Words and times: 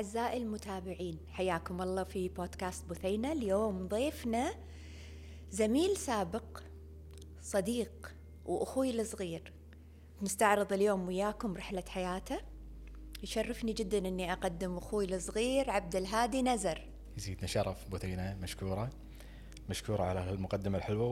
أعزائي 0.00 0.42
المتابعين 0.42 1.18
حياكم 1.28 1.82
الله 1.82 2.04
في 2.04 2.28
بودكاست 2.28 2.84
بثينة 2.84 3.32
اليوم 3.32 3.88
ضيفنا 3.88 4.54
زميل 5.50 5.96
سابق 5.96 6.60
صديق 7.42 8.14
وأخوي 8.44 9.00
الصغير. 9.00 9.52
نستعرض 10.22 10.72
اليوم 10.72 11.08
وياكم 11.08 11.56
رحلة 11.56 11.84
حياته. 11.88 12.40
يشرفني 13.22 13.72
جدا 13.72 13.98
أني 13.98 14.32
أقدم 14.32 14.76
أخوي 14.76 15.04
الصغير 15.04 15.70
عبد 15.70 15.96
الهادي 15.96 16.42
نزر. 16.42 16.88
يزيدنا 17.16 17.46
شرف 17.46 17.88
بثينة 17.88 18.36
مشكورة. 18.42 18.90
مشكورة 19.68 20.02
على 20.02 20.20
هالمقدمة 20.20 20.78
الحلوة 20.78 21.08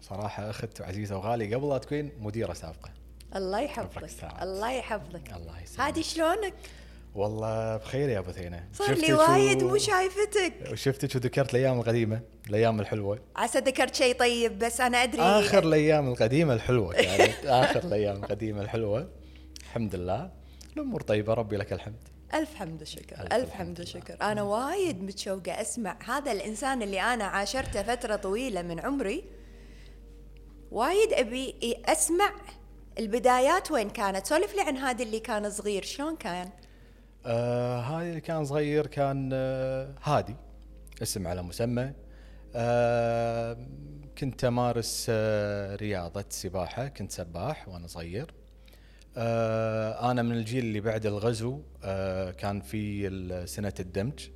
وصراحة 0.00 0.50
أخت 0.50 0.80
عزيزة 0.80 1.16
وغالية 1.16 1.56
قبل 1.56 1.68
لا 1.68 1.78
تكون 1.78 2.10
مديرة 2.18 2.52
سابقة. 2.52 2.90
الله 3.36 3.60
يحفظك. 3.60 4.42
الله 4.42 4.72
يحفظك. 4.72 5.32
الله 5.32 5.60
يسلمك. 5.60 5.80
هادي 5.80 6.02
شلونك؟ 6.02 6.54
والله 7.14 7.76
بخير 7.76 8.08
يا 8.08 8.20
بثينة 8.20 8.68
صار 8.72 8.94
لي 8.94 9.12
وايد 9.12 9.62
و- 9.62 9.68
مو 9.68 9.78
شايفتك 9.78 10.52
وشفتك 10.72 11.16
وذكرت 11.16 11.50
الأيام 11.54 11.78
القديمة؟ 11.80 12.20
الأيام 12.48 12.80
الحلوة. 12.80 13.18
عسى 13.36 13.58
ذكرت 13.58 13.94
شيء 13.94 14.14
طيب 14.18 14.58
بس 14.58 14.80
أنا 14.80 15.02
أدري. 15.02 15.22
آخر 15.22 15.62
الأيام 15.64 16.08
القديمة 16.08 16.54
الحلوة 16.54 16.92
كانت 16.94 17.46
آخر 17.46 17.84
الأيام 17.84 18.16
القديمة 18.16 18.62
الحلوة. 18.62 19.08
الحمد 19.60 19.94
لله. 19.94 20.30
الأمور 20.76 21.00
طيبة 21.00 21.34
ربي 21.34 21.56
لك 21.56 21.72
الحمد. 21.72 22.08
ألف 22.34 22.54
حمد 22.54 22.82
وشكر 22.82 23.20
ألف 23.20 23.32
ألف 23.32 23.50
حمد. 23.50 23.80
وشكر. 23.80 24.16
أنا 24.22 24.42
وايد 24.42 25.02
متشوقة 25.02 25.60
أسمع 25.60 25.98
هذا 26.04 26.32
الإنسان 26.32 26.82
اللي 26.82 27.00
أنا 27.00 27.24
عاشرته 27.24 27.82
فترة 27.82 28.16
طويلة 28.16 28.62
من 28.62 28.80
عمري. 28.80 29.24
وايد 30.70 31.12
أبي 31.12 31.54
أسمع 31.84 32.32
البدايات 32.98 33.70
وين 33.70 33.90
كانت 33.90 34.26
سولف 34.26 34.54
لي 34.54 34.60
عن 34.60 34.76
هذا 34.76 35.02
اللي 35.02 35.20
كان 35.20 35.50
صغير. 35.50 35.82
شلون 35.82 36.16
كان؟ 36.16 36.50
آه 37.26 37.80
هذا 37.80 38.08
اللي 38.08 38.20
كان 38.20 38.44
صغير 38.44 38.86
كان 38.86 39.30
آه 39.32 39.94
هادي 40.02 40.36
اسم 41.02 41.26
على 41.26 41.42
مسمى. 41.42 41.92
آه 42.54 43.56
كنت 44.18 44.44
أمارس 44.44 45.06
آه 45.10 45.76
رياضة 45.76 46.24
سباحة 46.28 46.88
كنت 46.88 47.12
سباح 47.12 47.68
وأنا 47.68 47.86
صغير. 47.86 48.34
آه 49.16 50.10
أنا 50.10 50.22
من 50.22 50.32
الجيل 50.32 50.64
اللي 50.64 50.80
بعد 50.80 51.06
الغزو 51.06 51.60
آه 51.84 52.30
كان 52.30 52.60
في 52.60 53.46
سنة 53.46 53.72
الدمج. 53.80 54.28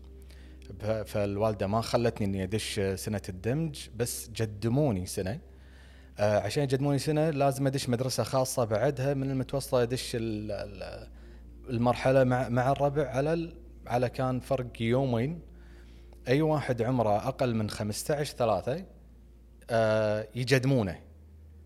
فالوالدة 1.06 1.66
ما 1.66 1.80
خلتني 1.80 2.26
إني 2.26 2.42
أدش 2.42 2.80
سنة 2.94 3.22
الدمج 3.28 3.88
بس 3.96 4.30
جدموني 4.30 5.06
سنة. 5.06 5.40
آه 6.18 6.38
عشان 6.40 6.62
يجدموني 6.62 6.98
سنة 6.98 7.30
لازم 7.30 7.66
أدش 7.66 7.88
مدرسة 7.88 8.22
خاصة 8.22 8.64
بعدها 8.64 9.14
من 9.14 9.30
المتوسطة 9.30 9.82
أدش 9.82 10.16
ال- 10.16 10.50
ال- 10.52 11.08
المرحلة 11.70 12.24
مع 12.24 12.48
مع 12.48 12.72
الربع 12.72 13.08
على 13.08 13.32
ال- 13.32 13.54
على 13.86 14.08
كان 14.08 14.40
فرق 14.40 14.66
يومين. 14.82 15.40
أي 16.28 16.42
واحد 16.42 16.82
عمره 16.82 17.16
أقل 17.28 17.54
من 17.54 17.70
15 17.70 18.24
3 18.36 18.84
آه 19.70 20.26
يجدمونه. 20.34 20.98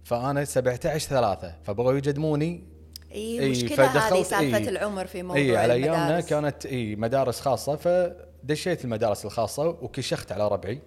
فأنا 0.05 0.45
17 0.45 1.08
3 1.08 1.55
فبغوا 1.64 1.92
يجدموني. 1.92 2.64
إي 3.12 3.41
إي، 3.41 3.50
مشكلة 3.50 3.84
هذه 3.86 4.39
إي. 4.39 4.69
العمر 4.69 5.06
في 5.06 5.23
موضوع 5.23 5.36
اي 5.42 5.56
على 5.56 5.73
أيامنا. 5.73 6.20
كانت 6.20 6.67
إي 6.67 6.97
مدارس 6.97 7.41
خاصة 7.41 7.77
فدشيت 7.77 8.84
المدارس 8.84 9.25
الخاصة 9.25 9.69
وكشخت 9.69 10.33
على 10.33 10.48
ربعي. 10.48 10.80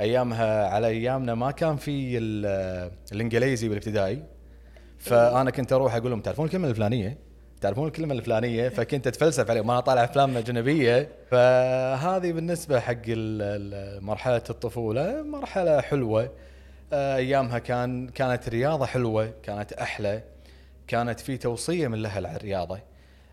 أيامها 0.00 0.66
على 0.68 0.86
أيامنا 0.86 1.34
ما 1.34 1.50
كان 1.50 1.76
في 1.76 2.18
ال- 2.18 2.90
الإنجليزي 3.12 3.68
بالابتدائي 3.68 4.22
فأنا 4.98 5.50
كنت 5.50 5.72
أروح 5.72 5.94
أقول 5.94 6.10
لهم 6.10 6.20
تعرفون 6.20 6.46
الكلمة 6.46 6.68
الفلانية؟ 6.68 7.18
تعرفون 7.64 7.86
الكلمة 7.86 8.14
الفلانية 8.14 8.68
فكنت 8.68 9.06
أتفلسف 9.06 9.50
عليهم 9.50 9.66
ما 9.66 9.78
أطالع 9.78 10.04
أفلام 10.04 10.36
أجنبية. 10.36 11.08
فهذه 11.30 12.32
بالنسبة 12.32 12.80
حق 12.80 13.02
مرحلة 14.00 14.42
الطفولة 14.50 15.22
مرحلة 15.22 15.80
حلوة. 15.80 16.30
آه، 16.92 17.16
أيامها 17.16 17.58
كان 17.58 18.08
كانت 18.08 18.48
رياضة 18.48 18.86
حلوة 18.86 19.32
كانت 19.42 19.72
أحلى. 19.72 20.22
كانت 20.86 21.20
في 21.20 21.36
توصية 21.36 21.88
من 21.88 21.94
الأهل 21.94 22.26
على 22.26 22.36
الرياضة. 22.36 22.78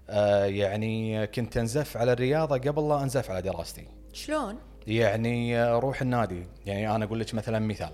آه، 0.09 0.45
يعني 0.45 1.27
كنت 1.27 1.57
أنزف 1.57 1.97
على 1.97 2.13
الرياضة 2.13 2.57
قبل 2.57 2.89
لا 2.89 3.03
أنزف 3.03 3.31
على 3.31 3.41
دراستي. 3.41 3.87
شلون؟ 4.13 4.55
يعني 4.87 5.57
آه، 5.59 5.79
روح 5.79 6.01
النادي. 6.01 6.47
يعني 6.65 6.95
أنا 6.95 7.05
أقول 7.05 7.19
لك 7.19 7.33
مثلا 7.33 7.59
مثال. 7.59 7.91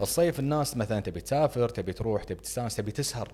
الصيف 0.00 0.40
الناس 0.40 0.76
مثلا 0.76 1.00
تبي 1.00 1.20
تسافر 1.20 1.68
تبي 1.68 1.92
تروح 1.92 2.24
تبي 2.24 2.40
تستأنس 2.40 2.76
تبي 2.76 2.92
تسهر. 2.92 3.28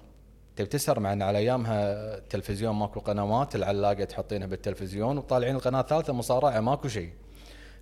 تبي 0.57 0.67
تسهر 0.67 1.01
مع 1.01 1.13
إن 1.13 1.23
على 1.23 1.39
أيامها 1.39 1.95
التلفزيون 2.19 2.75
ماكو 2.75 3.01
قنوات 3.01 3.55
العلاقة 3.55 4.05
تحطينها 4.05 4.47
بالتلفزيون 4.47 5.19
وطالعين 5.19 5.55
القناة 5.57 5.81
الثالثة 5.81 6.13
مصارعة 6.13 6.61
ماكو 6.61 6.89
شيء. 6.89 7.11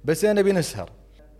بس 0.04 0.24
أنا 0.24 0.40
نبي 0.40 0.52
نسهر. 0.52 0.90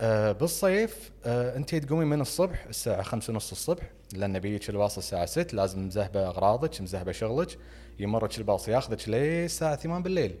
آه 0.01 0.31
بالصيف 0.31 1.11
آه 1.25 1.57
انت 1.57 1.75
تقومين 1.75 2.07
من 2.07 2.21
الصبح 2.21 2.65
الساعة 2.65 3.01
خمسة 3.01 3.33
ونص 3.33 3.51
الصبح 3.51 3.83
لأن 4.13 4.39
بيجيك 4.39 4.69
الباص 4.69 4.97
الساعة 4.97 5.25
6 5.25 5.55
لازم 5.55 5.85
مزهبة 5.85 6.27
أغراضك 6.27 6.81
مزهبة 6.81 7.11
شغلك 7.11 7.57
يمرك 7.99 8.37
الباص 8.37 8.67
ياخذك 8.67 9.09
ليه 9.09 9.45
الساعة 9.45 9.75
8 9.75 10.03
بالليل. 10.03 10.35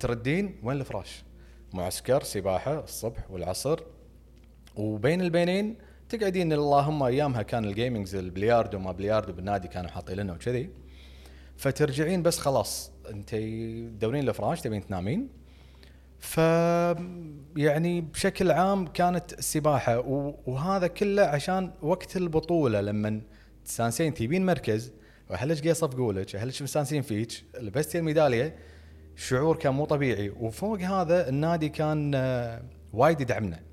تردين 0.00 0.60
وين 0.62 0.80
الفراش؟ 0.80 1.24
معسكر 1.72 2.22
سباحة 2.22 2.84
الصبح 2.84 3.30
والعصر. 3.30 3.80
وبين 4.76 5.20
البينين 5.20 5.78
تقعدين 6.08 6.52
اللهم 6.52 7.02
أيامها 7.02 7.42
كان 7.42 7.64
ال 7.64 7.70
gamings 7.70 8.14
البلياردو 8.14 8.78
ما 8.78 8.92
بلياردو 8.92 9.32
بالنادي 9.32 9.68
كانوا 9.68 9.90
حاطين 9.90 10.16
لنا 10.16 10.32
وكذي. 10.32 10.70
فترجعين 11.56 12.22
بس 12.22 12.38
خلاص 12.38 12.90
أنت 13.10 13.30
تدورين 13.30 14.28
الفراش 14.28 14.60
تبين 14.60 14.86
تنامين. 14.86 15.28
ف 16.18 16.38
يعني 17.56 18.00
بشكل 18.00 18.50
عام 18.50 18.86
كانت 18.86 19.32
السباحه 19.32 19.98
وهذا 20.46 20.86
كله 20.86 21.22
عشان 21.22 21.70
وقت 21.82 22.16
البطولة 22.16 22.80
لما 22.80 23.20
تستانسين 23.64 24.14
تجيبين 24.14 24.46
مركز 24.46 24.92
واهلك 25.30 25.56
قاعد 25.56 25.66
يصفقوا 25.66 26.12
لك 26.12 26.36
اهلك 26.36 26.62
مستانسين 26.62 27.02
فيك 27.02 27.44
لبستي 27.60 27.98
الميدالية 27.98 28.56
شعور 29.16 29.56
كان 29.56 29.74
مو 29.74 29.84
طبيعي. 29.84 30.30
وفوق 30.30 30.80
هذا 30.80 31.28
النادي 31.28 31.68
كان 31.68 32.12
آه، 32.14 32.62
وايد 32.92 33.20
يدعمنا. 33.20 33.67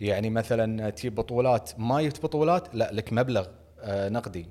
يعني 0.00 0.30
مثلا 0.30 0.90
تجيب 0.90 1.14
بطولات 1.14 1.70
ما 1.78 2.02
جبت 2.02 2.22
بطولات؟ 2.22 2.74
لا 2.74 2.90
لك 2.92 3.12
مبلغ 3.12 3.46
آه، 3.80 4.08
نقدي. 4.08 4.46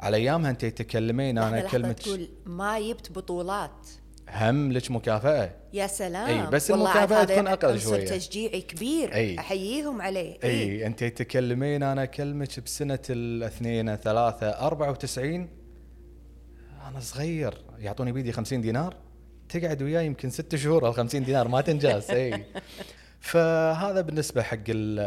على 0.00 0.16
أيامها 0.16 0.50
أنت 0.50 0.64
تتكلمين 0.64 1.38
أنا 1.38 1.60
كلمه 1.60 1.92
تقول 1.92 2.28
ما 2.46 2.80
جبت 2.80 3.12
بطولات. 3.12 3.88
هم 4.30 4.72
لك 4.72 4.90
مكافأة. 4.90 5.50
يا 5.72 5.86
سلام. 5.86 6.44
إي، 6.44 6.50
بس 6.50 6.70
هذا 6.70 7.24
تكون 7.24 7.48
عنصر 7.48 7.78
شوية. 7.78 8.06
تشجيعي 8.06 8.60
كبير. 8.60 9.14
إي. 9.14 9.38
أحييهم 9.38 10.02
عليه. 10.02 10.38
أي. 10.44 10.50
أي 10.50 10.86
أنت 10.86 11.04
تتكلمين 11.04 11.82
أنا 11.82 12.02
أكلمك 12.02 12.60
بسنة 12.60 12.98
الاثنين 13.10 13.96
ثلاثة 13.96 14.48
94 14.48 15.48
أنا 16.88 17.00
صغير. 17.00 17.64
يعطوني 17.78 18.12
بيدي 18.12 18.32
50 18.32 18.60
دينار. 18.60 18.96
تقعد 19.48 19.82
وياي 19.82 20.06
يمكن 20.06 20.30
ست 20.30 20.56
شهور 20.56 20.88
ال 20.88 20.94
50 20.94 21.24
دينار 21.24 21.48
ما 21.48 21.60
تنجاز. 21.60 22.10
أي. 22.10 22.44
فهذا 23.24 24.00
بالنسبة 24.00 24.42
حق 24.42 24.56
ال- 24.68 25.00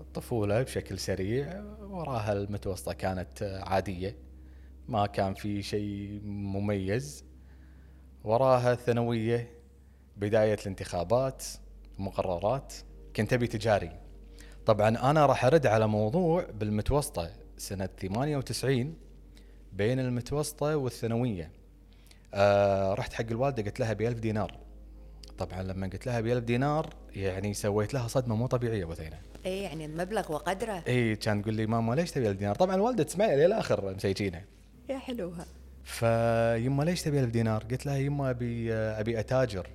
الطفولة 0.00 0.62
بشكل 0.62 0.98
سريع. 0.98 1.62
وراها 1.80 2.32
المتوسطة 2.32 2.92
كانت 2.92 3.60
عادية 3.66 4.16
ما 4.88 5.06
كان 5.06 5.34
في 5.34 5.62
شيء 5.62 6.20
مميز. 6.24 7.24
وراها 8.24 8.72
الثانويه 8.72 9.50
بداية 10.16 10.54
الانتخابات 10.54 11.44
مقررات 11.98 12.74
كنت 13.16 13.32
أبي 13.32 13.46
تجاري. 13.46 13.90
طبعا 14.66 14.88
أنا 15.10 15.26
راح 15.26 15.44
أرد 15.44 15.66
على 15.66 15.86
موضوع 15.86 16.46
بالمتوسطة 16.60 17.30
سنة 17.58 17.86
98 18.00 18.96
بين 19.72 20.00
المتوسطة 20.00 20.76
والثانوية. 20.76 21.50
آه 22.34 22.94
رحت 22.94 23.12
حق 23.12 23.26
الوالدة 23.30 23.62
قلت 23.62 23.80
لها 23.80 23.92
ب 23.92 24.02
1000 24.02 24.18
دينار. 24.18 24.63
طبعا 25.38 25.62
لما 25.62 25.86
قلت 25.86 26.06
لها 26.06 26.20
ب 26.20 26.26
1000 26.26 26.44
دينار 26.44 26.94
يعني 27.12 27.54
سويت 27.54 27.94
لها 27.94 28.08
صدمة 28.08 28.36
مو 28.36 28.46
طبيعية 28.46 28.84
بثينه 28.84 29.18
اي 29.46 29.62
يعني 29.62 29.84
المبلغ 29.84 30.32
وقدره 30.32 30.84
اي 30.88 31.16
كان 31.16 31.42
تقول 31.42 31.54
لي 31.54 31.66
ماما 31.66 31.94
ليش 31.94 32.10
تبي 32.10 32.28
1000 32.28 32.38
دينار 32.38 32.54
طبعا 32.54 32.74
الوالده 32.74 33.04
تسمعني 33.04 33.36
للآخر 33.36 33.94
مسيجينها 33.94 34.44
يا 34.88 34.98
حلوها 34.98 35.46
فيما 35.84 36.82
ليش 36.82 37.02
تبي 37.02 37.20
1000 37.20 37.30
دينار؟ 37.30 37.64
قلت 37.64 37.86
لها 37.86 37.96
يما 37.96 38.30
أبي 38.30 38.72
أبي 38.72 39.20
أتاجر. 39.20 39.70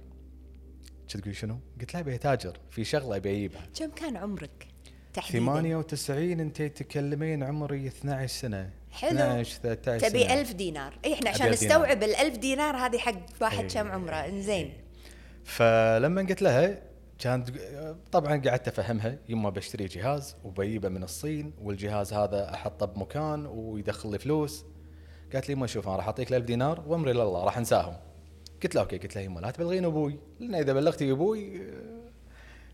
تقول 1.10 1.36
شنو؟ 1.36 1.60
قلت 1.80 1.94
لها 1.94 2.02
أبي 2.02 2.16
أتاجر 2.16 2.58
في 2.70 2.84
شغلة 2.84 3.16
أبي 3.16 3.32
أجيبها. 3.32 3.68
كم 3.80 3.90
كان 3.90 4.18
عمرك 4.18 4.68
تحديدا 5.14 5.46
98 5.46 6.40
أنت 6.40 6.62
تتكلمين 6.62 7.44
عمري 7.44 7.88
12 7.88 8.28
سنة. 8.28 8.70
حلو. 8.92 9.10
12 9.10 9.60
13 9.64 10.10
تبي 10.10 10.24
سنة. 10.24 10.34
ألف 10.34 10.54
دينار 10.54 11.00
اي 11.06 11.14
إحنا 11.14 11.30
عشان. 11.30 11.52
نستوعب 11.52 12.04
الألف 12.04 12.38
دينار 12.38 12.76
هذه 12.76 12.98
حق 12.98 13.20
واحد 13.42 13.64
إي. 13.64 13.68
كم 13.68 13.92
عمره 13.92 14.16
إنزين 14.16 14.74
فلما 15.50 16.22
قلت 16.22 16.42
لها 16.42 16.82
كانت 17.20 17.50
طبعا 18.12 18.42
قعدت 18.46 18.68
أفهمها 18.68 19.18
يما 19.30 19.50
بشتري 19.50 19.86
جهاز 19.86 20.36
وبجيبه 20.44 20.90
من 20.90 21.04
الصين 21.04 21.54
والجهاز 21.62 22.14
هذا 22.14 22.54
أحطه 22.54 22.86
بمكان 22.86 23.46
ويدخل 23.46 24.12
لي 24.12 24.20
فلوس. 24.20 24.66
قالت 25.34 25.50
لي 25.50 25.56
ما 25.56 25.68
شوف 25.68 25.88
أنا 25.88 25.96
راح 25.96 26.06
أعطيك 26.06 26.34
1000 26.34 26.46
دينار 26.46 26.84
وأمري 26.88 27.14
لله 27.14 27.44
راح 27.44 27.58
أنساهم. 27.58 27.94
قلت 28.64 28.76
له 28.76 28.82
okay 28.82 28.98
قلت 28.98 29.16
له 29.16 29.22
يما 29.22 29.40
لا 29.40 29.52
تبلغين 29.52 29.86
أبوي 29.86 30.20
لأن 30.40 30.56
إذا 30.56 30.74
بلغتي 30.74 31.12
أبوي 31.12 31.62
آه، 31.62 32.10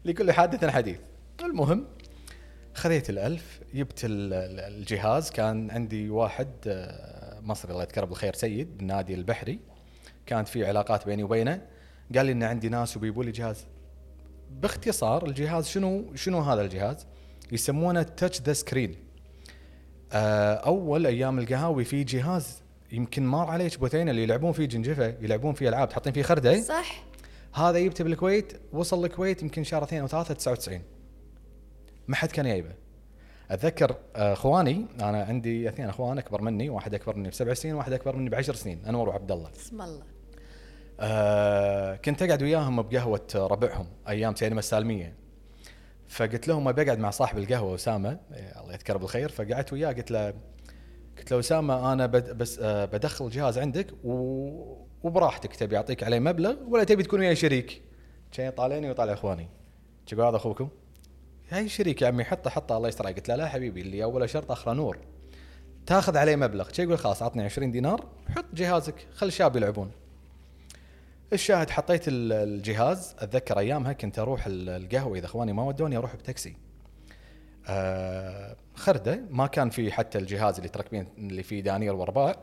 لكل 0.06 0.32
حادث 0.32 0.66
حديث. 0.66 1.00
المهم 1.44 1.88
خذيت 2.74 3.10
الألف 3.10 3.60
جبت 3.74 4.06
ال- 4.06 4.34
ال- 4.34 4.60
الجهاز 4.60 5.32
كان 5.32 5.72
عندي 5.72 6.10
واحد 6.10 6.50
آه، 6.68 7.40
مصري 7.42 7.72
الله 7.72 7.84
يذكره 7.84 8.06
بالخير 8.06 8.34
سيد 8.34 8.78
بالنادي 8.78 9.14
البحري. 9.14 9.60
كانت 10.26 10.48
في 10.48 10.66
علاقات 10.66 11.06
بيني 11.06 11.24
وبينه. 11.24 11.62
قال 12.16 12.26
لي 12.26 12.32
إن 12.32 12.44
عندي 12.44 12.70
ناس 12.70 12.98
وبيبوا 12.98 13.24
لي 13.24 13.32
جهاز. 13.32 13.66
باختصار 14.52 15.26
الجهاز 15.26 15.68
شنو 15.68 16.16
شنو 16.16 16.40
هذا 16.40 16.62
الجهاز؟ 16.62 17.08
يسمونه 17.52 18.04
touch 18.04 18.42
the 18.42 18.54
screen 18.54 18.96
أول 20.14 21.06
أيام 21.06 21.40
القهاوي 21.40 21.84
في 21.84 22.04
جهاز 22.04 22.62
يمكن 22.92 23.28
مر 23.28 23.50
عليك 23.50 23.80
بوثين 23.80 24.10
اللي 24.10 24.24
يلعبون 24.24 24.52
فيه 24.52 24.66
جنجفة 24.66 25.16
يلعبون 25.22 25.54
فيه 25.54 25.70
ألعاب. 25.70 25.90
تحطين 25.90 26.14
فيه 26.14 26.24
خردة؟ 26.24 26.62
صح. 26.62 27.04
هذا 27.54 27.80
جبته 27.80 28.04
بالكويت 28.04 28.54
وصل 28.74 29.06
الكويت 29.06 29.42
يمكن 29.44 29.64
شهر 29.64 29.84
اثنين 29.84 30.02
أو 30.02 30.08
ثلاثة 30.08 30.34
99 30.34 30.82
ما 32.08 32.16
حد 32.16 32.32
كان 32.32 32.46
جايبه 32.46 32.72
أتذكر 33.52 33.96
آه، 34.16 34.34
أخواني 34.34 34.86
أنا 35.02 35.24
عندي 35.24 35.70
اثنين 35.70 35.90
أخوان 35.90 36.18
أكبر 36.18 36.42
مني 36.42 36.70
واحد 36.70 36.94
أكبر 36.94 37.16
مني 37.16 37.30
بسبع 37.30 37.54
سنين 37.54 37.76
واحد 37.76 37.94
أكبر 37.94 38.16
مني 38.16 38.30
بعشر 38.30 38.56
سنين 38.56 38.86
انور 38.86 39.10
وعبد 39.10 39.32
الله. 39.32 39.50
اسم 39.56 39.82
الله. 39.82 40.15
آه 41.00 41.96
كنت 41.96 42.22
أقعد 42.22 42.44
وياهم 42.44 42.82
بقهوة 42.82 43.28
ربعهم 43.36 43.88
أيام 44.08 44.36
سينما 44.36 44.60
السالمية. 44.60 45.16
فقلت 46.08 46.48
لهم 46.48 46.68
أبي 46.68 46.82
أقعد 46.82 47.00
مع 47.00 47.10
صاحب 47.10 47.38
القهوة 47.38 47.76
أسامة 47.76 48.20
إيه، 48.34 48.62
الله 48.62 48.74
يذكره 48.74 48.98
بالخير. 48.98 49.30
فقعدت 49.30 49.74
وياه 49.74 49.92
قلت 49.92 50.12
له 50.12 50.34
قلت 51.18 51.32
له 51.32 51.40
أسامة 51.40 51.94
أنا 51.94 52.06
بس 52.06 52.60
آه 52.60 52.86
بدخل 52.86 53.30
جهاز 53.30 53.58
عندك 53.58 53.88
و... 54.04 54.76
وبراحتك 55.04 55.56
تبي 55.56 55.78
أعطيك 55.78 56.04
عليه 56.04 56.20
مبلغ 56.20 56.56
ولا 56.68 56.84
تبي 56.84 57.04
تكون 57.04 57.20
وياي 57.20 57.36
شريك؟ 57.36 57.82
كان 58.32 58.48
يطالعني 58.48 58.88
ويطالع 58.88 59.14
إخواني. 59.14 59.50
يقول 60.14 60.26
هذا 60.26 60.36
أخوكم؟ 60.36 60.70
هاي 61.50 61.70
شريك 61.70 62.02
يا 62.02 62.08
عمي 62.08 62.24
حطه 62.24 62.50
حطه 62.50 62.78
الله 62.78 62.88
يستر. 62.88 63.08
قلت 63.08 63.30
له 63.30 63.36
لا 63.36 63.48
حبيبي 63.48 63.82
اللي 63.82 64.04
أول 64.04 64.30
شرط 64.30 64.52
اخره 64.52 64.74
نور. 64.74 64.98
تاخذ 65.86 66.18
عليه 66.18 66.36
مبلغ. 66.36 66.70
يقول؟ 66.80 66.98
خلاص 66.98 67.24
عطني 67.24 67.44
20 67.44 67.72
دينار 67.72 68.06
حط 68.36 68.46
جهازك 68.54 69.08
خل 69.14 69.28
الشباب 69.28 69.56
يلعبون. 69.56 69.92
الشاهد 71.34 71.70
حطيت 71.70 72.08
ال- 72.08 72.32
الجهاز 72.34 73.16
أتذكر 73.20 73.60
أيامها 73.60 73.94
كنت 73.94 74.20
أروح 74.20 74.46
ال- 74.48 74.70
القهوة 74.70 75.18
إذا 75.18 75.26
أخواني 75.26 75.54
ما 75.54 75.64
ودوني 75.64 75.98
أروح 75.98 76.16
بتاكسي. 76.16 76.56
آه 77.68 78.56
خردة 78.76 79.22
ما 79.32 79.48
كان 79.48 79.70
في 79.70 79.92
حتى 79.92 80.18
الجهاز 80.18 80.56
اللي 80.58 80.70
تركبين 80.70 81.08
اللي 81.18 81.44
فيه 81.44 81.62
دانير 81.62 81.94
وارباع 81.96 82.36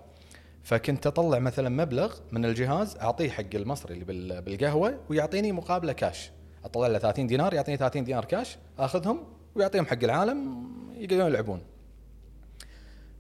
فكنت 0.63 1.07
أطلع 1.07 1.39
مثلا 1.39 1.69
مبلغ 1.69 2.15
من 2.33 2.45
الجهاز 2.45 2.97
أعطيه 2.97 3.31
حق 3.31 3.55
المصري 3.55 3.95
اللي 3.95 4.05
بال- 4.05 4.43
بالقهوة 4.43 5.01
ويعطيني 5.11 5.53
مقابلة 5.53 5.93
كاش 5.93 6.31
أطلع 6.65 6.87
له 6.87 6.99
30 6.99 7.27
دينار 7.27 7.55
يعطيني 7.55 7.77
30 7.77 8.05
دينار 8.05 8.25
كاش 8.25 8.59
أخذهم 8.79 9.25
ويعطيهم 9.55 9.87
حق 9.87 10.05
العالم 10.05 10.67
يقدرون 10.97 11.27
يلعبون. 11.27 11.63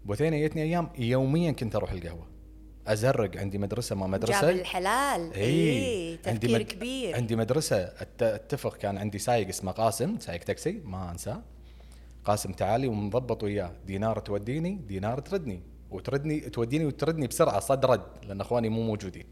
بوثينه 0.04 0.38
جتني 0.46 0.62
أيام 0.62 0.88
يوميا 0.98 1.52
كنت 1.52 1.76
أروح 1.76 1.92
القهوة. 1.92 2.26
أزرق 2.86 3.36
عندي 3.36 3.58
مدرسة 3.58 3.96
ما 3.96 4.06
مدرسة. 4.06 4.40
جاب 4.40 4.50
الحلال. 4.50 5.32
إي 5.34 6.18
عندي 6.26 6.46
تفكير 6.46 6.58
مد- 6.60 6.66
كبير. 6.66 7.16
عندي 7.16 7.36
مدرسة. 7.36 7.86
أت- 7.86 8.22
اتفق 8.22 8.76
كان 8.76 8.98
عندي 8.98 9.18
سايق 9.18 9.48
اسمه 9.48 9.72
قاسم 9.72 10.18
سايق 10.18 10.40
تاكسي 10.40 10.80
ما 10.84 11.10
أنساه. 11.10 11.42
قاسم 12.24 12.52
تعالي 12.52 12.86
ومضبط 12.86 13.42
وياه. 13.42 13.72
دينار 13.86 14.18
توديني 14.18 14.80
دينار 14.88 15.20
تردني. 15.20 15.62
وتردني 15.90 16.40
توديني 16.40 16.84
وتردني 16.84 17.26
بسرعة 17.26 17.60
صد 17.60 17.84
رد 17.84 18.02
لأن 18.26 18.40
أخواني 18.40 18.68
مو 18.68 18.82
موجودين. 18.82 19.26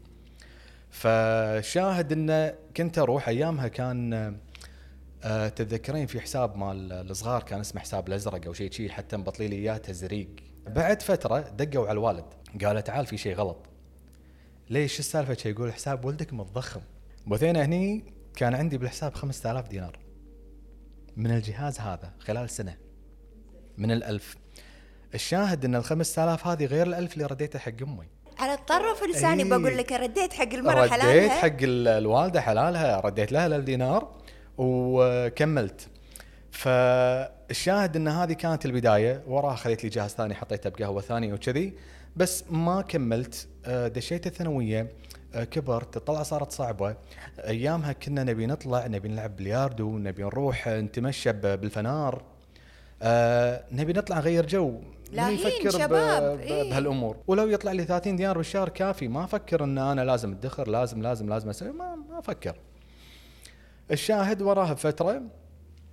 فشاهد 0.89 2.11
إنه 2.11 2.53
كنت 2.77 2.97
أروح 2.99 3.27
أيامها 3.29 3.67
كان 3.67 4.13
آه، 5.23 5.47
تتذكرين 5.49 6.05
في 6.07 6.19
حساب 6.21 6.57
مال 6.57 6.91
الصغار 6.93 7.43
كان 7.43 7.59
اسمه 7.59 7.81
حساب 7.81 8.07
الأزرق 8.07 8.45
أو 8.45 8.53
شيء 8.53 8.71
شيء 8.71 8.89
حتى 8.89 9.17
مبطلي 9.17 9.47
لي 9.47 9.55
إياه 9.55 9.77
تزريق. 9.77 10.27
بعد 10.67 11.01
فترة 11.01 11.39
دقوا 11.39 11.83
على 11.87 11.91
الوالد. 11.91 12.25
قالوا 12.65 12.81
تعال 12.81 13.05
في 13.05 13.17
شيء 13.17 13.35
غلط. 13.35 13.57
ليش؟ 14.69 14.99
السالفة؟ 14.99 15.33
شي 15.33 15.49
يقول 15.49 15.73
حساب 15.73 16.05
ولدك 16.05 16.33
متضخم. 16.33 16.81
بوثينا 17.27 17.65
هني 17.65 18.03
كان 18.35 18.55
عندي 18.55 18.77
بالحساب 18.77 19.13
5000 19.13 19.67
دينار. 19.67 19.99
من 21.17 21.31
الجهاز 21.31 21.79
هذا 21.79 22.13
خلال 22.19 22.49
سنة. 22.49 22.77
من 23.77 23.91
الألف. 23.91 24.35
الشاهد 25.13 25.65
إن 25.65 25.75
ال 25.75 25.83
5000 25.83 26.47
هذه 26.47 26.65
غير 26.65 26.87
الألف 26.87 27.13
اللي 27.13 27.25
رديته 27.25 27.59
حق 27.59 27.81
أمي. 27.81 28.07
على 28.39 28.53
الطرف 28.53 29.03
اللساني 29.03 29.43
إي. 29.43 29.49
بقول 29.49 29.77
لك 29.77 29.91
رديت 29.91 30.33
حق 30.33 30.43
رديت 30.53 30.91
حلالها؟ 30.91 31.29
حق 31.29 31.57
ال- 31.61 31.87
الوالدة 31.87 32.41
حلالها 32.41 32.99
رديت 32.99 33.31
لها 33.31 33.47
ال 33.47 33.65
دينار 33.65 34.17
وكملت. 34.57 35.87
فالشاهد 36.51 37.95
إن 37.95 38.07
هذه 38.07 38.33
كانت 38.33 38.65
البداية 38.65 39.23
وراها 39.27 39.55
خذيت 39.55 39.83
لي 39.83 39.89
جهاز 39.89 40.11
ثاني 40.11 40.35
حطيته 40.35 40.69
بقهوة 40.69 41.01
ثانية 41.01 41.33
وكذي. 41.33 41.73
بس 42.15 42.43
ما 42.51 42.81
كملت. 42.81 43.47
آه، 43.65 43.87
دشيت 43.87 44.27
الثانوية 44.27 44.91
آه، 45.33 45.43
كبرت 45.43 45.97
الطلعة 45.97 46.23
صارت 46.23 46.51
صعبة. 46.51 46.95
أيامها 47.39 47.93
كنا 47.93 48.23
نبي 48.23 48.45
نطلع 48.45 48.87
نبي 48.87 49.07
نلعب 49.07 49.35
بلياردو 49.35 49.97
نبي 49.97 50.23
نروح 50.23 50.67
نتمشى 50.67 51.31
ب- 51.31 51.41
بالفنار. 51.41 52.23
آه 53.03 53.63
نبي 53.71 53.93
نطلع 53.93 54.17
نغير 54.17 54.45
جو. 54.45 54.79
لاهين 55.11 55.39
يفكر 55.39 55.69
شباب، 55.69 56.39
إيه. 56.39 56.69
بهالأمور؟ 56.69 57.17
ولو 57.27 57.47
يطلع 57.47 57.71
لي 57.71 57.83
30 57.85 58.15
دينار 58.15 58.37
بالشهر 58.37 58.69
كافي. 58.69 59.07
ما 59.07 59.23
أفكر 59.23 59.63
إن 59.63 59.77
أنا 59.77 60.01
لازم 60.05 60.31
أدخر 60.31 60.67
لازم 60.69 61.01
لازم 61.01 61.29
لازم 61.29 61.49
أسوي. 61.49 61.71
ما 61.71 61.95
ما 61.95 62.19
أفكر. 62.19 62.55
الشاهد 63.91 64.41
وراها 64.41 64.73
بفتره 64.73 65.21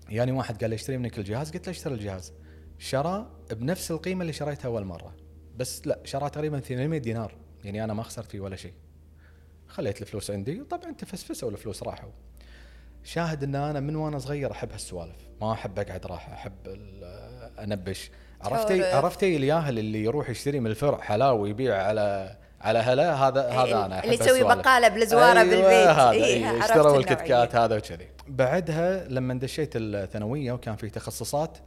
يعني 0.09 0.33
واحد 0.33 0.61
قال 0.61 0.71
لي 0.71 0.75
اشتري 0.77 0.99
منك 0.99 1.19
الجهاز؟ 1.19 1.51
قلت 1.51 1.67
له 1.67 1.71
اشتري 1.73 1.95
الجهاز. 1.95 2.33
شرى 2.79 3.27
بنفس 3.53 3.91
القيمة 3.91 4.23
اللي 4.23 4.33
شريتها 4.33 4.67
أول 4.69 4.85
مرة. 4.85 5.15
بس 5.59 5.87
لا 5.87 5.99
شرى 6.05 6.31
تقريبا 6.31 6.61
800 6.61 7.01
دينار 7.01 7.35
يعني 7.65 7.85
أنا 7.85 7.95
ما 7.95 8.03
خسرت 8.03 8.31
فيه 8.31 8.41
ولا 8.41 8.57
شيء 8.57 8.73
خليت 9.69 10.03
الفلوس 10.03 10.31
عندي 10.31 10.65
طبعا 10.65 10.93
تفسفسوا 10.93 11.51
الفلوس 11.51 11.83
راحوا 11.83 12.11
شاهد 13.05 13.43
إن 13.45 13.55
أنا 13.55 13.81
من 13.81 13.97
وأنا 13.97 14.19
صغير 14.19 14.53
أحب 14.53 14.73
هالسوالف 14.73 15.17
ما 15.41 15.53
أحب 15.53 15.79
أقعد 15.79 16.07
راحه 16.07 16.33
أحب 16.33 16.53
أنبش 17.59 18.11
عرفتي. 18.41 18.85
عرفتي 18.85 19.37
الياهل 19.37 19.79
اللي 19.79 20.05
يروح 20.05 20.31
يشتري 20.31 20.61
من 20.61 20.71
الفرع 20.71 21.01
حلاوة 21.01 21.41
ويبيع 21.41 21.83
على 21.83 22.37
على 22.61 22.79
هلا 22.79 23.15
هذا 23.15 23.49
هذا 23.49 23.87
أنا 23.87 24.05
اللي 24.05 24.15
يسوي 24.15 24.41
هالسوالف. 24.41 24.59
بقالة 24.59 24.89
بالزوارة 24.89 25.43
بالبيت. 25.43 25.89
هذا 25.89 26.11
إيه، 26.11 26.25
إيه 26.25 26.61
اشتروا 26.65 26.81
النوعية. 26.81 26.99
الكت 26.99 27.21
كات 27.23 27.57
هذا 27.57 27.77
وكذي 27.77 28.09
بعدها 28.29 29.09
لما 29.09 29.35
دشيت 29.35 29.73
الثانوية 29.77 30.53
وكان 30.53 30.77
في 30.77 30.91
تخصصات 30.91 31.59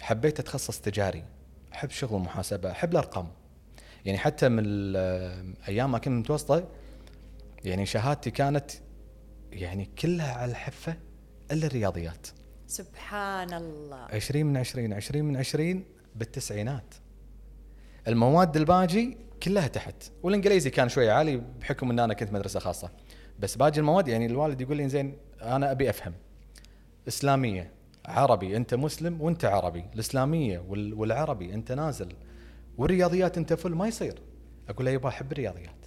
حبيت 0.00 0.40
أتخصص 0.40 0.80
تجاري 0.80 1.24
أحب 1.74 1.90
شغل 1.90 2.16
المحاسبة 2.16 2.70
أحب 2.70 2.92
الأرقام. 2.92 3.28
يعني 4.04 4.18
حتى 4.18 4.48
من 4.48 4.64
أيام 5.68 5.92
ما 5.92 5.98
كنت 5.98 6.08
متوسطة 6.08 6.68
يعني 7.64 7.86
شهادتي 7.86 8.30
كانت 8.30 8.70
يعني 9.52 9.88
كلها 9.98 10.34
على 10.34 10.50
الحفة 10.50 10.96
إلا 11.52 11.66
الرياضيات. 11.66 12.26
سبحان 12.66 13.52
الله. 13.54 13.96
20 13.96 14.46
من 14.46 14.56
20 14.56 14.92
20 14.92 15.24
من 15.24 15.36
20 15.36 15.84
بالتسعينات. 16.14 16.94
المواد 18.08 18.56
الباجي 18.56 19.16
كلها 19.42 19.66
تحت. 19.68 19.94
والإنجليزي 20.22 20.70
كان 20.70 20.88
شوي 20.88 21.10
عالي 21.10 21.42
بحكم 21.60 21.90
إن 21.90 21.98
أنا 21.98 22.14
كنت 22.14 22.32
مدرسة 22.32 22.60
خاصة. 22.60 22.90
بس 23.38 23.56
باقي 23.56 23.78
المواد 23.78 24.08
يعني 24.08 24.26
الوالد 24.26 24.60
يقول 24.60 24.76
لي 24.76 24.88
زين 24.88 25.16
أنا 25.42 25.70
أبي 25.70 25.90
أفهم. 25.90 26.14
إسلامية. 27.08 27.70
عربي 28.06 28.56
انت 28.56 28.74
مسلم 28.74 29.20
وانت 29.20 29.44
عربي 29.44 29.84
الإسلامية 29.94 30.58
وال- 30.68 30.94
والعربي 30.94 31.54
انت 31.54 31.72
نازل 31.72 32.08
والرياضيات 32.78 33.38
انت 33.38 33.52
فل 33.52 33.74
ما 33.74 33.88
يصير 33.88 34.14
أقول 34.68 34.86
له 34.86 34.90
يبا 34.92 35.08
أحب 35.08 35.32
الرياضيات 35.32 35.86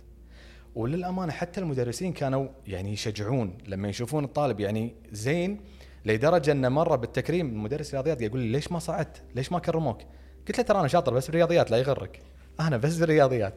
وللأمانة 0.76 1.32
حتى 1.32 1.60
المدرسين 1.60 2.14
كانوا 2.14 2.48
يعني 2.68 2.94
يشجعون 2.94 3.58
لما 3.68 3.90
يشوفون 3.90 4.24
الطالب 4.24 4.60
يعني 4.60 4.96
زين 5.12 5.62
لدرجة 6.06 6.52
أنه 6.52 6.70
مره 6.70 6.96
بالتكريم 6.96 7.64
مدرس 7.64 7.94
رياضيات 7.94 8.22
يقول 8.22 8.40
لي 8.40 8.52
ليش 8.52 8.72
ما 8.72 8.80
صعدت؟ 8.80 9.22
ليش 9.36 9.52
ما 9.52 9.60
كرموك؟ 9.60 10.02
قلت 10.48 10.58
له 10.58 10.64
ترى 10.64 10.80
أنا 10.80 10.88
شاطر 10.88 11.14
بس 11.14 11.26
بالرياضيات 11.28 11.72
لا 11.72 11.78
يغرك. 11.78 12.20
أنا 12.60 12.78
بس 12.78 12.96
بالرياضيات. 12.98 13.54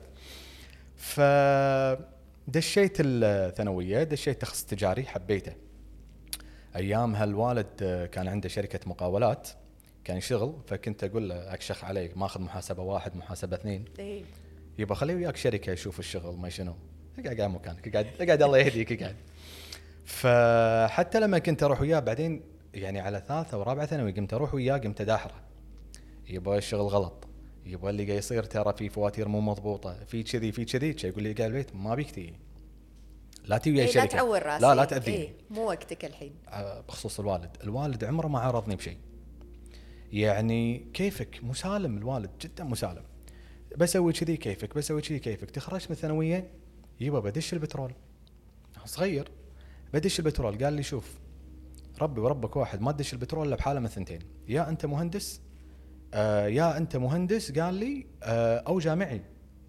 ف 0.97 1.21
دشيت 2.49 2.97
الثانوية 3.01 4.03
دشيت 4.03 4.43
تخصص 4.43 4.65
تجاري 4.65 5.05
حبيته. 5.05 5.53
ايامها 6.77 7.25
الوالد 7.25 7.67
آه، 7.83 8.07
كان 8.07 8.29
عنده 8.29 8.49
شركة 8.49 8.81
مقاولات 8.87 9.49
كان 10.05 10.17
يشتغل 10.17 10.55
فكنت 10.67 11.05
أقول 11.05 11.29
له 11.29 11.55
اكشخ 11.55 11.85
عليك 11.85 12.17
ماخذ 12.17 12.41
محاسبة 12.41 12.83
واحد 12.83 13.17
محاسبة 13.17 13.57
اثنين. 13.57 13.85
إيه. 13.99 14.23
يبا 14.79 14.95
خليه 14.95 15.15
وياك 15.15 15.37
شركة 15.37 15.73
يشوف 15.73 15.99
الشغل 15.99 16.37
ما 16.37 16.49
شنو. 16.49 16.75
اقعد 17.19 17.37
قاعد 17.37 17.51
مكانك 17.51 17.89
اقعد 17.89 18.07
اقعد 18.21 18.43
الله 18.43 18.59
يهديك 18.59 19.03
اقعد 19.03 19.17
فحتى 20.05 21.21
لما 21.21 21.39
كنت 21.39 21.63
أروح 21.63 21.81
وياه 21.81 22.01
بعدين 22.01 22.43
يعني 22.75 23.01
على 23.01 23.23
ثالثة 23.29 23.59
ورابعة 23.59 23.87
ثانوي 23.87 24.13
قمت 24.13 24.35
أروح 24.35 24.55
وياه 24.55 24.77
قمت 24.77 25.01
اداحره 25.01 25.35
يبا 26.29 26.59
الشغل 26.59 26.87
غلط. 26.87 27.29
يبا 27.67 27.91
اللي 27.91 28.05
قاعد 28.05 28.19
يصير 28.19 28.43
ترى 28.43 28.73
في 28.73 28.89
فواتير 28.89 29.29
مو 29.29 29.41
مضبوطة 29.41 30.05
في 30.05 30.23
كذي 30.23 30.53
في 30.53 30.65
كذي. 30.65 30.97
يقول 31.09 31.23
لي 31.23 31.33
قاعد 31.33 31.51
البيت 31.51 31.77
ما 31.77 31.95
بيك 31.95 32.11
تيجي 32.11 32.35
لا 33.49 33.59
تجي 33.59 33.71
وياي 33.71 33.87
إيه 33.87 33.87
لا 33.87 34.01
شركة. 34.01 34.17
تعور 34.17 34.43
راسي. 34.43 34.67
لا 34.67 34.75
لا 34.75 34.85
تأذيني. 34.85 35.17
إيه 35.17 35.35
مو 35.51 35.69
وقتك 35.69 36.05
الحين. 36.05 36.35
آه، 36.49 36.81
بخصوص 36.81 37.21
الوالد. 37.21 37.57
الوالد 37.63 38.05
عمره 38.05 38.27
ما 38.27 38.39
عرضني 38.39 38.77
بشيء. 38.77 38.97
يعني 40.13 40.79
كيفك؟ 40.95 41.41
مسالم. 41.43 41.99
الوالد 41.99 42.31
جدا 42.41 42.65
مسالم. 42.65 43.03
بسوي 43.77 44.13
كذي 44.13 44.37
كيفك 44.37 44.75
بسوي 44.75 45.01
كذي 45.01 45.19
كيفك. 45.19 45.51
تخرجت 45.51 45.87
من 45.87 45.97
الثانوية 45.97 46.51
يبا 47.01 47.21
بدش 47.21 47.53
البترول. 47.53 47.93
صغير. 48.85 49.31
بدش 49.93 50.19
البترول. 50.19 50.65
قال 50.65 50.73
لي 50.73 50.83
شوف 50.83 51.19
ربي 52.01 52.21
وربك 52.21 52.57
واحد 52.57 52.81
ما 52.81 52.93
تدش 52.93 53.13
البترول 53.13 53.47
إلا 53.47 53.57
بحالة 53.57 53.81
من 53.81 53.87
ثنتين. 53.89 54.21
يا 54.49 54.69
أنت 54.69 54.87
مهندس 54.87 55.41
آه 56.15 56.47
يا 56.47 56.77
أنت 56.77 56.97
مهندس 56.97 57.59
قال 57.59 57.75
لي 57.75 58.07
آه 58.23 58.59
أو 58.59 58.79
جامعي 58.79 59.23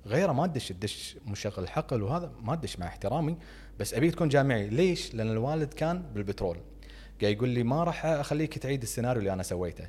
غيره 0.05 0.31
ما 0.31 0.47
تدش 0.47 0.67
تدش 0.67 1.17
مشغل 1.25 1.69
حقل 1.69 2.03
وهذا 2.03 2.31
ما 2.41 2.55
تدش 2.55 2.79
مع 2.79 2.87
احترامي. 2.87 3.37
بس 3.79 3.93
ابيك 3.93 4.15
تكون 4.15 4.29
جامعي. 4.29 4.67
ليش؟ 4.67 5.15
لأن 5.15 5.31
الوالد 5.31 5.73
كان 5.73 6.01
بالبترول. 6.01 6.57
قاعد 7.21 7.33
يقول 7.33 7.49
لي 7.49 7.63
ما 7.63 7.83
راح 7.83 8.05
أخليك 8.05 8.57
تعيد 8.57 8.81
السيناريو 8.81 9.19
اللي 9.19 9.33
أنا 9.33 9.43
سويته. 9.43 9.87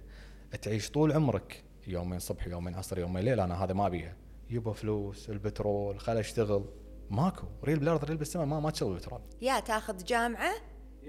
تعيش 0.62 0.90
طول 0.90 1.12
عمرك. 1.12 1.64
يومين 1.86 2.18
صبح 2.18 2.46
يومين 2.46 2.74
عصر 2.74 2.98
يومين 2.98 3.24
ليل. 3.24 3.40
أنا 3.40 3.64
هذا 3.64 3.72
ما 3.72 3.86
أبيها. 3.86 4.16
يبا 4.50 4.72
فلوس 4.72 5.30
البترول 5.30 6.00
خل 6.00 6.16
أشتغل. 6.16 6.64
ماكو. 7.10 7.46
ريل 7.64 7.78
بالأرض 7.78 8.04
ريل 8.04 8.16
بالسماء. 8.16 8.46
ما 8.46 8.60
ما 8.60 8.70
تشتغل 8.70 8.94
بترول. 8.94 9.20
يا 9.42 9.60
تاخذ 9.60 10.04
جامعة 10.04 10.52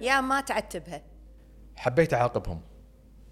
يا 0.01 0.21
ما 0.21 0.41
تعتبها. 0.41 1.03
حبيت 1.75 2.13
أعاقبهم. 2.13 2.61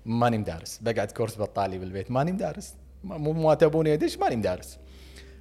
ماني 0.06 0.38
مدارس. 0.38 0.79
بقعد 0.82 1.12
course 1.12 1.38
بطالي 1.38 1.77
بالبيت. 1.77 2.12
ماني 2.12 2.32
مدارس. 2.32 2.75
مو 3.03 3.34
ما 3.34 3.53
تبوني. 3.53 3.94
ادش 3.94 4.18
ماني 4.18 4.36
مدارس. 4.36 4.79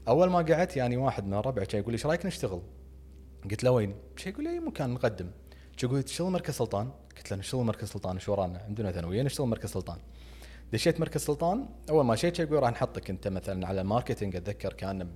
أول 0.09 0.31
ما 0.31 0.39
قعدت 0.39 0.77
يعني 0.77 0.97
واحد 0.97 1.27
من 1.27 1.35
الربع 1.35 1.65
كان 1.65 1.81
يقول 1.81 1.93
لي 1.93 1.97
إيش 1.97 2.07
رأيك 2.07 2.27
نشتغل؟ 2.27 2.63
قلت 3.51 3.65
له 3.65 3.71
وين؟ 3.71 3.95
شي 4.17 4.31
يقول 4.31 4.45
لي 4.45 4.51
أي 4.51 4.61
مكان 4.61 4.91
نقدم. 4.91 5.31
شو 5.77 5.97
لي 5.97 6.03
تشتغل 6.03 6.31
مركز 6.31 6.55
سلطان؟ 6.55 6.91
قلت 7.17 7.31
له 7.31 7.37
نشتغل 7.37 7.65
مركز 7.65 7.89
سلطان 7.89 8.17
إيش 8.17 8.29
ورانا؟ 8.29 8.59
عندنا 8.59 8.93
ثانوية 8.93 9.23
نشتغل 9.23 9.47
مركز 9.47 9.71
سلطان. 9.71 9.99
دشيت 10.73 11.01
مركز 11.01 11.21
سلطان 11.21 11.69
أول 11.91 12.05
ما 12.05 12.17
دشيت 12.17 12.37
شي 12.37 12.43
يقول 12.43 12.63
راح 12.63 12.71
نحطك 12.71 13.11
أنت 13.11 13.29
مثلا 13.29 13.67
على 13.67 13.81
ال 13.81 13.86
marketing 13.86 14.37
أتذكر 14.37 14.73
كان 14.73 15.09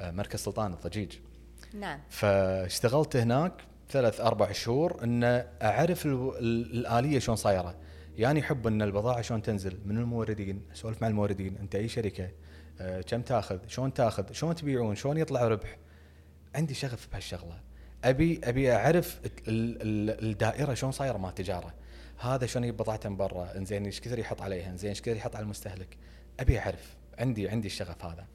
بمركز 0.00 0.38
سلطان 0.38 0.72
الضجيج. 0.72 1.12
نعم. 1.74 2.00
فاشتغلت 2.08 3.16
هناك 3.16 3.52
ثلاث 3.90 4.20
أربع 4.20 4.52
شهور 4.52 5.04
إن 5.04 5.24
أعرف 5.62 6.06
ال- 6.06 6.32
ال- 6.38 6.78
الآلية 6.78 7.18
شلون 7.18 7.36
صايرة. 7.36 7.74
يعني 8.16 8.40
يحب 8.40 8.66
إن 8.66 8.82
البضاعة 8.82 9.20
شلون 9.20 9.42
تنزل 9.42 9.78
من 9.84 9.98
الموردين 9.98 10.62
أسولف 10.72 11.02
مع 11.02 11.08
الموردين 11.08 11.56
أنت 11.56 11.74
أي 11.74 11.88
شركة 11.88 12.30
أه 12.80 13.00
كم 13.00 13.22
تأخذ؟ 13.22 13.58
شلون 13.66 13.94
تأخذ؟ 13.94 14.32
شلون 14.32 14.54
تبيعون؟ 14.54 14.94
شلون 14.94 15.16
يطلع 15.18 15.48
ربح؟ 15.48 15.76
عندي 16.54 16.74
شغف 16.74 17.08
بهالشغلة. 17.12 17.60
أبي 18.04 18.40
أبي 18.44 18.72
أعرف 18.72 19.20
ال- 19.24 19.32
ال- 19.82 20.24
الدائرة 20.30 20.74
شلون 20.74 20.92
صايرة 20.92 21.18
مال 21.18 21.28
التجاره 21.28 21.74
هذا 22.18 22.46
شلون 22.46 22.64
يجيب 22.64 22.76
بضاعته 22.76 23.08
من 23.08 23.16
برا؟ 23.16 23.56
إنزين 23.56 23.84
إيش 23.84 24.00
كثر 24.00 24.18
يحط 24.18 24.42
عليها؟ 24.42 24.70
إنزين 24.70 24.88
إيش 24.88 25.02
كثر 25.02 25.16
يحط 25.16 25.36
على 25.36 25.42
المستهلك؟ 25.42 25.96
أبي 26.40 26.58
أعرف. 26.58 26.96
عندي 27.18 27.48
عندي 27.48 27.66
الشغف 27.66 28.04
هذا. 28.04 28.26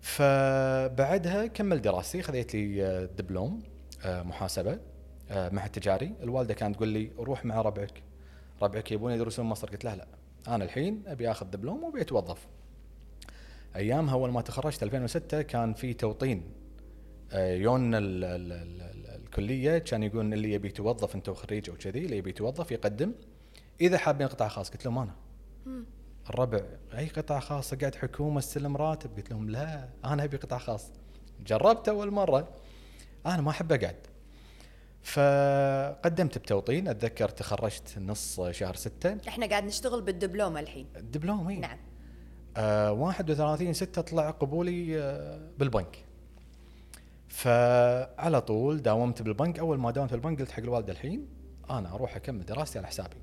فبعدها 0.00 1.46
كمل 1.46 1.82
دراستي 1.82 2.22
خذيت 2.22 2.54
لي 2.54 2.86
آه، 2.86 3.04
دبلوم 3.04 3.62
آه، 4.04 4.22
محاسبة 4.22 4.78
آه، 5.30 5.48
معهد 5.48 5.70
تجاري 5.70 6.12
الوالدة 6.22 6.54
كانت 6.54 6.76
تقول 6.76 6.88
لي 6.88 7.10
روح 7.18 7.44
مع 7.44 7.60
ربعك. 7.60 8.02
ربعك 8.62 8.92
يبون 8.92 9.12
يدرسون 9.12 9.46
مصر 9.46 9.68
قلت 9.70 9.84
لها 9.84 9.96
لا. 9.96 10.06
أنا 10.48 10.64
الحين 10.64 11.02
أبي 11.06 11.30
آخذ 11.30 11.46
دبلوم 11.46 11.84
وأبي 11.84 12.00
أتوظف. 12.00 12.46
أيامها 13.76 14.14
أول 14.14 14.30
ما 14.30 14.40
تخرجت 14.40 14.82
2006 14.82 15.42
كان 15.42 15.74
في 15.74 15.92
توطين 15.94 16.42
يون 17.34 17.94
ال 17.94 18.24
ال 18.24 18.52
ال 18.52 18.82
ال 18.82 19.20
الكلية 19.22 19.78
كان 19.78 20.02
يقولون 20.02 20.32
اللي 20.32 20.52
يبي 20.52 20.68
يتوظف 20.68 21.14
أنت 21.14 21.28
وخريج 21.28 21.70
أو 21.70 21.76
كذي 21.76 22.04
اللي 22.04 22.16
يبي 22.16 22.30
يتوظف 22.30 22.72
يقدم. 22.72 23.12
إذا 23.80 23.98
حابين 23.98 24.26
قطاع 24.26 24.48
خاص 24.48 24.70
قلت 24.70 24.84
لهم 24.84 24.98
أنا. 24.98 25.14
الربع 26.30 26.60
أي 26.98 27.08
قطاع 27.08 27.40
خاص؟ 27.40 27.74
قاعد 27.74 27.94
حكومة 27.94 28.38
أستلم 28.38 28.76
راتب؟ 28.76 29.16
قلت 29.16 29.30
لهم 29.30 29.50
لا 29.50 29.88
أنا 30.04 30.24
أبي 30.24 30.36
قطاع 30.36 30.58
خاص. 30.58 30.90
جربت 31.46 31.88
أول 31.88 32.10
مرة 32.10 32.48
أنا 33.26 33.42
ما 33.42 33.50
أحب 33.50 33.72
أقعد. 33.72 33.96
فقدمت 35.02 36.38
بتوطين 36.38 36.88
أتذكر 36.88 37.28
تخرجت 37.28 37.98
نص 37.98 38.40
شهر 38.40 38.74
ستة. 38.74 39.16
إحنا 39.28 39.46
قاعد 39.46 39.64
نشتغل 39.64 40.02
بالدبلوم 40.02 40.56
الحين. 40.56 40.86
الدبلوم 40.96 41.48
إي. 41.48 41.58
نعم. 41.58 41.78
آه 42.56 42.92
31 42.92 43.72
6 43.72 44.02
طلع 44.02 44.30
قبولي 44.30 45.02
آه 45.02 45.50
بالبنك. 45.58 46.09
فعلى 47.30 48.40
طول 48.40 48.82
داومت 48.82 49.22
بالبنك. 49.22 49.58
أول 49.58 49.78
ما 49.78 49.90
داومت 49.90 50.12
بالبنك 50.12 50.40
قلت 50.40 50.50
حق 50.50 50.62
الوالده 50.62 50.92
الحين 50.92 51.28
أنا 51.70 51.94
أروح 51.94 52.16
أكمل 52.16 52.44
دراستي 52.44 52.78
على 52.78 52.86
حسابي. 52.86 53.16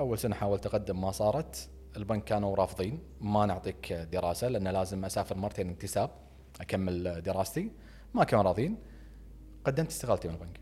أول 0.00 0.18
سنة 0.18 0.34
حاولت 0.34 0.66
أقدم 0.66 1.00
ما 1.00 1.10
صارت. 1.10 1.70
البنك 1.96 2.24
كانوا 2.24 2.56
رافضين. 2.56 3.02
ما 3.20 3.46
نعطيك 3.46 3.92
دراسة 3.92 4.48
لأن 4.48 4.68
لازم 4.68 5.04
أسافر 5.04 5.36
مرتين 5.36 5.68
انتساب 5.68 6.10
أكمل 6.60 7.22
دراستي. 7.22 7.72
ما 8.14 8.24
كانوا 8.24 8.44
راضين 8.44 8.78
قدمت 9.64 9.90
استقالتي 9.90 10.28
من 10.28 10.34
البنك. 10.34 10.60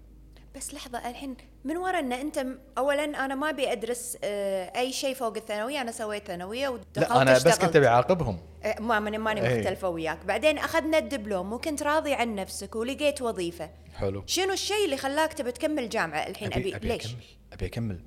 بس 0.57 0.75
لحظة 0.75 0.99
الحين 1.11 1.37
من 1.65 1.77
ورا 1.77 1.99
إن 1.99 2.13
أنت 2.13 2.47
اولا 2.79 3.05
أنا 3.05 3.35
ما 3.35 3.51
أبي 3.51 3.73
أدرس 3.73 4.17
آه، 4.25 4.79
أي 4.79 4.93
شيء 4.93 5.15
فوق 5.15 5.37
الثانوية 5.37 5.81
أنا 5.81 5.93
سويت 5.93 6.27
ثانوية 6.27 6.69
ودخلت 6.69 6.99
لا 6.99 7.23
أنا 7.23 7.33
بس. 7.35 7.59
كنت 7.59 7.77
بعاقبهم 7.77 8.39
آه، 8.65 8.81
ما 8.81 9.01
ماني 9.01 9.19
ماني 9.19 9.49
إيه. 9.49 9.59
مختلفة 9.61 9.89
وياك. 9.89 10.25
بعدين 10.25 10.59
أخذنا 10.59 10.99
الدبلوم 10.99 11.53
وكنت 11.53 11.83
راضي 11.83 12.15
عن 12.15 12.35
نفسك 12.35 12.77
ولقيت 12.77 13.23
وظيفة. 13.23 13.71
حلو. 13.95 14.23
شنو 14.27 14.53
الشيء 14.53 14.85
اللي 14.85 14.97
خلاك 14.97 15.33
تبي 15.33 15.53
تكمل 15.53 15.89
جامعة 15.89 16.19
الحين؟ 16.27 16.53
ابي, 16.53 16.77
ابي 16.77 16.89
ليش؟ 16.89 17.07
أكمل. 17.07 17.17
أبي 17.53 17.67
أكمل. 17.67 18.01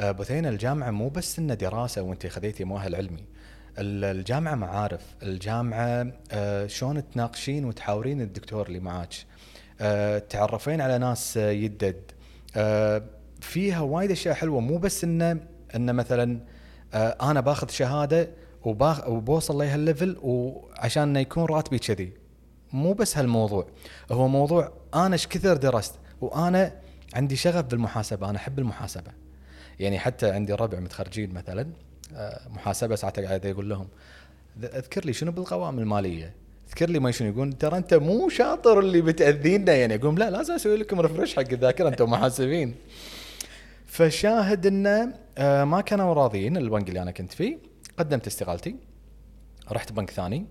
آه، 0.00 0.10
بثينه 0.10 0.48
الجامعة 0.48 0.90
مو 0.90 1.08
بس 1.08 1.38
انه 1.38 1.54
دراسة 1.54 2.02
وأنت 2.02 2.26
خذيتي 2.26 2.64
مؤهل 2.64 2.94
علمي. 2.94 3.24
ال- 3.78 4.04
الجامعة 4.18 4.54
معارف. 4.54 5.02
الجامعة 5.22 6.06
شلون 6.66 7.10
تناقشين 7.10 7.64
وتحاورين 7.64 8.20
الدكتور 8.20 8.66
اللي 8.66 8.80
معاك. 8.80 9.12
تعرفين 10.18 10.80
على 10.80 10.98
ناس 10.98 11.36
آه، 11.36 11.50
يدد. 11.50 12.02
آه، 12.56 13.02
فيها 13.40 13.80
وايد 13.80 14.10
أشياء 14.10 14.34
حلوة. 14.34 14.60
مو 14.60 14.78
بس 14.78 15.04
انه 15.04 15.40
انه 15.74 15.92
مثلا 15.92 16.40
آه، 16.94 17.30
أنا 17.30 17.40
باخذ 17.40 17.68
شهادة 17.68 18.30
وباخ 18.64 19.08
وبوصل 19.08 19.58
لهالليفل 19.58 20.16
وعشان 20.22 21.02
إنه 21.02 21.20
يكون 21.20 21.44
راتبي 21.44 21.78
كذي. 21.78 22.12
مو 22.72 22.92
بس 22.92 23.18
هالموضوع. 23.18 23.66
هو 24.12 24.28
موضوع 24.28 24.72
أنا 24.94 25.12
إيش 25.12 25.26
كثر 25.26 25.56
درست؟ 25.56 25.94
وأنا 26.20 26.72
عندي 27.14 27.36
شغف 27.36 27.64
بالمحاسبة. 27.64 28.30
أنا 28.30 28.38
أحب 28.38 28.58
المحاسبة. 28.58 29.10
يعني 29.80 29.98
حتى 29.98 30.30
عندي 30.30 30.52
ربع 30.52 30.80
متخرجين 30.80 31.34
مثلا 31.34 31.66
آه، 32.14 32.48
محاسبة 32.48 32.96
ساعات 32.96 33.20
قاعد 33.20 33.46
أقول 33.46 33.68
لهم 33.68 33.88
أذكر 34.62 35.04
لي 35.04 35.12
شنو 35.12 35.32
بالقوائم 35.32 35.78
المالية؟ 35.78 36.43
اذكر 36.74 36.90
لي 36.90 36.98
ما 36.98 37.10
شنو 37.10 37.28
يقول؟ 37.28 37.52
ترى 37.52 37.76
أنت 37.76 37.94
مو 37.94 38.28
شاطر 38.28 38.78
اللي 38.78 39.00
بتأذينا. 39.00 39.72
يعني 39.72 39.94
أقول 39.94 40.20
لا 40.20 40.30
لازم 40.30 40.54
أسوي 40.54 40.76
لكم 40.76 41.00
ريفرش 41.00 41.36
حق 41.36 41.50
الذاكرة 41.52 41.88
أنتم 41.88 42.10
محاسبين. 42.10 42.74
فشاهد 43.86 44.66
انه 44.66 45.14
آه، 45.38 45.64
ما 45.64 45.80
كانوا 45.80 46.14
راضيين 46.14 46.56
البنك 46.56 46.88
اللي 46.88 47.02
أنا 47.02 47.10
كنت 47.10 47.32
فيه. 47.32 47.58
قدمت 47.98 48.26
استقالتي 48.26 48.76
رحت 49.72 49.92
بنك 49.92 50.10
ثاني 50.10 50.46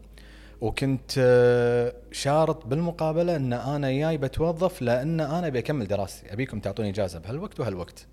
وكنت 0.62 1.12
آه، 1.18 1.94
شارط 2.12 2.66
بالمقابلة 2.66 3.36
إن 3.36 3.54
أنا 3.54 3.92
جاي 3.92 4.18
بتوظف 4.18 4.82
لأن 4.82 5.20
أنا 5.20 5.48
ابي 5.48 5.60
اكمل 5.60 5.88
دراستي. 5.88 6.34
أبيكم 6.34 6.60
تعطوني 6.60 6.90
إجازة 6.90 7.20
بهالوقت 7.20 7.60
وهالوقت. 7.60 8.06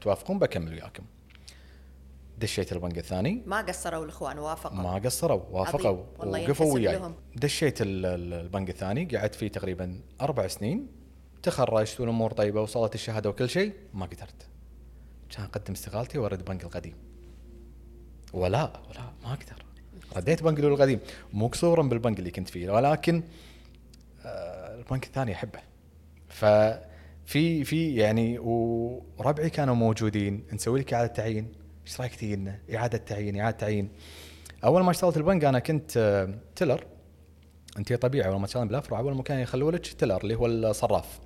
توافقون 0.00 0.38
بكمل 0.38 0.72
وياكم. 0.72 1.04
دشيت 2.38 2.72
البنك 2.72 2.98
الثاني. 2.98 3.42
ما 3.46 3.60
قصروا 3.60 4.04
الإخوان 4.04 4.38
وافقوا. 4.38 4.76
ما 4.76 4.94
قصروا 4.94 5.42
وافقوا 5.50 6.04
وقفوا 6.18 6.74
وياي. 6.74 6.94
لهم. 6.94 7.14
دشيت 7.36 7.82
ال- 7.82 8.06
ال- 8.06 8.34
البنك 8.34 8.70
الثاني 8.70 9.04
قعدت 9.04 9.34
فيه 9.34 9.48
تقريبا 9.48 10.00
أربع 10.20 10.46
سنين. 10.46 10.86
تخرجت 11.42 12.00
والأمور 12.00 12.32
طيبة 12.32 12.62
وصلت 12.62 12.94
الشهادة 12.94 13.30
وكل 13.30 13.48
شيء. 13.48 13.72
ما 13.94 14.06
قدرت. 14.06 14.46
كان 15.30 15.44
أقدم 15.44 15.72
استقالتي 15.72 16.18
وارد 16.18 16.38
البنك 16.38 16.64
القديم. 16.64 16.94
ولا 18.32 18.80
ولا 18.90 19.00
ما 19.24 19.28
أقدر. 19.32 19.64
رديت 20.16 20.42
بنك 20.42 20.58
القديم. 20.58 21.00
مو 21.32 21.46
قصورا 21.46 21.82
بالبنك 21.82 22.18
اللي 22.18 22.30
كنت 22.30 22.48
فيه 22.48 22.70
ولكن 22.70 23.22
آه، 24.24 24.78
البنك 24.78 25.04
الثاني 25.04 25.32
أحبه. 25.32 25.58
ففي 26.28 27.64
في 27.64 27.94
يعني 27.94 28.38
وربعي 28.38 29.50
كانوا 29.50 29.74
موجودين. 29.74 30.44
نسوي 30.52 30.80
لك 30.80 30.94
إعادة 30.94 31.12
تعيين. 31.12 31.52
إيش 31.86 32.00
رأيك 32.00 32.14
تجي 32.14 32.36
لنا؟ 32.36 32.58
إعادة 32.74 32.98
تعيين 32.98 33.40
إعادة 33.40 33.56
تعيين. 33.56 33.88
أول 34.64 34.82
ما 34.82 34.90
اشتغلت 34.90 35.16
البنك 35.16 35.44
أنا 35.44 35.58
كنت 35.58 35.96
آه، 35.96 36.34
تيلر. 36.56 36.84
أنت 37.78 37.92
طبيعي 37.92 38.28
أول 38.28 38.40
ما 38.40 38.46
تشتغلين 38.46 38.68
بالأفرع 38.68 38.98
أول 38.98 39.14
مكان 39.14 39.38
يخلوا 39.38 39.72
لك 39.72 39.86
تيلر 39.86 40.20
اللي 40.22 40.34
هو 40.34 40.46
الصراف. 40.46 41.18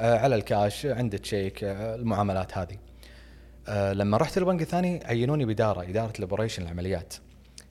آه، 0.00 0.18
على 0.18 0.34
الكاش 0.34 0.86
عندك 0.86 1.24
شيك 1.24 1.64
آه، 1.64 1.94
المعاملات 1.94 2.58
هذه. 2.58 2.78
لما 3.92 4.16
رحت 4.16 4.38
البنك 4.38 4.62
الثاني 4.62 5.00
عينوني 5.04 5.44
بإدارة 5.44 5.82
إدارة 5.82 6.12
ال 6.18 6.22
operation 6.22 6.62
العمليات. 6.62 7.14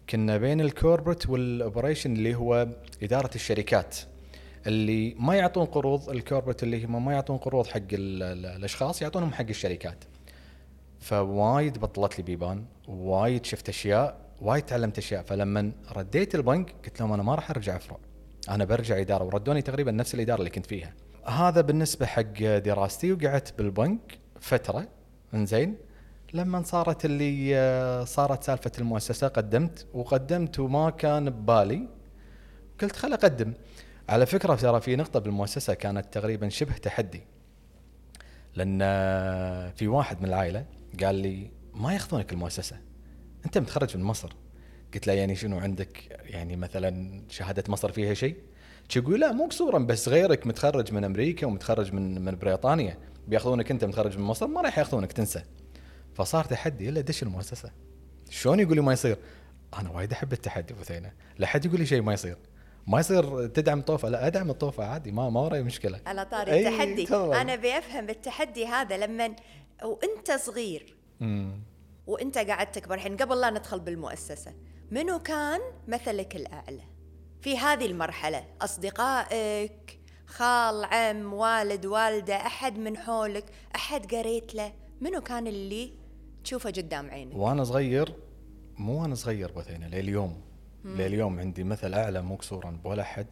كنا 0.10 0.38
بين 0.38 0.62
ال 0.62 0.68
corporate 0.68 1.29
وال 1.29 1.45
operation 1.45 2.13
اللي 2.13 2.36
هو 2.36 2.68
إدارة 3.04 3.30
الشركات 3.36 3.98
اللي 4.68 5.16
ما 5.20 5.36
يعطون 5.36 5.66
قروض 5.66 6.10
ال 6.10 6.15
corporate 6.15 6.63
اللي 6.63 6.86
هم 6.86 7.06
ما 7.06 7.13
يعطون 7.13 7.38
قروض 7.38 7.68
حق 7.68 7.78
ال- 7.78 8.24
ال- 8.24 8.46
الأشخاص 8.46 9.01
يعطونهم 9.01 9.34
حق 9.34 9.46
الشركات. 9.50 10.04
فوايد 11.01 11.77
بطلت 11.77 12.17
لي 12.17 12.24
بيبان 12.24 12.65
وايد 12.88 13.46
شفت 13.46 13.70
أشياء 13.70 14.22
وايد 14.41 14.63
تعلمت 14.63 14.98
أشياء. 14.98 15.24
فلما 15.24 15.72
رديت 15.91 16.36
البنك 16.36 16.75
قلت 16.86 17.00
لهم 17.00 17.13
أنا 17.13 17.24
ما 17.24 17.36
راح 17.36 17.50
أرجع 17.51 17.77
فروع 17.77 18.00
أنا 18.50 18.65
برجع 18.65 19.00
إدارة 19.00 19.24
وردوني 19.24 19.62
تقريبا 19.62 19.91
نفس 19.91 20.15
الإدارة 20.15 20.39
اللي 20.39 20.50
كنت 20.50 20.65
فيها. 20.65 20.93
هذا 21.25 21.62
بالنسبة 21.62 22.05
حق 22.05 22.39
دراستي 22.41 23.13
وقعدت 23.13 23.58
بالبنك 23.58 24.20
فترة. 24.39 24.88
إنزين. 25.34 25.77
لما 26.34 26.63
صارت 26.63 27.05
اللي 27.05 28.05
صارت 28.05 28.43
سالفة 28.43 28.72
المؤسسة 28.79 29.27
قدمت. 29.27 29.88
وقدمت 29.93 30.60
وما 30.60 30.89
كان 30.89 31.29
ببالي. 31.29 31.88
قلت 32.81 32.96
خل 32.96 33.13
أقدم. 33.13 33.53
على 34.10 34.25
فكرة 34.25 34.55
ترى 34.55 34.81
في 34.81 34.96
نقطة 34.96 35.20
بالمؤسسة 35.20 35.74
كانت 35.74 36.13
تقريبا 36.13 36.50
شبه 36.50 36.74
تحدي. 36.74 37.22
لأن 38.55 38.79
في 39.72 39.88
واحد 39.88 40.22
من 40.22 40.27
العائلة 40.29 40.65
قال 41.03 41.15
لي 41.15 41.51
ما 41.74 41.93
ياخذونك 41.93 42.33
المؤسسة 42.33 42.77
أنت 43.45 43.57
متخرج 43.57 43.98
من 43.98 44.03
مصر. 44.03 44.33
قلت 44.93 45.07
له 45.07 45.13
يعني 45.13 45.36
شنو 45.36 45.60
عندك 45.60 46.19
يعني 46.24 46.55
مثلا 46.55 47.21
شهادة 47.29 47.63
مصر 47.69 47.91
فيها 47.91 48.13
شيء؟ 48.13 48.36
يقول 48.95 49.19
لا 49.19 49.31
مو 49.31 49.45
قصورا 49.45 49.79
بس 49.79 50.10
غيرك 50.10 50.48
متخرج 50.48 50.93
من 50.93 51.03
أمريكا 51.03 51.48
ومتخرج 51.48 51.93
من 51.93 52.25
من 52.25 52.36
بريطانيا. 52.36 52.98
بياخذونك 53.27 53.71
أنت 53.71 53.86
متخرج 53.86 54.17
من 54.17 54.24
مصر 54.24 54.48
ما 54.48 54.62
راح 54.62 54.77
ياخذونك 54.77 55.12
تنسى. 55.12 55.43
فصار 56.13 56.45
تحدي 56.45 56.89
إلا 56.89 57.01
دش 57.01 57.24
المؤسسة. 57.24 57.71
شلون 58.29 58.60
يقول 58.60 58.75
لي 58.75 58.81
ما 58.81 58.93
يصير؟ 58.93 59.17
أنا 59.79 59.89
وايد 59.89 60.12
أحب 60.12 60.33
التحدي 60.33 60.74
بثينه 60.74 61.12
لا 61.38 61.48
حد 61.48 61.65
يقول 61.65 61.79
لي 61.79 61.86
شيء 61.86 62.01
ما 62.01 62.13
يصير. 62.13 62.38
ما 62.88 63.00
يصير 63.00 63.48
تدعم 63.48 63.81
طوفة 63.81 64.10
لا 64.10 64.27
أدعم 64.27 64.50
الطوفة 64.50 64.83
عادي 64.86 65.12
ما 65.12 65.29
ما 65.29 65.39
وراي 65.39 65.63
مشكلة. 65.63 66.00
على 66.05 66.25
طاري 66.25 66.67
التحدي. 66.67 67.15
أنا 67.15 67.55
بفهم 67.55 68.10
التحدي 68.10 68.65
هذا 68.65 68.98
لما 68.98 69.36
وانت 69.83 70.31
صغير. 70.31 70.95
امم 71.21 71.63
وانت 72.07 72.38
قاعد 72.38 72.71
تكبر 72.71 72.95
الحين 72.95 73.17
قبل 73.17 73.41
لا 73.41 73.50
ندخل 73.50 73.79
بالمؤسسة 73.79 74.53
منو 74.91 75.19
كان 75.19 75.59
مثلك 75.88 76.35
الأعلى؟ 76.35 76.83
في 77.41 77.57
هذه 77.57 77.85
المرحلة 77.85 78.45
أصدقائك 78.61 80.00
خال 80.25 80.85
عم 80.85 81.33
والد 81.33 81.85
والدة 81.85 82.35
أحد 82.35 82.77
من 82.77 82.97
حولك 82.97 83.45
أحد 83.75 84.15
قريت 84.15 84.55
له 84.55 84.73
منو 85.01 85.21
كان 85.21 85.47
اللي 85.47 85.93
تشوفه 86.43 86.69
قدام 86.69 87.09
عينك؟ 87.09 87.35
وأنا 87.35 87.63
صغير 87.63 88.15
مو 88.77 89.01
وأنا 89.01 89.15
صغير 89.15 89.51
بثينة 89.51 89.88
لليوم. 89.88 90.41
لليوم 90.85 91.39
عندي 91.39 91.63
مثل 91.63 91.93
أعلى 91.93 92.21
مو 92.21 92.35
قصورا 92.35 92.71
بولا 92.83 93.03
حد 93.03 93.27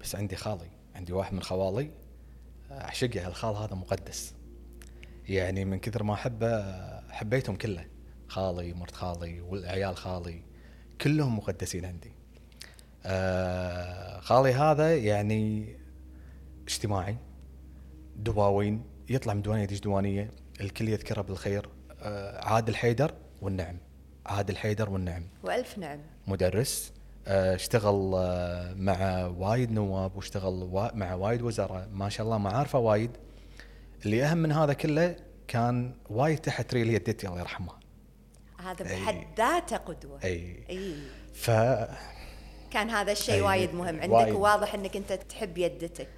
بس 0.00 0.16
عندي 0.16 0.36
خالي 0.36 0.70
عندي 0.94 1.12
واحد 1.12 1.34
من 1.34 1.42
خوالي. 1.42 1.90
أعشقه 2.70 3.26
الخال 3.26 3.56
هذا 3.56 3.74
مقدس. 3.74 4.34
يعني 5.28 5.64
من 5.64 5.78
كثر 5.78 6.02
ما 6.02 6.14
أحبه 6.14 6.62
حبيتهم 7.10 7.56
كله. 7.56 7.84
خالي 8.28 8.72
مرت 8.72 8.94
خالي 8.94 9.40
والعيال 9.40 9.96
خالي 9.96 10.42
كلهم 11.00 11.36
مقدسين 11.38 11.84
عندي. 11.84 12.12
آه 13.06 14.20
خالي 14.20 14.52
هذا 14.52 14.96
يعني 14.96 15.76
اجتماعي 16.68 17.16
دواوين 18.16 18.82
يطلع 19.08 19.34
من 19.34 19.42
ديوانية 19.42 19.62
يدش 19.62 19.80
ديوانية 19.80 20.30
الكل 20.60 20.88
يذكره 20.88 21.22
بالخير. 21.22 21.68
آه 22.02 22.44
عادل 22.44 22.74
حيدر 22.76 23.14
والنعم. 23.42 23.76
عادل 24.26 24.56
حيدر 24.56 24.90
والنعم. 24.90 25.24
وألف 25.42 25.78
نعم. 25.78 25.98
مدرس. 26.26 26.92
آه، 27.26 27.54
اشتغل 27.54 28.12
آه، 28.14 28.74
مع 28.74 29.26
وايد 29.26 29.70
نواب 29.72 30.16
واشتغل 30.16 30.62
وا- 30.62 30.94
مع 30.96 31.14
وايد 31.14 31.42
وزراء. 31.42 31.88
ما 31.92 32.08
شاء 32.08 32.26
الله 32.26 32.38
معارفه 32.38 32.78
وايد. 32.78 33.10
اللي 34.04 34.24
أهم 34.24 34.38
من 34.38 34.52
هذا 34.52 34.72
كله 34.72 35.16
كان 35.48 35.94
وايد 36.10 36.38
تحت 36.38 36.74
ريل 36.74 36.90
يدتي 36.90 37.28
الله 37.28 37.40
يرحمها. 37.40 37.80
هذا. 38.64 38.84
بحد 38.84 39.24
ذاته 39.36 39.76
قدوة. 39.76 40.18
أي. 40.24 40.64
أي. 40.70 40.94
ف 41.34 41.50
كان 42.70 42.90
هذا 42.90 43.12
الشيء 43.12 43.42
وايد 43.42 43.74
مهم. 43.74 44.00
عندك 44.00 44.10
وايد. 44.14 44.34
وواضح 44.34 44.74
إنك 44.74 44.96
أنت 44.96 45.12
تحب 45.12 45.58
يدتك. 45.58 46.08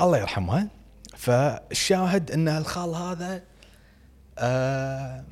الله 0.00 0.18
يرحمها. 0.18 0.68
فالشاهد 1.16 2.30
إن 2.30 2.48
الخال 2.48 2.94
هذا 2.94 3.42
آه 4.38 5.24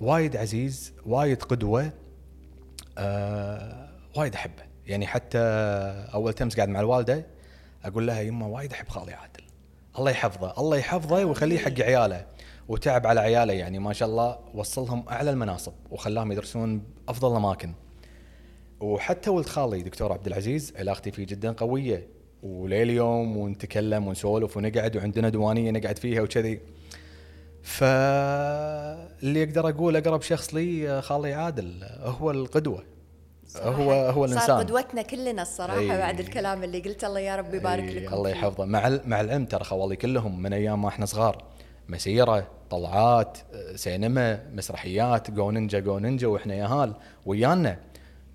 وايد 0.00 0.36
عزيز 0.36 0.92
وايد 1.06 1.42
قدوة 1.42 1.92
آه 2.98 3.88
وايد 4.16 4.34
أحبه. 4.34 4.62
يعني 4.86 5.06
حتى 5.06 5.38
أول 6.14 6.32
تمس 6.32 6.56
قاعد 6.56 6.68
مع 6.68 6.80
الوالدة 6.80 7.26
أقول 7.84 8.06
لها 8.06 8.20
يمه 8.20 8.48
وايد 8.48 8.72
أحب 8.72 8.88
خالي 8.88 9.14
عادل 9.14 9.31
الله 9.98 10.10
يحفظه. 10.10 10.54
الله 10.58 10.76
يحفظه 10.76 11.24
ويخليه 11.24 11.58
حق 11.58 11.80
عياله. 11.80 12.26
وتعب 12.68 13.06
على 13.06 13.20
عياله. 13.20 13.52
يعني 13.52 13.78
ما 13.78 13.92
شاء 13.92 14.08
الله 14.08 14.38
وصلهم 14.54 15.08
أعلى 15.08 15.30
المناصب 15.30 15.72
وخلاهم 15.90 16.32
يدرسون 16.32 16.82
بافضل 17.06 17.30
الاماكن 17.30 17.74
وحتى 18.80 19.30
ولد 19.30 19.46
خالي 19.46 19.82
دكتور 19.82 20.12
عبد 20.12 20.26
العزيز 20.26 20.72
علاقتي 20.76 21.10
فيه 21.10 21.26
جدا 21.26 21.52
قوية. 21.52 22.06
ولليوم 22.42 23.36
ونتكلم 23.36 24.08
ونسولف 24.08 24.56
ونقعد 24.56 24.96
وعندنا 24.96 25.28
ديوانيه 25.28 25.70
نقعد 25.70 25.98
فيها 25.98 26.22
وكذي. 26.22 26.60
فاللي 27.62 29.44
أقدر 29.44 29.68
أقول 29.68 29.96
أقرب 29.96 30.22
شخص 30.22 30.54
لي 30.54 31.02
خالي 31.02 31.34
عادل 31.34 31.84
هو 32.00 32.30
القدوة. 32.30 32.84
هو 33.56 33.92
هو 33.92 34.24
الإنسان. 34.24 34.46
صار 34.46 34.58
قدوتنا 34.58 35.02
كلنا 35.02 35.42
الصراحة 35.42 35.78
أي. 35.78 35.88
بعد 35.88 36.20
الكلام 36.20 36.64
اللي 36.64 36.80
قلته. 36.80 37.06
الله 37.06 37.20
يا 37.20 37.36
رب 37.36 37.54
يبارك 37.54 37.84
لكم 37.84 38.14
الله. 38.14 38.30
يحفظه. 38.30 38.64
مع 38.64 39.00
مع 39.04 39.20
العلم 39.20 39.46
ترى 39.46 39.64
خوالي 39.64 39.96
كلهم 39.96 40.42
من 40.42 40.52
أيام 40.52 40.82
ما 40.82 40.88
إحنا 40.88 41.06
صغار. 41.06 41.44
مسيرة 41.88 42.50
طلعات 42.70 43.38
آه، 43.54 43.76
سينما 43.76 44.50
مسرحيات 44.52 45.30
جو 45.30 45.50
نينجا 45.50 45.78
جو 45.78 45.98
نينجا 45.98 46.26
وإحنا 46.26 46.54
ياهال 46.54 46.94
ويانا. 47.26 47.78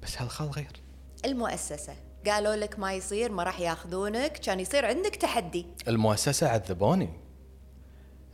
بس 0.03 0.21
هالخال 0.21 0.49
غير. 0.49 0.81
المؤسسة. 1.25 1.93
قالوا 2.27 2.55
لك 2.55 2.79
ما 2.79 2.93
يصير 2.93 3.31
ما 3.31 3.43
راح 3.43 3.59
ياخذونك. 3.59 4.31
كان 4.31 4.59
يصير 4.59 4.85
عندك 4.85 5.15
تحدي. 5.15 5.65
المؤسسة 5.87 6.47
عذبوني. 6.47 7.09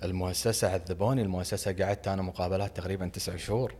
المؤسسة 0.03 0.69
عذبوني. 0.69 1.21
المؤسسة 1.21 1.73
قعدت 1.83 2.07
أنا 2.07 2.21
مقابلات 2.21 2.77
تقريبا 2.77 3.07
تسع 3.07 3.35
شهور. 3.35 3.73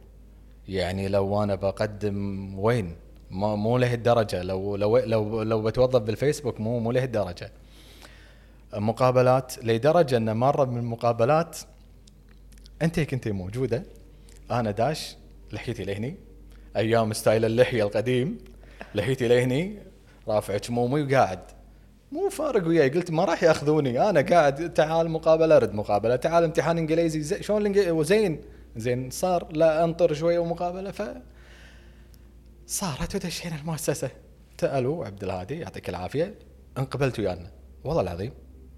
يعني 0.67 1.08
لو 1.08 1.43
أنا 1.43 1.56
بقدم 1.56 2.49
وين؟ 2.60 2.95
ما 3.32 3.56
مو 3.56 3.78
لهالدرجة 3.78 4.43
لو 4.43 4.76
لو 4.76 4.97
لو 4.97 5.43
لو 5.43 5.62
بتوظف 5.62 6.02
بالفيسبوك 6.02 6.60
مو 6.60 6.80
مو 6.80 6.91
لهالدرجة 6.91 7.52
مقابلات 8.73 9.63
لدرجة 9.63 10.17
أن 10.17 10.38
مرة 10.38 10.65
من 10.65 10.78
المقابلات 10.78 11.58
أنت 12.82 12.99
كنتي 12.99 13.32
موجودة. 13.32 13.84
أنا 14.52 14.71
داش 14.71 15.17
لحيتي 15.52 15.84
لهني 15.84 16.15
أيام 16.76 17.13
style 17.13 17.45
اللحية 17.45 17.84
القديم 17.84 18.38
لحيتي 18.95 19.28
لهني 19.28 19.78
رافع 20.28 20.58
كمومي 20.58 21.02
وقاعد. 21.02 21.39
مو 22.12 22.30
فارق 22.30 22.67
وياي. 22.67 22.89
قلت 22.89 23.12
ما 23.12 23.26
راح 23.26 23.43
يأخذوني. 23.43 24.10
أنا 24.10 24.21
قاعد 24.21 24.73
تعال 24.73 25.10
مقابلة 25.10 25.56
ارد 25.58 25.73
مقابلة. 25.73 26.15
تعال 26.15 26.43
امتحان 26.43 26.78
إنجليزي. 26.78 27.21
زي 27.21 27.43
شلون 27.43 27.89
وزين. 27.89 28.41
زين 28.75 29.09
صار 29.09 29.47
لا 29.51 29.83
أنطر 29.83 30.13
شوية 30.13 30.39
ومقابلة 30.39 30.91
ف 30.91 31.01
صارت 32.67 33.15
ودشينا 33.15 33.55
المؤسسة. 33.55 34.09
سالوا 34.62 35.05
عبد 35.05 35.23
الهادي 35.23 35.59
يعطيك 35.59 35.89
العافية. 35.89 36.36
انقبلت 36.77 37.19
ويانا. 37.19 37.51
والله 37.83 38.01
العظيم 38.01 38.31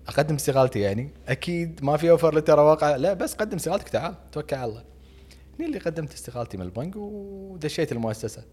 أقدم 0.08 0.36
استقالتي 0.36 0.80
يعني. 0.80 1.10
أكيد 1.28 1.84
ما 1.84 1.98
في 1.98 2.10
أوفر 2.10 2.36
لترى 2.36 2.62
واقع. 2.62 2.96
لا 2.96 3.14
بس 3.14 3.34
قدم 3.34 3.56
استقالتك 3.56 3.90
تعال 3.90 4.16
توكل 4.32 4.56
على 4.56 4.70
الله. 4.70 4.84
هني 5.60 5.68
اللي 5.68 5.80
قدمت 5.80 6.14
استقالتي 6.14 6.58
من 6.58 6.66
البنك 6.66 6.94
ودشيت 6.96 7.92
المؤسسة. 7.92 8.44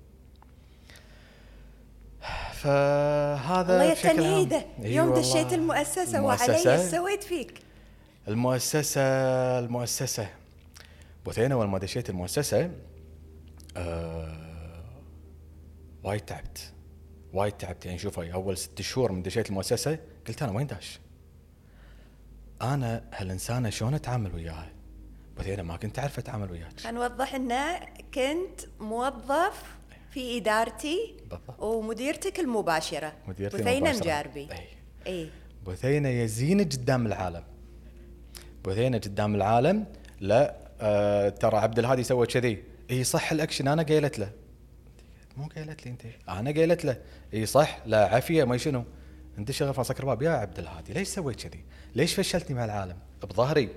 فهذا 2.52 3.82
الله 3.82 4.64
إي 4.84 4.94
يوم. 4.94 5.14
دشيت 5.14 5.52
المؤسسة 5.52 6.22
وعلي 6.22 6.44
المؤسسة. 6.44 6.72
إيش 6.72 6.90
سويت 6.90 7.22
فيك؟ 7.22 7.58
المؤسسة 8.28 9.02
المؤسسة. 9.58 10.28
بثينة 11.26 11.54
أول 11.54 11.68
ما 11.68 11.78
دشيت 11.78 12.10
المؤسسة 12.10 12.70
آه 13.76 14.92
وايد 16.04 16.20
تعبت 16.20 16.72
وايد 17.32 17.52
تعبت 17.52 17.86
يعني 17.86 17.98
شوفي 17.98 18.32
أول 18.32 18.56
ست 18.58 18.82
شهور 18.82 19.12
من 19.12 19.22
دشيت 19.22 19.48
المؤسسة 19.50 19.98
قلت 20.28 20.42
أنا 20.42 20.52
وين 20.52 20.66
داش؟ 20.66 21.00
أنا 22.62 23.04
هالإنسانة 23.12 23.70
شلون 23.70 23.94
أتعامل 23.94 24.34
وياها؟ 24.34 24.72
بثينة 25.38 25.62
ما 25.62 25.76
كنت 25.76 25.98
أعرف 25.98 26.18
أتعامل 26.18 26.50
وياك 26.50 26.80
خلينا 26.80 26.98
نوضح 26.98 27.34
إنه 27.34 27.78
كنت 28.14 28.60
موظف 28.80 29.76
في 30.10 30.36
إدارتي 30.38 31.16
بالضبط. 31.30 31.60
ومديرتك 31.62 32.40
المباشرة 32.40 33.12
مديرتي 33.28 33.56
بثينه 33.56 33.70
المباشرة. 33.76 34.00
مجاربي 34.00 34.48
أي. 34.52 34.68
اي 35.06 35.30
بثينة 35.66 36.08
يزين 36.08 36.60
قدام 36.60 37.06
العالم 37.06 37.44
بثينة 38.64 38.98
قدام 38.98 39.34
العالم 39.34 39.86
لا 40.20 40.61
آه 40.82 41.28
ترى 41.28 41.56
عبد 41.56 41.78
الهادي 41.78 42.02
سوى 42.02 42.26
كذي. 42.26 42.64
إي 42.90 43.04
صح 43.04 43.32
الأكشن 43.32 43.68
أنا 43.68 43.82
قايلت 43.82 44.18
له. 44.18 44.32
مو 45.36 45.48
قايلت 45.56 45.86
لي 45.86 45.92
أنت. 45.92 46.02
أنا 46.28 46.50
قايلت 46.50 46.84
له. 46.84 46.96
إي 47.34 47.46
صح 47.46 47.78
لا 47.86 48.08
عافية 48.08 48.44
ما 48.44 48.56
شنو. 48.56 48.84
ندش 49.38 49.62
غرفه 49.62 49.82
سكر 49.82 50.04
باب. 50.04 50.22
يا 50.22 50.30
عبد 50.30 50.58
الهادي 50.58 50.92
ليش 50.92 51.08
سويت 51.08 51.46
كذي؟ 51.46 51.64
ليش 51.94 52.14
فشلتني 52.14 52.56
مع 52.56 52.64
العالم؟ 52.64 52.96
بظهري. 53.22 53.68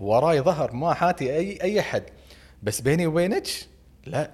وراي 0.00 0.40
ظهر 0.40 0.72
ما 0.72 0.94
حاتي 0.94 1.36
أي 1.36 1.62
أي 1.62 1.80
أحد. 1.80 2.02
بس 2.62 2.80
بيني 2.80 3.06
وبينك 3.06 3.46
لا. 4.06 4.30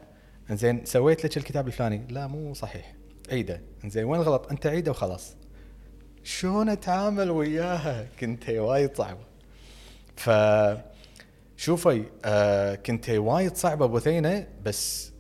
إنزين 0.51 0.85
سويت 0.85 1.25
لك 1.25 1.37
الكتاب 1.37 1.67
الفلاني. 1.67 2.07
لا 2.09 2.27
مو 2.27 2.55
صحيح. 2.55 2.95
عيده. 3.31 3.61
إنزين 3.85 4.05
وين 4.05 4.21
الغلط؟ 4.21 4.51
أنت 4.51 4.67
عيده 4.67 4.91
وخلاص. 4.91 5.37
شلون 6.25 6.69
أتعامل 6.69 7.31
وياها؟ 7.31 8.07
كنت 8.21 8.51
وايد 8.51 8.97
صعبة. 8.97 9.25
ف 10.17 10.31
شوفي 11.61 12.05
آه 12.25 12.75
كنت 12.75 13.11
وايد 13.11 13.57
صعبة 13.57 13.87
بثينه 13.87 14.47
بس 14.65 15.13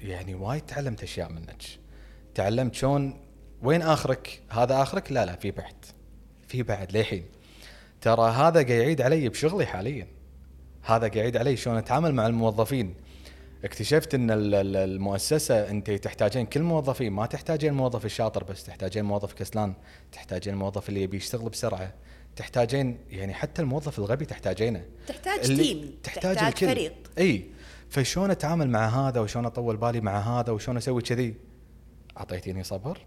يعني 0.00 0.34
وايد 0.34 0.62
تعلمت 0.62 1.02
أشياء 1.02 1.32
منك. 1.32 1.62
تعلمت 2.34 2.74
شلون 2.74 3.20
وين 3.62 3.82
آخرك؟ 3.82 4.42
هذا 4.50 4.82
آخرك؟ 4.82 5.12
لا 5.12 5.26
لا 5.26 5.36
في 5.36 5.50
بعد. 5.50 5.74
في 6.48 6.62
بعد 6.62 6.96
للحين. 6.96 7.24
ترى 8.00 8.30
هذا 8.30 8.54
قاعد 8.54 8.70
يعيد 8.70 9.00
علي 9.00 9.28
بشغلي 9.28 9.66
حاليا. 9.66 10.06
هذا 10.82 10.98
قاعد 10.98 11.16
يعيد 11.16 11.36
علي 11.36 11.56
شلون 11.56 11.76
أتعامل 11.76 12.14
مع 12.14 12.26
الموظفين. 12.26 12.94
اكتشفت 13.64 14.14
إن 14.14 14.30
ال- 14.30 14.54
ال- 14.54 14.76
المؤسسة 14.76 15.70
انت 15.70 15.90
تحتاجين 15.90 16.46
كل 16.46 16.62
موظفين 16.62 17.12
ما 17.12 17.26
تحتاجين 17.26 17.70
الموظف 17.70 18.04
الشاطر 18.04 18.44
بس 18.44 18.64
تحتاجين 18.64 19.04
موظف 19.04 19.32
كسلان 19.32 19.74
تحتاجين 20.12 20.54
الموظف 20.54 20.88
اللي 20.88 21.02
يبي 21.02 21.16
يشتغل 21.16 21.48
بسرعة. 21.48 21.94
تحتاجين 22.38 22.98
يعني 23.10 23.34
حتى 23.34 23.62
الموظف 23.62 23.98
الغبي 23.98 24.24
تحتاجينه. 24.24 24.84
تحتاج 25.08 25.40
تيم 25.40 25.94
تحتاج, 26.02 26.34
تحتاج 26.34 26.48
الكل. 26.48 26.66
فريق. 26.66 26.92
إي. 27.18 27.50
فشلون 27.90 28.30
أتعامل 28.30 28.70
مع 28.70 29.08
هذا 29.08 29.20
وشلون 29.20 29.46
أطول 29.46 29.76
بالي 29.76 30.00
مع 30.00 30.18
هذا 30.18 30.52
وشلون 30.52 30.76
أسوي 30.76 31.02
كذي؟ 31.02 31.34
اعطيتيني 32.18 32.64
صبر. 32.64 32.98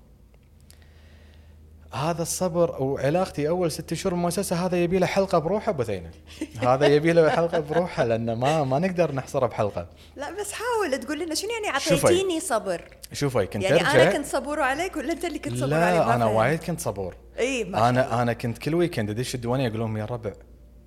هذا 1.93 2.21
الصبر 2.21 2.81
وعلاقتي 2.81 3.49
أول 3.49 3.71
ست 3.71 3.93
شهور 3.93 4.13
بالمؤسسة 4.13 4.65
هذا 4.65 4.83
يبي 4.83 4.99
له 4.99 5.07
حلقة 5.07 5.39
بروحه 5.39 5.71
بثينه 5.71 6.11
هذا 6.61 6.87
يبي 6.87 7.13
له 7.13 7.29
حلقة 7.29 7.59
بروحه 7.59 8.05
لأن 8.05 8.33
ما 8.33 8.63
ما 8.63 8.79
نقدر 8.79 9.11
نحصره 9.11 9.47
بحلقة. 9.47 9.87
لا 10.15 10.31
بس 10.31 10.51
حاول 10.51 10.99
تقول 10.99 11.19
لنا 11.19 11.35
شنو 11.35 11.49
يعني. 11.49 11.67
أعطيتيني 11.67 12.39
صبر؟ 12.39 12.97
شوفي 13.13 13.45
كنت 13.45 13.63
يعني 13.63 13.81
أرجع. 13.81 13.91
أنا 13.91 14.11
كنت 14.11 14.25
صبور 14.25 14.61
عليك 14.61 14.97
ولا 14.97 15.13
أنت 15.13 15.25
اللي 15.25 15.39
كنت 15.39 15.55
صبور 15.57 15.73
علي 15.73 15.97
لا 15.97 16.15
أنا. 16.15 16.25
وايد 16.25 16.59
كنت 16.59 16.79
صبور. 16.79 17.15
إي. 17.39 17.61
أنا 17.61 18.21
أنا 18.21 18.33
كنت 18.33 18.57
كل 18.57 18.75
weekend 18.75 19.09
أدش 19.09 19.35
الديوانيه 19.35 19.67
أقول 19.67 19.79
لهم 19.79 19.97
يا 19.97 20.05
ربع 20.05 20.33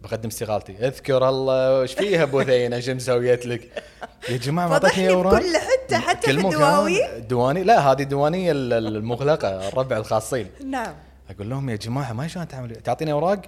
بقدم 0.03 0.29
استقالتي 0.29 0.87
أذكر 0.87 1.29
الله 1.29 1.83
إيش 1.83 1.95
فيها 1.95 2.25
بثينة 2.25 2.81
شو 2.81 2.95
مسويت 2.95 3.47
لك؟ 3.47 3.83
يا 4.29 4.37
جماعة 4.37 4.67
ما 4.69 4.73
اعطتني 4.73 5.11
اوراق 5.11 5.35
بكل 5.35 5.57
حتة 5.57 5.99
حتى 5.99 6.27
كل 6.27 6.41
في 6.41 6.47
مكان 6.47 6.53
الدواوين. 6.55 7.27
دواني؟ 7.29 7.63
لا 7.63 7.79
هذه 7.93 8.03
الديوانيه 8.03 8.53
ال- 8.53 8.73
المغلقة 8.73 9.69
الربع 9.69 9.97
الخاصين. 9.97 10.47
نعم. 10.65 10.95
أقول 11.31 11.51
لهم 11.51 11.71
يا 11.71 11.77
جماعة 11.77 12.13
ما 12.13 12.27
شلون 12.29 12.49
تعمل 12.49 12.77
تعطيني 12.77 13.13
أوراق؟ 13.13 13.43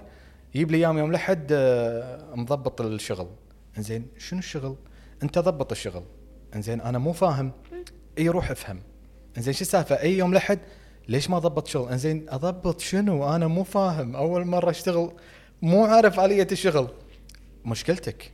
يجيب 0.55 0.71
لي 0.71 0.77
أيام 0.77 0.97
يوم 0.97 1.09
الأحد 1.09 1.47
آه، 1.51 2.35
مضبط 2.35 2.81
الشغل. 2.81 3.27
إنزين 3.77 4.07
شنو 4.17 4.39
الشغل؟ 4.39 4.75
أنت 5.23 5.39
ضبط 5.39 5.71
الشغل. 5.71 6.03
إنزين 6.55 6.81
أنا 6.81 6.97
مو 6.97 7.13
فاهم. 7.13 7.51
إي 8.17 8.29
روح 8.29 8.51
افهم. 8.51 8.79
إنزين 9.37 9.53
شو 9.53 9.61
السالفة؟ 9.61 9.95
أي 10.01 10.17
يوم 10.17 10.31
الأحد 10.31 10.59
ليش 11.07 11.29
ما 11.29 11.39
ضبط 11.39 11.67
شغل؟ 11.67 11.89
انزين 11.89 12.25
أضبط 12.29 12.79
شنو؟ 12.79 13.35
أنا 13.35 13.47
مو 13.47 13.63
فاهم. 13.63 14.15
أول 14.15 14.45
مرة 14.45 14.69
أشتغل 14.69 15.11
مو 15.61 15.85
عارف 15.85 16.19
اليه 16.19 16.47
الشغل. 16.51 16.87
مشكلتك 17.65 18.31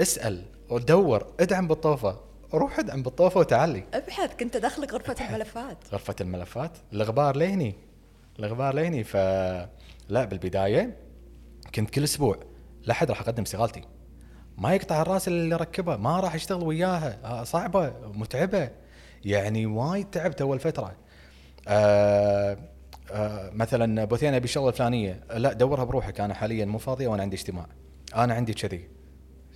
اسأل 0.00 0.44
ودور 0.70 1.26
ادعم 1.40 1.68
بالطوفة. 1.68 2.20
روح 2.54 2.78
ادعم 2.78 3.02
بالطوفة 3.02 3.40
وتعلي. 3.40 3.84
أبحث 3.94 4.36
كنت 4.36 4.56
داخل 4.56 4.84
غرفة 4.84 5.26
الملفات. 5.28 5.78
غرفة 5.92 6.16
الملفات؟ 6.20 6.72
الغبار 6.92 7.36
لهني 7.36 7.74
الغبار 8.38 8.74
لهني 8.74 9.04
ف 9.04 9.16
لا 10.08 10.24
بالبداية 10.24 10.96
كنت 11.74 11.90
كل 11.90 12.04
أسبوع 12.04 12.38
لا 12.82 12.94
حد 12.94 13.10
راح 13.10 13.20
أقدم 13.20 13.42
استقالتي 13.42 13.82
ما 14.58 14.74
يقطع 14.74 15.02
الرأس 15.02 15.28
اللي 15.28 15.56
ركبه 15.56 15.96
ما 15.96 16.20
راح 16.20 16.34
اشتغل 16.34 16.64
وياها. 16.64 17.18
آه، 17.24 17.44
صعبة 17.44 17.92
متعبة. 18.14 18.70
يعني 19.24 19.66
وايد 19.66 20.10
تعبت 20.10 20.40
أول 20.40 20.58
فترة. 20.58 20.96
آه 21.68 22.58
آه 23.12 23.50
مثلا 23.50 24.04
بوثينا 24.04 24.36
ابي 24.36 24.48
شغله 24.48 24.70
فلانيه 24.70 25.20
لا 25.34 25.52
دورها 25.52 25.84
بروحك 25.84 26.20
أنا 26.20 26.34
حاليا 26.34 26.64
مو 26.64 26.78
فاضيه 26.78 27.08
وأنا 27.08 27.22
عندي 27.22 27.36
اجتماع. 27.36 27.66
أنا 28.16 28.34
عندي 28.34 28.54
كذي. 28.54 28.88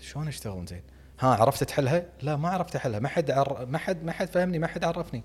شلون 0.00 0.28
اشتغل 0.28 0.66
زين؟ 0.66 0.82
ها 1.20 1.28
عرفت 1.28 1.64
تحلها؟ 1.64 2.04
لا 2.22 2.36
ما 2.36 2.48
عرفت 2.48 2.76
أحلها. 2.76 3.00
ما 3.00 3.08
حد 3.08 3.30
عر... 3.30 3.66
ما 3.66 3.78
حد 3.78 4.04
ما 4.04 4.12
حد 4.12 4.28
فهمني 4.28 4.58
ما 4.58 4.66
حد 4.66 4.84
عرفني. 4.84 5.22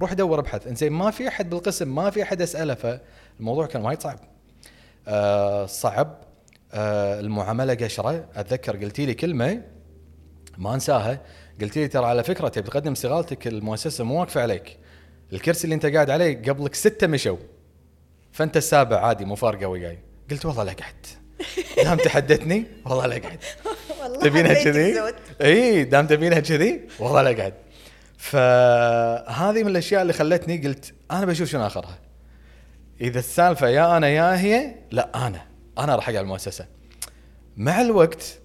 روح 0.00 0.12
دور 0.12 0.38
ابحث. 0.38 0.66
إنزين 0.66 0.92
ما 0.92 1.10
في 1.10 1.28
أحد 1.28 1.50
بالقسم 1.50 1.94
ما 1.94 2.10
في 2.10 2.22
أحد 2.22 2.42
أسأله 2.42 2.74
فالموضوع 2.74 3.66
كان 3.66 3.84
وايد 3.84 4.02
صعب. 4.02 4.18
آه 5.08 5.66
صعب. 5.66 6.24
آه 6.72 7.20
المعاملة 7.20 7.74
قشرة. 7.74 8.28
أتذكر 8.34 8.76
قلتي 8.76 9.06
لي 9.06 9.14
كلمة 9.14 9.62
ما 10.58 10.74
أنساها. 10.74 11.20
قلت 11.60 11.78
لي 11.78 11.88
ترى 11.88 12.06
على 12.06 12.24
فكرة 12.24 12.48
تبي 12.48 12.68
تقدم 12.68 12.92
استقالتك 12.92 13.46
المؤسسة 13.46 14.04
مو 14.04 14.20
واقفة 14.20 14.42
عليك. 14.42 14.78
الكرسي 15.32 15.64
اللي 15.64 15.74
انت 15.74 15.86
قاعد 15.86 16.10
عليه 16.10 16.42
قبلك 16.42 16.74
ستة 16.74 17.06
مشوا. 17.06 17.36
فانت 18.32 18.56
السابع 18.56 19.00
عادي 19.06 19.24
مو 19.24 19.34
فارقة 19.34 19.66
وياي 19.66 19.98
قلت 20.30 20.46
والله 20.46 20.64
لا 20.64 20.72
قعدت. 20.72 21.20
دام 21.84 21.98
تحدثني 21.98 22.64
والله 22.84 23.06
لا 23.06 23.20
والله 24.02 24.20
تبينها 24.20 24.64
كذي؟ 24.64 25.14
إي 25.42 25.84
دام 25.84 26.06
تبينها 26.06 26.40
كذي 26.40 26.80
والله 26.98 27.22
لا 27.22 27.42
قعد 27.42 27.54
فهذه 28.18 29.62
من 29.62 29.68
الأشياء 29.68 30.02
اللي 30.02 30.12
خلتني 30.12 30.56
قلت 30.56 30.94
أنا 31.10 31.26
بشوف 31.26 31.48
شنو 31.48 31.66
آخرها. 31.66 31.98
إذا 33.00 33.18
السالفة 33.18 33.68
يا 33.68 33.96
أنا 33.96 34.08
يا 34.08 34.40
هي 34.40 34.74
لا 34.90 35.26
أنا. 35.26 35.46
أنا 35.78 35.94
راح 35.96 36.08
اقعد 36.08 36.22
المؤسسة. 36.22 36.66
مع 37.56 37.80
الوقت 37.80 38.38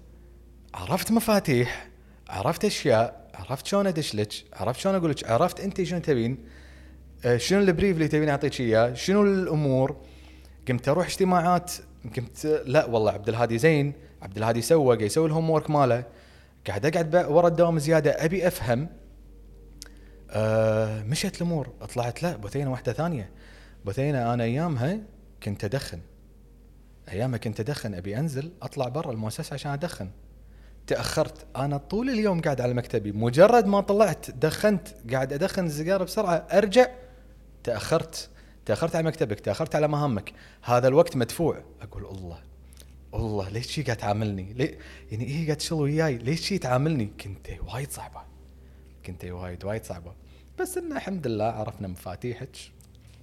عرفت 0.74 1.10
مفاتيح 1.10 1.88
عرفت 2.28 2.64
أشياء 2.64 3.30
عرفت 3.34 3.66
شلون 3.66 3.86
أدش 3.86 4.14
لك 4.14 4.32
عرفت 4.52 4.80
شلون 4.80 4.94
أقول 4.94 5.10
لك 5.10 5.30
عرفت 5.30 5.60
أنت 5.60 5.82
شنو 5.82 5.98
تبين. 5.98 6.38
شنو 7.36 7.60
البريف 7.60 7.96
اللي 7.96 8.08
تبين 8.08 8.28
أعطيك 8.28 8.60
اياه 8.60 8.94
شنو 8.94 9.22
الأمور؟ 9.22 9.96
قمت 10.68 10.88
أروح 10.88 11.06
اجتماعات 11.06 11.72
قمت 12.16 12.62
لا 12.66 12.84
والله 12.84 13.12
عبد 13.12 13.28
الهادي 13.28 13.58
زين 13.58 13.92
عبد 14.22 14.36
الهادي 14.36 14.62
سوى 14.62 14.86
قاعد 14.86 15.00
يسوي 15.00 15.26
الهوم 15.26 15.50
ورك 15.50 15.70
ماله. 15.70 16.04
قاعد 16.66 16.86
أقعد 16.86 17.16
ورا 17.16 17.48
الدوام 17.48 17.78
زيادة 17.78 18.24
أبي 18.24 18.46
أفهم. 18.46 18.88
آه 20.30 21.02
مشت 21.02 21.36
الأمور 21.36 21.68
طلعت 21.94 22.22
لا 22.22 22.36
بثينه 22.36 22.70
واحدة 22.70 22.92
ثانية. 22.92 23.30
بثينه 23.84 24.34
أنا 24.34 24.44
أيامها 24.44 24.98
كنت 25.42 25.64
أدخن. 25.64 26.00
أيامها 27.08 27.38
كنت 27.38 27.60
أدخن 27.60 27.94
أبي 27.94 28.18
أنزل 28.18 28.52
أطلع 28.62 28.88
برا 28.88 29.12
المؤسسة 29.12 29.54
عشان 29.54 29.72
أدخن. 29.72 30.10
تأخرت. 30.86 31.46
أنا 31.56 31.76
طول 31.76 32.10
اليوم 32.10 32.40
قاعد 32.40 32.60
على 32.60 32.74
مكتبي. 32.74 33.12
مجرد 33.12 33.66
ما 33.66 33.80
طلعت 33.80 34.30
دخنت 34.30 34.88
قاعد 35.12 35.32
أدخن 35.32 35.66
السيجارة 35.66 36.04
بسرعة 36.04 36.46
أرجع 36.52 36.86
تأخرت 37.66 38.30
تأخرت 38.66 38.96
على 38.96 39.06
مكتبك 39.06 39.40
تأخرت 39.40 39.74
على 39.74 39.88
مهامك. 39.88 40.32
هذا 40.62 40.88
الوقت 40.88 41.16
مدفوع. 41.16 41.62
أقول 41.82 42.06
الله 42.06 42.38
الله 43.14 43.48
ليش 43.48 43.66
شي 43.66 43.82
قاعد 43.82 43.96
تعاملني؟ 43.96 44.52
ليه 44.52 44.78
يعني 45.10 45.24
إيه 45.24 45.44
قاعد 45.44 45.56
تشتغل 45.56 45.80
وياي؟ 45.80 46.18
ليش 46.18 46.40
شي 46.40 46.58
تعاملني؟ 46.58 47.06
كنت 47.20 47.48
وايد 47.72 47.90
صعبة. 47.90 48.22
كنت 49.06 49.24
وايد 49.24 49.64
وايد 49.64 49.84
صعبة. 49.84 50.14
بس 50.58 50.78
انه 50.78 50.96
الحمد 50.96 51.26
لله 51.26 51.44
عرفنا 51.44 51.88
مفاتيحك. 51.88 52.56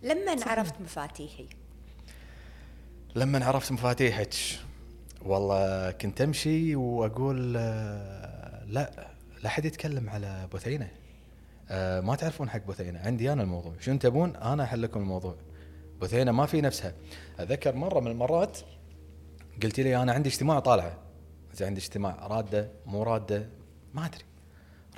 لما 0.04 0.36
عرفت 0.46 0.82
مفاتيحي؟ 0.82 1.48
لما 3.16 3.46
عرفت 3.46 3.72
مفاتيحك. 3.72 4.34
والله 5.22 5.92
كنت 5.92 6.22
أمشي 6.22 6.76
وأقول 6.76 7.54
آه، 7.58 8.64
لا 8.66 9.10
لا 9.44 9.50
حد 9.50 9.66
يتكلم 9.66 10.10
على 10.10 10.48
بثينه 10.54 11.03
آه، 11.74 12.02
ما 12.02 12.16
تعرفون 12.16 12.50
حق 12.50 12.66
بثينه 12.68 13.00
عندي 13.00 13.34
أنا 13.34 13.44
الموضوع. 13.44 13.74
شنو 13.80 13.98
تبون؟ 13.98 14.36
أنا 14.36 14.64
أحل 14.64 14.82
لكم 14.82 15.00
الموضوع. 15.00 15.36
بثينه 16.02 16.32
ما 16.32 16.46
في 16.46 16.62
نفسها. 16.62 16.94
أتذكر 17.40 17.76
مرة 17.76 18.00
من 18.00 18.12
المرات 18.12 18.58
قلت 19.64 19.80
لي 19.80 19.98
أنا 19.98 20.14
عندي 20.14 20.30
اجتماع 20.30 20.60
طالعة. 20.60 20.98
عندي 21.62 21.82
اجتماع. 21.82 22.28
رادة؟ 22.28 22.70
مو 22.86 23.04
رادة؟ 23.04 23.50
ما 23.94 24.06
أدري. 24.06 24.24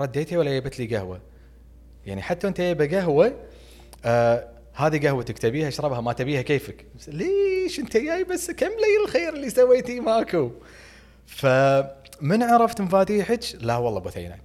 رديتي 0.02 0.38
ولا 0.38 0.60
جبت 0.60 0.80
لي 0.80 0.98
قهوة. 0.98 1.22
يعني 2.06 2.22
حتى 2.22 2.48
وأنت 2.48 2.62
جايبة 2.62 2.98
قهوة 2.98 3.34
آه 4.06 4.48
هذه 4.74 5.08
قهوتك 5.08 5.38
تبيها 5.38 5.68
اشربها 5.68 6.02
ما 6.02 6.14
تبيها 6.14 6.42
كيفك؟ 6.42 6.86
ليش 7.08 7.80
أنت 7.80 7.98
جاي 7.98 8.24
بس 8.24 8.52
كم 8.52 8.68
لي 8.68 9.06
الخير 9.06 9.34
اللي 9.34 9.50
سويتيه 9.50 10.00
ماكو؟ 10.00 10.52
فمن 11.26 12.44
عرفت 12.44 12.82
مفاتيحك؟ 12.82 13.40
لا 13.62 13.78
والله 13.78 14.00
بثينه 14.00 14.38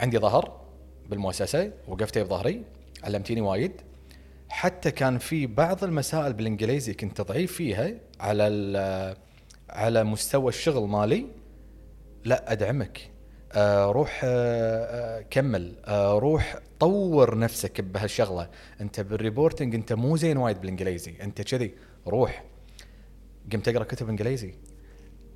عندي 0.00 0.18
ظهر. 0.18 0.65
بالمؤسسة 1.10 1.72
وقفتي 1.88 2.22
بظهري 2.22 2.62
علمتيني 3.04 3.40
وايد. 3.40 3.72
حتى 4.48 4.90
كان 4.90 5.18
في 5.18 5.46
بعض 5.46 5.84
المسائل 5.84 6.32
بالإنجليزي 6.32 6.94
كنت 6.94 7.20
ضعيف 7.20 7.52
فيها 7.52 7.90
على 8.20 9.16
على 9.70 10.04
مستوى 10.04 10.48
الشغل 10.48 10.88
مالي. 10.88 11.26
لا 12.24 12.52
أدعمك. 12.52 13.10
آه 13.52 13.86
روح 13.86 14.20
آه 14.24 14.28
آه 14.28 15.24
كمل. 15.30 15.74
روح 16.18 16.56
طور 16.80 17.38
نفسك 17.38 17.80
بهالشغلة. 17.80 18.48
أنت 18.80 19.00
بالريبورتنج 19.00 19.74
أنت 19.74 19.92
مو 19.92 20.16
زين 20.16 20.36
وايد 20.36 20.60
بالإنجليزي. 20.60 21.14
أنت 21.22 21.42
كذي 21.42 21.74
روح. 22.06 22.44
قمت 23.52 23.68
أقرأ 23.68 23.84
كتب 23.84 24.08
إنجليزي. 24.08 24.54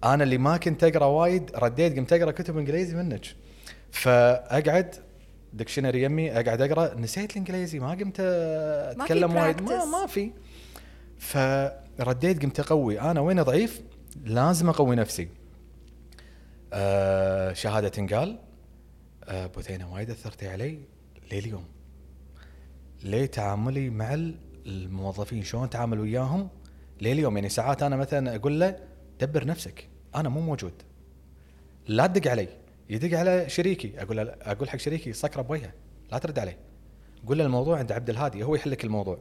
أنا 0.05 0.25
اللي 0.25 0.39
ما 0.39 0.57
كنت 0.57 0.85
أقرأ 0.85 1.07
وايد 1.07 1.51
رديت 1.55 1.97
قمت 1.97 2.13
أقرأ 2.13 2.31
كتب 2.31 2.59
إنجليزي 2.59 2.97
منك. 2.97 3.27
فأقعد 3.91 4.95
دكشنري 5.53 6.03
يمي 6.03 6.33
أقعد 6.41 6.63
أقرأ. 6.63 6.95
نسيت 6.95 7.31
الإنجليزي 7.31 7.79
ما 7.79 7.91
قمت 7.91 8.21
أتكلم 8.21 9.37
وايد. 9.37 9.63
ما. 9.63 9.85
ما 9.85 10.07
في. 10.07 10.31
فرديت 11.19 12.43
قمت 12.43 12.61
أقوي. 12.61 13.01
أنا 13.01 13.21
وين 13.21 13.43
ضعيف 13.43 13.81
لازم 14.25 14.69
أقوي 14.69 14.97
نفسي. 14.97 15.29
آه 16.73 17.53
شهادة 17.53 17.89
تنقال. 17.89 18.39
آه 19.25 19.47
بثينه 19.47 19.93
وايد 19.95 20.11
اثرتي 20.11 20.49
علي 20.49 20.79
لليوم. 21.33 21.65
ليه 23.03 23.27
تعاملي 23.27 23.91
مع 23.91 24.15
ال- 24.15 24.35
الموظفين؟ 24.67 25.43
شلون 25.45 25.65
اتعامل 25.65 26.01
وياهم 26.01 26.49
لليوم؟ 27.01 27.37
يعني 27.37 27.49
ساعات 27.49 27.83
أنا 27.83 27.97
مثلا 27.97 28.37
أقول 28.37 28.61
له 28.61 28.77
دبر 29.21 29.45
نفسك. 29.47 29.89
أنا 30.15 30.29
مو 30.29 30.41
موجود. 30.41 30.73
لا 31.89 32.07
تدق 32.07 32.31
علي. 32.31 32.49
يدق 32.90 33.18
على 33.18 33.48
شريكي 33.48 34.03
أقول 34.03 34.16
له 34.16 34.22
أقول 34.42 34.70
حق 34.70 34.76
شريكي 34.76 35.12
سكره 35.12 35.42
بوجهه 35.42 35.72
لا 36.12 36.18
ترد 36.18 36.38
عليه. 36.38 36.59
قول 37.26 37.38
له 37.38 37.44
الموضوع 37.44 37.79
عند 37.79 37.92
عبد 37.92 38.11
الهادي 38.11 38.44
هو 38.44 38.55
يحل 38.55 38.70
لك 38.70 38.85
الموضوع. 38.85 39.18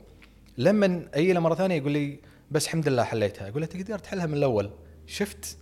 لما 0.58 1.10
أجي 1.14 1.34
له 1.34 1.40
مرة 1.40 1.56
ثانية 1.56 1.76
يقول 1.76 1.92
لي 1.92 2.20
بس 2.52 2.66
الحمد 2.66 2.88
لله 2.88 3.04
حليتها. 3.04 3.50
أقول 3.50 3.62
له 3.62 3.68
تقدر 3.68 4.00
تحلها 4.00 4.26
من 4.26 4.34
الأول؟ 4.34 4.72
شفت؟ 5.06 5.58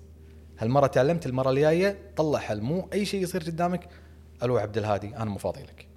هالمرة 0.59 0.87
تعلمت 0.87 1.25
المرة 1.25 1.49
الجاية 1.49 1.97
طلع 2.15 2.39
حل 2.39 2.61
مو 2.61 2.89
أي 2.93 3.05
شيء 3.05 3.23
يصير 3.23 3.43
قدامك. 3.43 3.89
ألو 4.43 4.57
عبد 4.57 4.77
الهادي 4.77 5.15
أنا 5.15 5.25
مو 5.25 5.37
فاضي 5.37 5.63
لك 5.63 5.87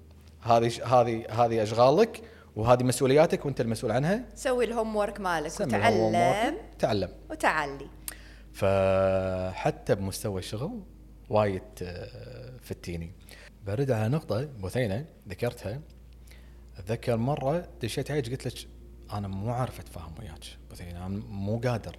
هذه 0.41 0.71
هذه 0.85 1.25
هذه 1.29 1.63
أشغالك 1.63 2.21
وهذه 2.55 2.83
مسؤولياتك 2.83 3.45
وأنت 3.45 3.61
المسؤول 3.61 3.91
عنها. 3.91 4.25
سوي 4.35 4.65
ال 4.65 4.95
homework 4.95 5.19
مالك 5.19 5.59
وتعلم. 5.59 6.57
تعلم. 6.79 7.09
وتعلي. 7.29 7.87
فحتى 8.53 9.95
بمستوى 9.95 10.39
الشغل 10.39 10.79
وايد 11.31 11.61
آه، 11.81 12.57
فتيني. 12.61 13.11
برد 13.65 13.91
على 13.91 14.09
نقطة 14.09 14.45
بثينة 14.45 15.05
ذكرتها. 15.29 15.81
أتذكر 16.77 17.17
مرة 17.17 17.69
دشيت 17.81 18.11
عليك 18.11 18.29
قلت 18.29 18.47
لك 18.47 18.67
أنا 19.13 19.27
مو 19.27 19.49
عارف 19.49 19.79
أتفاهم 19.79 20.15
وياك 20.19 20.43
بثينة 20.71 21.05
أنا 21.05 21.07
مو 21.29 21.59
قادر. 21.59 21.97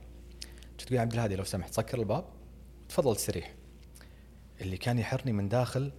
قلت 0.71 0.83
تقول 0.83 0.99
عبد 0.99 1.12
الهادي 1.12 1.37
لو 1.37 1.45
سمحت 1.45 1.75
سكر 1.75 1.99
الباب. 2.01 2.25
تفضل 2.88 3.12
استريح 3.12 3.55
اللي 4.61 4.77
كان 4.77 4.99
يحرني 4.99 5.33
من 5.33 5.49
داخل 5.49 5.92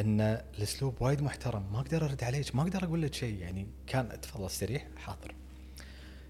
إن 0.00 0.20
الأسلوب 0.20 1.02
وايد 1.02 1.22
محترم. 1.22 1.72
ما 1.72 1.80
أقدر 1.80 2.04
أرد 2.04 2.24
عليك 2.24 2.54
ما 2.54 2.62
أقدر 2.62 2.84
أقول 2.84 3.02
لك 3.02 3.14
شيء 3.14 3.34
يعني 3.34 3.66
كان 3.86 4.20
تفضل 4.20 4.46
استريح 4.46 4.88
حاضر. 4.96 5.34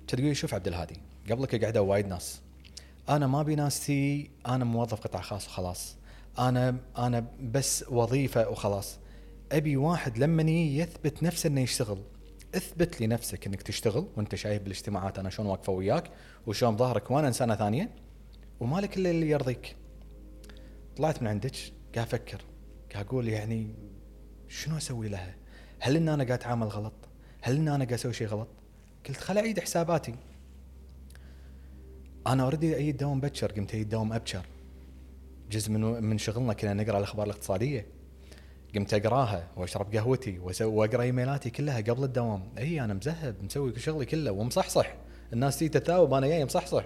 كنت 0.00 0.14
تقول؟ 0.14 0.36
شوف 0.36 0.54
عبد 0.54 0.68
الهادي 0.68 1.00
قبلك 1.30 1.64
قعدوا 1.64 1.86
وايد 1.86 2.06
ناس. 2.06 2.40
أنا 3.08 3.26
ما 3.26 3.40
أبي 3.40 3.54
ناس 3.54 3.86
تي 3.86 4.30
أنا 4.46 4.64
موظف 4.64 5.00
قطاع 5.00 5.22
خاص 5.22 5.46
وخلاص. 5.46 5.99
أنا 6.38 6.76
أنا 6.98 7.26
بس 7.40 7.84
وظيفة 7.88 8.48
وخلاص 8.48 8.98
أبي 9.52 9.76
واحد 9.76 10.18
لما 10.18 10.42
يثبت 10.50 11.22
نفسه 11.22 11.46
إنه 11.46 11.60
يشتغل 11.60 12.02
اثبت 12.54 13.00
لنفسك 13.00 13.46
إنك 13.46 13.62
تشتغل 13.62 14.06
وأنت 14.16 14.34
شايف 14.34 14.62
بالاجتماعات 14.62 15.18
أنا 15.18 15.30
شلون 15.30 15.48
واقفة 15.48 15.72
وياك 15.72 16.10
وشلون 16.46 16.76
ظهرك 16.76 17.10
وأنا 17.10 17.28
إنسانة 17.28 17.54
ثانية 17.54 17.90
ومالك 18.60 18.96
إلا 18.96 19.10
اللي 19.10 19.30
يرضيك 19.30 19.76
طلعت 20.96 21.22
من 21.22 21.28
عندك 21.28 21.56
قاعد 21.94 22.06
أفكر 22.06 22.40
قاعد 22.92 23.06
أقول 23.06 23.28
يعني 23.28 23.74
شنو 24.48 24.76
أسوي 24.76 25.08
لها؟ 25.08 25.34
هل 25.80 25.96
إن 25.96 26.08
أنا 26.08 26.24
قاعد 26.24 26.38
أتعامل 26.38 26.66
غلط؟ 26.66 26.92
هل 27.40 27.56
إن 27.56 27.68
أنا 27.68 27.84
قاعد 27.84 27.92
أسوي 27.92 28.12
شيء 28.12 28.26
غلط؟ 28.26 28.48
قلت 29.08 29.16
خل 29.16 29.38
أعيد 29.38 29.60
حساباتي 29.60 30.14
أنا 32.26 32.42
already 32.42 32.76
أيي 32.76 32.92
دوام 32.92 33.20
بكر 33.20 33.52
قمت 33.52 33.74
أيي 33.74 33.84
دوام 33.84 34.12
أبكر 34.12 34.46
جزء 35.50 35.70
من 35.70 35.80
من 36.04 36.18
شغلنا 36.18 36.52
كنا 36.52 36.74
نقرأ 36.74 36.98
الأخبار 36.98 37.26
الاقتصادية. 37.26 37.86
قمت 38.74 38.94
أقراها 38.94 39.48
وأشرب 39.56 39.96
قهوتي 39.96 40.38
وأقرأ 40.60 41.02
إيميلاتي 41.02 41.50
كلها 41.50 41.80
قبل 41.80 42.04
الدوام. 42.04 42.52
إي 42.58 42.84
أنا 42.84 42.94
مذهب 42.94 43.34
مسوي 43.42 43.78
شغلي 43.78 44.06
كله 44.06 44.32
ومصحصح. 44.32 44.94
الناس 45.32 45.58
تيجي 45.58 45.68
تتثاوب 45.68 46.14
أنا 46.14 46.26
جاي 46.26 46.44
مصحصح. 46.44 46.84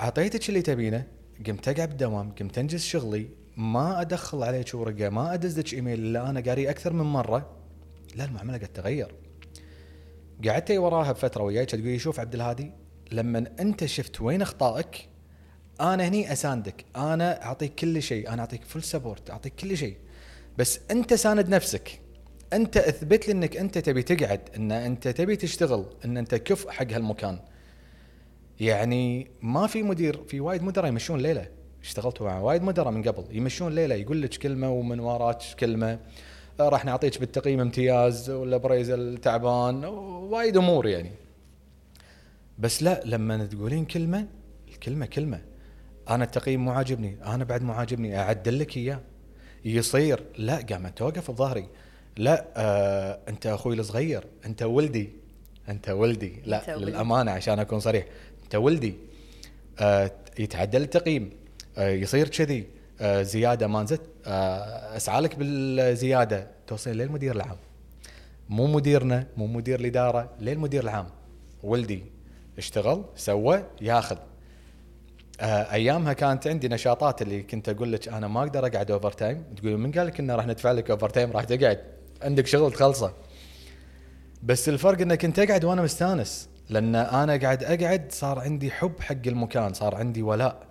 اعطيتك 0.00 0.48
اللي 0.48 0.62
تبينه 0.62 1.06
قمت 1.46 1.68
أقعد 1.68 1.88
بالدوام 1.88 2.32
قمت 2.32 2.58
أنجز 2.58 2.80
شغلي. 2.80 3.28
ما 3.56 4.00
أدخل 4.00 4.42
عليك 4.42 4.74
ورقة 4.74 5.08
ما 5.08 5.34
أدز 5.34 5.58
لك 5.58 5.74
إيميل 5.74 6.00
إلا 6.00 6.30
أنا 6.30 6.40
قاري 6.40 6.70
أكثر 6.70 6.92
من 6.92 7.04
مرة. 7.04 7.56
لا 8.16 8.24
المعاملة 8.24 8.56
قاعد 8.56 8.68
تتغير 8.68 9.14
قعدت 10.46 10.70
وراها 10.70 11.12
بفترة 11.12 11.42
وياك 11.42 11.70
تقولي 11.70 11.98
شوف 11.98 12.20
عبد 12.20 12.34
الهادي 12.34 12.72
لما 13.12 13.44
أنت 13.60 13.84
شفت 13.84 14.20
وين 14.20 14.42
أخطائك 14.42 15.08
أنا 15.80 16.08
هني 16.08 16.32
أساندك. 16.32 16.84
أنا 16.96 17.44
أعطيك 17.44 17.74
كل 17.74 18.02
شيء. 18.02 18.28
أنا 18.28 18.40
أعطيك 18.40 18.64
full 18.64 18.82
support 18.82 19.30
أعطيك 19.30 19.54
كل 19.54 19.76
شيء. 19.76 19.96
بس 20.58 20.80
أنت 20.90 21.14
ساند 21.14 21.48
نفسك. 21.48 22.00
أنت 22.52 22.76
أثبت 22.76 23.28
لي 23.28 23.32
إنك 23.32 23.56
أنت 23.56 23.78
تبي 23.78 24.02
تقعد 24.02 24.40
إن 24.56 24.72
أنت 24.72 25.08
تبي 25.08 25.36
تشتغل 25.36 25.86
إن 26.04 26.16
أنت 26.16 26.34
كفء 26.34 26.70
حق 26.70 26.92
هالمكان. 26.92 27.38
يعني 28.60 29.30
ما 29.42 29.66
في 29.66 29.82
مدير 29.82 30.24
في 30.24 30.40
وايد 30.40 30.62
مدراء 30.62 30.88
يمشون 30.88 31.20
ليلة. 31.20 31.48
اشتغلت 31.82 32.22
مع 32.22 32.40
وايد 32.40 32.62
مدراء 32.62 32.90
من 32.90 33.02
قبل. 33.02 33.36
يمشون 33.36 33.74
ليلة 33.74 33.94
يقول 33.94 34.22
لك 34.22 34.30
كلمة 34.30 34.70
ومن 34.70 35.00
وراك 35.00 35.42
كلمة. 35.60 35.98
آه، 36.60 36.68
راح 36.68 36.84
نعطيك 36.84 37.20
بالتقييم 37.20 37.60
امتياز 37.60 38.30
ولا 38.30 38.56
بريزل 38.56 39.18
تعبان. 39.18 39.84
وايد 39.84 40.56
أمور 40.56 40.86
يعني. 40.86 41.10
بس 42.58 42.82
لا 42.82 43.02
لما 43.04 43.46
تقولين 43.46 43.84
كلمة 43.84 44.26
الكلمة 44.68 45.06
كلمة. 45.06 45.51
أنا 46.10 46.24
التقييم 46.24 46.64
مو 46.64 46.70
عاجبني 46.70 47.16
أنا 47.26 47.44
بعد 47.44 47.62
مو 47.62 47.72
عاجبني 47.72 48.18
اعدل 48.18 48.58
لك 48.58 48.76
إياه. 48.76 49.00
يصير 49.64 50.22
لا 50.38 50.56
قامت 50.70 50.98
توقف 50.98 51.30
بظهري 51.30 51.68
لا 52.16 52.46
آه 52.56 53.18
أنت 53.28 53.46
أخوي 53.46 53.74
الصغير 53.74 54.24
أنت 54.46 54.62
ولدي 54.62 55.10
أنت 55.68 55.88
ولدي. 55.88 56.42
لا 56.46 56.60
أنت 56.60 56.68
ولدي. 56.76 56.90
للأمانة 56.90 57.30
عشان 57.30 57.58
أكون 57.58 57.80
صريح. 57.80 58.06
أنت 58.44 58.54
ولدي. 58.54 58.94
آه 59.78 60.10
يتعدل 60.38 60.82
التقييم. 60.82 61.30
آه 61.78 61.88
يصير 61.88 62.28
كذي. 62.28 62.66
آه 63.00 63.22
زيادة 63.22 63.66
ما 63.66 63.82
نزلت. 63.82 64.02
آه 64.26 64.96
أسعى 64.96 65.20
لك 65.20 65.36
بالزيادة. 65.36 66.50
توصل 66.66 66.90
للمدير 66.90 67.36
العام. 67.36 67.56
مو 68.48 68.66
مديرنا 68.66 69.26
مو 69.36 69.46
مدير 69.46 69.80
الإدارة 69.80 70.30
للمدير 70.40 70.82
العام. 70.82 71.06
ولدي 71.62 72.02
اشتغل 72.58 73.04
سوى 73.16 73.64
ياخذ. 73.80 74.16
أيامها 75.42 76.12
كانت 76.12 76.46
عندي 76.46 76.68
نشاطات 76.68 77.22
اللي 77.22 77.42
كنت 77.42 77.68
أقول 77.68 77.92
لك 77.92 78.08
أنا 78.08 78.28
ما 78.28 78.40
أقدر 78.40 78.66
أقعد 78.66 78.90
overtime 78.90 79.42
تقول 79.56 79.78
من 79.78 79.92
قال 79.92 80.06
لك 80.06 80.20
إنه 80.20 80.34
راح 80.34 80.46
ندفع 80.46 80.72
لك 80.72 80.90
overtime 80.90 81.30
راح 81.32 81.44
تقعد. 81.44 81.80
عندك 82.22 82.46
شغل 82.46 82.72
تخلصه. 82.72 83.14
بس 84.42 84.68
الفرق 84.68 85.00
انك 85.00 85.22
كنت 85.22 85.38
أقعد 85.38 85.64
وأنا 85.64 85.82
مستانس. 85.82 86.48
لأن 86.70 86.94
أنا 86.94 87.36
قاعد 87.36 87.64
أقعد 87.64 88.12
صار 88.12 88.38
عندي 88.38 88.70
حب 88.70 89.00
حق 89.00 89.26
المكان 89.26 89.72
صار 89.72 89.94
عندي 89.94 90.22
ولاء. 90.22 90.66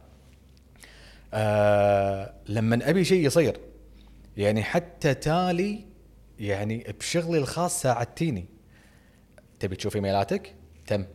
آه 1.33 2.33
لما 2.47 2.89
أبي 2.89 3.05
شيء 3.05 3.25
يصير 3.25 3.59
يعني 4.37 4.63
حتى 4.63 5.13
تالي 5.13 5.85
يعني 6.39 6.95
بشغلي 6.99 7.37
الخاص 7.37 7.81
ساعدتيني. 7.81 8.45
تبي 9.59 9.75
تشوف 9.75 9.95
ايميلاتك 9.95 10.55
تم. 10.87 11.05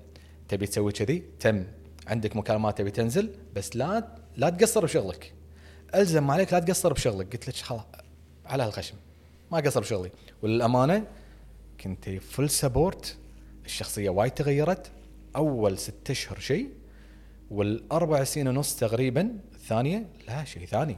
تبي 0.48 0.66
تسوي 0.66 0.92
كذي؟ 0.92 1.22
تم. 1.40 1.64
عندك 2.06 2.36
مكالمات 2.36 2.78
تبي 2.78 2.90
تنزل 2.90 3.30
بس 3.54 3.76
لا 3.76 4.08
لا 4.36 4.50
تقصر 4.50 4.84
بشغلك. 4.84 5.32
ألزم 5.94 6.30
عليك 6.30 6.52
لا 6.52 6.58
تقصر 6.58 6.92
بشغلك. 6.92 7.32
قلت 7.32 7.48
لك 7.48 7.54
خلاص 7.54 7.82
على 8.46 8.62
هالخشم. 8.62 8.96
ما 9.52 9.58
قصر 9.58 9.80
بشغلي. 9.80 10.10
وللأمانة 10.42 11.04
كنت 11.80 12.08
فل 12.10 12.50
سبورت 12.50 13.16
الشخصية 13.64 14.10
وايد 14.10 14.30
تغيرت. 14.32 14.90
أول 15.36 15.78
ست 15.78 16.10
أشهر 16.10 16.38
شيء 16.38 16.68
والأربع 17.50 18.24
سنين 18.24 18.48
ونص 18.48 18.76
تقريبا 18.76 19.38
الثانية 19.54 20.06
لا 20.28 20.44
شيء 20.44 20.66
ثاني. 20.66 20.96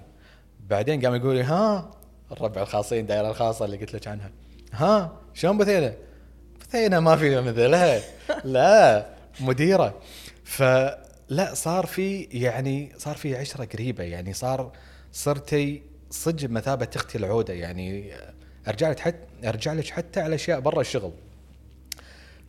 بعدين 0.69 1.05
قام 1.05 1.15
يقول 1.15 1.37
لي 1.37 1.43
ها؟ 1.43 1.91
الربع 2.33 2.63
الخاصين 2.63 3.07
دائرة 3.07 3.31
الخاصة 3.31 3.65
اللي 3.65 3.77
قلت 3.77 3.95
لك 3.95 4.09
عنها. 4.09 4.31
ها؟ 4.73 5.13
شلون 5.35 5.59
بثينة؟ 5.59 5.95
بثينة 6.61 7.01
ما 7.01 7.17
في 7.17 7.41
مثلها. 7.41 8.01
لا 8.45 9.07
مديرة. 9.41 9.95
فلا 10.49 11.55
صار 11.55 11.87
في 11.87 12.23
يعني 12.23 12.93
صار 12.97 13.17
في 13.17 13.37
عشرة 13.37 13.65
قريبة 13.65 14.05
يعني 14.05 14.33
صار 14.33 14.73
صرتي 15.13 15.83
صدق 16.11 16.47
بمثابه 16.47 16.89
أختي 16.97 17.19
العودة 17.19 17.55
يعني. 17.55 18.13
أرجع 18.69 18.91
لك 18.91 18.99
حتى 18.99 19.49
أرجع 19.49 19.73
لك 19.73 19.91
حتى 19.91 20.21
على 20.21 20.35
أشياء 20.35 20.61
برا 20.61 20.81
الشغل. 20.81 21.13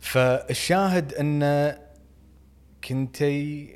فالشاهد 0.00 1.14
أن 1.14 1.72
كنتي 2.84 3.74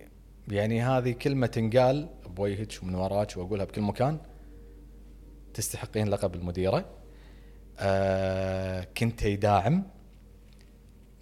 يعني 0.49 0.83
هذه 0.83 1.13
كلمة 1.13 1.47
تنقال 1.47 2.09
بوجهك 2.27 2.73
ومن 2.83 2.95
وراك 2.95 3.37
واقولها 3.37 3.65
بكل 3.65 3.81
مكان 3.81 4.19
تستحقين 5.55 6.09
لقب 6.09 6.35
المديرة. 6.35 6.85
آه 7.79 8.87
كنت 8.97 9.27
داعم. 9.27 9.94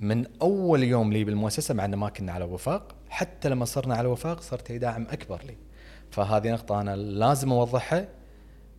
من 0.03 0.27
أول 0.43 0.83
يوم 0.83 1.13
لي 1.13 1.25
بالمؤسسة 1.25 1.75
مع 1.75 1.85
ان 1.85 1.95
ما 1.95 2.09
كنا 2.09 2.33
على 2.33 2.45
وفاق 2.45 2.95
حتى 3.09 3.49
لما 3.49 3.65
صرنا 3.65 3.95
على 3.95 4.09
وفاق 4.09 4.41
صرت 4.41 4.73
داعم 4.73 5.07
أكبر 5.11 5.41
لي. 5.45 5.57
فهذه 6.11 6.53
نقطة 6.53 6.81
أنا 6.81 6.97
لازم 6.97 7.53
أوضحها 7.53 8.09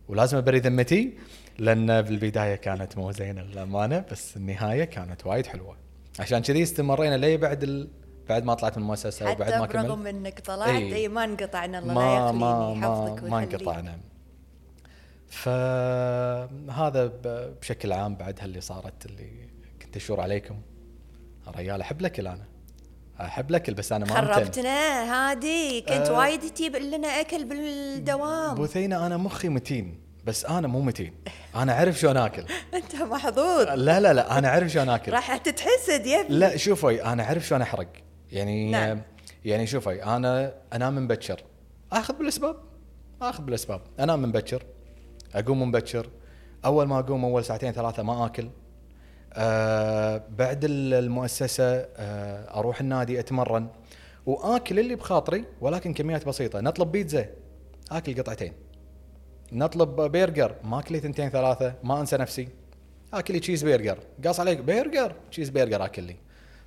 ولازم 0.08 0.38
أبري 0.38 0.58
ذمتي 0.58 1.18
لأن 1.58 2.02
بالبدايه 2.02 2.54
كانت 2.54 2.98
مو 2.98 3.12
زينة 3.12 3.42
للأمانة 3.42 4.04
بس 4.10 4.36
النهاية 4.36 4.84
كانت 4.84 5.26
وايد 5.26 5.46
حلوة. 5.46 5.76
عشان 6.20 6.38
كذي 6.38 6.62
استمرينا 6.62 7.16
لي 7.16 7.36
بعد 7.36 7.62
ال... 7.62 7.88
بعد 8.28 8.44
ما 8.44 8.54
طلعت 8.54 8.76
من 8.76 8.82
المؤسسة 8.82 9.30
وبعد 9.30 9.52
ما 9.52 9.66
كملت. 9.66 10.06
إنك 10.06 10.40
طلعت. 10.40 10.68
إي. 10.68 11.08
ما 11.08 11.24
انقطعنا 11.24 11.78
الله 11.78 11.94
لا 11.94 12.00
ما 12.00 12.16
يخليني 12.16 12.38
ما 12.40 12.74
ما 12.74 13.28
ما. 13.28 13.38
انقطعنا. 13.38 13.98
فهذا 15.28 17.12
بشكل 17.60 17.92
عام 17.92 18.14
بعد 18.14 18.40
هاللي 18.40 18.60
صارت 18.60 19.06
اللي 19.06 19.48
كنت 19.82 19.96
أشور 19.96 20.20
عليكم. 20.20 20.54
ريال 21.56 21.80
أحب 21.80 22.00
الاكل 22.00 22.26
أنا 22.26 22.44
أحب 23.20 23.50
الاكل 23.50 23.74
بس 23.74 23.92
أنا 23.92 24.04
ما. 24.04 24.14
خربتنا. 24.14 25.30
هادي 25.30 25.80
كنت 25.80 25.90
آه. 26.08 26.18
وايد 26.18 26.40
تجيب 26.40 26.76
لنا 26.76 27.08
أكل 27.08 27.44
بالدوام. 27.44 28.54
بثينه 28.54 29.06
أنا 29.06 29.16
مخي 29.16 29.48
متين 29.48 30.00
بس 30.24 30.44
أنا 30.44 30.68
مو 30.68 30.80
متين. 30.80 31.14
أنا 31.56 31.72
أعرف 31.72 31.98
شلون 31.98 32.16
آكل. 32.16 32.44
أنت 32.74 32.96
محظوظ. 32.96 33.68
لا 33.68 34.00
لا 34.00 34.12
لا 34.12 34.38
أنا 34.38 34.48
أعرف 34.48 34.68
شلون 34.68 34.88
آكل. 34.88 35.12
راح 35.12 35.36
تتحسد 35.36 36.06
يا 36.06 36.22
لا 36.28 36.56
شوفي 36.56 37.04
أنا 37.04 37.22
أعرف 37.24 37.46
شلون 37.46 37.62
أحرق. 37.62 37.88
يعني 38.32 38.70
نعم. 38.70 39.02
يعني 39.44 39.66
شوفي 39.66 40.04
أنا 40.04 40.54
انام 40.72 40.94
من 40.94 41.08
بكر 41.08 41.40
آخذ 41.92 42.14
بالأسباب. 42.14 42.56
آخذ 43.22 43.42
بالأسباب. 43.44 43.80
انام 44.00 44.22
من 44.22 44.32
بكر 44.32 44.62
أقوم 45.34 45.60
من 45.60 45.70
بكر 45.70 46.08
أول 46.64 46.86
ما 46.86 46.98
أقوم 46.98 47.24
أول 47.24 47.44
ساعتين 47.44 47.72
ثلاثة 47.72 48.02
ما 48.02 48.26
آكل. 48.26 48.48
آه 49.36 50.22
بعد 50.38 50.64
ال- 50.64 50.94
المؤسسة 50.94 51.64
آه 51.96 52.58
أروح 52.58 52.80
النادي 52.80 53.20
أتمرن. 53.20 53.68
وآكل 54.26 54.78
اللي 54.78 54.94
بخاطري 54.94 55.44
ولكن 55.60 55.94
كميات 55.94 56.26
بسيطة. 56.26 56.60
نطلب 56.60 56.92
بيتزا 56.92 57.26
آكل 57.92 58.18
قطعتين. 58.22 58.52
نطلب 59.52 59.88
برجر 59.88 60.54
ما 60.64 60.78
أكل 60.78 61.00
ثنتين 61.00 61.28
ثلاثة 61.30 61.74
ما 61.82 62.00
أنسى 62.00 62.16
نفسي. 62.16 62.48
آكل 63.14 63.40
تشيز 63.40 63.64
برجر 63.64 63.98
قاص 64.24 64.40
عليك 64.40 64.58
برجر؟ 64.58 65.14
تشيز 65.30 65.48
برجر 65.48 65.84
آكل 65.84 66.02
لي. 66.02 66.16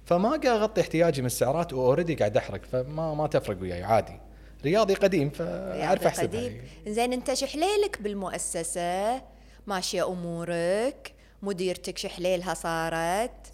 فما 0.06 0.30
قاعد 0.30 0.46
أغطي 0.46 0.82
احتياجي 0.82 1.22
من 1.22 1.26
السعرات 1.26 1.74
و 1.74 1.79
already 1.79 2.16
قاعد 2.16 2.38
أحرق. 2.38 2.62
فما 2.72 3.14
ما 3.14 3.28
تفرق 3.28 3.62
وياي 3.62 3.84
عادي. 3.84 4.20
رياضي 4.66 4.94
قديم 4.94 5.30
فاعرف 5.30 6.06
احسبها 6.08 6.42
قديم. 6.46 6.62
زين 6.88 7.14
انت 7.14 7.34
شحليلك 7.34 8.02
بالمؤسسة. 8.02 9.22
ماشية 9.68 10.08
أمورك. 10.08 11.14
مديرتك 11.42 11.98
شحليلها 11.98 12.54
صارت. 12.54 13.48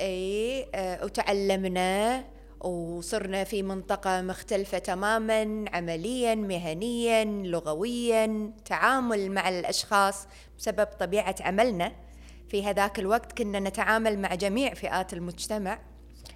إي 0.00 0.68
آه 0.74 1.04
وتعلمنا 1.04 2.24
وصرنا 2.60 3.44
في 3.44 3.62
منطقة 3.62 4.22
مختلفة 4.22 4.78
تماما 4.78 5.64
عمليا 5.72 6.34
مهنيا 6.34 7.24
لغويا 7.24 8.52
تعامل 8.64 9.30
مع 9.30 9.48
الأشخاص 9.48 10.26
بسبب 10.58 10.86
طبيعة 10.86 11.34
عملنا. 11.40 11.92
في 12.48 12.64
هذاك 12.64 12.98
الوقت 12.98 13.38
كنا 13.38 13.60
نتعامل 13.60 14.18
مع 14.18 14.34
جميع 14.34 14.74
فئات 14.74 15.12
المجتمع. 15.12 15.80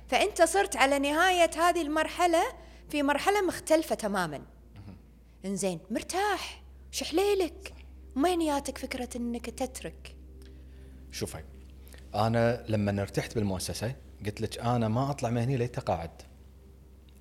فأنت 0.08 0.42
صرت 0.42 0.76
على 0.76 0.98
نهاية 0.98 1.50
هذه 1.56 1.82
المرحلة 1.82 2.42
في 2.90 3.02
مرحلة 3.02 3.46
مختلفة 3.46 3.94
تماما. 3.94 4.42
إنزين 5.44 5.80
مرتاح 5.90 6.62
شحليلك 6.90 7.74
وين 8.16 8.46
جاتك 8.46 8.78
فكرة 8.78 9.08
إنك 9.16 9.50
تترك؟ 9.50 10.16
شوفي 11.12 11.42
أنا 12.14 12.64
لما 12.68 13.02
ارتحت 13.02 13.34
بالمؤسسة 13.34 13.94
قلت 14.26 14.40
لك 14.40 14.58
أنا 14.58 14.88
ما 14.88 15.10
أطلع 15.10 15.30
مهني 15.30 15.56
للتقاعد 15.56 16.10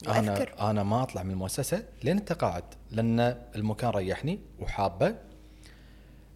أنا. 0.08 0.70
أنا 0.70 0.84
ما 0.84 1.04
أطلع 1.04 1.24
من 1.24 1.32
المؤسسة 1.32 1.84
لين 2.04 2.18
التقاعد 2.18 2.64
لأن 2.92 3.20
المكان 3.56 3.90
ريحني 3.90 4.40
وحابة. 4.60 5.16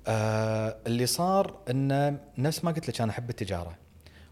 آه 0.08 0.78
اللي 0.88 1.06
صار 1.06 1.58
انه 1.70 2.20
نفس 2.38 2.63
ما 2.63 2.72
قلت 2.72 2.89
لك 2.89 3.02
أنا 3.02 3.12
أحب 3.12 3.30
التجارة 3.30 3.78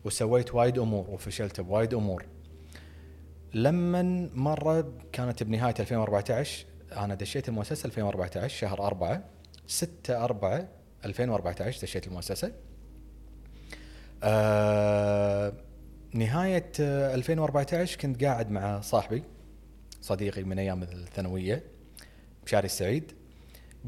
وسويت 0.06 0.56
وايد 0.56 0.80
أمور 0.80 1.10
وفشلت 1.10 1.62
بوايد 1.62 1.94
أمور. 1.94 2.26
لما 3.54 4.30
مرة 4.34 4.94
كانت 5.12 5.44
بنهاية 5.44 5.76
2014 5.80 6.66
أنا 6.92 7.16
دشيت 7.16 7.50
المؤسسة 7.50 7.86
2014 7.86 8.58
شهر 8.58 8.88
4 8.88 9.24
6 9.68 10.24
4 10.26 10.68
2014 11.06 11.82
دشيت 11.82 12.08
المؤسسة. 12.08 12.52
آه 14.24 15.54
نهاية 16.14 16.72
آه، 16.80 17.16
2014 17.16 17.98
كنت 17.98 18.24
قاعد 18.24 18.52
مع 18.52 18.82
صاحبي 18.82 19.24
صديقي 20.02 20.44
من 20.44 20.60
أيام 20.60 20.84
الثانوية 20.84 21.64
مشاري 22.46 22.66
السعيد. 22.66 23.12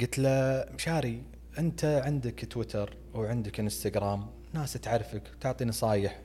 قلت 0.02 0.20
له 0.20 0.66
مشاري 0.74 1.22
أنت 1.60 1.86
عندك 2.06 2.46
تويتر 2.52 2.98
وعندك 3.14 3.60
إنستغرام 3.60 4.26
ناس 4.54 4.74
تعرفك 4.74 5.22
تعطي 5.42 5.66
نصايح. 5.66 6.22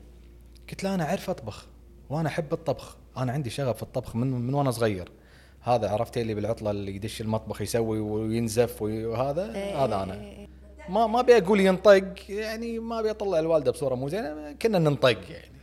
قلت 0.71 0.85
له 0.85 0.95
أنا 0.95 1.05
أعرف 1.05 1.31
أطبخ 1.31 1.67
وأنا 2.11 2.29
أحب 2.29 2.53
الطبخ 2.53 2.97
أنا 3.17 3.33
عندي 3.33 3.51
شغف 3.51 3.77
في 3.77 3.83
الطبخ 3.83 4.17
من 4.17 4.27
من 4.31 4.55
وأنا 4.55 4.71
صغير. 4.71 5.13
هذا 5.61 5.91
عرفت 5.91 6.19
اللي 6.19 6.35
بالعطلة 6.35 6.71
اللي 6.71 6.97
يدش 6.97 7.21
المطبخ 7.21 7.63
يسوي 7.63 7.99
وينزف 7.99 8.83
وهذا 8.83 9.53
هذا 9.53 10.03
أنا. 10.03 10.47
ما 10.89 11.07
ما 11.07 11.21
أبي 11.21 11.37
أقول 11.37 11.61
ينطق 11.61 12.05
يعني 12.29 12.79
ما 12.79 13.01
أبي 13.01 13.11
أطلع 13.11 13.39
الوالدة 13.39 13.71
بصورة 13.73 13.95
مو 13.95 14.09
زينة 14.09 14.53
كنا 14.63 14.79
ننطق 14.79 15.19
يعني 15.31 15.61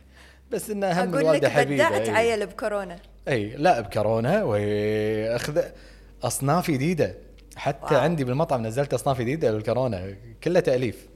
بس 0.50 0.70
إن 0.70 0.84
أهم 0.84 1.08
أقول 1.08 1.18
لك 1.18 1.22
الوالده 1.24 1.48
حبيبة 1.48 1.88
بدأت 1.88 2.08
إي. 2.08 2.14
عيل 2.14 2.46
بكورونا 2.46 2.96
اي 3.28 3.56
لا 3.56 3.80
بكورونا 3.80 4.44
وأخذ 4.44 5.62
أصناف 6.22 6.70
جديدة 6.70 7.14
حتى. 7.56 7.94
واو. 7.94 8.02
عندي 8.02 8.24
بالمطعم 8.24 8.66
نزلت 8.66 8.94
أصناف 8.94 9.20
جديدة 9.20 9.50
للكورونا 9.50 10.14
كلها 10.44 10.60
تأليف 10.60 11.08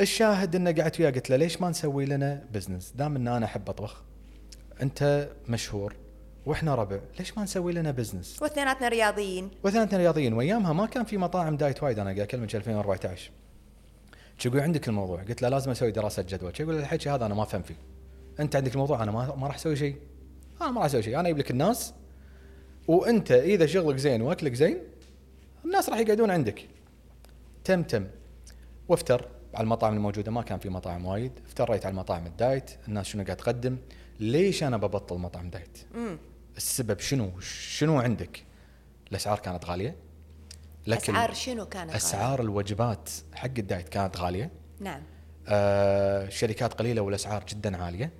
الشاهد 0.00 0.56
إنه 0.56 0.72
قعدت 0.72 1.00
وياه 1.00 1.10
قلت 1.10 1.30
له 1.30 1.36
ليش 1.36 1.60
ما 1.60 1.70
نسوي 1.70 2.04
لنا 2.04 2.44
business 2.52 2.92
دام 2.96 3.16
إن 3.16 3.28
أنا 3.28 3.46
أحب 3.46 3.68
أطبخ 3.68 4.02
أنت 4.82 5.28
مشهور 5.48 5.94
وإحنا 6.46 6.74
ربع. 6.74 7.00
ليش 7.18 7.38
ما 7.38 7.44
نسوي 7.44 7.72
لنا 7.72 7.90
business 7.90 8.42
واثنيناتنا 8.42 8.88
رياضيين. 8.88 9.50
واثنيناتنا 9.64 9.98
رياضيين. 9.98 10.32
وأيامها 10.32 10.72
ما 10.72 10.86
كان 10.86 11.04
في 11.04 11.16
مطاعم 11.16 11.56
diet 11.56 11.82
وايد 11.82 11.98
أنا 11.98 12.10
قاعد 12.10 12.20
أكلمك 12.20 12.54
2014 12.56 13.30
شو 14.38 14.48
يقول 14.48 14.60
عندك 14.60 14.88
الموضوع؟ 14.88 15.22
قلت 15.22 15.42
له 15.42 15.48
لازم 15.48 15.70
أسوي 15.70 15.90
دراسة 15.90 16.22
جدوى. 16.22 16.52
يقول 16.60 16.78
الحكي 16.78 17.10
هذا 17.10 17.26
أنا 17.26 17.34
ما 17.34 17.42
افهم 17.42 17.62
فيه. 17.62 17.76
أنت 18.40 18.56
عندك 18.56 18.72
الموضوع؟ 18.72 19.02
أنا 19.02 19.12
ما 19.12 19.34
ما 19.36 19.46
راح 19.46 19.54
أسوي 19.54 19.76
شيء. 19.76 19.96
أنا 20.62 20.70
ما 20.70 20.76
راح 20.76 20.84
أسوي 20.84 21.02
شيء. 21.02 21.20
أنا 21.20 21.28
أجيب 21.28 21.38
لك 21.38 21.50
الناس 21.50 21.94
وأنت 22.88 23.32
إذا 23.32 23.66
شغلك 23.66 23.96
زين 23.96 24.22
وأكلك 24.22 24.54
زين 24.54 24.78
الناس 25.64 25.88
راح 25.88 25.98
يقعدون 25.98 26.30
عندك. 26.30 26.68
تم 27.64 27.82
تم. 27.82 28.06
وافتر 28.88 29.28
على 29.54 29.64
المطاعم 29.64 29.94
الموجودة. 29.94 30.32
ما 30.32 30.42
كان 30.42 30.58
في 30.58 30.68
مطاعم 30.68 31.06
وايد. 31.06 31.32
افتريت 31.46 31.86
على 31.86 31.92
المطاعم 31.92 32.26
ال 32.26 32.33
diet. 32.33 32.70
الناس 32.88 33.06
شنو 33.06 33.24
قاعد 33.24 33.36
تقدم؟ 33.36 33.76
ليش 34.20 34.62
أنا 34.62 34.76
ببطل 34.76 35.18
مطعم 35.18 35.50
diet؟ 35.50 35.78
السبب 36.60 36.98
شنو؟ 37.00 37.40
شنو 37.40 38.00
عندك؟ 38.00 38.44
الأسعار 39.10 39.38
كانت 39.38 39.64
غالية؟ 39.64 39.96
لكن 40.86 41.12
أسعار 41.12 41.32
شنو 41.34 41.64
كانت 41.66 41.84
غالية؟ 41.86 41.96
أسعار 41.96 42.40
الوجبات 42.40 43.10
حق 43.34 43.50
ال 43.58 43.64
diet 43.64 43.88
كانت 43.88 44.16
غالية. 44.16 44.50
نعم. 44.80 45.02
آه 45.48 46.28
شركات 46.28 46.74
قليلة 46.74 47.00
والأسعار 47.02 47.44
جدا 47.48 47.82
عالية. 47.82 48.12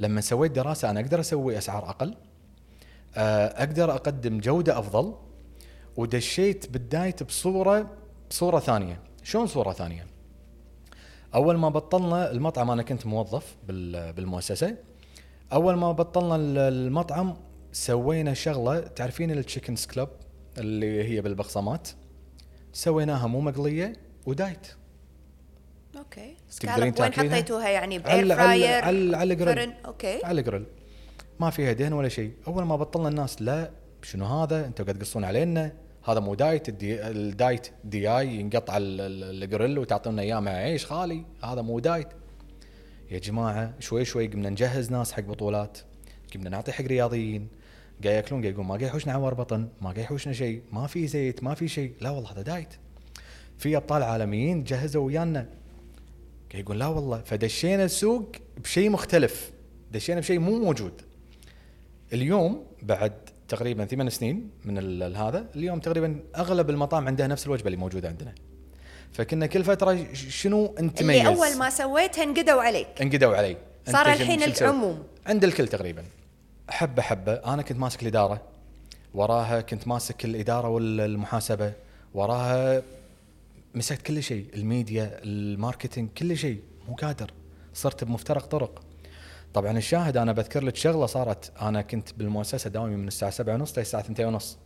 لما 0.00 0.20
سويت 0.20 0.52
دراسة 0.52 0.90
أنا 0.90 1.00
أقدر 1.00 1.20
أسوي 1.20 1.58
أسعار 1.58 1.88
أقل. 1.90 2.14
آه 3.16 3.46
أقدر 3.46 3.94
أقدم 3.94 4.38
جودة 4.40 4.78
أفضل. 4.78 5.14
ودشيت 5.96 6.70
بال 6.70 6.87
diet 6.87 7.22
بصورة 7.22 7.90
بصورة 8.30 8.58
ثانية. 8.60 9.00
شلون 9.22 9.46
صورة 9.46 9.72
ثانية؟ 9.72 10.06
أول 11.34 11.56
ما 11.56 11.68
بطلنا 11.68 12.30
المطعم 12.30 12.70
أنا 12.70 12.82
كنت 12.82 13.06
موظف 13.06 13.56
بال- 13.68 14.12
بالمؤسسة. 14.12 14.76
أول 15.52 15.74
ما 15.74 15.92
بطلنا 15.92 16.36
ال- 16.36 16.58
المطعم 16.58 17.36
سوينا 17.78 18.34
شغلة 18.34 18.80
تعرفين 18.80 19.30
ال 19.30 19.37
chicken 19.37 19.86
escalope 19.86 20.08
اللي 20.58 21.04
هي 21.04 21.20
بالبقسمات 21.20 21.88
سويناها 22.72 23.26
مو 23.26 23.40
مقلية 23.40 23.92
و 24.26 24.33
diet. 24.33 24.66
أوكي. 25.96 26.36
تقدرين 26.60 26.94
وين؟ 27.00 27.12
حطيتوها 27.12 27.68
يعني؟ 27.68 27.98
بإير 27.98 28.28
على- 28.34 28.36
فراير 28.38 28.82
على- 28.82 29.14
على 29.16 29.34
الجريل. 29.34 29.72
أوكي. 29.86 30.24
على 30.24 30.40
الجريل 30.40 30.64
ما 31.40 31.50
فيها 31.50 31.72
دهن 31.72 31.92
ولا 31.92 32.08
شيء. 32.08 32.32
أول 32.46 32.64
ما 32.64 32.76
بطلنا 32.76 33.08
الناس 33.08 33.42
لا 33.42 33.70
شنو 34.02 34.24
هذا؟ 34.26 34.66
أنتوا 34.66 34.84
قاعد 34.84 34.98
تقصون 34.98 35.24
علينا. 35.24 35.72
هذا 36.04 36.20
مو 36.20 36.34
دايت 36.34 36.68
الدي 36.68 37.02
الدايت 37.08 37.68
دي 37.84 38.08
آي 38.10 38.34
ينقطع 38.34 38.76
ال- 38.76 39.00
ال- 39.00 39.42
الجريل 39.44 39.78
وتعطونا 39.78 40.22
إياه 40.22 40.40
مع 40.40 40.50
عيش 40.50 40.86
خالي. 40.86 41.24
هذا 41.44 41.62
مو 41.62 41.78
دايت. 41.78 42.08
يا 43.10 43.18
جماعة 43.18 43.74
شوي 43.80 44.04
شوي 44.04 44.26
قمنا 44.26 44.50
نجهز 44.50 44.90
ناس 44.90 45.12
حق 45.12 45.22
بطولات. 45.22 45.78
قمنا 46.34 46.50
نعطي 46.50 46.72
حق 46.72 46.84
رياضيين. 46.84 47.48
قاعد 48.04 48.14
ياكلون 48.14 48.40
قاعد 48.40 48.54
يقول 48.54 48.66
ما 48.66 48.74
قاعد 48.74 48.82
يحوشنا 48.82 49.12
عوار 49.12 49.34
بطن 49.34 49.68
ما 49.80 49.90
قاعد 49.90 49.98
يحوشنا 49.98 50.32
شيء 50.32 50.62
ما 50.72 50.86
في 50.86 51.06
زيت 51.06 51.42
ما 51.42 51.54
في 51.54 51.68
شيء. 51.68 51.92
لا 52.00 52.10
والله 52.10 52.32
هذا 52.32 52.42
دايت. 52.42 52.68
في 53.58 53.76
أبطال 53.76 54.02
عالميين 54.02 54.64
جهزوا 54.64 55.06
ويانا. 55.06 55.46
قاعد 56.52 56.64
يقول 56.64 56.78
لا 56.78 56.86
والله. 56.86 57.22
فدشينا 57.22 57.84
السوق 57.84 58.32
بشيء 58.64 58.90
مختلف. 58.90 59.50
دشينا 59.92 60.20
بشيء 60.20 60.38
مو 60.38 60.58
موجود. 60.58 60.92
اليوم 62.12 62.66
بعد 62.82 63.12
تقريبا 63.48 63.84
ثمان 63.84 64.10
سنين 64.10 64.50
من 64.64 65.02
هذا 65.16 65.46
اليوم 65.56 65.80
تقريبا 65.80 66.20
أغلب 66.36 66.70
المطاعم 66.70 67.06
عندها 67.06 67.26
نفس 67.26 67.46
الوجبة 67.46 67.66
اللي 67.66 67.76
موجودة 67.76 68.08
عندنا. 68.08 68.34
فكنا 69.12 69.46
كل 69.46 69.64
فترة 69.64 70.12
شنو 70.14 70.74
أنت 70.78 71.00
اللي 71.00 71.26
أول 71.26 71.58
ما 71.58 71.70
سويتها 71.70 72.24
انقدوا 72.24 72.62
عليك. 72.62 73.02
انقدوا 73.02 73.36
علي. 73.36 73.56
صار 73.86 74.12
الحين؟ 74.12 74.42
العموم. 74.42 75.02
عند 75.26 75.44
الكل 75.44 75.68
تقريبا. 75.68 76.04
حبه 76.68 77.02
حبه 77.02 77.32
أنا 77.32 77.62
كنت 77.62 77.78
ماسك 77.78 78.02
الإدارة. 78.02 78.42
وراها 79.14 79.60
كنت 79.60 79.88
ماسك 79.88 80.24
الإدارة 80.24 80.68
والمحاسبة. 80.68 81.72
وراها 82.14 82.82
مسكت 83.74 84.02
كل 84.02 84.22
شيء. 84.22 84.46
ال 84.54 84.65
media 84.65 85.20
ال 85.24 85.32
marketing 85.32 86.08
كل 86.18 86.36
شيء. 86.36 86.62
مو 86.88 86.94
قادر. 86.94 87.30
صرت 87.74 88.04
بمفترق 88.04 88.46
طرق. 88.46 88.82
طبعا 89.54 89.78
الشاهد 89.78 90.16
أنا 90.16 90.32
بذكر 90.32 90.64
لك 90.64 90.76
شغلة 90.76 91.06
صارت. 91.06 91.52
أنا 91.62 91.82
كنت 91.82 92.12
بالمؤسسة 92.12 92.70
دوامي 92.70 92.96
من 92.96 93.08
الساعة 93.08 93.30
7 93.30 93.54
ونص 93.54 93.78
للساعه 93.78 94.00
2 94.00 94.28
ونص. 94.28 94.58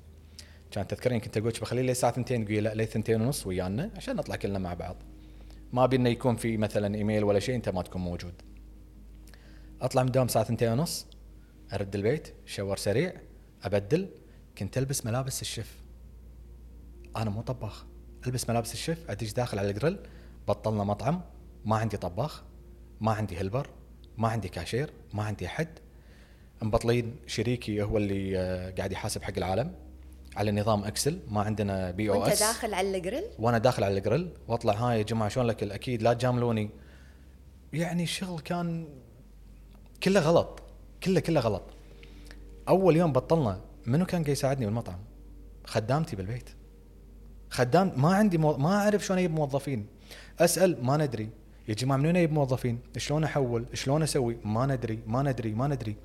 كان 0.70 0.86
تذكرين 0.86 1.20
كنت 1.20 1.36
أقول 1.36 1.50
بخليه 1.50 1.82
للساعه 1.82 2.10
2 2.10 2.44
تقولي 2.44 2.60
لا 2.60 2.74
لي 2.74 2.82
2 2.82 3.22
ونص 3.22 3.46
ويانا 3.46 3.90
عشان 3.96 4.16
نطلع 4.16 4.36
كلنا 4.36 4.58
مع 4.58 4.74
بعض. 4.74 4.96
ما 5.72 5.86
بينا 5.86 6.10
يكون 6.10 6.36
في 6.36 6.56
مثلا 6.56 6.94
إيميل 6.94 7.24
ولا 7.24 7.40
شيء 7.40 7.54
أنت 7.54 7.68
ما 7.68 7.82
تكون 7.82 8.02
موجود. 8.02 8.34
أطلع 9.82 10.02
من 10.02 10.08
الدوام 10.08 10.26
الساعة 10.26 10.42
2 10.42 10.72
ونص. 10.72 11.06
أرد 11.72 11.94
البيت 11.94 12.34
shower 12.46 12.76
سريع 12.76 13.12
أبدل. 13.62 14.08
كنت 14.58 14.78
ألبس 14.78 15.06
ملابس 15.06 15.42
الشيف. 15.42 15.82
أنا 17.16 17.30
مو 17.30 17.42
طباخ. 17.42 17.84
ألبس 18.26 18.50
ملابس 18.50 18.72
الشيف 18.72 19.10
أدش 19.10 19.32
داخل 19.32 19.58
على 19.58 19.70
الجريل 19.70 19.98
بطلنا 20.48 20.84
مطعم. 20.84 21.20
ما 21.64 21.76
عندي 21.76 21.96
طباخ 21.96 22.42
ما 23.00 23.12
عندي 23.12 23.36
helper 23.36 23.70
ما 24.16 24.28
عندي 24.28 24.48
كاشير 24.48 24.90
ما 25.12 25.22
عندي 25.22 25.46
أحد. 25.46 25.68
مبطلين 26.62 27.16
شريكي 27.26 27.82
هو 27.82 27.96
اللي 27.96 28.38
آه، 28.38 28.70
قاعد 28.70 28.92
يحاسب 28.92 29.22
حق 29.22 29.32
العالم. 29.36 29.74
على 30.36 30.52
نظام 30.52 30.84
Excel 30.84 31.20
ما 31.28 31.40
عندنا 31.40 31.90
POS 31.90 32.20
وأنت 32.20 32.40
داخل 32.40 32.74
على 32.74 32.96
الجريل؟ 32.96 33.24
وأنا 33.38 33.58
داخل 33.58 33.84
على 33.84 33.98
الجريل. 33.98 34.30
واطلع 34.48 34.72
هاي 34.72 34.98
يا 34.98 35.02
جماعة 35.02 35.28
شلون 35.28 35.46
لك 35.46 35.62
أكيد 35.62 36.02
لا 36.02 36.12
تجاملوني. 36.12 36.70
يعني 37.72 38.02
الشغل 38.02 38.40
كان 38.40 38.88
كله 40.02 40.20
غلط. 40.20 40.61
كله 41.04 41.20
كله 41.20 41.40
غلط. 41.40 41.62
أول 42.68 42.96
يوم 42.96 43.12
بطلنا 43.12 43.60
منو 43.86 44.06
كان 44.06 44.22
قاعد 44.22 44.32
يساعدني 44.32 44.66
بالمطعم؟ 44.66 44.98
خدامتي 45.64 46.16
بالبيت. 46.16 46.50
خدام 47.50 47.92
ما 47.96 48.14
عندي 48.14 48.38
مو... 48.38 48.56
ما 48.56 48.74
أعرف 48.74 49.04
شلون 49.04 49.18
أجيب 49.18 49.30
موظفين. 49.30 49.86
أسأل 50.40 50.84
ما 50.84 50.96
ندري. 50.96 51.28
يا 51.68 51.74
جماعة 51.74 51.98
من 51.98 52.06
وين 52.06 52.16
أجيب 52.16 52.32
موظفين؟ 52.32 52.78
شلون 52.96 53.24
أحول؟ 53.24 53.64
شلون 53.74 54.02
أسوي؟ 54.02 54.36
ما 54.44 54.66
ندري 54.66 54.98
ما 55.06 55.22
ندري 55.22 55.52
ما 55.52 55.68
ندري. 55.68 55.96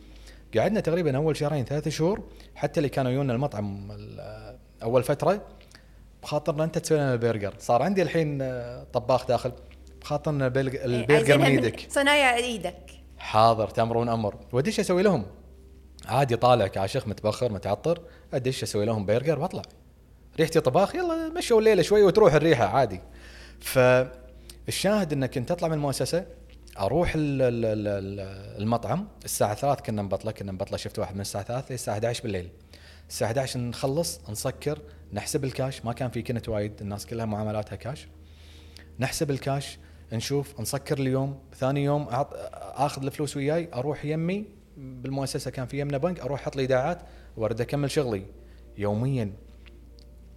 قعدنا 0.57 0.79
تقريبا 0.79 1.17
أول 1.17 1.37
شهرين 1.37 1.65
ثلاثة 1.65 1.89
شهور 1.91 2.23
حتى 2.55 2.79
اللي 2.79 2.89
كانوا 2.89 3.11
يجونا 3.11 3.33
المطعم 3.33 3.91
ال- 3.91 4.57
أول 4.83 5.03
فترة 5.03 5.41
بخاطرنا 6.23 6.63
أنت 6.63 6.77
تسوي 6.77 6.97
لنا 6.97 7.13
البرجر. 7.13 7.53
صار 7.59 7.81
عندي 7.81 8.01
الحين 8.01 8.41
آه، 8.41 8.83
طباخ 8.93 9.27
داخل 9.27 9.51
بخاطرنا 10.01 10.47
البرج- 10.47 10.75
البرجر 10.75 11.37
من 11.37 11.45
إيدك. 11.45 11.85
صنايع 11.89 12.35
إيدك. 12.35 12.91
حاضر 13.19 13.67
تامرون 13.67 14.09
أمر 14.09 14.35
ودش 14.51 14.79
أسوي 14.79 15.03
لهم. 15.03 15.25
عادي 16.05 16.35
طالع 16.35 16.67
كاشخ 16.67 17.07
متبخر 17.07 17.51
متعطر 17.51 18.01
أدش 18.33 18.63
أسوي 18.63 18.85
لهم 18.85 19.05
برجر 19.05 19.39
وأطلع. 19.39 19.61
ريحتي 20.39 20.59
طباخ 20.59 20.95
يلا 20.95 21.29
مشوا 21.29 21.59
الليلة 21.59 21.81
شوي 21.81 22.03
وتروح 22.03 22.33
الريحة 22.33 22.65
عادي. 22.65 23.01
فالشاهد 23.59 25.13
إنك 25.13 25.33
كنت 25.33 25.51
اطلع 25.51 25.67
من 25.67 25.73
المؤسسة 25.73 26.25
أروح 26.79 27.15
ال- 27.15 27.41
ال- 27.41 27.65
ال- 27.65 27.87
ال- 27.87 28.61
المطعم. 28.61 29.07
الساعة 29.25 29.53
3 29.55 29.81
كنا 29.81 30.01
نبطلة 30.01 30.31
كنا 30.31 30.51
نبطلة 30.51 30.77
شفت 30.77 30.99
واحد 30.99 31.15
من 31.15 31.21
الساعة 31.21 31.43
3 31.43 31.71
للساعه 31.71 31.93
11 31.95 32.23
بالليل. 32.23 32.49
الساعة 33.09 33.27
11 33.27 33.59
نخلص 33.59 34.19
نسكر 34.29 34.79
نحسب 35.13 35.43
الكاش. 35.43 35.85
ما 35.85 35.93
كان 35.93 36.09
في 36.09 36.21
كنت 36.21 36.49
وايد 36.49 36.81
الناس 36.81 37.05
كلها 37.05 37.25
معاملاتها 37.25 37.75
كاش. 37.75 38.07
نحسب 38.99 39.31
الكاش. 39.31 39.77
نشوف 40.13 40.59
نسكر 40.59 40.97
اليوم. 40.97 41.39
ثاني 41.55 41.83
يوم. 41.83 42.07
آخذ 42.09 43.03
الفلوس 43.03 43.37
وياي 43.37 43.69
أروح 43.73 44.05
يمي 44.05 44.45
بالمؤسسة 44.77 45.51
كان 45.51 45.65
في 45.65 45.79
يمنا 45.79 45.97
بنك 45.97 46.19
أروح 46.19 46.41
أحط 46.41 46.55
لي 46.55 46.61
إيداعات 46.61 47.01
وأرد 47.37 47.61
أكمل 47.61 47.91
شغلي. 47.91 48.25
يوميا 48.77 49.33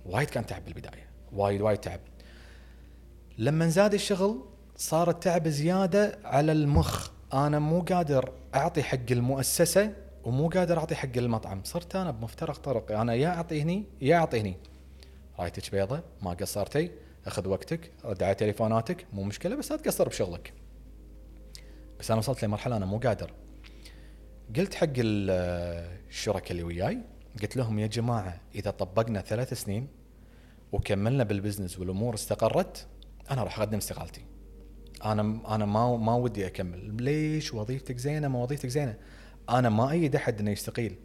وايد 0.06 0.30
كان 0.30 0.46
تعب 0.46 0.64
بالبداية 0.64 1.08
وايد 1.32 1.60
وايد 1.60 1.78
تعب. 1.78 2.00
لما 3.38 3.68
زاد 3.68 3.94
الشغل 3.94 4.40
صار 4.76 5.10
التعب 5.10 5.48
زيادة 5.48 6.18
على 6.24 6.52
المخ. 6.52 7.10
أنا 7.32 7.58
مو 7.58 7.80
قادر 7.80 8.32
أعطي 8.54 8.82
حق 8.82 9.10
المؤسسة 9.10 9.92
ومو 10.24 10.48
قادر 10.48 10.78
أعطي 10.78 10.94
حق 10.94 11.16
المطعم. 11.16 11.60
صرت 11.64 11.96
أنا 11.96 12.10
بمفترق 12.10 12.58
طرق. 12.58 12.92
أنا 12.92 13.14
يا 13.14 13.28
أعطي 13.28 13.62
هني 13.62 13.84
يا 14.00 14.16
أعطي 14.16 14.40
هني. 14.40 14.56
رايتك 15.38 15.70
بيضة؟ 15.70 16.00
ما 16.22 16.30
قصرتي. 16.30 16.90
أخذ 17.26 17.48
وقتك 17.48 17.90
رد 18.04 18.22
على 18.22 18.34
تليفوناتك 18.34 19.06
مو 19.12 19.22
مشكلة 19.22 19.56
بس 19.56 19.70
لا 19.72 19.76
تقصر 19.76 20.08
بشغلك. 20.08 20.52
بس 22.00 22.10
أنا 22.10 22.18
وصلت 22.18 22.44
لمرحلة 22.44 22.76
أنا 22.76 22.86
مو 22.86 22.98
قادر. 22.98 23.32
قلت 24.56 24.74
حق 24.74 24.86
ال- 24.98 25.30
الشركاء 26.08 26.50
اللي 26.50 26.62
وياي 26.62 26.98
قلت 27.42 27.56
لهم 27.56 27.78
يا 27.78 27.86
جماعة 27.86 28.40
إذا 28.54 28.70
طبقنا 28.70 29.20
ثلاث 29.20 29.54
سنين 29.54 29.88
وكملنا 30.72 31.24
بالبزنس 31.24 31.78
والأمور 31.78 32.14
استقرت 32.14 32.86
أنا 33.30 33.42
راح 33.42 33.58
أقدم 33.58 33.76
استقالتي. 33.78 34.24
أنا 35.04 35.40
أنا 35.54 35.66
ما 35.66 35.96
ما 35.96 36.14
ودي 36.14 36.46
أكمل. 36.46 37.02
ليش؟ 37.02 37.54
وظيفتك 37.54 37.96
زينة 37.98 38.28
ما 38.28 38.42
وظيفتك 38.42 38.68
زينة. 38.68 38.96
أنا 39.50 39.68
ما 39.68 39.90
أيد 39.90 40.16
أحد 40.16 40.40
إنه 40.40 40.50
يستقيل. 40.50 40.96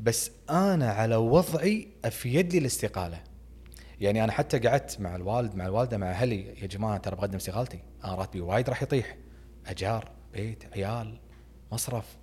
بس 0.00 0.30
أنا 0.50 0.90
على 0.90 1.16
وضعي 1.16 1.88
أفيد 2.04 2.52
لي 2.52 2.58
الاستقالة. 2.58 3.20
يعني 4.04 4.24
أنا 4.24 4.32
حتى 4.32 4.58
قعدت 4.58 5.00
مع 5.00 5.16
الوالد 5.16 5.54
مع 5.54 5.66
الوالدة 5.66 5.98
مع 5.98 6.10
أهلي 6.10 6.60
يا 6.62 6.66
جماعة 6.66 6.96
ترى 6.96 7.16
بقدم 7.16 7.36
استقالتي 7.36 7.78
أنا 8.04 8.14
راتبي 8.14 8.40
وايد 8.40 8.68
راح 8.68 8.82
يطيح 8.82 9.16
أجار 9.66 10.10
بيت 10.32 10.64
عيال 10.72 11.18
مصرف. 11.72 12.16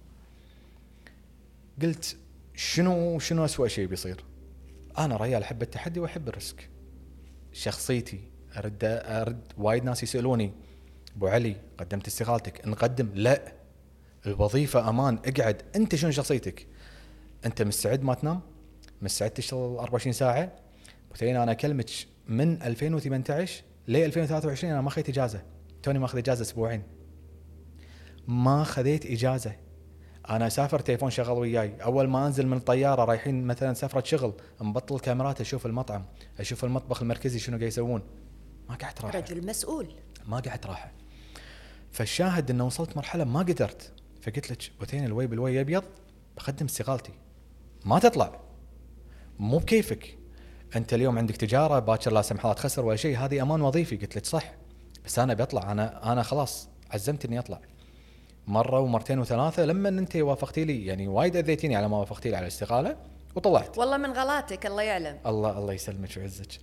قلت 1.81 2.17
شنو 2.55 3.19
شنو 3.19 3.45
اسوء 3.45 3.67
شيء 3.67 3.87
بيصير؟ 3.87 4.23
أنا 4.97 5.17
ريال 5.17 5.43
أحب 5.43 5.61
التحدي 5.61 5.99
وأحب 5.99 6.27
ال 6.27 6.34
risk. 6.34 6.69
شخصيتي 7.53 8.19
أرد 8.57 8.83
أرد 8.83 9.41
وايد 9.57 9.83
ناس 9.83 10.03
يسألوني 10.03 10.51
أبو 11.15 11.27
علي 11.27 11.55
قدمت 11.77 12.07
استقالتك 12.07 12.67
نقدم؟ 12.67 13.09
لا. 13.13 13.53
الوظيفة 14.25 14.89
أمان 14.89 15.19
اقعد. 15.25 15.61
أنت 15.75 15.95
شنو 15.95 16.11
شخصيتك؟ 16.11 16.67
أنت 17.45 17.61
مستعد 17.61 18.03
ما 18.03 18.13
تنام؟ 18.13 18.41
مستعد 19.01 19.31
تشتغل 19.31 19.77
24 19.77 20.13
ساعة؟ 20.13 20.60
بثين 21.13 21.35
أنا 21.35 21.51
اكلمك 21.51 21.89
من 22.27 22.61
2018 22.61 23.63
ل 23.87 23.95
2023 23.95 24.73
أنا 24.73 24.81
ما 24.81 24.87
اخذت 24.87 25.09
إجازة. 25.09 25.41
توني 25.83 25.99
ماخذ 25.99 26.17
إجازة 26.17 26.41
أسبوعين. 26.41 26.83
ما 28.27 28.63
خذيت 28.63 29.05
إجازة. 29.05 29.55
أنا 30.29 30.47
اسافر 30.47 30.79
تليفون 30.79 31.09
شغال 31.09 31.37
وياي. 31.37 31.83
أول 31.83 32.07
ما 32.07 32.27
أنزل 32.27 32.47
من 32.47 32.57
الطيارة 32.57 33.05
رايحين 33.05 33.43
مثلا 33.43 33.73
سفرة 33.73 34.03
شغل 34.03 34.33
مبطل 34.61 34.99
كاميرات 34.99 35.41
أشوف 35.41 35.65
المطعم 35.65 36.05
أشوف 36.39 36.65
المطبخ 36.65 37.01
المركزي 37.01 37.39
شنو 37.39 37.57
قاعد 37.57 37.67
يسوون. 37.67 38.01
ما 38.69 38.75
قعدت 38.75 39.01
راحه 39.01 39.19
رجل 39.19 39.45
مسؤول. 39.45 39.95
ما 40.27 40.39
قعدت 40.39 40.65
راحه 40.65 40.91
فالشاهد 41.91 42.51
إنه 42.51 42.65
وصلت 42.65 42.97
مرحلة 42.97 43.23
ما 43.23 43.39
قدرت. 43.39 43.91
فقلت 44.21 44.51
لك 44.51 44.71
بثين 44.81 45.05
الوي 45.05 45.27
بالوي 45.27 45.61
أبيض 45.61 45.83
بقدم 46.37 46.65
استقالتي. 46.65 47.13
ما 47.85 47.99
تطلع. 47.99 48.39
مو 49.39 49.57
بكيفك. 49.57 50.17
انت 50.75 50.93
اليوم 50.93 51.17
عندك 51.17 51.35
تجارة 51.35 51.79
باكر 51.79 52.11
لا 52.13 52.21
سمح 52.21 52.45
الله 52.45 52.55
تخسر 52.55 52.85
ولا 52.85 52.95
شيء 52.95 53.17
هذه 53.17 53.41
أمان 53.41 53.61
وظيفي. 53.61 53.95
قلت 53.97 54.15
لك 54.15 54.25
صح 54.25 54.53
بس 55.05 55.19
أنا 55.19 55.33
بطلع 55.33 55.71
أنا 55.71 56.11
أنا 56.11 56.23
خلاص 56.23 56.69
عزمت 56.91 57.25
إني 57.25 57.39
أطلع. 57.39 57.59
مرة 58.47 58.79
ومرتين 58.79 59.19
وثلاثة 59.19 59.65
لما 59.65 59.89
أنت 59.89 60.15
وافقتي 60.15 60.63
لي 60.65 60.85
يعني 60.85 61.07
وايد 61.07 61.35
أذيتيني 61.35 61.75
على 61.75 61.87
ما 61.89 61.97
وافقتي 61.97 62.29
لي 62.29 62.35
على 62.35 62.43
الاستقالة 62.43 62.95
وطلعت. 63.35 63.77
والله 63.77 63.97
من 63.97 64.11
غلاتك 64.11 64.65
الله 64.65 64.81
يعلم. 64.83 65.17
الله 65.25 65.57
الله 65.57 65.73
يسلمك 65.73 66.09
ويعزك. 66.17 66.59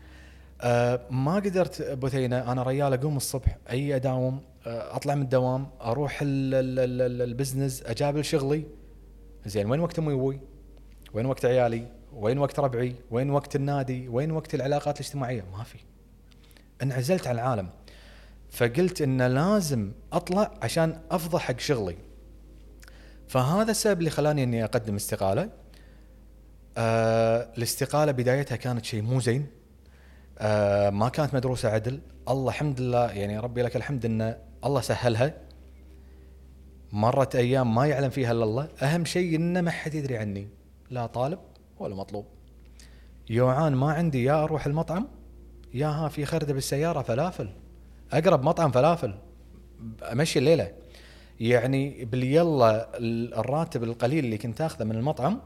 أه 0.61 1.01
ما 1.11 1.35
قدرت 1.35 1.83
بثينه 1.83 2.53
أنا 2.53 2.63
ريال 2.63 2.93
أقوم 2.95 3.17
الصبح 3.17 3.57
أي 3.71 3.97
أداوم 3.97 4.41
أه 4.67 4.97
أطلع 4.97 5.15
من 5.15 5.23
الدوام 5.23 5.67
أروح 5.81 6.23
ال- 6.23 6.55
ال- 6.55 6.79
ال- 6.79 7.03
ال- 7.13 7.23
ال 7.22 7.29
business 7.29 7.83
أجابل 7.83 8.25
شغلي. 8.25 8.65
زين 9.47 9.71
وين 9.71 9.81
وقت 9.81 9.99
أمي 9.99 10.13
وأبوي؟ 10.13 10.41
وين 11.15 11.27
وقت 11.27 11.45
عيالي؟ 11.45 11.87
وين 12.19 12.39
وقت 12.39 12.61
ربعي؟ 12.61 12.95
وين 13.11 13.31
وقت 13.31 13.57
النادي؟ 13.57 14.09
وين 14.09 14.31
وقت 14.31 14.55
العلاقات 14.55 15.01
الاجتماعية؟ 15.01 15.45
ما 15.53 15.64
في. 15.64 15.79
انعزلت 16.83 17.27
عن 17.27 17.35
العالم. 17.35 17.69
فقلت 18.51 19.03
إن 19.03 19.23
لازم 19.23 19.93
أطلع 20.12 20.55
عشان 20.62 21.01
افضى 21.11 21.39
حق 21.39 21.59
شغلي. 21.59 21.97
فهذا 23.29 23.71
السبب 23.71 23.99
اللي 23.99 24.11
خلاني 24.11 24.43
إني 24.43 24.64
أقدم 24.64 24.95
استقالة. 24.95 25.51
آه 26.77 27.53
الاستقالة 27.59 28.12
بدايتها 28.12 28.57
كانت 28.57 28.85
شيء 28.85 29.03
مو 29.03 29.21
زين. 29.21 29.47
آه 30.39 30.91
ما 30.91 31.09
كانت 31.09 31.35
مدروسة 31.35 31.69
عدل. 31.69 32.01
الله 32.29 32.49
الحمد 32.49 32.81
لله 32.81 33.12
يعني 33.12 33.39
ربي 33.39 33.62
لك 33.62 33.77
الحمد 33.77 34.05
إن 34.05 34.37
الله 34.64 34.81
سهلها. 34.81 35.35
مرت 36.93 37.37
أيام 37.37 37.75
ما 37.75 37.87
يعلم 37.87 38.11
فيها 38.11 38.33
إلا 38.33 38.45
الله. 38.45 38.69
أهم 38.83 39.05
شيء 39.05 39.37
إنه 39.37 39.61
ما 39.61 39.71
حد 39.71 39.95
يدري 39.95 40.16
عني. 40.16 40.49
لا 40.91 41.07
طالب 41.07 41.39
ولا 41.83 41.95
مطلوب؟ 41.95 42.26
يوعان 43.31 43.74
ما 43.74 43.93
عندي. 43.93 44.24
يا 44.24 44.45
أروح 44.45 44.66
المطعم؟ 44.66 45.09
يا 45.74 45.87
ها 45.87 46.09
في 46.09 46.24
خردة 46.24 46.55
بالسيارة 46.55 47.03
فلافل. 47.03 47.51
أقرب 48.12 48.43
مطعم 48.43 48.70
فلافل. 48.70 49.14
أمشي 50.03 50.39
الليلة. 50.39 50.72
يعني 51.41 52.05
باليلا 52.05 52.99
الراتب 53.41 53.85
القليل 53.85 54.24
اللي 54.24 54.39
كنت 54.39 54.61
آخذه 54.61 54.85
من 54.85 54.97
المطعم 54.97 55.41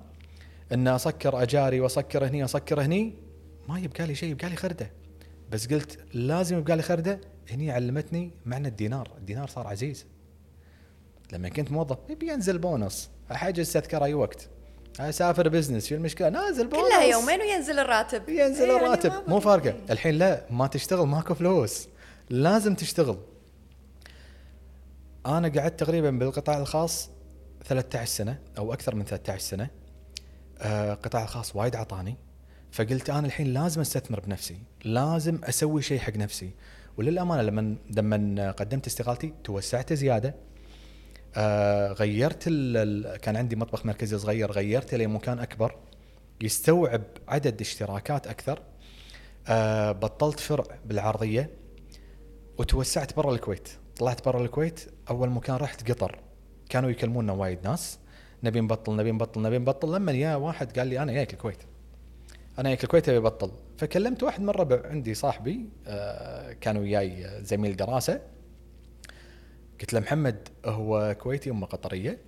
إن 0.72 0.89
أسكر 0.89 1.43
أجاري 1.43 1.80
وأسكر 1.80 2.26
هني 2.26 2.45
اسكر 2.45 2.83
هني 2.83 3.14
ما 3.68 3.78
يبقى 3.78 4.07
لي 4.07 4.14
شيء 4.14 4.30
يبقى 4.30 4.49
لي 4.49 4.57
خردة. 4.57 4.91
بس 5.51 5.66
قلت 5.66 5.99
لازم 6.14 6.59
يبقى 6.59 6.76
لي 6.76 6.83
خردة. 6.83 7.20
هني 7.51 7.70
علمتني 7.70 8.30
معنى 8.47 8.68
الدينار. 8.68 9.11
الدينار 9.18 9.49
صار 9.49 9.66
عزيز. 9.66 10.07
لما 11.33 11.49
كنت 11.49 11.72
موظف 11.72 11.99
يبي 12.11 12.28
ينزل 12.28 12.59
بونص. 12.59 13.11
احجز 13.33 13.72
تذكره 13.72 14.05
أي 14.05 14.14
وقت. 14.14 14.49
اسافر 15.01 15.49
business 15.49 15.87
شو 15.86 15.95
المشكلة؟ 15.95 16.28
نازل 16.28 16.66
بونص. 16.66 16.88
كلها 16.88 17.03
يومين 17.03 17.40
وينزل 17.40 17.78
الراتب. 17.78 18.28
ينزل 18.28 18.68
يعني 18.68 18.76
الراتب. 18.76 19.12
مو. 19.28 19.40
فارقة. 19.40 19.74
الحين 19.90 20.14
لا 20.14 20.45
ما 20.51 20.66
تشتغل 20.66 21.07
ماكو 21.07 21.34
فلوس. 21.34 21.88
لازم 22.30 22.74
تشتغل. 22.74 23.18
أنا 25.26 25.49
قعدت 25.49 25.80
تقريبا 25.80 26.11
بالقطاع 26.11 26.59
الخاص 26.59 27.11
13 27.64 28.11
سنة 28.11 28.38
أو 28.59 28.72
أكثر 28.72 28.95
من 28.95 29.05
13 29.05 29.38
سنة. 29.40 29.70
آه 30.59 30.95
قطاع 30.95 31.22
الخاص 31.22 31.57
وايد 31.57 31.76
عطاني. 31.76 32.16
فقلت 32.72 33.11
أنا 33.11 33.26
الحين 33.26 33.47
لازم 33.55 33.80
أستثمر 33.80 34.20
بنفسي. 34.20 34.59
لازم 34.84 35.40
أسوي 35.45 35.82
شيء 35.82 35.99
حق 35.99 36.16
نفسي. 36.16 36.51
وللأمانة 36.97 37.43
لما 37.43 37.76
لما 37.90 38.51
قدمت 38.51 38.86
استقالتي 38.86 39.34
توسعت 39.45 39.93
زيادة. 39.93 40.34
آه 41.37 41.93
غيرت 41.93 42.45
كان 43.22 43.37
عندي 43.37 43.57
مطبخ 43.57 43.87
مركزي 43.87 44.18
صغير 44.18 44.53
غيرته 44.53 44.97
لمكان 44.97 45.39
أكبر 45.39 45.76
يستوعب 46.41 47.03
عدد 47.28 47.61
اشتراكات 47.61 48.26
أكثر. 48.26 48.62
آه 49.49 49.93
بطلت 49.93 50.41
فرع 50.41 50.64
بالعرضية 50.85 51.51
وتوسعت 52.59 53.16
برا 53.16 53.35
الكويت. 53.35 53.68
طلعت 53.97 54.24
برا 54.24 54.43
الكويت 54.43 54.80
أول 55.11 55.30
مكان 55.30 55.57
رحت 55.57 55.91
قطر. 55.91 56.18
كانوا 56.68 56.91
يكلمونا 56.91 57.33
وايد 57.33 57.59
ناس. 57.64 57.99
نبي 58.43 58.61
نبطل 58.61 58.97
نبي 58.97 59.12
نبطل 59.12 59.43
نبي 59.43 59.59
نبطل. 59.59 59.95
لما 59.95 60.12
يا 60.12 60.35
واحد 60.35 60.78
قال 60.78 60.89
لي 60.89 61.03
أنا 61.03 61.12
جايك 61.12 61.33
الكويت. 61.33 61.59
أنا 62.59 62.68
جايك 62.68 62.85
الكويت 62.85 63.09
أبي 63.09 63.18
أبطل. 63.18 63.51
فكلمت 63.78 64.22
واحد 64.22 64.41
من 64.41 64.51
ربع 64.51 64.80
عندي 64.85 65.14
صاحبي 65.14 65.68
آه 65.87 66.53
كان 66.53 66.76
وياي 66.76 67.41
زميل 67.45 67.76
دراسة. 67.76 68.20
قلت 69.81 69.93
له 69.93 70.01
محمد 70.01 70.49
هو 70.64 71.16
كويتي 71.20 71.51
امه 71.51 71.66
قطرية؟ 71.66 72.18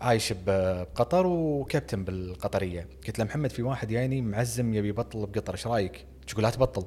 عايش 0.00 0.32
بقطر 0.46 1.26
وكابتن 1.26 2.04
بالقطرية. 2.04 2.88
قلت 3.06 3.18
له 3.18 3.24
محمد 3.24 3.50
في 3.50 3.62
واحد 3.62 3.88
جايني 3.88 4.22
معزم 4.22 4.74
يبي 4.74 4.88
يبطل 4.88 5.26
بقطر 5.26 5.52
إيش 5.52 5.66
رأيك؟ 5.66 6.06
تقول 6.26 6.42
لا 6.42 6.50
تبطل. 6.50 6.86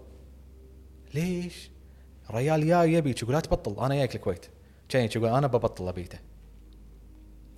ليش؟ 1.13 1.71
ريال 2.31 2.63
يا 2.63 2.83
يبي 2.83 3.13
تقول 3.13 3.33
لا 3.33 3.39
تبطل 3.39 3.85
أنا 3.85 3.95
جايك 3.95 4.15
الكويت 4.15 4.45
كان 4.89 5.09
يقول 5.15 5.29
أنا 5.29 5.47
ببطل 5.47 5.87
أبيته. 5.87 6.19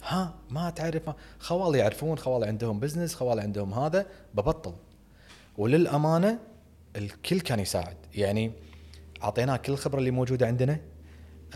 ها؟ 0.04 0.36
ما 0.50 0.70
تعرف؟ 0.70 1.10
خوالي 1.40 1.78
يعرفون 1.78 2.18
خوالي 2.18 2.46
عندهم 2.46 2.80
business 2.80 3.16
خوالي 3.16 3.42
عندهم 3.42 3.74
هذا 3.74 4.06
ببطل. 4.34 4.74
وللأمانة 5.58 6.40
الكل 6.96 7.40
كان 7.40 7.60
يساعد. 7.60 7.98
يعني 8.14 8.52
أعطيناه 9.24 9.58
كل 9.58 9.74
الخبرة 9.74 10.00
اللي 10.00 10.12
موجودة 10.12 10.48
عندنا 10.48 10.80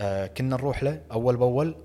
آه 0.00 0.26
كنا 0.26 0.56
نروح 0.56 0.82
له 0.82 1.02
أول 1.12 1.36
بأول 1.36 1.76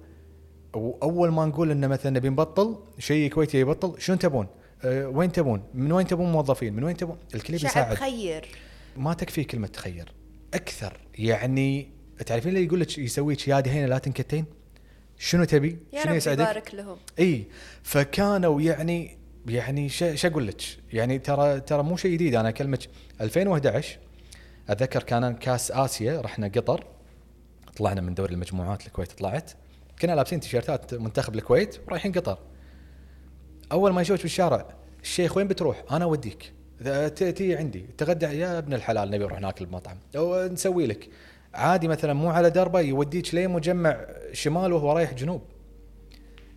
وأول 0.74 1.30
ما 1.30 1.46
نقول 1.46 1.72
إنه 1.72 1.88
مثلا 1.88 2.12
نبي 2.12 2.30
نبطل 2.30 2.78
شيء 3.00 3.30
كويتي 3.30 3.60
يبطل 3.60 4.02
شنو 4.02 4.18
تبون؟ 4.18 4.48
آه 4.84 5.08
وين 5.08 5.32
تبون؟ 5.32 5.64
من 5.74 5.92
وين 5.92 6.08
تبون 6.08 6.32
موظفين؟ 6.32 6.74
من 6.74 6.84
وين 6.84 6.98
تبون؟ 6.98 7.18
الكل 7.36 7.60
شعب 7.60 7.70
بيساعد 7.70 7.96
خير 7.96 8.48
ما 8.98 9.14
تكفي 9.14 9.44
كلمة 9.44 9.68
تخير 9.68 10.14
أكثر 10.54 10.98
يعني 11.16 11.90
تعرفين 12.26 12.50
اللي 12.50 12.66
يقول 12.66 12.80
لك 12.80 12.98
يسويك 12.98 13.48
يا 13.48 13.60
دهينه 13.60 13.86
لا 13.88 13.98
تنكتين 13.98 14.46
شنو 15.18 15.44
تبي؟ 15.44 15.78
يا 15.94 16.04
شنو 16.04 16.12
رب 16.12 16.18
يسعدك؟ 16.18 16.42
يبارك 16.42 16.76
لهم 16.76 16.98
إي 17.20 17.46
فكانوا 17.84 18.62
يعني 18.62 19.18
يعني 19.48 19.90
شو 19.90 20.28
أقول 20.28 20.48
لك؟ 20.48 20.62
يعني 20.94 21.20
ترى 21.20 21.60
ترى 21.60 21.84
مو 21.84 21.98
شيء 21.98 22.12
جديد 22.14 22.36
أنا 22.36 22.50
أكلمك 22.50 22.80
2011 23.22 23.98
أتذكر 24.70 25.04
كان 25.04 25.36
كاس 25.36 25.72
آسيا 25.72 26.22
رحنا 26.22 26.48
قطر 26.48 26.84
طلعنا 27.78 28.02
من 28.02 28.14
دوري 28.14 28.34
المجموعات 28.34 28.88
الكويت 28.88 29.12
طلعت. 29.12 29.52
كنا 30.02 30.12
لابسين 30.12 30.40
تيشيرتات 30.40 30.94
منتخب 30.94 31.36
الكويت 31.36 31.80
ورايحين 31.88 32.12
قطر. 32.12 32.38
أول 33.72 33.94
ما 33.94 34.02
يشوفك 34.02 34.22
بالشارع 34.22 34.66
الشيخ 35.02 35.38
وين 35.38 35.48
بتروح؟ 35.48 35.84
أنا 35.92 36.06
أوديك. 36.06 36.54
تيي 37.16 37.56
عندي. 37.56 37.86
تغدى 37.98 38.26
يا 38.26 38.58
ابن 38.58 38.74
الحلال. 38.74 39.12
نبي 39.12 39.24
نروح 39.24 39.40
ناكل 39.40 39.66
بمطعم. 39.66 39.98
أو 40.16 40.48
نسوي 40.48 40.86
لك. 40.86 41.10
عادي 41.54 41.88
مثلا 41.88 42.14
مو 42.14 42.30
على 42.30 42.50
دربة 42.50 42.80
يوديك 42.80 43.36
لين 43.36 43.50
مجمع 43.50 44.06
شمال 44.34 44.74
وهو 44.74 44.92
رايح 44.92 45.14
جنوب. 45.14 45.42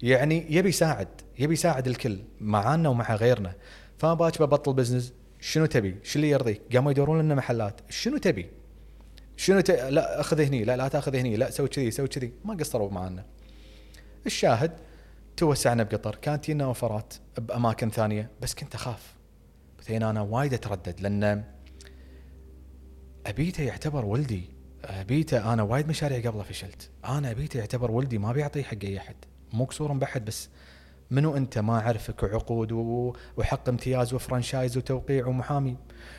يعني 0.03 0.47
يبي 0.57 0.69
يساعد 0.69 1.09
يبي 1.39 1.53
يساعد 1.53 1.87
الكل 1.87 2.19
معانا 2.41 2.89
ومع 2.89 3.15
غيرنا. 3.15 3.55
فباك 3.99 4.43
ببطل 4.43 4.73
business 4.73 5.13
شنو 5.41 5.67
تبي؟ 5.67 5.97
شو 6.03 6.17
اللي 6.17 6.31
يرضيك؟ 6.31 6.63
قاموا 6.73 6.91
يدورون 6.91 7.21
لنا 7.23 7.35
محلات. 7.35 7.81
شنو 7.89 8.17
تبي؟ 8.17 8.47
شنو 9.37 9.61
ت... 9.61 9.71
لا 9.71 10.21
أخذ 10.21 10.41
هني 10.41 10.65
لا 10.65 10.77
لا 10.77 10.89
تأخذ 10.89 11.17
هني 11.17 11.37
لا 11.37 11.51
سوي 11.51 11.69
كذي 11.69 11.91
سوي 11.91 12.09
كذي. 12.09 12.33
ما 12.45 12.55
قصروا 12.55 12.91
معانا. 12.91 13.25
الشاهد 14.27 14.73
توسعنا 15.37 15.83
بقطر. 15.83 16.15
كانت 16.15 16.49
لنا 16.49 16.65
offer 16.65 17.07
ات 17.07 17.15
بأماكن 17.39 17.91
ثانية 17.91 18.31
بس 18.43 18.55
كنت 18.55 18.75
أخاف. 18.75 19.15
بعدين 19.79 20.03
أنا 20.03 20.21
وايد 20.21 20.55
أتردد 20.55 21.01
لأن 21.01 21.45
أبيته 23.27 23.63
يعتبر 23.63 24.05
ولدي. 24.05 24.51
أبيته 24.85 25.53
أنا 25.53 25.63
وايد 25.63 25.89
مشاريع 25.89 26.31
قبله 26.31 26.43
فشلت. 26.43 26.91
أنا 27.05 27.31
أبيته 27.31 27.59
يعتبر 27.59 27.91
ولدي 27.91 28.19
ما 28.19 28.33
بيعطيه 28.33 28.63
حق 28.63 28.85
أي 28.85 28.99
أحد. 28.99 29.17
مو 29.53 29.67
قصور 29.67 29.93
بحد 29.93 30.25
بس 30.25 30.49
منو 31.11 31.37
أنت؟ 31.37 31.59
ما 31.59 31.79
أعرفك. 31.81 32.23
وعقود 32.23 32.73
وحق 33.37 33.69
امتياز 33.69 34.15
و 34.15 34.21
franchise 34.21 34.77
وتوقيع 34.77 35.27
ومحامي. 35.27 35.77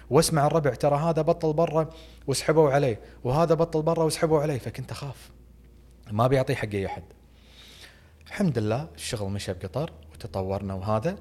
واسمع 0.10 0.48
الربع 0.48 0.74
ترى 0.74 0.96
هذا 0.96 1.22
بطل 1.22 1.54
برا 1.54 1.90
وسحبوا 2.28 2.72
عليه 2.72 3.00
وهذا 3.24 3.54
بطل 3.54 3.82
برا 3.82 4.04
وسحبوا 4.04 4.42
عليه 4.42 4.58
فكنت 4.58 4.92
أخاف. 4.92 5.32
ما 6.12 6.28
بيعطيه 6.28 6.56
حق 6.56 6.70
اي 6.74 6.86
أحد. 6.86 7.04
الحمد 8.28 8.58
لله 8.58 8.88
الشغل 8.96 9.32
مشى 9.32 9.54
بقطر 9.54 9.92
وتطورنا 10.14 10.74
وهذا. 10.74 11.18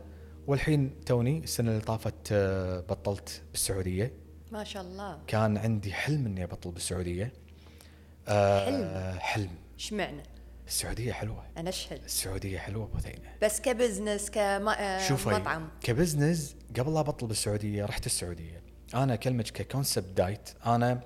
والحين 0.47 1.05
توني 1.07 1.39
السنة 1.39 1.71
اللي 1.71 1.81
طافت 1.81 2.33
آه، 2.33 2.81
بطلت 2.81 3.43
بالسعودية. 3.51 4.13
ما 4.53 4.65
شاء 4.65 4.83
الله. 4.83 5.19
كان 5.27 5.57
عندي 5.57 5.93
حلم 5.93 6.27
إني 6.27 6.45
أبطل 6.45 6.71
بالسعودية. 6.71 7.33
آه، 8.29 9.19
حلم؟ 9.19 9.19
حلم. 9.19 9.51
إيش 9.75 9.93
معنى؟ 9.93 10.23
السعودية 10.67 11.13
حلوة. 11.13 11.45
أنا 11.57 11.69
أشهد. 11.69 12.05
السعودية 12.05 12.59
حلوة 12.59 12.89
بثينه 12.95 13.29
بس 13.43 13.61
ك 13.61 13.68
business 13.68 14.27
شوفي 15.09 15.31
كمطعم 15.31 15.69
ك 15.81 15.89
business 15.89 16.57
قبل 16.79 16.95
لا 16.95 17.01
ابطل 17.01 17.27
بالسعوديه 17.27 17.85
رحت 17.85 18.07
السعودية. 18.07 18.63
أنا 18.95 19.15
أكلمك 19.15 19.45
ك 19.45 19.54
concept 19.54 20.17
diet 20.17 20.51
أنا 20.67 21.01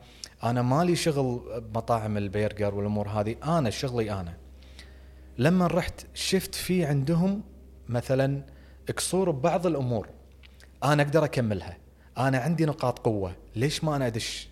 أنا 0.45 0.63
مالي 0.63 0.97
شغل 0.97 1.61
بمطاعم 1.61 2.17
البرجر 2.17 2.75
والأمور 2.75 3.09
هذه. 3.09 3.37
أنا 3.45 3.71
شغلي 3.71 4.13
أنا. 4.13 4.37
لما 5.39 5.67
رحت 5.67 6.07
شفت 6.15 6.55
في 6.55 6.85
عندهم 6.85 7.43
مثلا 7.89 8.43
قصور 8.97 9.31
ببعض 9.31 9.67
الأمور. 9.67 10.09
أنا 10.85 11.03
أقدر 11.03 11.25
أكملها. 11.25 11.77
أنا 12.19 12.39
عندي 12.39 12.65
نقاط 12.65 12.99
قوة. 12.99 13.37
ليش 13.57 13.85
ما 13.85 13.97
أنا 13.97 14.07
أدش؟ 14.07 14.49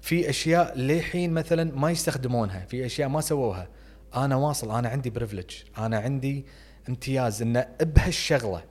في 0.00 0.30
أشياء 0.30 0.78
للحين 0.78 1.34
مثلا 1.34 1.74
ما 1.74 1.90
يستخدمونها. 1.90 2.66
في 2.66 2.86
أشياء 2.86 3.08
ما 3.08 3.20
سووها. 3.20 3.68
أنا 4.16 4.36
واصل 4.36 4.70
أنا 4.70 4.88
عندي 4.88 5.10
privilege 5.10 5.50
أنا 5.78 5.98
عندي 5.98 6.44
امتياز 6.88 7.42
ان 7.42 7.64
بهالشغلة. 7.80 8.64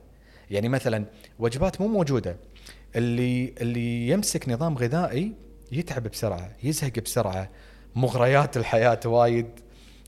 يعني 0.52 0.70
مثلا 0.70 1.06
وجبات 1.40 1.82
مو 1.82 1.88
موجودة. 1.88 2.38
اللي 2.96 3.54
اللي 3.62 4.08
يمسك 4.08 4.50
نظام 4.50 4.78
غذائي 4.78 5.34
يتعب 5.72 6.04
بسرعة 6.04 6.52
يزهق 6.64 7.00
بسرعة. 7.00 7.50
مغريات 7.96 8.58
الحياة 8.58 9.00
وايد 9.06 9.48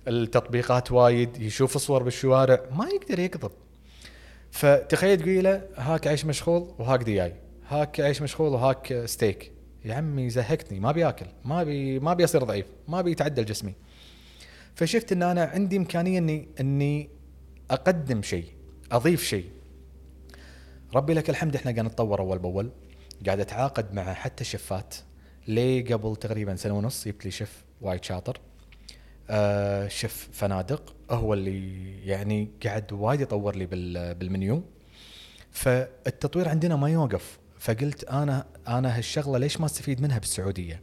التطبيقات 0.08 0.92
وايد 0.92 1.42
يشوف 1.42 1.78
صور 1.78 2.04
بالشوارع 2.04 2.62
ما 2.72 2.88
يقدر 2.88 3.20
يقضب. 3.20 3.52
فتخيل 4.52 5.18
تقول 5.18 5.44
له 5.44 5.62
هاك 5.76 6.08
عيش 6.08 6.26
مشغول 6.26 6.74
وهاك 6.80 7.04
دياي. 7.04 7.34
هاك 7.70 8.00
عيش 8.00 8.22
مشغول 8.22 8.54
وهاك 8.54 9.06
ستيك 9.06 9.52
يا 9.86 9.96
عمي 9.96 10.30
زهقتني 10.30 10.80
ما 10.80 10.92
بياكل 10.92 11.26
ما 11.46 11.64
بي 11.64 12.00
ما 12.00 12.14
بيصير 12.14 12.44
ضعيف 12.44 12.66
ما 12.88 13.02
بيتعدل 13.02 13.46
جسمي. 13.46 13.74
فشفت 14.78 15.11
إن 15.11 15.23
أنا 15.23 15.43
عندي 15.43 15.78
إمكانية 15.78 16.17
اني 16.19 16.47
إني 16.59 17.09
أقدم 17.71 18.21
شيء 18.21 18.45
أضيف 18.91 19.23
شيء. 19.23 19.49
ربي 20.95 21.13
لك 21.13 21.30
الحمد 21.30 21.55
إحنا 21.55 21.71
قاعد 21.71 21.86
نتطور 21.86 22.19
أول 22.19 22.39
بأول 22.39 22.71
قاعد 23.25 23.39
أتعاقد 23.39 23.93
مع 23.93 24.13
حتى 24.13 24.43
شفات. 24.43 24.95
ليه 25.47 25.93
قبل 25.93 26.15
تقريبا 26.15 26.55
سنة 26.55 26.73
ونص 26.73 27.07
جبت 27.07 27.25
لي 27.25 27.32
شيف 27.32 27.63
وايد 27.82 28.03
شاطر. 28.03 28.39
آه 29.30 29.88
شيف 29.88 30.30
فنادق 30.34 30.95
هو 31.11 31.34
اللي 31.34 32.05
يعني 32.05 32.49
قاعد 32.63 32.93
وايد 32.93 33.21
يطور 33.21 33.55
لي 33.55 33.65
بال- 33.65 34.15
بالمنيو. 34.15 34.63
فالتطوير 35.51 36.49
عندنا 36.49 36.75
ما 36.75 36.89
يوقف. 36.89 37.39
فقلت 37.59 38.03
أنا 38.03 38.45
أنا 38.67 38.97
هالشغلة 38.97 39.38
ليش 39.38 39.59
ما 39.59 39.65
استفيد 39.65 40.01
منها 40.01 40.17
بالسعودية؟ 40.19 40.82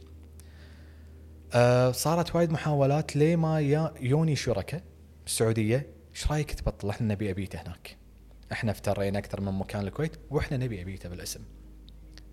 آه 1.55 1.91
صارت 1.91 2.35
وايد 2.35 2.51
محاولات 2.51 3.15
ليه 3.15 3.35
ما 3.35 3.59
يوني 4.01 4.35
شركاء 4.35 4.83
بالسعوديه 5.23 5.87
إيش 6.15 6.31
رأيك 6.31 6.51
تبطل؟ 6.53 6.89
إحنا 6.89 7.07
نبي 7.13 7.31
ابيته 7.31 7.61
هناك. 7.61 7.97
إحنا 8.51 8.71
افترينا 8.71 9.19
أكثر 9.19 9.41
من 9.41 9.51
مكان 9.51 9.87
الكويت 9.87 10.15
وإحنا 10.29 10.57
نبي 10.57 10.81
أبيته 10.81 11.09
بالاسم. 11.09 11.39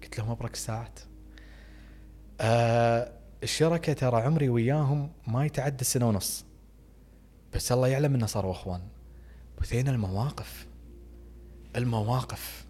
قلت 0.02 0.18
لهم 0.18 0.30
أبرك 0.30 0.54
الساعات 0.54 1.00
آه 2.40 3.12
الشركة 3.42 3.92
ترى 3.92 4.22
عمري 4.22 4.48
وياهم 4.48 5.12
ما 5.26 5.46
يتعدى 5.46 5.84
سنة 5.84 6.08
ونص. 6.08 6.44
بس 7.54 7.72
الله 7.72 7.88
يعلم 7.88 8.14
إنه 8.14 8.26
صاروا 8.26 8.52
أخوان. 8.52 8.80
بثينا 9.60 9.90
المواقف. 9.90 10.66
المواقف. 11.76 12.61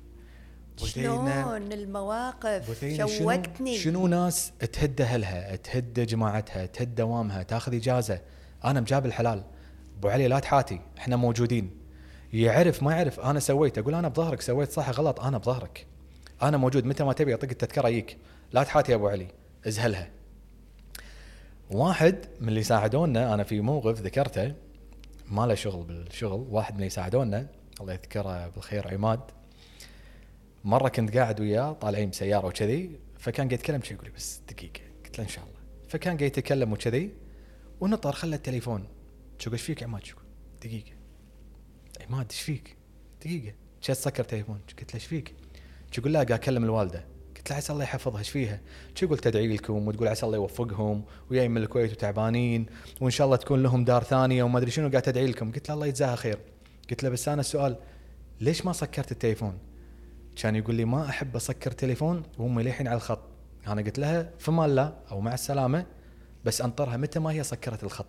شلون 0.76 1.72
المواقف؟ 1.72 2.70
بثينا 2.70 3.06
شنو, 3.06 3.18
شوقتني. 3.18 3.78
شنو 3.78 4.06
ناس 4.06 4.52
تهد 4.72 5.00
أهلها 5.00 5.56
تهد 5.56 6.06
جماعتها 6.06 6.66
تهد 6.66 6.94
دوامها 6.94 7.42
تاخذ 7.42 7.74
إجازة. 7.74 8.20
أنا 8.64 8.80
مجاب 8.80 9.06
الحلال. 9.06 9.44
أبو 9.98 10.08
علي 10.08 10.28
لا 10.28 10.38
تحاتي 10.38 10.80
إحنا 10.98 11.16
موجودين. 11.16 11.70
يعرف 12.32 12.82
ما 12.82 12.92
يعرف 12.92 13.20
أنا 13.20 13.40
سويت. 13.40 13.78
أقول 13.78 13.94
أنا 13.94 14.08
بظهرك 14.08 14.40
سويت 14.40 14.70
صح 14.72 14.90
غلط 14.90 15.20
أنا 15.20 15.38
بظهرك. 15.38 15.86
أنا 16.42 16.56
موجود 16.56 16.84
متى 16.84 17.04
ما 17.04 17.12
تبي 17.12 17.32
اعطيك 17.32 17.52
التذكرة 17.52 17.88
يجيك. 17.88 18.16
لا 18.52 18.62
تحاتي 18.62 18.92
يا 18.92 18.96
أبو 18.96 19.08
علي 19.08 19.26
ازهلها. 19.66 20.08
واحد 21.70 22.16
من 22.40 22.48
اللي 22.48 22.62
ساعدونا 22.62 23.34
أنا 23.34 23.44
في 23.44 23.60
موقف 23.60 24.00
ذكرته. 24.00 24.54
ما 25.30 25.46
له 25.46 25.54
شغل 25.54 25.84
بالشغل 25.84 26.46
واحد 26.50 26.74
من 26.74 26.80
اللي 26.80 26.90
ساعدونا. 26.90 27.46
الله 27.80 27.92
يذكره 27.92 28.48
بالخير 28.48 28.94
عماد. 28.94 29.20
مرة 30.64 30.88
كنت 30.88 31.16
قاعد 31.16 31.40
وياه 31.40 31.72
طالعين 31.72 32.10
بسيارة 32.10 32.46
وكذي 32.46 32.90
فكان 33.18 33.46
قاعد 33.46 33.52
يتكلم 33.52 33.80
يقول 33.90 34.04
لي 34.04 34.10
بس 34.10 34.40
دقيقة. 34.48 34.80
قلت 35.04 35.18
له 35.18 35.24
إن 35.24 35.28
شاء 35.28 35.44
الله. 35.44 35.60
فكان 35.88 36.16
قاعد 36.16 36.22
يتكلم 36.22 36.72
وكذي. 36.72 37.10
ونطر 37.80 38.12
خلى 38.12 38.36
التليفون. 38.36 38.88
شو 39.38 39.52
إيش 39.52 39.62
فيك 39.62 39.82
عماد؟ 39.82 40.04
شو 40.04 40.16
دقيقة. 40.62 40.92
عماد 42.08 42.26
إيش 42.30 42.40
فيك؟ 42.40 42.76
دقيقة. 43.20 43.54
شو 43.80 43.92
سكر 43.92 44.24
تليفون 44.24 44.60
قلت 44.68 44.90
له 44.90 44.94
إيش 44.94 45.06
فيك؟ 45.06 45.34
يقول 45.98 46.12
لا 46.12 46.18
قاعد 46.18 46.32
أكلم 46.32 46.64
الوالدة. 46.64 47.04
قلت 47.36 47.50
له 47.50 47.56
عسى 47.56 47.72
الله 47.72 47.84
يحفظها 47.84 48.18
إيش 48.18 48.30
فيها؟ 48.30 48.60
شو 48.94 49.06
يقول 49.06 49.18
تدعي 49.18 49.48
لكم 49.48 49.88
وتقول 49.88 50.08
عسى 50.08 50.26
الله 50.26 50.36
يوفقهم 50.36 51.04
وياي 51.30 51.48
من 51.48 51.56
الكويت 51.56 51.92
وتعبانين 51.92 52.66
وإن 53.00 53.10
شاء 53.10 53.24
الله 53.24 53.36
تكون 53.36 53.62
لهم 53.62 53.84
دار 53.84 54.04
ثانية 54.04 54.42
وما 54.42 54.58
أدري 54.58 54.70
شنو 54.70 54.88
قاعد 54.88 55.02
تدعي 55.02 55.26
لكم. 55.26 55.52
قلت 55.52 55.68
له 55.68 55.74
الله 55.74 55.86
يجزاها 55.86 56.16
خير. 56.16 56.38
قلت 56.90 57.02
له 57.02 57.08
بس 57.08 57.28
أنا 57.28 57.40
السؤال 57.40 57.76
ليش 58.40 58.64
ما 58.66 58.72
سكرت 58.72 59.12
التليفون؟ 59.12 59.58
كان 60.36 60.56
يقول 60.56 60.74
لي 60.74 60.84
ما 60.84 61.08
أحب 61.08 61.36
أسكر 61.36 61.70
تليفون 61.70 62.22
وهم 62.38 62.60
للحين 62.60 62.88
على 62.88 62.96
الخط. 62.96 63.20
أنا 63.66 63.82
قلت 63.82 63.98
لها 63.98 64.30
فما 64.38 64.66
الله 64.66 64.96
أو 65.10 65.20
مع 65.20 65.34
السلامة 65.34 65.86
بس 66.44 66.60
أنطرها 66.60 66.96
متى 66.96 67.18
ما 67.18 67.30
هي 67.30 67.42
سكرت 67.42 67.84
الخط. 67.84 68.06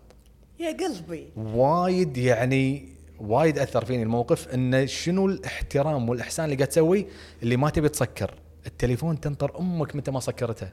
يا 0.59 0.77
قلبي. 0.77 1.29
وايد 1.35 2.17
يعني 2.17 2.89
وايد 3.19 3.59
أثر 3.59 3.85
فيني 3.85 4.03
الموقف 4.03 4.47
انه 4.47 4.85
شنو 4.85 5.25
الاحترام 5.25 6.09
والإحسان 6.09 6.45
اللي 6.45 6.55
قاعد 6.55 6.67
تسوي 6.67 7.07
اللي 7.43 7.57
ما 7.57 7.69
تبي 7.69 7.89
تسكر. 7.89 8.33
التليفون 8.67 9.19
تنطر 9.19 9.59
أمك 9.59 9.95
متى 9.95 10.11
ما 10.11 10.19
سكرته. 10.19 10.69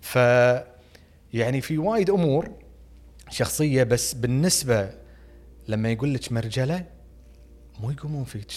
ف 0.00 0.16
يعني 1.32 1.60
في 1.60 1.78
وايد 1.78 2.10
أمور 2.10 2.50
شخصية 3.30 3.82
بس 3.82 4.14
بالنسبة 4.14 4.90
لما 5.68 5.90
يقول 5.90 6.14
لك 6.14 6.32
مرجلة 6.32 6.84
مو 7.80 7.90
يقومون 7.90 8.24
فيك. 8.24 8.52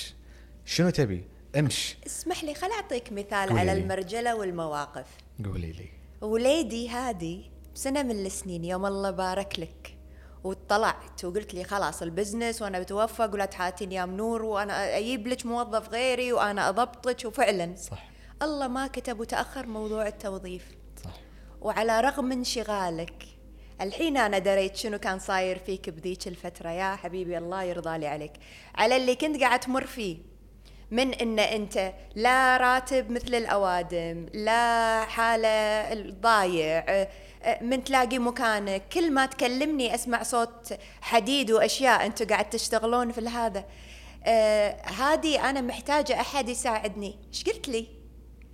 شنو 0.65 0.89
تبي؟ 0.89 1.24
امش 1.60 1.97
اسمح 2.06 2.43
لي 2.43 2.54
خل 2.54 2.72
أعطيك 2.72 3.12
مثال 3.12 3.58
على 3.58 3.74
لي. 3.74 3.74
المرجلة 3.74 4.36
والمواقف. 4.36 5.08
قولي 5.45 5.72
لي. 5.72 5.89
وليدي 6.22 6.89
هذه 6.89 7.43
سنة 7.74 8.04
من 8.04 8.26
السنين 8.26 8.66
يوم 8.66 8.86
الله 8.86 9.12
بارك 9.12 9.60
لك. 9.60 9.97
وطلعت 10.43 11.26
وقلت 11.26 11.54
لي 11.54 11.64
خلاص 11.64 12.01
البزنس 12.01 12.62
وأنا 12.62 12.80
بتوفق 12.80 13.34
ولا 13.34 13.45
تحاتيني 13.45 13.95
يا 13.95 14.06
منور 14.06 14.43
وأنا 14.43 14.97
أجيب 14.97 15.28
لك 15.28 15.45
موظف 15.45 15.89
غيري 15.89 16.34
وأنا 16.34 16.70
أضبطك. 16.70 17.26
وفعلا 17.26 17.76
صح. 17.76 18.10
الله 18.41 18.68
ما 18.68 18.88
كتب 18.88 19.20
وتأخر 19.20 19.66
موضوع 19.66 20.08
التوظيف. 20.08 20.66
صح. 21.04 21.14
وعلى 21.62 22.01
رغم 22.01 22.32
انشغالك 22.32 23.24
الحين 23.82 24.18
أنا 24.18 24.39
دريت 24.39 24.76
شنو 24.76 24.97
كان 24.97 25.20
صاير 25.20 25.60
فيك 25.60 25.89
بذيك 25.89 26.28
الفترة. 26.28 26.70
يا 26.70 26.95
حبيبي 26.95 27.38
الله 27.38 27.64
يرضى 27.64 27.97
لي 27.97 28.08
عليك. 28.08 28.34
على 28.76 28.97
اللي 28.97 29.16
كنت 29.16 29.41
قاعد 29.41 29.60
تمر 29.60 29.86
فيه. 29.86 30.32
من 30.94 31.14
إن 31.14 31.39
أنت 31.39 31.94
لا 32.16 32.58
راتب 32.58 33.12
مثل 33.12 33.36
الأوادم 33.36 34.26
لا 34.34 35.06
حالة 35.06 35.94
ضايع 36.22 36.86
أه، 36.89 37.10
من 37.62 37.84
تلاقي 37.84 38.20
مكانك 38.20 38.84
كل 38.94 39.12
ما 39.12 39.26
تكلمني 39.26 39.96
أسمع 39.96 40.24
صوت 40.24 40.74
حديد 41.02 41.52
وأشياء 41.52 42.06
أنتم 42.06 42.26
قاعد 42.26 42.50
تشتغلون 42.50 43.12
في 43.12 43.22
هذا. 43.22 43.66
آه 44.26 44.82
هذه 44.82 45.50
أنا 45.50 45.62
محتاجة 45.62 46.22
أحد 46.22 46.50
يساعدني. 46.50 47.20
إيش 47.28 47.44
قلت 47.44 47.70
لي؟ 47.70 47.88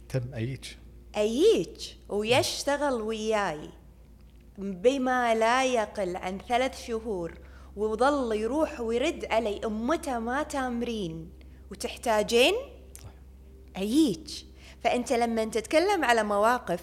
تم 0.09 0.33
أيج. 0.33 0.65
أييك 1.17 1.77
ويشتغل 2.09 3.01
وياي. 3.01 3.69
بما 4.57 5.35
لا 5.35 5.65
يقل 5.65 6.15
عن 6.15 6.39
ثلاث 6.49 6.85
شهور 6.85 7.33
وظل 7.75 8.35
يروح 8.35 8.79
ويرد 8.79 9.25
علي 9.31 9.61
أمته 9.65 10.19
ما 10.19 10.43
تامرين. 10.43 11.38
وتحتاجين 11.71 12.53
أييك 13.77 14.27
فأنت 14.83 15.13
لما 15.13 15.45
تتكلم 15.45 16.05
على 16.05 16.23
مواقف 16.23 16.81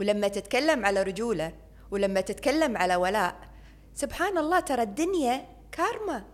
ولما 0.00 0.28
تتكلم 0.28 0.86
على 0.86 1.02
رجولة 1.02 1.52
ولما 1.90 2.20
تتكلم 2.20 2.76
على 2.76 2.96
ولاء 2.96 3.36
سبحان 3.94 4.38
الله 4.38 4.60
ترى 4.60 4.82
الدنيا 4.82 5.46
كارما. 5.72 6.24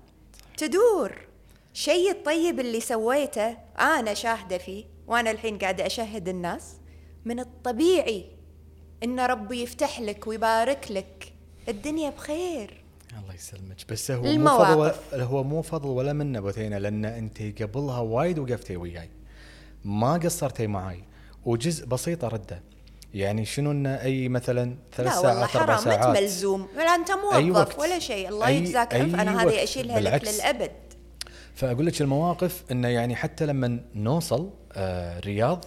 تدور. 0.57 1.29
شيء 1.73 2.11
الطيب 2.11 2.61
اللي 2.61 2.81
سويته 2.81 3.57
أنا 3.79 4.15
شاهدة 4.15 4.59
فيه 4.59 4.85
وأنا 5.07 5.31
الحين 5.31 5.59
قاعدة 5.59 5.87
أشهد 5.87 6.29
الناس 6.29 6.77
من 7.25 7.41
الطبيعي 7.41 8.25
إن 9.05 9.21
ربي 9.21 9.63
يفتح 9.63 10.01
لك 10.01 10.27
ويبارك 10.27 10.87
لك. 10.91 11.33
الدنيا 11.69 12.11
بخير. 12.11 12.85
الله 13.17 13.35
يسلمك 13.35 13.77
بس 13.89 14.11
هو 14.11 14.23
مو 14.23 14.31
المواقف. 14.31 15.01
فضل 15.11 15.21
هو 15.21 15.45
مو 15.45 15.63
فضل 15.63 15.89
ولا 15.89 16.13
منه 16.13 16.41
بثينه 16.41 16.79
لأن 16.79 17.05
أنت 17.05 17.63
قبلها 17.63 18.01
وايد 18.01 18.39
وقفتي 18.39 18.77
وياي 18.77 19.11
ما 19.85 20.13
قصرتي 20.13 20.67
معاي 20.67 21.05
وجزء 21.45 21.87
بسيط 21.87 22.25
أرده 22.25 22.63
يعني 23.15 23.45
شنو 23.45 23.71
ان 23.71 23.87
أي 23.87 24.29
مثلا 24.29 24.77
ثلاث 24.97 25.13
لا 25.13 25.19
والله 25.19 25.47
ساعات 25.47 25.57
أربع 25.57 25.77
حرام 25.77 25.89
ما 25.89 26.03
ساعات 26.03 26.23
ملزوم 26.23 26.69
ولا 26.77 26.95
أنت 26.95 27.11
موظف 27.11 27.35
أي 27.37 27.51
وقت. 27.51 27.79
ولا 27.79 27.99
شيء 27.99 28.29
الله 28.29 28.49
يجزاك 28.49 28.95
عف 28.95 29.13
وقت. 29.13 29.21
هذه 29.21 29.63
أشيلها 29.63 30.01
لك. 30.01 30.29
للأبد 30.29 30.71
فأقول 31.55 31.87
لك 31.87 32.01
المواقف 32.01 32.65
إنه 32.71 32.89
يعني 32.89 33.17
حتى 33.17 33.47
لما 33.47 33.81
نوصل 33.95 34.51
آه 34.73 35.19
الرياض 35.19 35.65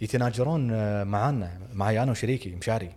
يتناجرون 0.00 0.70
آه 0.72 1.04
معانا 1.04 1.58
معي 1.72 2.02
أنا 2.02 2.10
وشريكي 2.10 2.50
مشاري 2.50 2.92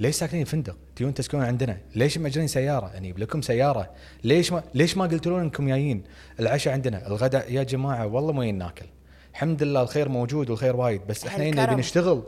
ليش 0.00 0.16
ساكنين 0.16 0.44
فندق؟ 0.44 0.76
تيون 0.98 1.14
تسكنون 1.14 1.44
عندنا؟ 1.44 1.78
ليش 1.94 2.18
مأجرين 2.18 2.46
سيارة؟ 2.46 2.90
يعني 2.94 3.12
لكم 3.12 3.42
سيارة؟ 3.42 3.90
ليش 4.24 4.52
ما 4.52 4.62
ليش 4.74 4.96
ما 4.96 5.04
قلتوا 5.04 5.32
لنا 5.32 5.42
انكم 5.42 5.68
جايين؟ 5.68 6.04
العشاء 6.40 6.74
عندنا، 6.74 7.06
الغداء 7.06 7.52
يا 7.52 7.62
جماعة 7.62 8.06
والله 8.06 8.32
ما 8.32 8.50
ناكل. 8.50 8.86
الحمد 9.30 9.62
لله 9.62 9.82
الخير 9.82 10.08
موجود 10.08 10.50
والخير 10.50 10.76
وايد 10.76 11.00
بس 11.06 11.26
إحنا 11.26 11.44
هنا. 11.44 11.66
نبي 11.66 11.74
نشتغل. 11.74 12.22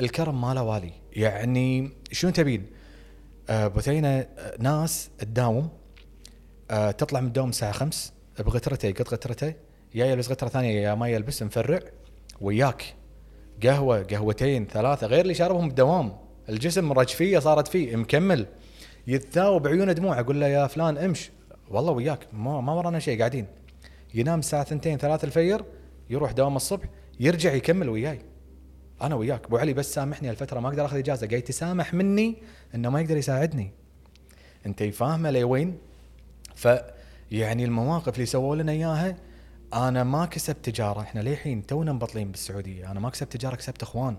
الكرم 0.00 0.40
ما 0.40 0.54
له 0.54 0.62
والي، 0.62 0.92
يعني 1.12 1.90
شنو 2.12 2.30
تبين؟ 2.30 2.66
آه 3.50 3.66
بثينه 3.68 4.08
آه، 4.08 4.26
ناس 4.58 5.10
تداوم 5.18 5.68
آه 6.70 6.90
تطلع 6.90 7.20
من 7.20 7.26
الدوام 7.26 7.48
الساعة 7.48 7.72
5 7.72 8.12
بغترته 8.38 8.86
يقط 8.86 9.08
غترته 9.08 9.54
يا 9.94 10.06
يلبس 10.06 10.30
غترة 10.30 10.48
ثانية 10.48 10.82
يا 10.82 10.94
ما 10.94 11.08
يلبس 11.08 11.42
مفرع 11.42 11.80
وياك 12.40 12.94
قهوة 13.62 14.02
قهوتين 14.02 14.66
ثلاثة 14.66 15.06
غير 15.06 15.20
اللي 15.20 15.34
شاربهم 15.34 15.68
بالدوام 15.68 16.16
الجسم 16.50 16.92
رجفيه 16.92 17.38
صارت 17.38 17.68
فيه 17.68 17.96
مكمل. 17.96 18.46
يتثاوب 19.06 19.62
بعيونه 19.62 19.92
دموع 19.92 20.20
أقول 20.20 20.40
له 20.40 20.46
يا 20.46 20.66
فلان 20.66 20.98
امش. 20.98 21.30
والله 21.70 21.92
وياك 21.92 22.26
ما, 22.32 22.60
ما 22.60 22.72
ورانا 22.72 22.98
شيء 22.98 23.18
قاعدين. 23.18 23.46
ينام 24.14 24.38
الساعة 24.38 24.64
ثنتين 24.64 24.98
ثلاثة 24.98 25.26
الفجر 25.26 25.64
يروح 26.10 26.32
دوام 26.32 26.56
الصبح 26.56 26.84
يرجع 27.20 27.52
يكمل 27.52 27.88
وياي. 27.88 28.20
أنا 29.02 29.14
وياك. 29.14 29.44
أبو 29.44 29.58
علي 29.58 29.72
بس 29.72 29.94
سامحني 29.94 30.30
الفترة 30.30 30.60
ما 30.60 30.68
أقدر 30.68 30.84
أخذ 30.84 30.96
إجازة. 30.96 31.26
قاعد 31.26 31.38
يتسامح 31.38 31.94
مني 31.94 32.36
إنه 32.74 32.90
ما 32.90 33.00
يقدر 33.00 33.16
يساعدني. 33.16 33.70
أنت 34.66 34.82
فاهمة 34.82 35.30
لوين 35.30 35.78
ف 36.54 36.68
يعني 37.30 37.64
المواقف 37.64 38.14
اللي 38.14 38.26
سووا 38.26 38.56
لنا 38.56 38.72
إياها 38.72 39.16
أنا 39.74 40.04
ما 40.04 40.26
كسبت 40.26 40.64
تجارة. 40.64 41.00
إحنا 41.00 41.20
للحين 41.20 41.66
تونا 41.66 41.92
مبطلين 41.92 42.30
بالسعودية. 42.30 42.90
أنا 42.90 43.00
ما 43.00 43.10
كسبت 43.10 43.32
تجارة 43.32 43.56
كسبت 43.56 43.82
إخوان. 43.82 44.16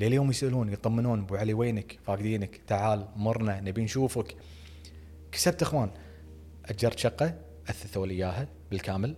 لليوم 0.00 0.30
يسألون 0.30 0.72
يطمنون 0.72 1.20
أبو 1.20 1.36
علي 1.36 1.54
وينك؟ 1.54 1.98
فاقدينك؟ 2.06 2.60
تعال 2.66 3.08
مرنا 3.16 3.60
نبي 3.60 3.84
نشوفك. 3.84 4.36
كسبت 5.32 5.62
أخوان. 5.62 5.90
أجرت 6.66 6.98
شقة؟ 6.98 7.34
أثثوا 7.68 8.06
لي 8.06 8.14
إياها 8.14 8.48
بالكامل. 8.70 9.16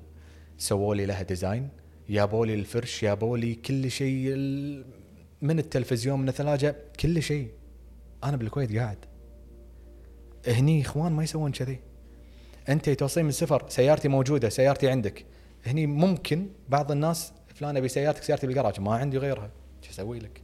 سووا 0.58 0.94
لي 0.94 1.06
لها 1.06 1.22
design. 1.22 1.68
جابوا 2.08 2.46
لي 2.46 2.54
الفرش 2.54 3.02
جابوا 3.02 3.38
لي 3.38 3.54
كل 3.54 3.90
شيء 3.90 4.34
من 5.42 5.58
التلفزيون 5.58 6.20
من 6.20 6.28
الثلاجة 6.28 6.76
كل 7.00 7.22
شيء. 7.22 7.50
أنا 8.24 8.36
بالكويت 8.36 8.76
قاعد. 8.76 8.98
هني 10.48 10.82
إخوان 10.82 11.12
ما 11.12 11.24
يسوون 11.24 11.52
كذي. 11.52 11.78
أنت 12.68 12.90
توصين 12.90 13.24
من 13.24 13.28
السفر 13.28 13.68
سيارتي 13.68 14.08
موجودة 14.08 14.48
سيارتي 14.48 14.88
عندك. 14.88 15.24
هني 15.66 15.86
ممكن 15.86 16.46
بعض 16.68 16.92
الناس 16.92 17.32
فلان 17.54 17.76
أبي 17.76 17.88
سيارتك 17.88 18.22
سيارتي 18.22 18.46
بالجراج 18.46 18.80
ما 18.80 18.94
عندي 18.94 19.18
غيرها. 19.18 19.50
شو 19.82 19.90
أسوي 19.90 20.18
لك؟ 20.18 20.42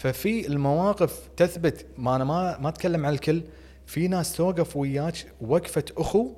ففي 0.00 0.46
المواقف 0.46 1.28
تثبت 1.36 1.86
ما 1.98 2.16
أنا 2.16 2.24
ما 2.24 2.58
ما 2.58 2.68
أتكلم 2.68 3.06
عن 3.06 3.12
الكل 3.12 3.42
في 3.86 4.08
ناس 4.08 4.36
توقف 4.36 4.76
وياك 4.76 5.14
وقفة 5.40 5.84
أخو 5.96 6.34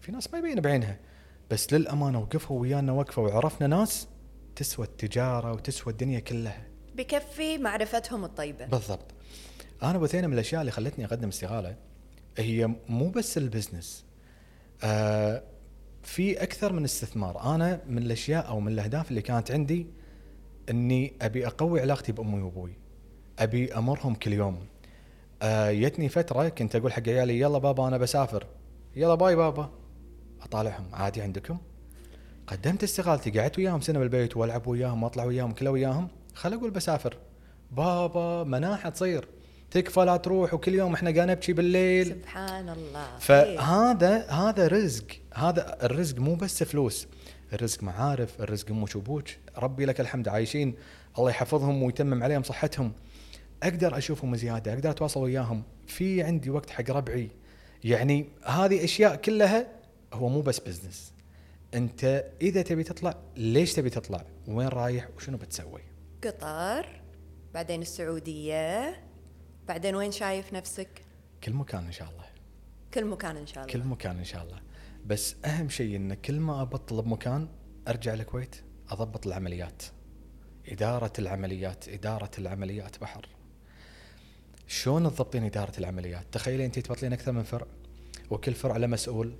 في 0.00 0.12
ناس 0.12 0.32
ما 0.32 0.38
يبين 0.38 0.60
بعينها 0.60 0.98
بس 1.50 1.72
للأمانة 1.72 2.20
وقفوا 2.20 2.60
ويانا 2.60 2.92
وقفه 2.92 3.22
وعرفنا 3.22 3.66
ناس 3.66 4.08
تسوى 4.56 4.86
التجارة 4.86 5.52
وتسوى 5.52 5.92
الدنيا 5.92 6.20
كلها. 6.20 6.66
بكفي 6.94 7.58
معرفتهم 7.58 8.24
الطيبة. 8.24 8.66
بالضبط. 8.66 9.06
أنا 9.82 9.98
بثينه 9.98 10.26
من 10.26 10.34
الأشياء 10.34 10.60
اللي 10.60 10.72
خلتني 10.72 11.04
أقدم 11.04 11.28
استقاله 11.28 11.76
هي 12.36 12.74
مو 12.88 13.10
بس 13.10 13.38
البزنس. 13.38 14.04
آه 14.82 15.42
في 16.02 16.42
أكثر 16.42 16.72
من 16.72 16.84
استثمار. 16.84 17.54
أنا 17.54 17.80
من 17.86 17.98
الأشياء 17.98 18.48
أو 18.48 18.60
من 18.60 18.72
الأهداف 18.72 19.10
اللي 19.10 19.22
كانت 19.22 19.50
عندي 19.50 19.86
إني 20.70 21.12
أبي 21.22 21.46
أقوي 21.46 21.80
علاقتي 21.80 22.12
بأمي 22.12 22.42
وأبوي. 22.42 22.81
أبي 23.42 23.74
أمرهم 23.74 24.14
كل 24.14 24.32
يوم. 24.32 24.58
آه 25.42 25.72
جتني 25.72 26.08
فترة 26.08 26.48
كنت 26.48 26.76
أقول 26.76 26.92
حق 26.92 27.08
عيالي 27.08 27.40
يلا 27.40 27.58
بابا 27.58 27.88
أنا 27.88 27.98
بسافر. 27.98 28.46
يلا 28.96 29.14
باي 29.14 29.36
بابا. 29.36 29.70
أطالعهم. 30.42 30.84
عادي 30.92 31.22
عندكم؟ 31.22 31.58
قدمت 32.46 32.82
استقالتي 32.82 33.30
قعدت 33.30 33.58
وياهم 33.58 33.80
سنة 33.80 33.98
بالبيت 33.98 34.36
وألعب 34.36 34.66
وياهم 34.66 35.02
وأطلع 35.02 35.24
وياهم 35.24 35.52
كله 35.52 35.70
وياهم. 35.70 36.08
خل 36.34 36.52
أقول 36.52 36.70
بسافر. 36.70 37.16
بابا 37.70 38.44
مناحة 38.44 38.90
تصير. 38.90 39.28
تكفى 39.70 40.00
لا 40.00 40.16
تروح 40.16 40.54
وكل 40.54 40.74
يوم 40.74 40.94
إحنا 40.94 41.10
قاعد 41.10 41.28
نبكي 41.28 41.52
بالليل. 41.52 42.06
سبحان 42.06 42.68
الله. 42.68 43.06
إيه. 43.14 43.18
فهذا 43.18 44.30
هذا 44.30 44.66
رزق. 44.66 45.06
هذا 45.34 45.78
الرزق 45.82 46.18
مو 46.18 46.34
بس 46.34 46.62
فلوس. 46.62 47.06
الرزق 47.52 47.82
معارف 47.82 48.40
الرزق 48.40 48.70
أمك 48.70 48.96
وابوك 48.96 49.24
ربي 49.58 49.84
لك 49.84 50.00
الحمد. 50.00 50.28
عايشين. 50.28 50.74
الله 51.18 51.30
يحفظهم 51.30 51.82
ويتمم 51.82 52.22
عليهم 52.22 52.42
صحتهم. 52.42 52.92
أقدر 53.62 53.98
أشوفهم 53.98 54.36
زيادة 54.36 54.72
أقدر 54.72 54.90
أتواصل 54.90 55.20
وياهم. 55.20 55.62
في 55.86 56.22
عندي 56.22 56.50
وقت 56.50 56.70
حق 56.70 56.90
ربعي. 56.90 57.30
يعني 57.84 58.26
هذه 58.44 58.84
أشياء 58.84 59.16
كلها 59.16 59.66
هو 60.12 60.28
مو 60.28 60.40
بس 60.40 60.60
بزنس 60.60 61.12
أنت 61.74 62.24
إذا 62.42 62.62
تبي 62.62 62.82
تطلع 62.84 63.14
ليش 63.36 63.72
تبي 63.72 63.90
تطلع؟ 63.90 64.24
وين 64.48 64.68
رايح؟ 64.68 65.08
وشنو 65.16 65.36
بتسوي؟ 65.36 65.80
قطر 66.24 67.02
بعدين 67.54 67.82
السعودية 67.82 68.96
بعدين 69.68 69.94
وين 69.94 70.12
شايف 70.12 70.52
نفسك؟ 70.52 71.04
كل 71.44 71.52
مكان 71.52 71.84
إن 71.84 71.92
شاء 71.92 72.08
الله. 72.10 72.24
كل 72.94 73.04
مكان 73.04 73.36
إن 73.36 73.46
شاء 73.46 73.64
الله. 73.64 73.72
كل 73.72 73.84
مكان 73.88 74.18
إن 74.18 74.24
شاء 74.24 74.42
الله. 74.42 74.60
بس 75.06 75.36
أهم 75.44 75.68
شيء 75.68 75.96
إن 75.96 76.14
كل 76.14 76.40
ما 76.40 76.62
أبطل 76.62 77.02
بمكان 77.02 77.48
أرجع 77.88 78.14
الكويت 78.14 78.56
أضبط 78.88 79.26
العمليات. 79.26 79.82
إدارة 80.68 81.12
العمليات 81.18 81.88
إدارة 81.88 82.30
العمليات 82.38 83.00
بحر. 83.00 83.28
شلون 84.72 85.02
تضبطين 85.02 85.44
إدارة 85.44 85.72
العمليات؟ 85.78 86.24
تخيلي 86.32 86.64
أنت 86.64 86.78
تبطلين 86.78 87.12
أكثر 87.12 87.32
من 87.32 87.42
فرع 87.42 87.66
وكل 88.30 88.52
فرع 88.52 88.76
له 88.76 88.86
مسؤول 88.86 89.32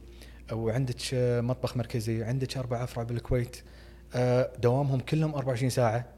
وعندك 0.53 0.97
مطبخ 1.15 1.77
مركزي 1.77 2.25
عندك 2.25 2.57
أربع 2.57 2.85
أفرع 2.85 3.03
بالكويت 3.03 3.57
آه، 4.15 4.53
دوامهم 4.59 5.01
كلهم 5.01 5.35
24 5.35 5.71
ساعة. 5.71 6.09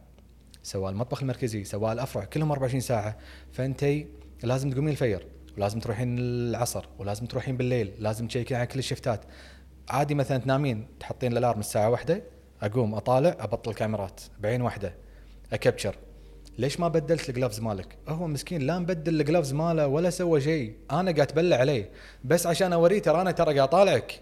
سواء 0.63 0.91
المطبخ 0.91 1.23
المركزي 1.23 1.65
سواء 1.65 1.93
الأفرع 1.93 2.25
كلهم 2.25 2.53
24 2.53 2.81
ساعة. 2.81 3.17
فأنت 3.53 3.87
لازم 4.43 4.71
تقومين 4.71 4.93
الفير 4.93 5.27
ولازم 5.57 5.81
تروحين 5.81 6.19
العصر 6.19 6.87
ولازم 6.99 7.27
تروحين 7.27 7.57
بالليل 7.57 7.93
لازم 7.99 8.29
تشيكين 8.29 8.57
على 8.57 8.67
كل 8.67 8.79
الشفتات. 8.79 9.25
عادي 9.89 10.15
مثلا 10.15 10.39
تنامين 10.39 10.87
تحطين 11.01 11.33
الألارم 11.33 11.61
الساعة 11.61 11.91
واحدة 11.91 12.23
أقوم 12.63 12.95
أطالع 12.95 13.37
أبطل 13.41 13.75
كاميرات 13.75 14.21
بعين 14.41 14.63
واحدة 14.63 14.95
اكبشر 15.53 15.97
ليش 16.59 16.81
ما 16.81 16.89
بدلت 16.89 17.29
الجلافز 17.29 17.61
مالك؟ 17.61 17.99
هو 18.09 18.27
مسكين 18.27 18.63
لا 18.63 18.79
مبدل 18.79 19.21
الجلافز 19.21 19.53
ماله 19.53 19.87
ولا 19.87 20.11
سوى 20.11 20.41
شيء، 20.41 20.75
أنا 20.91 21.11
قاعد 21.11 21.21
أتبلع 21.21 21.57
عليه 21.57 21.91
بس 22.25 22.47
عشان 22.47 22.73
أوريه 22.73 22.99
ترى 22.99 23.21
أنا 23.21 23.31
ترى 23.31 23.47
قاعد 23.47 23.69
أطالعك. 23.69 24.21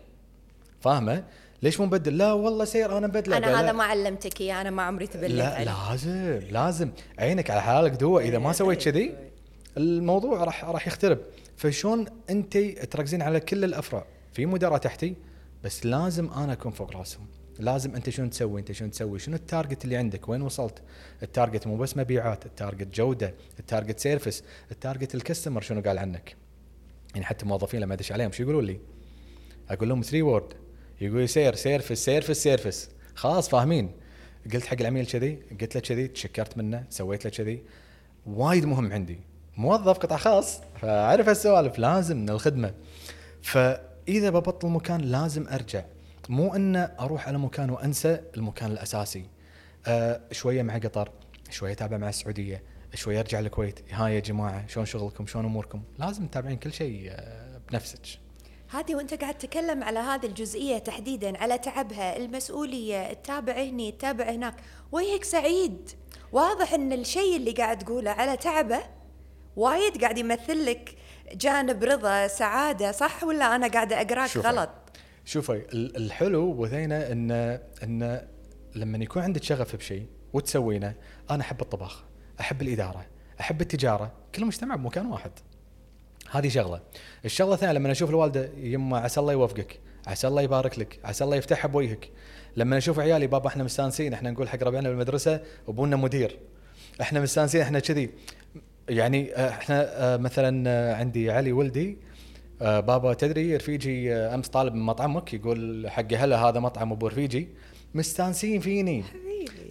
فاهمة؟ 0.81 1.25
ليش 1.63 1.81
مو 1.81 1.87
مبدل؟ 1.87 2.19
لا 2.19 2.33
والله 2.33 2.65
سير 2.65 2.99
أنا 2.99 3.07
مبدله 3.07 3.37
أنا 3.37 3.61
هذا. 3.61 3.73
ما 3.73 3.85
علمتك 3.85 4.41
إياه 4.41 4.61
أنا 4.61 4.71
ما 4.71 4.83
عمري 4.83 5.07
تبلت 5.07 5.33
لا 5.33 5.65
لازم 5.65 6.41
لازم 6.51 6.91
عينك 7.19 7.51
على 7.51 7.63
حلالك 7.63 7.93
دوا 7.93 8.21
إذا 8.21 8.39
ما 8.39 8.53
سويت 8.53 8.83
كذي 8.85 9.15
الموضوع 9.77 10.45
راح 10.45 10.65
راح 10.65 10.87
يخترب 10.87 11.19
فشون 11.57 12.07
انت 12.31 12.59
تركزين 12.91 13.23
على 13.23 13.41
كل 13.41 13.65
الافرع 13.65 14.05
في 14.33 14.47
مدراء 14.47 14.79
تحتي 14.79 15.15
بس 15.65 15.87
لازم 15.87 16.31
أنا 16.33 16.53
أكون 16.53 16.73
فوق 16.73 16.97
راسهم 16.97 17.27
لازم 17.59 17.95
أنت 17.95 18.11
شنو 18.11 18.29
تسوي؟ 18.29 18.61
أنت 18.61 18.73
شنو 18.73 18.89
تسوي؟ 18.89 19.19
شنو 19.19 19.37
ال 19.37 19.44
target 19.44 19.85
اللي 19.85 19.97
عندك؟ 19.97 20.29
وين 20.29 20.43
وصلت؟ 20.43 20.83
ال 21.23 21.29
target 21.29 21.67
مو 21.67 21.77
بس 21.77 21.97
مبيعات 21.97 22.47
ال 22.47 22.54
target 22.54 22.95
جودة 22.95 23.35
ال 23.59 23.64
target 23.64 23.99
service 23.99 24.45
ال 24.71 24.77
target 24.77 25.15
ال 25.15 25.20
customer 25.20 25.61
شنو 25.61 25.81
قال 25.81 25.99
عنك؟ 25.99 26.37
يعني 27.15 27.27
حتى 27.27 27.47
موظفين 27.47 27.81
لما 27.81 27.95
أدش 27.95 28.13
عليهم 28.13 28.33
شو 28.33 28.43
يقولون 28.43 28.65
لي؟ 28.65 28.81
أقول 29.71 29.89
لهم 29.89 30.03
3 30.03 30.23
word 30.23 30.55
يقول 31.01 31.21
لي 31.21 31.27
سير 31.27 31.55
service 31.55 32.05
service 32.05 32.43
service 32.43 32.91
خلاص 33.15 33.49
فاهمين. 33.49 33.91
قلت 34.53 34.67
حق 34.67 34.77
العميل 34.81 35.07
كذي 35.07 35.39
قلت 35.61 35.75
له 35.75 35.81
كذي 35.81 36.09
تشكرت 36.09 36.59
منه 36.59 36.85
سويت 36.91 37.25
له 37.25 37.31
كذي. 37.31 37.63
وايد 38.27 38.65
مهم 38.65 38.93
عندي. 38.93 39.21
موظف 39.57 39.99
قطاع 39.99 40.19
خاص 40.19 40.61
فأعرف 40.81 41.29
هالسوالف 41.29 41.79
لازم 41.79 42.17
من 42.17 42.31
الخدمه 42.31 42.75
فإذا 43.43 44.31
ببطل 44.31 44.69
مكان 44.69 45.01
لازم 45.01 45.49
أرجع. 45.49 45.85
مو 46.29 46.55
ان 46.55 46.77
أروح 46.77 47.29
على 47.29 47.39
مكان 47.39 47.71
وأنسى 47.71 48.21
المكان 48.37 48.73
الأساسي. 48.73 49.27
آه 49.87 50.21
شوية 50.33 50.63
مع 50.63 50.79
قطر 50.79 51.11
شوية 51.51 51.73
أتابع 51.73 51.97
مع 51.97 52.09
السعودية 52.09 52.63
شوية 52.95 53.21
أرجع 53.21 53.39
الكويت. 53.39 53.81
ها 53.93 54.09
يا 54.09 54.21
جماعة 54.21 54.67
شلون 54.67 54.87
شغلكم؟ 54.87 55.27
شلون 55.27 55.45
أموركم؟ 55.45 55.83
لازم 55.99 56.27
تتابعين 56.27 56.57
كل 56.57 56.73
شيء 56.73 57.11
آه 57.11 57.61
بنفسك. 57.71 58.01
هذه 58.71 58.95
وأنت 58.95 59.15
قاعد 59.15 59.39
تتكلم 59.39 59.85
على 59.85 59.99
هذه 59.99 60.27
الجزئية 60.27 60.79
تحديدا 60.79 61.39
على 61.39 61.59
تعبها 61.59 62.17
المسؤولية 62.17 63.13
تتابع 63.13 63.53
هني 63.53 63.93
تتابع 63.93 64.31
هناك. 64.31 64.55
وجهك 64.93 65.25
سعيد. 65.25 65.91
واضح 66.33 66.73
إن 66.73 66.93
الشيء 66.93 67.37
اللي 67.37 67.51
قاعد 67.51 67.79
تقوله 67.79 68.11
على 68.11 68.37
تعبه 68.37 68.81
وايد 69.57 70.03
قاعد 70.03 70.19
يمثل 70.19 70.67
لك 70.67 70.97
جانب 71.35 71.85
رضا 71.85 72.27
سعادة 72.27 72.93
صح 72.93 73.25
ولا 73.25 73.57
أنا 73.57 73.69
قاعدة 73.69 74.01
أقراك. 74.01 74.37
غلط؟ 74.37 74.71
شوفي 75.25 75.53
ال- 75.53 75.97
الحلو 75.97 76.53
بثينه 76.53 76.97
ان 76.97 77.31
إن 77.83 78.21
لما 78.75 78.99
يكون 78.99 79.23
عندك 79.23 79.43
شغف 79.43 79.77
بشيء 79.77 80.07
وتسوينه 80.33 80.95
أنا 81.31 81.41
أحب 81.43 81.61
الطبخ 81.61 82.05
أحب 82.41 82.63
الإدارة 82.63 83.07
أحب 83.41 83.61
التجارة 83.61 84.13
كل 84.35 84.45
مجتمع 84.45 84.77
بمكان 84.77 85.07
واحد. 85.07 85.31
هذه 86.31 86.49
شغلة. 86.49 86.81
الشغلة 87.25 87.55
الثانية 87.55 87.73
لما 87.73 87.91
أشوف 87.93 88.11
الوالدة 88.11 88.51
يما 88.57 88.99
عسى 88.99 89.21
الله 89.21 89.33
يوفقك 89.33 89.81
عسى 90.07 90.29
الله 90.29 90.43
يبارك 90.43 90.79
لك 90.79 90.99
عسى 91.05 91.25
الله 91.25 91.37
يفتحها 91.37 91.69
بوجهك. 91.69 92.11
لما 92.57 92.79
أشوف 92.79 92.99
عيالي 92.99 93.27
بابا 93.27 93.49
إحنا 93.49 93.65
مستانسين 93.65 94.13
إحنا 94.13 94.31
نقول 94.31 94.49
حق 94.49 94.63
ربعنا 94.63 94.89
بالمدرسة 94.89 95.41
أبونا 95.69 95.97
مدير. 95.97 96.39
إحنا 97.01 97.21
مستانسين 97.21 97.61
إحنا 97.61 97.79
كذي. 97.79 98.11
يعني 98.89 99.49
إحنا 99.49 100.05
آه، 100.15 100.17
مثلا 100.17 100.65
آه، 100.71 100.95
عندي 100.95 101.31
علي 101.31 101.53
ولدي 101.53 101.99
آه، 102.63 102.81
بابا 102.81 103.15
تدري 103.15 103.57
رفيجي 103.57 104.15
آه، 104.15 104.35
أمس 104.35 104.49
طالب 104.49 104.75
من 104.75 104.83
مطعمك 104.83 105.35
يقول 105.35 105.91
حق 105.91 106.13
هلا 106.13 106.37
هذا 106.37 106.61
مطعم 106.61 106.93
أبو 106.93 107.07
رفيجي. 107.07 107.49
مستانسين 107.95 108.61
فيني. 108.61 109.05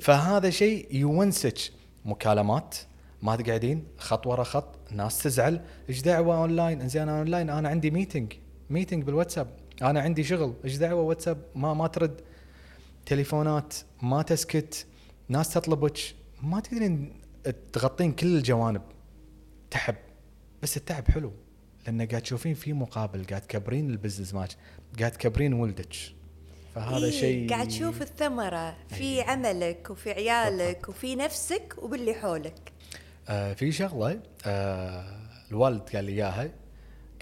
فهذا 0.02 0.50
شيء 0.50 0.96
يونسك 0.96 1.58
مكالمات 2.06 2.76
ما 3.22 3.36
تقعدين 3.36 3.84
خط 3.98 4.28
ورا 4.28 4.44
خط 4.44 4.76
ناس 4.92 5.24
تزعل. 5.24 5.62
إيش 5.90 6.02
دعوة 6.02 6.38
اونلاين 6.38 6.82
إنزين 6.82 7.02
أنا 7.02 7.20
اونلاين 7.20 7.50
أنا 7.50 7.70
عندي 7.70 7.92
meeting 7.92 8.34
meeting 8.70 9.04
بالواتساب. 9.04 9.48
أنا 9.82 10.02
عندي 10.02 10.24
شغل. 10.24 10.54
إيش 10.66 10.78
دعوة 10.78 11.02
واتساب؟ 11.02 11.38
ما 11.56 11.74
ما 11.74 11.88
ترد. 11.88 12.22
تليفونات 13.06 13.74
ما 14.02 14.22
تسكت. 14.22 14.86
ناس 15.30 15.54
تطلبك. 15.54 16.00
ما 16.44 16.60
تقدرين 16.60 17.14
تغطين 17.74 18.12
كل 18.12 18.38
الجوانب. 18.38 18.82
تعب 19.72 19.96
بس 20.62 20.78
التعب 20.78 21.08
حلو. 21.08 21.32
لأن 21.86 22.08
قاعد 22.08 22.22
تشوفين 22.22 22.54
في 22.54 22.74
مقابل 22.74 23.26
قاعد 23.26 23.42
تكبرين 23.42 23.90
ال 23.90 23.95
business 23.95 24.34
مالك 24.34 24.58
قاعد 25.00 25.12
تكبرين 25.12 25.54
ولدك. 25.54 25.96
فهذا 26.76 27.06
إيه، 27.06 27.12
شيء 27.12 27.50
قاعد 27.50 27.68
تشوف 27.68 28.02
الثمرة 28.02 28.76
في 28.88 29.22
عملك 29.22 29.90
وفي 29.90 30.12
عيالك 30.12 30.90
وفي 30.90 31.16
نفسك 31.16 31.76
وباللي 31.78 32.14
حولك. 32.14 32.72
آه 33.30 33.54
في 33.54 33.72
شغلة 33.72 34.20
آه 34.46 35.20
الوالد 35.52 35.82
قال 35.82 36.06
لي 36.06 36.12
إياها. 36.12 36.52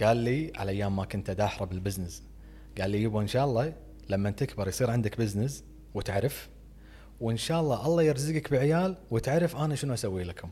قال 0.03 0.18
لي 0.18 0.53
على 0.55 0.72
أيام 0.72 0.95
ما 0.95 1.05
كنت 1.05 1.32
داحره 1.32 1.66
بال 1.66 1.76
business. 1.76 2.24
قال 2.82 2.89
لي 2.89 3.03
يبا 3.03 3.22
إن 3.22 3.28
شاء 3.28 3.45
الله 3.45 3.74
لما 4.10 4.32
تكبر 4.32 4.68
يصير 4.68 4.89
عندك 4.89 5.18
business 5.18 5.64
وتعرف 5.93 6.49
وإن 7.22 7.38
شاء 7.38 7.62
الله 7.62 7.86
الله 7.86 8.03
يرزقك 8.03 8.51
بعيال 8.51 8.97
وتعرف 9.12 9.55
أنا 9.55 9.76
شنو 9.76 9.93
أسوي 9.93 10.24
لكم. 10.24 10.49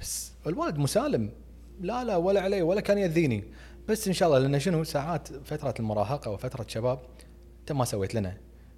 بس 0.00 0.32
الوالد 0.46 0.78
مسالم. 0.78 1.30
لا 1.82 2.04
لا 2.04 2.16
ولا 2.16 2.40
علي 2.40 2.62
ولا 2.62 2.80
كان 2.80 2.98
يأذيني. 2.98 3.44
بس 3.88 4.08
إن 4.08 4.12
شاء 4.12 4.28
الله 4.28 4.38
لأن 4.38 4.60
شنو؟ 4.60 4.84
ساعات 4.84 5.28
فترة 5.44 5.74
المراهقة 5.80 6.30
وفتره 6.30 6.64
شباب 6.68 6.98
أنت 7.60 7.72
ما 7.72 7.84
سويت 7.84 8.14
لنا. 8.14 8.36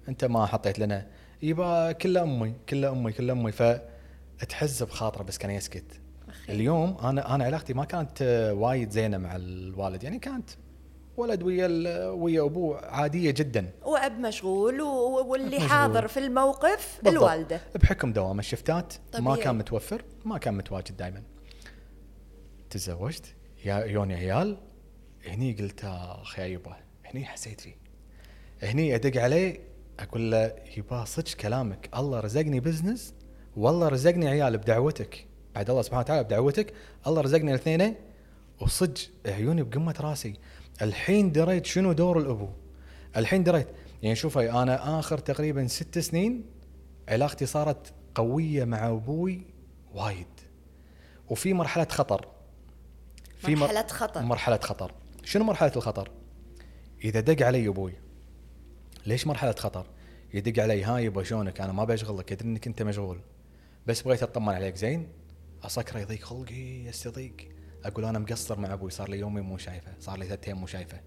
أنت 0.09 0.25
ما 0.25 0.45
حطيت 0.45 0.79
لنا. 0.79 1.07
يبا 1.41 1.91
كله 1.91 2.23
أمي 2.23 2.53
كله 2.69 2.91
أمي 2.91 3.11
كله 3.11 3.33
أمي. 3.33 3.51
فتحز 3.51 4.83
بخاطرة 4.83 5.23
بس 5.23 5.37
كان 5.37 5.51
يسكت. 5.51 5.85
أخي. 6.29 6.53
اليوم 6.53 6.97
أنا 7.03 7.35
أنا 7.35 7.45
علاقتي 7.45 7.73
ما 7.73 7.85
كانت 7.85 8.21
وايد 8.57 8.89
زينة 8.89 9.17
مع 9.17 9.35
الوالد. 9.35 10.03
يعني 10.03 10.19
كانت 10.19 10.49
ولد 11.17 11.43
ويا 11.43 11.67
ويا 12.09 12.41
ابوه 12.41 12.85
عادية 12.85 13.31
جدا. 13.31 13.69
وأب 13.83 14.19
مشغول 14.19 14.81
واللي 14.81 15.57
مشغول. 15.57 15.69
حاضر 15.69 16.07
في 16.07 16.19
الموقف 16.19 16.99
بالضبط. 17.03 17.23
الوالدة. 17.23 17.61
بحكم 17.75 18.13
دوام 18.13 18.39
الشفتات 18.39 18.93
ما 19.13 19.19
طبيعي. 19.19 19.43
كان 19.43 19.55
متوفر 19.55 20.03
ما 20.25 20.37
كان 20.37 20.53
متواجد 20.53 20.97
دائما 20.97 21.23
تزوجت؟ 22.75 23.35
يا 23.65 23.85
يوني 23.85 24.15
عيال 24.15 24.57
هني 25.27 25.53
قلت 25.53 25.85
اخ 25.85 26.39
يبا 26.39 26.75
هني 27.05 27.25
حسيت 27.25 27.61
فيه. 27.61 27.75
هني 28.63 28.95
أدق 28.95 29.21
عليه 29.21 29.59
أقول 29.99 30.31
له 30.31 30.55
يبا 30.77 31.05
صدق 31.05 31.33
كلامك. 31.33 31.89
الله 31.95 32.19
رزقني 32.19 32.59
business 32.59 33.13
والله 33.55 33.87
رزقني 33.87 34.27
عيال 34.27 34.57
بدعوتك. 34.57 35.27
بعد 35.55 35.69
الله 35.69 35.81
سبحانه 35.81 36.01
وتعالى 36.01 36.23
بدعوتك 36.23 36.73
الله 37.07 37.21
رزقني 37.21 37.49
الاثنين. 37.49 37.95
وصدق 38.61 39.01
عيوني 39.25 39.63
بقمة 39.63 39.95
راسي. 39.99 40.33
الحين 40.81 41.31
دريت 41.31 41.65
شنو 41.65 41.91
دور 41.91 42.19
الأبو؟ 42.19 42.49
الحين 43.17 43.43
دريت 43.43 43.67
يعني 44.03 44.15
شوفي 44.15 44.51
أنا 44.51 44.99
آخر 44.99 45.17
تقريبا 45.17 45.67
ست 45.67 45.99
سنين 45.99 46.45
علاقتي 47.09 47.45
صارت 47.45 47.93
قوية 48.15 48.65
مع 48.65 48.89
أبوي 48.89 49.41
وايد. 49.93 50.27
وفي 51.29 51.53
مرحلة 51.53 51.87
خطر. 51.91 52.34
مر- 53.43 53.55
مرحلة 53.55 53.87
خطر. 53.87 54.21
مرحلة 54.21 54.57
خطر. 54.57 54.91
شنو 55.23 55.43
مرحلة 55.43 55.71
الخطر؟ 55.75 56.11
إذا 57.03 57.19
دق 57.19 57.45
علي 57.45 57.67
أبوي 57.67 57.93
ليش 59.05 59.27
مرحلة 59.27 59.51
خطر؟ 59.51 59.85
يدق 60.33 60.63
علي 60.63 60.83
ها 60.83 60.97
يبا 60.99 61.23
شلونك؟ 61.23 61.61
أنا 61.61 61.73
ما 61.73 61.83
بشغلك 61.83 62.31
ادري 62.31 62.47
إنك 62.47 62.67
أنت 62.67 62.81
مشغول. 62.81 63.19
بس 63.87 64.01
بغيت 64.01 64.23
أطمن 64.23 64.53
عليك 64.53 64.75
زين؟ 64.75 65.07
أسكره 65.63 65.99
يضيق 65.99 66.23
خلقي 66.23 66.85
يستضيق. 66.85 67.35
أقول 67.85 68.05
أنا 68.05 68.19
مقصر 68.19 68.59
مع 68.59 68.73
أبوي 68.73 68.91
صار 68.91 69.09
لي 69.09 69.19
يومين 69.19 69.43
مو 69.43 69.57
شايفه 69.57 69.91
صار 69.99 70.17
لي 70.17 70.25
ثلاث 70.25 70.47
أيام 70.47 70.57
مو 70.57 70.67
شايفه. 70.67 71.01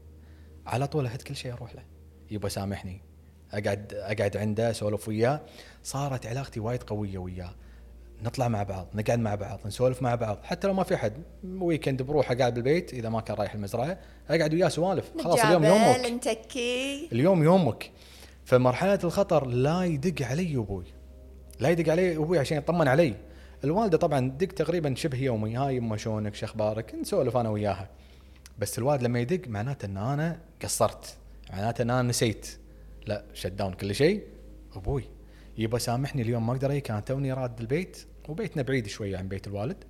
على 0.67 0.87
طول 0.87 1.07
احد 1.07 1.23
كل 1.23 1.37
شيء 1.37 1.53
أروح 1.53 1.75
له. 1.75 1.83
يبا 2.31 2.49
سامحني. 2.49 3.01
أقعد 3.53 3.93
أقعد 3.95 4.37
عنده 4.37 4.71
أسولف 4.71 5.09
وياه. 5.09 5.41
صارت 5.85 6.27
علاقتي 6.27 6.61
وايد 6.61 6.83
قوية 6.83 7.19
وياه. 7.19 7.55
نطلع 8.23 8.49
مع 8.49 8.63
بعض 8.63 8.87
نقعد 8.95 9.19
مع 9.19 9.35
بعض 9.35 9.61
نسولف 9.67 10.03
مع 10.03 10.15
بعض 10.15 10.39
حتى 10.43 10.67
لو 10.67 10.75
ما 10.75 10.83
في 10.83 10.95
أحد 10.95 11.13
weekend 11.45 12.03
بروح 12.03 12.31
اقعد 12.31 12.55
بالبيت 12.55 12.95
إذا 12.95 13.09
ما 13.09 13.21
كان 13.21 13.37
رايح 13.37 13.55
المزرعة 13.55 13.99
أقعد 14.31 14.55
وياه 14.55 14.69
سوالف. 14.69 15.13
خلاص 15.21 15.45
اليوم 15.45 15.65
يومك. 15.65 16.11
نتكي. 16.11 17.09
اليوم 17.13 17.43
يومك. 17.43 17.91
فمرحلة 18.45 18.99
الخطر 19.05 19.47
لا 19.47 19.85
يدق 19.85 20.27
علي 20.27 20.57
أبوي. 20.57 20.85
لا 21.61 21.69
يدق 21.69 21.93
علي 21.93 22.17
أبوي 22.17 22.39
عشان 22.39 22.59
يطمن 22.59 22.89
علي. 22.89 23.15
الوالدة 23.65 23.99
طبعا 23.99 24.31
دق 24.31 24.47
تقريبا 24.47 24.95
شبه 24.95 25.19
يومي. 25.19 25.57
هاي 25.57 25.77
يما 25.77 25.97
شلونك؟ 25.97 26.35
شو 26.35 26.47
أخبارك؟ 26.47 26.95
نسولف 26.95 27.37
أنا 27.37 27.49
وياها. 27.49 27.89
بس 28.59 28.79
الوالد 28.79 29.03
لما 29.03 29.21
يدق 29.21 29.49
معناته 29.49 29.87
إن 29.87 29.97
أنا 29.97 30.41
قصرت. 30.63 31.17
معناته 31.51 31.83
إن 31.83 31.91
أنا 31.91 32.09
نسيت. 32.09 32.49
لا 33.07 33.25
shut 33.35 33.47
down 33.47 33.73
كل 33.73 33.95
شيء. 33.95 34.23
أبوي. 34.77 35.05
يبا 35.59 35.79
سامحني 35.79 36.23
اليوم 36.23 36.47
ما 36.47 36.53
أقدر 36.53 36.71
أجي 36.71 36.81
كان 36.81 37.05
توني 37.05 37.33
راد 37.33 37.61
البيت 37.61 38.07
وبيتنا 38.29 38.63
بعيد 38.63 38.87
شوية 38.87 39.19
عن 39.19 39.29
بيت 39.29 39.47
الوالد. 39.47 39.85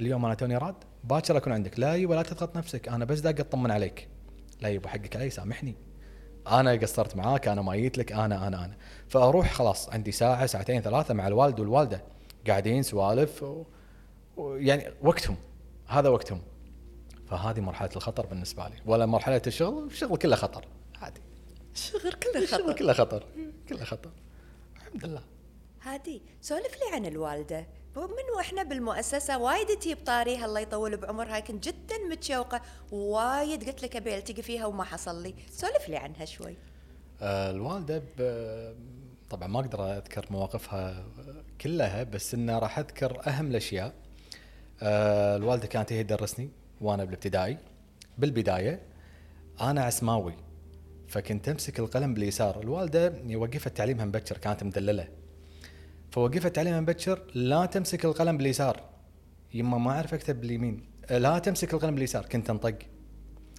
اليوم 0.00 0.24
أنا 0.24 0.34
توني 0.34 0.56
راد 0.56 0.74
باكر 1.04 1.36
أكون 1.36 1.52
عندك. 1.52 1.78
لا 1.78 1.94
يبا 1.94 2.14
لا 2.14 2.22
تضغط 2.22 2.56
نفسك. 2.56 2.88
أنا 2.88 3.04
بس 3.04 3.20
داق 3.20 3.40
أطمن 3.40 3.70
عليك. 3.70 4.08
لا 4.60 4.68
يبا 4.68 4.88
حقك 4.88 5.16
علي 5.16 5.30
سامحني 5.30 5.74
أنا 6.46 6.72
قصرت 6.72 7.16
معاك 7.16 7.48
أنا 7.48 7.62
ما 7.62 7.76
جيت 7.76 7.98
لك. 7.98 8.12
أنا 8.12 8.46
أنا 8.46 8.64
أنا. 8.64 8.76
فأروح 9.08 9.52
خلاص 9.52 9.88
عندي 9.88 10.12
ساعة 10.12 10.46
ساعتين 10.46 10.82
ثلاثة 10.82 11.14
مع 11.14 11.26
الوالد 11.26 11.60
والوالدة. 11.60 12.02
قاعدين 12.46 12.82
سوالف 12.82 13.42
و... 13.42 13.64
و... 14.36 14.54
يعني 14.54 14.84
وقتهم. 15.02 15.36
هذا 15.86 16.08
وقتهم. 16.08 16.42
فهذه 17.26 17.60
مرحلة 17.60 17.90
الخطر 17.96 18.26
بالنسبة 18.26 18.68
لي. 18.68 18.76
ولا 18.86 19.06
مرحلة 19.06 19.42
الشغل 19.46 19.86
الشغل 19.86 20.16
كله 20.18 20.36
خطر. 20.36 20.64
عادي. 21.02 21.20
شغل 21.74 22.12
كله 22.12 22.42
الشغل 22.42 22.62
خطر 22.62 22.72
كله 22.72 22.92
خطر. 22.92 23.24
كله 23.68 23.84
خطر. 23.84 24.10
الحمد 24.96 25.10
لله. 25.10 25.22
هادي 25.82 26.22
سولف 26.40 26.74
لي 26.74 26.96
عن 26.96 27.06
الوالدة. 27.06 27.66
من 27.96 28.36
وإحنا 28.36 28.62
بالمؤسسة 28.62 29.38
وايد 29.38 29.66
تجيب 29.66 29.98
طاريها 30.06 30.46
الله 30.46 30.60
يطول 30.60 30.96
بعمرها 30.96 31.40
كنت 31.40 31.68
جدا 31.68 31.98
متشوقة 32.10 32.60
وايد 32.92 33.64
قلت 33.64 33.82
لك 33.82 33.96
أبي 33.96 34.16
ألتقي 34.16 34.42
فيها 34.42 34.66
وما 34.66 34.84
حصل 34.84 35.22
لي. 35.22 35.34
سولف 35.50 35.88
لي 35.88 35.96
عنها 35.96 36.24
شوي. 36.24 36.56
آه، 37.22 37.50
الوالدة. 37.50 38.02
طبعا 39.30 39.48
ما 39.48 39.60
أقدر 39.60 39.96
أذكر 39.96 40.26
مواقفها 40.30 41.06
كلها 41.60 42.02
بس 42.02 42.34
إنه 42.34 42.58
راح 42.58 42.78
أذكر 42.78 43.28
أهم 43.28 43.46
الأشياء. 43.46 43.92
آه، 44.82 45.36
الوالدة 45.36 45.66
كانت 45.66 45.92
هي 45.92 46.04
تدرسني 46.04 46.50
وأنا 46.80 47.04
بالابتدائي. 47.04 47.58
بالبداية 48.18 48.82
أنا 49.60 49.84
عسماوي. 49.84 50.45
فكنت 51.16 51.48
أمسك 51.48 51.78
القلم 51.78 52.14
باليسار. 52.14 52.60
الوالدة 52.60 53.14
وقفت 53.34 53.76
تعليمها 53.76 54.04
مبكر 54.04 54.38
كانت 54.38 54.64
مدللة. 54.64 55.08
فوقفت 56.10 56.56
تعليمها 56.56 56.80
مبكر 56.80 57.22
لا 57.34 57.66
تمسك 57.66 58.04
القلم 58.04 58.36
باليسار. 58.36 58.80
يما 59.54 59.78
ما 59.78 59.90
أعرف 59.90 60.14
أكتب 60.14 60.40
باليمين. 60.40 60.84
لا 61.10 61.38
تمسك 61.38 61.74
القلم 61.74 61.94
باليسار. 61.94 62.26
كنت 62.26 62.50
أنطق. 62.50 62.78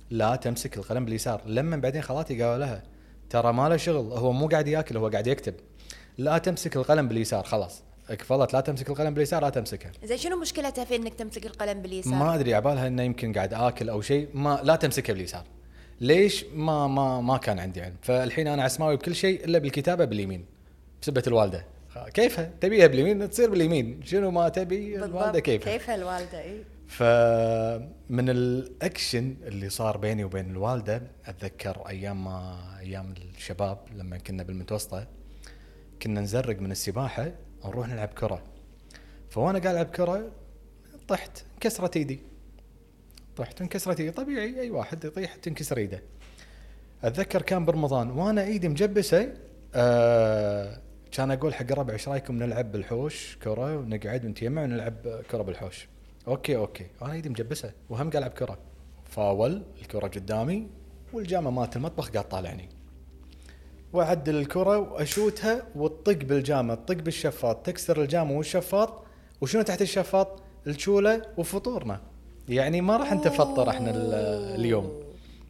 لا 0.09 0.35
تمسك 0.35 0.77
القلم 0.77 1.05
باليسار. 1.05 1.41
لما 1.45 1.77
بعدين 1.77 2.01
خالاتي 2.01 2.43
قالوا 2.43 2.57
لها. 2.57 2.83
ترى 3.29 3.53
ما 3.53 3.69
له 3.69 3.77
شغل. 3.77 4.11
هو 4.11 4.31
مو 4.31 4.47
قاعد 4.47 4.67
ياكل 4.67 4.97
هو 4.97 5.07
قاعد 5.07 5.27
يكتب. 5.27 5.53
لا 6.17 6.37
تمسك 6.37 6.77
القلم 6.77 7.07
باليسار. 7.07 7.43
خلاص. 7.43 7.83
كفلت 8.09 8.53
لا 8.53 8.59
تمسك 8.59 8.89
القلم 8.89 9.13
باليسار 9.13 9.41
لا 9.41 9.49
تمسكها. 9.49 9.91
زين 10.03 10.17
شنو 10.17 10.41
مشكلتها 10.41 10.85
في 10.85 10.95
إنك 10.95 11.13
تمسك 11.13 11.45
القلم 11.45 11.81
باليسار؟ 11.81 12.13
ما 12.13 12.35
أدري. 12.35 12.53
عبالها 12.53 12.87
إنه 12.87 13.03
يمكن 13.03 13.33
قاعد 13.33 13.53
آكل 13.53 13.89
أو 13.89 14.01
شيء. 14.01 14.29
ما 14.33 14.59
لا 14.63 14.75
تمسكها 14.75 15.13
باليسار. 15.13 15.43
ليش 16.01 16.45
ما 16.53 16.87
ما 16.87 17.21
ما 17.21 17.37
كان 17.37 17.59
عندي 17.59 17.81
علم؟ 17.81 17.95
فالحين 18.01 18.47
أنا 18.47 18.63
عسماوي 18.63 18.95
بكل 18.95 19.15
شيء 19.15 19.45
إلا 19.45 19.59
بالكتابة 19.59 20.05
باليمين 20.05 20.45
بسبة 21.01 21.23
الوالدة. 21.27 21.65
كيفها؟ 22.13 22.51
تبيها 22.61 22.87
باليمين؟ 22.87 23.29
تصير 23.29 23.49
باليمين. 23.49 24.01
شنو 24.03 24.31
ما 24.31 24.49
تبي 24.49 24.95
الوالدة 24.95 25.39
كيفها؟ 25.39 25.77
كيفها 25.77 25.95
الوالدة؟ 25.95 26.41
اي 26.41 26.63
فمن 26.87 28.29
الأكشن 28.29 29.35
اللي 29.43 29.69
صار 29.69 29.97
بيني 29.97 30.23
وبين 30.23 30.49
الوالدة 30.49 31.01
أتذكر 31.25 31.87
أيام 31.89 32.23
ما 32.23 32.59
أيام 32.79 33.13
الشباب 33.37 33.77
لما 33.95 34.17
كنا 34.17 34.43
بالمتوسطة 34.43 35.07
كنا 36.01 36.21
نزرق 36.21 36.59
من 36.59 36.71
السباحة 36.71 37.31
ونروح 37.63 37.87
نلعب 37.87 38.07
كرة. 38.07 38.43
فوانا 39.29 39.59
قاعد 39.59 39.75
ألعب 39.75 39.85
كرة 39.85 40.31
طحت 41.07 41.43
انكسرت 41.53 41.97
إيدي. 41.97 42.19
طحت 43.37 43.61
انكسرت 43.61 43.99
ايدي 43.99 44.11
طبيعي 44.11 44.61
أي 44.61 44.69
واحد 44.69 45.05
يطيح 45.05 45.35
تنكسر 45.35 45.77
إيده. 45.77 46.03
أتذكر 47.03 47.41
كان 47.41 47.65
برمضان 47.65 48.11
وأنا 48.11 48.43
إيدي 48.43 48.69
مجبسة 48.69 49.33
آه 49.75 50.81
كان 51.11 51.31
أقول 51.31 51.53
حق 51.53 51.71
الربع 51.71 51.93
إيش 51.93 52.07
رأيكم 52.09 52.35
نلعب 52.35 52.71
بالحوش 52.71 53.37
كرة 53.43 53.77
ونقعد 53.77 54.25
ونتجمع 54.25 54.63
ونلعب 54.63 55.21
كرة 55.31 55.41
بالحوش؟ 55.41 55.87
okay 56.27 56.55
okay. 56.55 56.85
أنا 57.01 57.13
إيدي 57.13 57.29
مجبسة 57.29 57.71
وهم 57.89 58.09
قاعد 58.09 58.15
العب 58.15 58.31
كرة. 58.31 58.57
فاول 59.05 59.63
الكرة 59.81 60.07
قدامي 60.07 60.67
والجامه 61.13 61.51
مالت 61.51 61.75
المطبخ 61.75 62.09
قاعد 62.09 62.29
طالعني. 62.29 62.69
وأعدل 63.93 64.35
الكرة 64.35 64.77
وأشوتها 64.77 65.67
وتطق 65.75 66.17
بالجامه 66.25 66.75
تطق 66.75 66.95
بالشفاط 66.95 67.65
تكسر 67.65 68.01
الجامه 68.01 68.37
والشفاط 68.37 69.03
وشنو 69.41 69.61
تحت 69.61 69.81
الشفاط؟ 69.81 70.43
الشولة 70.67 71.21
وفطورنا. 71.37 72.01
يعني 72.49 72.81
ما 72.81 72.97
راح 72.97 73.13
نتفطر 73.13 73.69
إحنا 73.69 73.89
ال- 73.91 74.13
اليوم. 74.59 75.03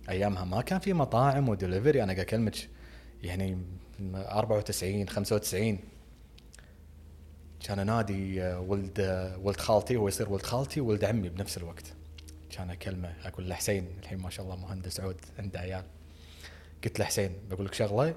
أيامها 0.10 0.46
ما 0.46 0.62
كان 0.62 0.80
في 0.80 0.94
مطاعم 0.94 1.50
ودليفري 1.50 2.04
أنا 2.04 2.14
قاعد 2.14 2.26
أكلمك 2.26 2.56
يعني 3.24 3.58
94 4.16 5.10
95 5.10 5.80
كان 7.66 7.80
انادي 7.80 8.42
آه، 8.44 8.60
ولد 8.60 9.00
آه، 9.00 9.38
ولد 9.38 9.58
خالتي 9.58 9.96
هو 9.96 10.08
يصير 10.08 10.30
ولد 10.30 10.42
خالتي 10.42 10.82
وولد 10.82 11.04
عمي 11.06 11.30
بنفس 11.30 11.58
الوقت. 11.58 11.84
كان 12.50 12.70
أكلمه 12.70 13.14
أقول 13.26 13.50
له 13.50 13.56
حسين 13.56 13.88
الحين 14.02 14.18
ما 14.20 14.30
شاء 14.30 14.46
الله 14.46 14.56
مهندس 14.56 15.00
عود 15.00 15.16
عنده 15.40 15.60
عيال. 15.60 15.84
قلت 16.84 17.00
له 17.00 17.06
حسين 17.06 17.32
بقول 17.50 17.66
لك 17.66 17.74
شغلة 17.74 18.16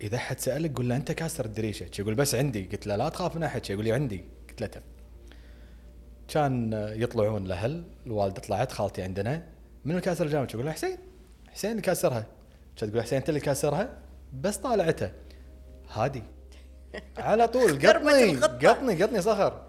إذا 0.00 0.18
حد 0.18 0.40
سألك 0.40 0.76
قول 0.76 0.88
له 0.88 0.96
أنت 0.96 1.12
كاسر 1.12 1.44
الدريشة. 1.44 1.86
يقول 1.98 2.14
بس 2.14 2.34
عندي. 2.34 2.64
قلت 2.64 2.86
له 2.86 2.96
لا 2.96 3.08
تخاف 3.08 3.36
من 3.36 3.42
أحد. 3.42 3.70
يقول 3.70 3.84
لي 3.84 3.92
عندي. 3.92 4.24
قلت 4.48 4.60
له 4.60 4.66
تم 4.66 4.80
كان 6.28 6.72
يطلعون 6.96 7.46
الاهل 7.46 7.84
الوالدة 8.06 8.40
طلعت 8.40 8.72
خالتي 8.72 9.02
عندنا. 9.02 9.42
من 9.84 9.96
الكاسر 9.96 10.24
الجامعة 10.26 10.48
أقول 10.54 10.64
لها 10.64 10.72
حسين. 10.72 10.98
حسين 11.52 11.70
اللي 11.70 11.82
كاسرها. 11.82 12.26
كانت 12.76 12.92
تقول 12.92 13.02
حسين 13.04 13.18
أنت 13.18 13.28
اللي 13.28 13.40
كاسرها؟ 13.40 13.98
بس 14.40 14.56
طالعته. 14.56 15.10
هادي. 15.92 16.22
على 17.18 17.48
طول. 17.48 17.72
قطني. 17.86 18.36
قطني 18.36 19.02
قطني 19.02 19.20
صخر. 19.22 19.62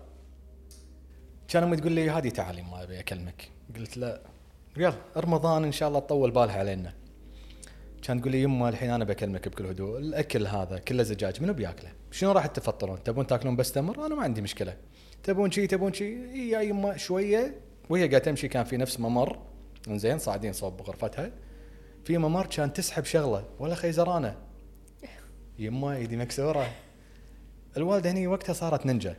كان 1.47 1.63
أمي 1.63 1.77
تقول 1.77 1.91
لي 1.91 2.09
هادي 2.09 2.31
تعالي 2.31 2.61
ما 2.61 2.83
أبي 2.83 2.99
أكلمك. 2.99 3.49
قلت 3.75 3.97
لا. 3.97 4.21
يلا 4.77 4.93
رمضان 5.17 5.63
إن 5.63 5.71
شاء 5.71 5.89
الله 5.89 5.99
تطول 5.99 6.31
بالها 6.31 6.59
علينا. 6.59 6.93
كان 8.01 8.21
تقول 8.21 8.31
لي 8.31 8.41
يمه 8.41 8.69
الحين 8.69 8.89
أنا 8.89 9.03
بكلمك 9.03 9.47
بكل 9.47 9.65
هدوء. 9.65 9.97
الأكل 9.97 10.47
هذا 10.47 10.77
كله 10.77 11.03
زجاج. 11.03 11.41
منو 11.41 11.53
بياكله؟ 11.53 11.91
شنو 12.11 12.31
راح 12.31 12.45
تفطرون؟ 12.45 13.03
تبون 13.03 13.27
تاكلون 13.27 13.55
بس 13.55 13.71
تمر؟ 13.71 14.05
أنا 14.05 14.15
ما 14.15 14.23
عندي 14.23 14.41
مشكلة. 14.41 14.77
تبون 15.23 15.51
شي 15.51 15.67
تبون 15.67 15.93
شي. 15.93 16.49
يا 16.49 16.61
يمه 16.61 16.97
شوية. 16.97 17.55
وهي 17.89 18.01
قاعدة 18.01 18.17
تمشي 18.17 18.47
كان 18.47 18.63
في 18.63 18.77
نفس 18.77 18.99
ممر. 18.99 19.39
زين 19.89 20.17
صاعدين 20.19 20.53
صوب 20.53 20.81
غرفتها 20.81 21.31
في 22.05 22.17
ممر 22.17 22.45
كان 22.45 22.73
تسحب 22.73 23.05
شغلة 23.05 23.43
ولا 23.59 23.75
خيزرانة. 23.75 24.35
يمه 25.59 25.95
ايدي 25.95 26.17
مكسورة. 26.17 26.71
الوالده 27.77 28.11
هني 28.11 28.27
وقتها 28.27 28.53
صارت 28.53 28.85
نينجا. 28.85 29.15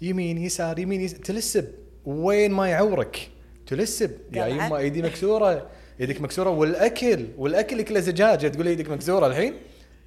يمين 0.00 0.38
يسار 0.38 0.78
يمين 0.78 1.00
يسار 1.00 1.20
تلسب. 1.20 1.68
وين 2.04 2.52
ما 2.52 2.68
يعورك. 2.68 3.30
تلسب. 3.66 4.10
يا. 4.32 4.46
يمه 4.46 4.76
ايدي 4.76 5.02
مكسورة. 5.02 5.70
إيدك 6.00 6.20
مكسورة. 6.20 6.50
والأكل 6.50 7.26
والأكل 7.38 7.82
كله 7.82 8.00
زجاج. 8.00 8.50
تقول 8.50 8.68
إيدك 8.68 8.90
مكسورة 8.90 9.26
الحين؟ 9.26 9.54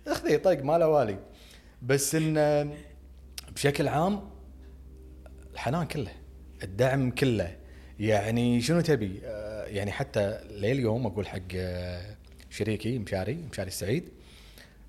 أخذي 0.07 0.37
طق 0.37 0.63
ما 0.63 0.77
له 0.77 0.87
والي. 0.87 1.17
بس 1.81 2.15
إن 2.15 2.69
بشكل 3.55 3.87
عام 3.87 4.29
الحنان 5.53 5.85
كله 5.85 6.11
الدعم 6.63 7.11
كله. 7.11 7.57
يعني 7.99 8.61
شنو 8.61 8.81
تبي؟ 8.81 9.21
آه، 9.25 9.65
يعني 9.65 9.91
حتى 9.91 10.39
لليوم 10.51 11.05
أقول 11.05 11.27
حق 11.27 11.39
آه، 11.55 12.15
شريكي 12.49 12.99
مشاري 12.99 13.35
مشاري 13.51 13.67
السعيد 13.67 14.09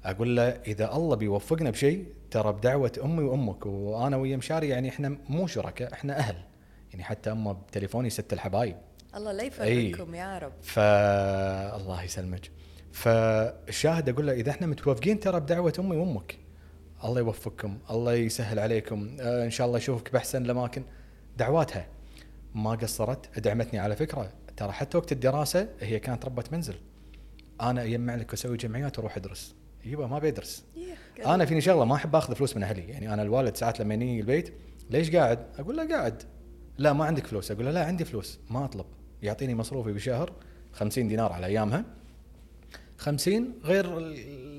أقول 0.04 0.36
له 0.36 0.42
إذا 0.42 0.94
الله 0.96 1.16
بيوفقنا 1.16 1.70
بشيء 1.70 2.06
ترى 2.30 2.52
بدعوة 2.52 2.92
أمي 3.04 3.22
وأمك 3.22 3.66
وأنا 3.66 4.16
ويا 4.16 4.36
مشاري 4.36 4.68
يعني 4.68 4.88
إحنا 4.88 5.16
مو 5.28 5.46
شركاء 5.46 5.92
إحنا 5.92 6.18
أهل. 6.18 6.36
يعني 6.90 7.04
حتى 7.04 7.32
أمه 7.32 7.52
بتليفوني 7.52 8.10
ست 8.10 8.32
الحبايب. 8.32 8.76
الله 9.14 9.32
لا. 9.32 9.42
يفرقكم 9.42 10.14
يا 10.14 10.38
رب. 10.38 10.52
فا 10.62 11.76
الله 11.76 12.02
يسلمك. 12.02 12.50
فالشاهد 12.92 14.08
أقول 14.08 14.26
له 14.26 14.32
إذا 14.32 14.50
إحنا 14.50 14.66
متوافقين 14.66 15.20
ترى 15.20 15.40
بدعوة 15.40 15.72
أمي 15.78 15.96
وأمك. 15.96 16.41
الله 17.04 17.20
يوفقكم 17.20 17.78
الله 17.90 18.12
يسهل 18.12 18.58
عليكم. 18.58 19.16
آه 19.20 19.44
إن 19.44 19.50
شاء 19.50 19.66
الله 19.66 19.78
أشوفك 19.78 20.12
بأحسن 20.12 20.44
الأماكن. 20.44 20.82
دعواتها. 21.36 21.86
ما 22.54 22.70
قصرت 22.70 23.38
دعمتني 23.38 23.78
على 23.78 23.96
فكرة. 23.96 24.32
ترى 24.56 24.72
حتى 24.72 24.98
وقت 24.98 25.12
الدراسة 25.12 25.68
هي 25.80 25.98
كانت 25.98 26.24
ربة 26.24 26.44
منزل. 26.52 26.74
أنا 27.60 27.84
اجمع 27.84 28.14
لك 28.14 28.30
وأسوي 28.30 28.56
جمعيات 28.56 28.98
وأروح 28.98 29.16
أدرس. 29.16 29.54
يبا 29.84 30.06
ما 30.06 30.18
بيدرس. 30.18 30.64
أنا 31.26 31.44
فيني 31.44 31.60
شغلة 31.60 31.84
ما 31.84 31.94
أحب 31.94 32.16
آخذ 32.16 32.34
فلوس 32.34 32.56
من 32.56 32.62
أهلي. 32.62 32.82
يعني 32.82 33.14
أنا 33.14 33.22
الوالد 33.22 33.56
ساعات 33.56 33.80
لما 33.80 33.94
يجي 33.94 34.20
البيت 34.20 34.54
ليش 34.90 35.10
قاعد؟ 35.16 35.46
أقول 35.58 35.76
له 35.76 35.88
قاعد. 35.88 36.22
لا 36.78 36.92
ما 36.92 37.04
عندك 37.04 37.26
فلوس. 37.26 37.50
أقول 37.50 37.64
له 37.64 37.70
لا 37.70 37.84
عندي 37.84 38.04
فلوس. 38.04 38.38
ما 38.50 38.64
أطلب. 38.64 38.86
يعطيني 39.22 39.54
مصروفي 39.54 39.92
بالشهر 39.92 40.32
50 40.72 41.08
دينار 41.08 41.32
على 41.32 41.46
أيامها. 41.46 41.84
50 42.98 43.54
غير 43.64 43.98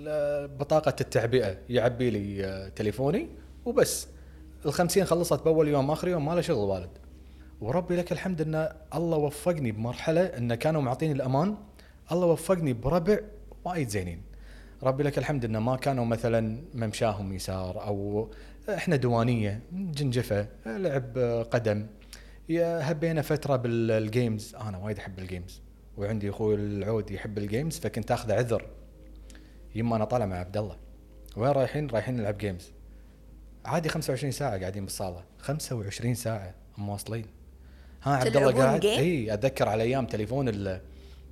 ال- 0.07 0.47
بطاقة 0.47 0.95
التعبئة 1.01 1.57
يعبي 1.69 2.09
لي 2.09 2.45
آه، 2.45 2.67
تليفوني 2.69 3.27
وبس. 3.65 4.07
ال 4.65 4.73
50 4.73 5.05
خلصت 5.05 5.43
بأول 5.43 5.67
يوم 5.67 5.91
آخر 5.91 6.07
يوم 6.07 6.25
ما 6.25 6.31
له 6.35 6.41
شغل 6.41 6.57
والد. 6.69 6.89
وربي 7.61 7.95
لك 7.95 8.11
الحمد 8.11 8.41
إن 8.41 8.69
الله 8.95 9.17
وفقني 9.17 9.71
بمرحلة 9.71 10.21
إن 10.25 10.55
كانوا 10.55 10.81
معطيني 10.81 11.13
الأمان. 11.13 11.55
الله 12.11 12.25
وفقني 12.27 12.73
بربع 12.73 13.17
وايد 13.65 13.87
زينين. 13.89 14.21
ربي 14.83 15.03
لك 15.03 15.17
الحمد 15.17 15.45
انه 15.45 15.59
ما 15.59 15.75
كانوا 15.75 16.05
مثلا 16.05 16.57
ممشاهم 16.73 17.33
يسار 17.33 17.83
أو 17.87 18.29
إحنا 18.69 18.95
دوانية 18.95 19.59
جنجفة 19.71 20.47
لعب 20.65 21.17
قدم. 21.51 21.87
يا 22.49 22.91
هبينا 22.91 23.21
فترة 23.21 23.55
بال 23.55 23.84
games 23.84 24.55
أنا 24.55 24.77
وايد 24.77 24.97
أحب 24.97 25.19
ال 25.19 25.26
games 25.26 25.61
وعندي 25.97 26.29
أخوي 26.29 26.55
العود 26.55 27.11
يحب 27.11 27.37
ال 27.37 27.44
games 27.44 27.79
فكنت 27.79 28.11
اخذ 28.11 28.31
عذر. 28.31 28.65
يما 29.75 29.95
أنا 29.95 30.05
طالع 30.05 30.25
مع 30.25 30.35
عبد 30.37 30.57
الله. 30.57 30.77
وين 31.37 31.51
رايحين؟ 31.51 31.89
رايحين 31.89 32.15
نلعب 32.17 32.37
games 32.37 32.71
عادي 33.65 33.89
25 33.89 34.31
ساعة 34.31 34.59
قاعدين 34.59 34.83
بالصالة. 34.85 35.23
25 35.39 36.15
ساعة 36.15 36.53
مواصلين 36.77 37.25
ها 38.03 38.15
عبد 38.15 38.37
الله 38.37 38.51
قاعد؟ 38.51 38.85
إي 38.85 39.33
أتذكر 39.33 39.69
على 39.69 39.83
أيام 39.83 40.05
تليفون 40.05 40.49
ال- 40.49 40.81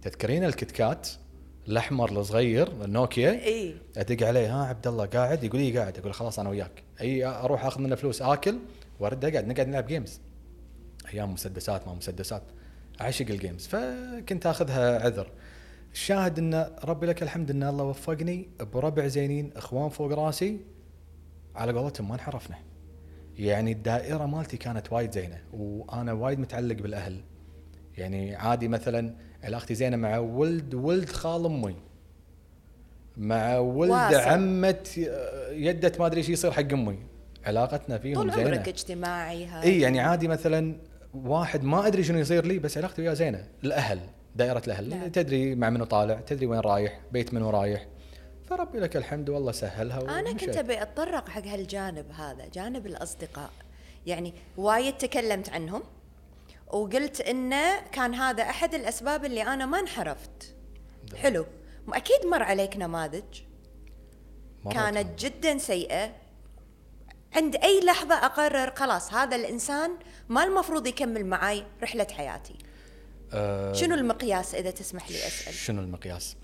تذكرين 0.01 0.43
ال 0.43 0.50
Kit 0.50 0.71
Kat 0.71 1.07
الأحمر 1.67 2.11
الصغير 2.11 2.67
النوكيا؟ 2.85 3.31
إي. 3.31 3.75
أدق 3.97 4.27
عليه. 4.27 4.61
ها 4.61 4.65
عبد 4.67 4.87
الله 4.87 5.05
قاعد؟ 5.05 5.43
يقول 5.43 5.61
لي 5.61 5.77
قاعد. 5.79 5.97
أقول 5.97 6.13
خلاص 6.13 6.39
أنا 6.39 6.49
وياك. 6.49 6.83
إي 7.01 7.25
أروح 7.25 7.65
أخذ 7.65 7.81
منه 7.81 7.95
فلوس 7.95 8.21
آكل 8.21 8.57
وأرد 8.99 9.25
أقعد. 9.25 9.47
نقعد 9.47 9.67
نلعب 9.67 9.87
games 9.87 10.19
أيام 11.13 11.33
مسدسات 11.33 11.87
ما 11.87 11.93
مسدسات. 11.93 12.43
أعشق 13.01 13.25
ال 13.29 13.36
games 13.36 13.67
فكنت 13.67 14.45
آخذها 14.45 15.03
عذر. 15.03 15.29
الشاهد 15.93 16.39
إن 16.39 16.67
ربي 16.83 17.05
لك 17.05 17.23
الحمد 17.23 17.51
إن 17.51 17.63
الله 17.63 17.83
وفقني 17.83 18.49
بربع 18.73 19.07
زينين 19.07 19.51
إخوان 19.55 19.89
فوق 19.89 20.11
راسي. 20.11 20.59
على 21.55 21.71
قولتهم 21.71 22.07
ما 22.07 22.15
انحرفنا. 22.15 22.57
يعني 23.37 23.71
الدائرة 23.71 24.25
مالتي 24.25 24.57
كانت 24.57 24.93
وايد 24.93 25.11
زينة 25.11 25.41
وأنا 25.53 26.13
وايد 26.13 26.39
متعلق 26.39 26.75
بالأهل. 26.75 27.21
يعني 27.97 28.35
عادي 28.35 28.67
مثلا 28.67 29.15
علاقتي 29.43 29.75
زينة 29.75 29.97
مع 29.97 30.17
ولد 30.17 30.73
ولد 30.73 31.09
خال 31.09 31.45
أمي. 31.45 31.75
مع 33.17 33.57
ولد 33.57 33.91
واصل. 33.91 34.15
عمة 34.15 34.87
يدة 35.51 35.91
ما 35.99 36.05
أدري 36.05 36.17
إيش 36.17 36.29
يصير 36.29 36.51
حق 36.51 36.73
أمي. 36.73 36.99
علاقتنا 37.45 37.97
فيهم 37.97 38.15
طول 38.15 38.31
زينة. 38.31 38.47
عمرك 38.47 38.67
اجتماعي 38.67 39.45
هاي. 39.45 39.63
إي 39.63 39.81
يعني 39.81 39.99
عادي 39.99 40.27
مثلا 40.27 40.75
واحد 41.13 41.63
ما 41.63 41.87
أدري 41.87 42.03
شنو 42.03 42.19
يصير 42.19 42.45
لي 42.45 42.59
بس 42.59 42.77
علاقتي 42.77 43.01
وياه 43.01 43.13
زينة 43.13 43.47
الأهل. 43.63 43.99
دائرة 44.35 44.61
الأهل 44.67 44.89
نعم. 44.89 45.07
تدري 45.07 45.55
مع 45.55 45.69
منو 45.69 45.85
طالع 45.85 46.19
تدري 46.19 46.45
وين 46.45 46.59
رايح 46.59 46.99
بيت 47.11 47.33
منو 47.33 47.49
رايح. 47.49 47.87
فربي 48.49 48.79
لك 48.79 48.97
الحمد 48.97 49.29
والله 49.29 49.51
سهلها 49.51 50.19
أنا. 50.19 50.33
كنت 50.33 50.57
أبي 50.57 50.81
أتطرق 50.81 51.29
حق 51.29 51.45
هالجانب 51.45 52.11
هذا 52.11 52.47
جانب 52.53 52.85
الأصدقاء. 52.85 53.51
يعني 54.05 54.33
وايد 54.57 54.97
تكلمت 54.97 55.49
عنهم 55.49 55.83
وقلت 56.67 57.21
إنه 57.21 57.79
كان 57.91 58.13
هذا 58.13 58.43
أحد 58.43 58.73
الأسباب 58.73 59.25
اللي 59.25 59.43
أنا 59.43 59.65
ما 59.65 59.79
انحرفت. 59.79 60.55
حلو. 61.15 61.45
أكيد 61.89 62.25
مر 62.25 62.43
عليك 62.43 62.77
نماذج. 62.77 63.41
كانت 64.71 65.19
جدا 65.19 65.57
سيئة. 65.57 66.11
عند 67.35 67.55
أي 67.55 67.79
لحظة 67.79 68.15
أقرر 68.15 68.75
خلاص 68.75 69.13
هذا 69.13 69.35
الإنسان 69.35 69.91
ما 70.29 70.43
المفروض 70.43 70.87
يكمل 70.87 71.25
معاي 71.25 71.63
رحلة 71.83 72.07
حياتي. 72.11 72.55
شنو 73.73 73.95
المقياس 73.95 74.55
إذا 74.55 74.71
تسمح 74.71 75.09
لي 75.09 75.15
أسأل 75.27 75.53
شنو 75.53 75.81
المقياس؟ 75.81 76.35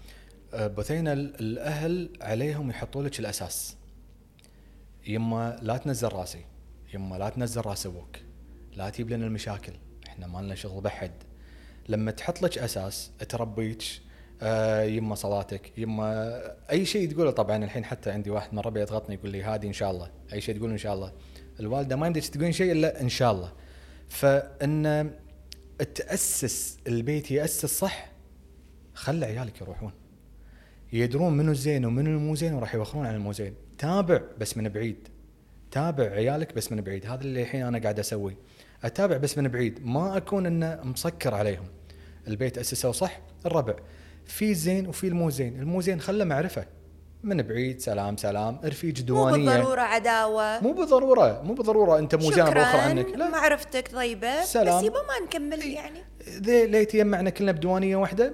آه، 0.53 0.67
بثينة 0.67 1.13
ال- 1.13 1.39
الأهل 1.39 2.09
عليهم 2.21 2.69
يحطوا 2.69 3.03
لك 3.03 3.19
الأساس. 3.19 3.75
يما 5.07 5.59
لا 5.61 5.77
تنزل 5.77 6.07
راسي، 6.07 6.45
يما 6.93 7.15
لا 7.15 7.29
تنزل 7.29 7.61
راس 7.61 7.85
أبوك، 7.85 8.17
لا 8.75 8.89
تجيب 8.89 9.09
لنا 9.09 9.25
المشاكل، 9.27 9.73
إحنا 10.07 10.27
ما 10.27 10.39
لنا 10.39 10.55
شغل 10.55 10.81
بحد. 10.81 11.11
لما 11.89 12.11
تحط 12.11 12.41
لك 12.41 12.57
أساس 12.57 13.11
تربيك 13.29 13.83
آه 14.41 14.83
يما 14.83 15.15
صلاتك 15.15 15.77
يما 15.77 16.41
أي 16.71 16.85
شيء 16.85 17.11
تقوله 17.11 17.31
طبعا 17.31 17.63
الحين 17.63 17.85
حتى 17.85 18.11
عندي 18.11 18.29
واحد 18.29 18.53
من 18.53 18.59
ربعي 18.59 18.83
يضغطني 18.83 19.15
يقول 19.15 19.29
لي 19.31 19.43
هادي 19.43 19.67
إن 19.67 19.73
شاء 19.73 19.91
الله 19.91 20.11
أي 20.33 20.41
شيء 20.41 20.57
تقول 20.57 20.71
إن 20.71 20.77
شاء 20.77 20.93
الله 20.93 21.11
الوالدة 21.59 21.95
ما 21.95 22.07
يمديك 22.07 22.27
تقولين 22.27 22.51
شيء 22.51 22.71
إلا 22.71 23.01
إن 23.01 23.09
شاء 23.09 23.31
الله 23.31 23.53
فإن 24.09 25.11
تأسس 25.83 26.77
البيت 26.87 27.31
يأسس 27.31 27.65
صح 27.65 28.09
خلي 28.93 29.25
عيالك 29.25 29.61
يروحون. 29.61 29.91
يدرون 30.93 31.37
منو 31.37 31.51
الزين 31.51 31.85
ومنو 31.85 32.09
المو 32.09 32.35
زين 32.35 32.53
وراح 32.53 32.75
يوخرون 32.75 33.05
عن 33.05 33.15
المو 33.15 33.31
زين 33.31 33.53
تابع 33.77 34.21
بس 34.37 34.57
من 34.57 34.69
بعيد. 34.69 35.07
تابع 35.71 36.03
عيالك 36.03 36.55
بس 36.55 36.71
من 36.71 36.81
بعيد. 36.81 37.05
هذا 37.05 37.21
اللي 37.21 37.41
الحين 37.41 37.65
أنا 37.65 37.79
قاعد 37.79 37.99
أسويه. 37.99 38.37
أتابع 38.83 39.17
بس 39.17 39.37
من 39.37 39.47
بعيد. 39.47 39.85
ما 39.85 40.17
أكون 40.17 40.45
إنه 40.45 40.79
مسكر 40.83 41.33
عليهم. 41.35 41.65
البيت 42.27 42.57
أسسه 42.57 42.91
صح 42.91 43.21
الربع. 43.45 43.75
في 44.25 44.53
زين 44.53 44.87
وفي 44.87 45.07
المو 45.07 45.29
زين 45.29 45.59
المو 45.59 45.81
زين 45.81 46.01
خله 46.01 46.25
معرفة. 46.25 46.65
من 47.23 47.41
بعيد 47.41 47.81
سلام 47.81 48.17
سلام. 48.17 48.59
رفيق 48.65 48.99
مو 48.99 49.05
دوانية. 49.05 49.49
بالضرورة 49.49 49.81
عداوة. 49.81 50.63
مو 50.63 50.71
بالضرورة 50.71 51.41
مو 51.41 51.53
بالضرورة. 51.53 51.99
انت 51.99 52.15
مو 52.15 52.21
بوخر 52.21 52.45
شكراً، 52.45 52.65
عنك. 52.65 53.07
لا. 53.07 53.29
معرفتك 53.29 53.91
طيبة. 53.91 54.43
سلام. 54.43 54.79
بس 54.79 54.85
يبا 54.85 54.99
ما 55.01 55.25
نكمل 55.25 55.67
يعني. 55.67 55.99
ذي 56.29 56.67
ليه 56.67 56.83
تجمعنا 56.83 57.29
كلنا 57.29 57.51
بديوانيه 57.51 57.95
واحدة؟ 57.95 58.33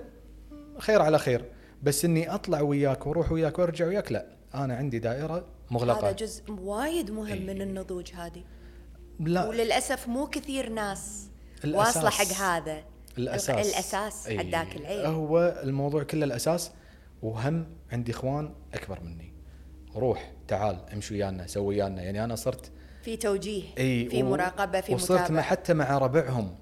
خير 0.80 1.02
على 1.02 1.20
خير. 1.20 1.46
بس 1.84 2.06
إني 2.06 2.34
أطلع 2.36 2.62
وياك 2.62 3.08
وأروح 3.08 3.32
وياك 3.32 3.60
وأرجع 3.60 3.88
وياك؟ 3.88 4.12
لا. 4.12 4.26
أنا 4.56 4.76
عندي 4.76 5.00
دائرة 5.00 5.46
مغلقة. 5.72 6.08
هذا 6.08 6.12
جزء 6.12 6.44
وايد 6.52 7.12
مهم 7.12 7.46
من 7.46 7.62
النضوج 7.62 8.12
هذه. 8.14 8.44
لا. 9.20 9.48
وللأسف 9.48 10.08
مو 10.08 10.28
كثير 10.28 10.70
ناس 10.70 11.28
الأساس. 11.64 11.98
واصلة 11.98 12.10
حق 12.10 12.44
هذا. 12.44 12.84
الأساس. 13.18 13.74
الأساس 13.74 14.28
أي. 14.28 14.38
عداك 14.38 14.76
العين. 14.76 15.06
هو 15.06 15.62
الموضوع 15.64 16.04
كله 16.04 16.26
الأساس 16.26 16.72
وهم 17.22 17.66
عندي 17.94 18.12
إخوان 18.12 18.54
أكبر 18.74 19.00
مني. 19.04 19.34
روح 19.96 20.32
تعال 20.48 20.78
امشي 20.94 21.14
ويانا 21.14 21.48
سوي 21.48 21.66
ويانا. 21.66 22.02
يعني 22.02 22.24
أنا 22.24 22.36
صرت 22.36 22.72
في 23.04 23.18
توجيه 23.18 23.64
إي 23.78 24.10
في 24.10 24.24
و- 24.24 24.30
مراقبة 24.30 24.82
في 24.82 24.94
وصرت 24.94 25.22
متابعة. 25.22 25.42
حتى 25.42 25.74
مع 25.74 25.98
ربعهم. 25.98 26.56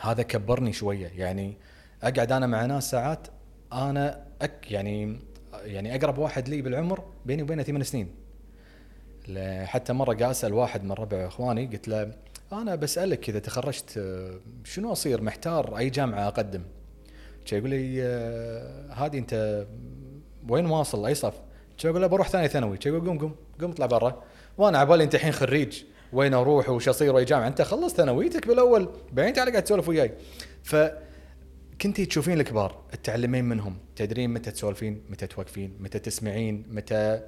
هذا 0.00 0.22
كبرني 0.22 0.72
شوية. 0.72 1.06
يعني 1.16 1.56
أقعد 2.02 2.32
أنا 2.32 2.46
مع 2.46 2.66
ناس 2.66 2.90
ساعات 2.90 3.26
أنا 3.72 4.24
أك 4.42 4.70
يعني 4.72 5.18
يعني 5.64 5.94
أقرب 5.96 6.18
واحد 6.18 6.48
لي 6.48 6.62
بالعمر 6.62 7.04
بيني 7.26 7.42
وبينه 7.42 7.62
ثمان 7.62 7.82
سنين. 7.82 8.08
حتى 9.64 9.92
مرة 9.92 10.14
قاعد 10.14 10.30
أسأل 10.30 10.52
واحد 10.52 10.84
من 10.84 10.92
ربع 10.92 11.26
إخواني 11.26 11.66
قلت 11.66 11.88
له 11.88 12.12
أنا 12.52 12.74
بسألك 12.74 13.28
إذا 13.28 13.38
تخرجت 13.38 13.90
شنو 14.64 14.92
أصير؟ 14.92 15.22
محتار 15.22 15.78
أي 15.78 15.90
جامعة 15.90 16.28
أقدم؟ 16.28 16.62
يقول 17.52 17.70
لي 17.70 18.02
آه، 18.02 18.92
هذه 18.92 19.18
أنت 19.18 19.66
وين 20.48 20.66
واصل 20.66 21.06
اي 21.06 21.14
صف؟ 21.14 21.34
أقول 21.84 22.00
له؟ 22.00 22.06
بروح 22.06 22.28
ثاني 22.28 22.48
ثانوي. 22.48 22.78
يقول؟ 22.86 23.06
قوم 23.06 23.18
قوم 23.18 23.34
قوم 23.60 23.70
اطلع 23.70 23.86
برا. 23.86 24.22
وأنا 24.58 24.78
عبالي 24.78 25.04
أنت 25.04 25.14
الحين 25.14 25.32
خريج. 25.32 25.82
وين 26.12 26.34
أروح؟ 26.34 26.70
وش 26.70 26.88
أصير؟ 26.88 27.14
وأي 27.14 27.24
جامعة؟ 27.24 27.48
أنت 27.48 27.62
خلصت 27.62 27.96
ثانويتك 27.96 28.46
بالأول. 28.46 28.88
بعدين 29.12 29.32
تعال 29.32 29.50
قاعد 29.50 29.64
تسولف 29.64 29.88
وياي. 29.88 30.12
ف 30.62 30.76
كنتي 31.80 32.06
تشوفين 32.06 32.40
الكبار 32.40 32.76
تتعلمين 32.92 33.44
منهم. 33.44 33.76
تدرين 33.96 34.30
متى 34.30 34.50
تسولفين 34.50 35.02
متى 35.10 35.26
توقفين 35.26 35.76
متى 35.80 35.98
تسمعين 35.98 36.66
متى 36.70 37.20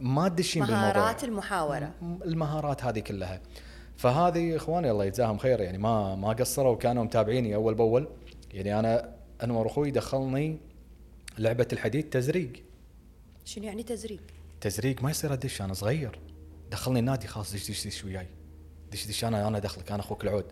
ما 0.00 0.28
تدشين 0.28 0.62
بالموضوع. 0.62 0.92
مهارات 0.92 1.24
المحاورة. 1.24 1.92
المهارات 2.02 2.84
هذه 2.84 2.98
كلها. 2.98 3.40
فهذه 3.96 4.56
إخواني 4.56 4.90
الله 4.90 5.04
يجزاهم 5.04 5.38
خير. 5.38 5.60
يعني 5.60 5.78
ما 5.78 6.14
ما 6.14 6.28
قصروا 6.28 6.76
كانوا 6.76 7.04
متابعيني 7.04 7.54
أول 7.54 7.74
بأول. 7.74 8.08
يعني 8.52 8.78
أنا 8.78 9.14
انور 9.44 9.66
أخوي 9.66 9.90
دخلني 9.90 10.58
لعبة 11.38 11.68
الحديد 11.72 12.10
تزريق. 12.10 12.52
شنو 13.44 13.64
يعني 13.64 13.82
تزريق؟ 13.82 14.20
تزريق 14.60 15.02
ما 15.02 15.10
يصير 15.10 15.32
ادش 15.32 15.62
أنا 15.62 15.74
صغير. 15.74 16.18
دخلني 16.70 16.98
النادي 16.98 17.26
خلاص 17.26 17.52
دش 17.52 17.70
دش 17.70 17.86
دش 17.86 18.04
وياي. 18.04 18.26
دش 18.92 19.06
دش 19.06 19.24
أنا 19.24 19.48
أنا 19.48 19.58
دخلك 19.58 19.92
أنا 19.92 20.00
أخوك 20.00 20.24
العود. 20.24 20.44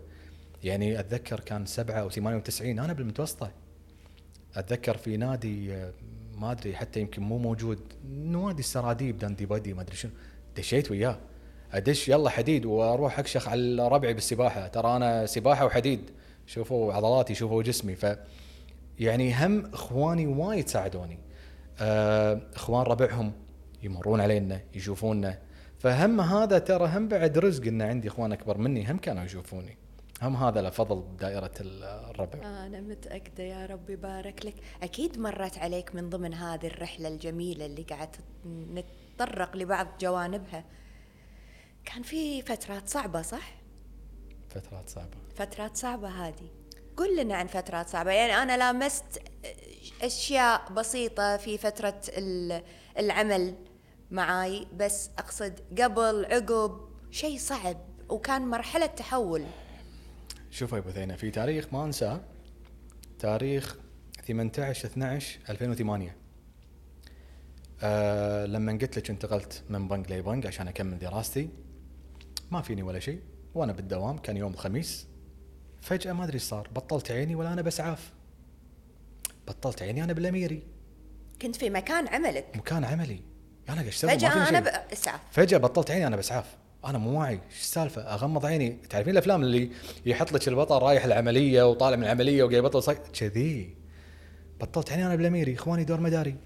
يعني 0.65 1.01
أتذكر 1.01 1.41
كان 1.41 1.67
سبعة 1.67 2.01
أو 2.01 2.11
98 2.11 2.79
أنا 2.79 2.93
بالمتوسطة. 2.93 3.51
أتذكر 4.55 4.97
في 4.97 5.17
نادي 5.17 5.75
آه، 5.75 5.93
ما 6.35 6.53
أدري 6.53 6.77
حتى 6.77 7.01
يمكن 7.01 7.23
مو 7.23 7.39
موجود. 7.39 7.81
نوادي 8.11 8.61
السراديب 8.61 9.19
داندي 9.19 9.47
بادي 9.47 9.75
ما 9.75 9.83
أدري 9.83 9.97
شنو. 9.97 10.13
دشيت 10.57 10.91
وياه. 10.91 11.19
أدش 11.73 12.09
يلا 12.09 12.31
حديد 12.31 12.67
وأروح 12.67 13.19
أكشخ 13.19 13.49
على 13.49 13.89
ربعي 13.89 14.15
بالسباحة. 14.15 14.67
ترى 14.69 14.97
أنا 14.97 15.27
سباحة 15.27 15.67
وحديد. 15.67 16.11
شوفوا 16.47 16.93
عضلاتي 16.93 17.35
شوفوا 17.35 17.63
جسمي. 17.63 17.95
ف 17.97 18.07
يعني 19.01 19.35
هم 19.35 19.67
إخواني 19.67 20.27
وايد 20.27 20.69
ساعدوني. 20.69 21.19
آه، 21.81 22.41
إخوان 22.55 22.83
ربعهم 22.83 23.33
يمرون 23.83 24.21
علينا 24.21 24.61
يشوفونا. 24.75 25.39
فهم 25.79 26.21
هذا 26.21 26.59
ترى 26.59 26.87
هم 26.87 27.09
بعد 27.09 27.39
رزق 27.39 27.67
إن 27.67 27.83
عندي 27.83 28.09
إخوان 28.09 28.33
أكبر 28.33 28.59
مني 28.59 28.91
هم 28.91 28.99
كانوا 28.99 29.25
يشوفوني. 29.25 29.77
هم 30.23 30.37
هذا 30.37 30.63
له 30.63 30.71
فضل 30.71 31.03
بدائره 31.03 31.53
الربع. 31.61 32.67
أنا 32.67 32.81
متأكدة 32.81 33.45
يا 33.45 33.67
رب 33.67 33.91
يبارك 33.91 34.47
لك. 34.47 34.55
أكيد 34.83 35.19
مرت 35.19 35.59
عليك 35.59 35.95
من 35.95 36.09
ضمن 36.09 36.35
هذه 36.35 36.67
الرحلة 36.67 37.09
الجميلة 37.09 37.67
اللي 37.67 37.83
قاعد 37.83 38.17
نتطرق 38.47 39.57
لبعض 39.57 39.87
جوانبها. 40.01 40.65
كان 41.85 42.03
في 42.03 42.43
فترات 42.43 42.89
صعبة 42.89 43.23
صح؟ 43.23 43.55
فترات 44.49 44.89
صعبة. 44.89 45.17
فترات 45.37 45.77
صعبة 45.77 46.09
هذه. 46.09 46.58
قل 46.99 47.17
لنا 47.17 47.35
عن 47.37 47.47
فترات 47.47 47.89
صعبة. 47.89 48.11
يعني 48.11 48.33
أنا 48.43 48.57
لامست 48.57 49.05
أشياء 50.03 50.73
بسيطة 50.73 51.37
في 51.37 51.59
فترة 51.59 52.01
ال- 52.09 52.63
العمل 52.99 53.55
معاي 54.11 54.67
بس 54.77 55.11
أقصد 55.19 55.61
قبل 55.81 56.25
عقب 56.31 56.81
شيء 57.11 57.39
صعب 57.39 57.77
وكان 58.09 58.43
مرحلة 58.43 58.87
تحول. 58.87 59.45
شوف 60.51 60.73
يا 60.73 60.79
أبو 60.79 60.91
ثينة 60.91 61.17
في 61.17 61.31
تاريخ 61.31 61.67
ما 61.73 61.85
أنساه 61.85 62.21
تاريخ 63.19 63.77
18 64.27 64.87
12 64.89 65.39
2008 65.51 66.17
آه 67.83 68.47
لما 68.47 68.73
قلت 68.73 68.99
لك 68.99 69.11
انتقلت 69.11 69.63
من 69.69 69.89
بنك 69.89 70.11
لبنك 70.13 70.47
عشان 70.47 70.69
أكمل 70.69 70.99
دراستي 70.99 71.49
ما 72.51 72.63
فيني 72.63 72.83
ولا 72.83 72.99
شيء 73.01 73.21
وأنا 73.55 73.73
بالدوام 73.73 74.19
كان 74.19 74.37
يوم 74.37 74.53
الخميس 74.53 75.07
فجأة 75.89 76.13
ما 76.13 76.25
أدري 76.25 76.39
صار. 76.39 76.69
بطلت 76.75 77.11
عيني 77.11 77.35
ولا 77.35 77.53
أنا 77.53 77.63
بسعاف. 77.63 78.13
بطلت 79.49 79.83
عيني 79.83 80.05
أنا 80.05 80.13
بالأميري. 80.13 80.63
كنت 81.43 81.57
في 81.57 81.71
مكان 81.71 82.09
عملك. 82.09 82.47
مكان 82.55 82.85
عملي. 82.85 83.21
أنا 83.69 83.75
قاعد 83.77 83.87
أشتغل 83.87 84.11
أنا 84.11 84.45
شيء. 84.45 84.61
بأسعف 84.61 85.21
فجأة 85.31 85.59
بطلت 85.59 85.91
عيني 85.91 86.07
أنا 86.07 86.17
بسعاف. 86.17 86.57
أنا 86.85 86.99
مو 86.99 87.21
واعي. 87.21 87.35
إيش 87.35 87.61
السالفة؟ 87.61 88.03
أغمض 88.03 88.47
عيني. 88.47 88.79
تعرفين 88.91 89.13
الأفلام 89.13 89.43
اللي 89.43 89.71
يحط 90.07 90.33
لك 90.33 90.49
البطل 90.49 90.79
رايح 90.79 91.05
العملية 91.05 91.71
وطالع 91.71 91.97
من 91.97 92.05
العملية 92.05 92.43
وقاعد 92.43 92.59
يبطل 92.59 92.83
صي... 92.83 92.95
كذي. 92.95 93.77
بطلت 94.61 94.93
عيني 94.93 95.07
أنا 95.07 95.17
بالأميري. 95.17 95.55
إخواني 95.55 95.85
دور 95.85 96.01
مداري. 96.01 96.37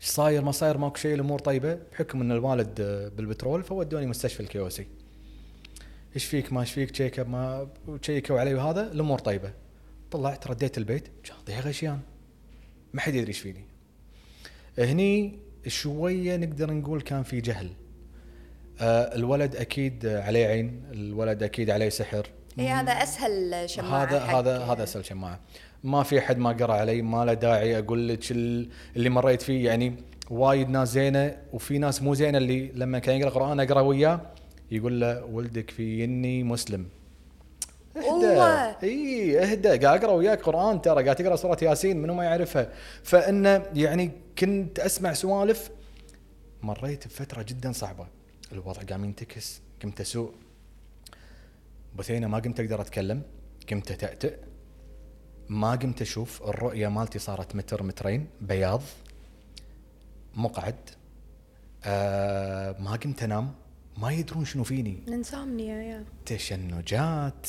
إيش 0.00 0.08
صاير؟ 0.08 0.42
ما 0.42 0.52
صاير؟ 0.52 0.78
ماكو 0.78 0.96
شيء. 0.96 1.14
الأمور 1.14 1.38
طيبة. 1.38 1.78
بحكم 1.92 2.20
إن 2.20 2.32
الوالد 2.32 2.80
بالبترول 3.16 3.62
فودوني 3.62 4.06
مستشفى 4.06 4.40
ال 4.40 4.49
KOC. 4.49 4.86
إيش 6.14 6.24
فيك 6.24 6.52
ما 6.52 6.60
إيش 6.60 6.72
فيك 6.72 6.90
check 6.90 7.20
ما 7.20 7.68
تشيكوا 8.02 8.40
علي 8.40 8.54
وهذا 8.54 8.92
الأمور 8.92 9.18
طيبة. 9.18 9.52
طلعت 10.10 10.46
رديت 10.46 10.78
البيت 10.78 11.08
شاطي 11.22 11.60
غشيان. 11.60 12.00
ما 12.92 13.00
حد 13.00 13.14
يدري 13.14 13.28
إيش 13.28 13.38
فيني. 13.38 13.64
هني 14.78 15.38
شوية 15.66 16.36
نقدر 16.36 16.72
نقول 16.72 17.00
كان 17.00 17.22
في 17.22 17.40
جهل. 17.40 17.70
آه 18.80 19.14
الولد 19.14 19.56
أكيد 19.56 20.06
عليه 20.06 20.46
عين 20.46 20.82
الولد 20.92 21.42
أكيد 21.42 21.70
عليه 21.70 21.88
سحر. 21.88 22.26
اي 22.58 22.68
هذا 22.68 22.92
أسهل 22.92 23.70
شماعة 23.70 24.04
هذا 24.04 24.18
هذا 24.20 24.58
هذا 24.58 24.82
أسهل 24.82 25.04
شماعة. 25.04 25.40
ما 25.84 26.02
في 26.02 26.18
أحد 26.18 26.38
ما 26.38 26.50
قرأ 26.52 26.74
علي 26.74 27.02
ما 27.02 27.24
له 27.24 27.34
داعي 27.34 27.78
أقول 27.78 28.08
لك 28.08 28.30
ال- 28.30 28.68
اللي 28.96 29.10
مريت 29.10 29.42
فيه. 29.42 29.66
يعني 29.66 29.94
وايد 30.30 30.68
ناس 30.68 30.88
زينة 30.92 31.36
وفي 31.52 31.78
ناس 31.78 32.02
مو 32.02 32.14
زينة 32.14 32.38
اللي 32.38 32.72
لما 32.74 32.98
كان 32.98 33.20
يقرأ 33.20 33.30
قرآن 33.30 33.60
أقرأ 33.60 33.80
وياه. 33.80 34.20
يقول 34.72 35.00
له 35.00 35.24
ولدك 35.24 35.70
في 35.70 36.02
يني 36.02 36.42
مسلم. 36.42 36.88
اهدى. 37.96 38.86
إي 38.86 39.38
اهدى. 39.42 39.68
قاعد 39.68 40.04
أقرأ 40.04 40.12
وياك 40.12 40.42
قرآن 40.42 40.82
ترى. 40.82 41.04
قاعد 41.04 41.16
تقرأ 41.16 41.36
سورة 41.36 41.58
ياسين 41.62 41.96
منو 42.02 42.14
ما 42.14 42.24
يعرفها. 42.24 42.72
فإنه 43.02 43.66
يعني 43.74 44.10
كنت 44.38 44.78
أسمع 44.78 45.12
سوالف. 45.12 45.70
مريت 46.62 47.06
بفترة 47.06 47.42
جدا 47.42 47.72
صعبة. 47.72 48.06
الوضع 48.52 48.82
قام 48.82 49.04
ينتكس. 49.04 49.60
قمت 49.82 50.00
أسوء. 50.00 50.32
بثينه 51.96 52.26
ما 52.26 52.38
قمت 52.38 52.60
أقدر 52.60 52.80
أتكلم. 52.80 53.22
قمت 53.70 53.90
اتأتئ 53.90 54.36
ما 55.48 55.70
قمت 55.70 56.02
أشوف. 56.02 56.42
الرؤية 56.42 56.88
مالتي 56.88 57.18
صارت 57.18 57.56
متر 57.56 57.82
مترين. 57.82 58.26
بياض. 58.40 58.82
مقعد. 60.34 60.76
آه 61.84 62.76
ما 62.80 62.92
قمت 62.96 63.22
أنام. 63.22 63.61
ما 63.96 64.12
يدرون 64.12 64.44
شنو 64.44 64.64
فيني. 64.64 64.98
الانسومنيا 65.08 65.82
يا 65.82 66.04
تشنجات. 66.26 67.46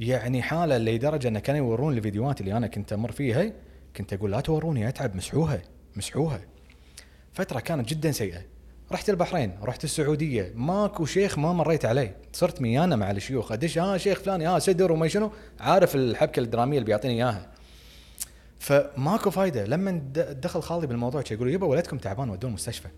يعني 0.00 0.42
حالة 0.42 0.78
لدرجة 0.78 1.28
انه 1.28 1.38
كانوا 1.38 1.68
يورون 1.68 1.96
الفيديوهات 1.96 2.40
اللي 2.40 2.56
أنا 2.56 2.66
كنت 2.66 2.92
أمر 2.92 3.12
فيها 3.12 3.52
كنت 3.96 4.12
أقول 4.12 4.30
لا 4.30 4.40
توروني 4.40 4.88
اتعب 4.88 5.16
مسحوها 5.16 5.62
مسحوها. 5.96 6.40
فترة 7.32 7.60
كانت 7.60 7.88
جدا 7.88 8.12
سيئة. 8.12 8.42
رحت 8.92 9.10
البحرين 9.10 9.58
رحت 9.62 9.84
السعودية. 9.84 10.52
ماكو 10.54 11.04
شيخ 11.04 11.38
ما 11.38 11.52
مريت 11.52 11.84
عليه. 11.84 12.16
صرت 12.32 12.60
ميانه 12.60 12.96
مع 12.96 13.10
الشيوخ. 13.10 13.52
أدش 13.52 13.78
ها 13.78 13.96
شيخ 13.96 14.18
فلاني 14.18 14.46
ها 14.46 14.58
سدر 14.58 14.92
وما 14.92 15.08
شنو. 15.08 15.30
عارف 15.60 15.94
الحبكة 15.94 16.40
الدرامية 16.40 16.78
اللي 16.78 16.86
بيعطيني 16.86 17.14
إياها. 17.14 17.50
فماكو 18.58 19.30
فايدة. 19.30 19.64
لما 19.66 20.02
دخل 20.42 20.62
خالي 20.62 20.86
بالموضوع 20.86 21.24
يقول 21.30 21.50
يبا 21.50 21.66
ولدكم 21.66 21.98
تعبان 21.98 22.30
ودوه 22.30 22.48
المستشفى. 22.48 22.88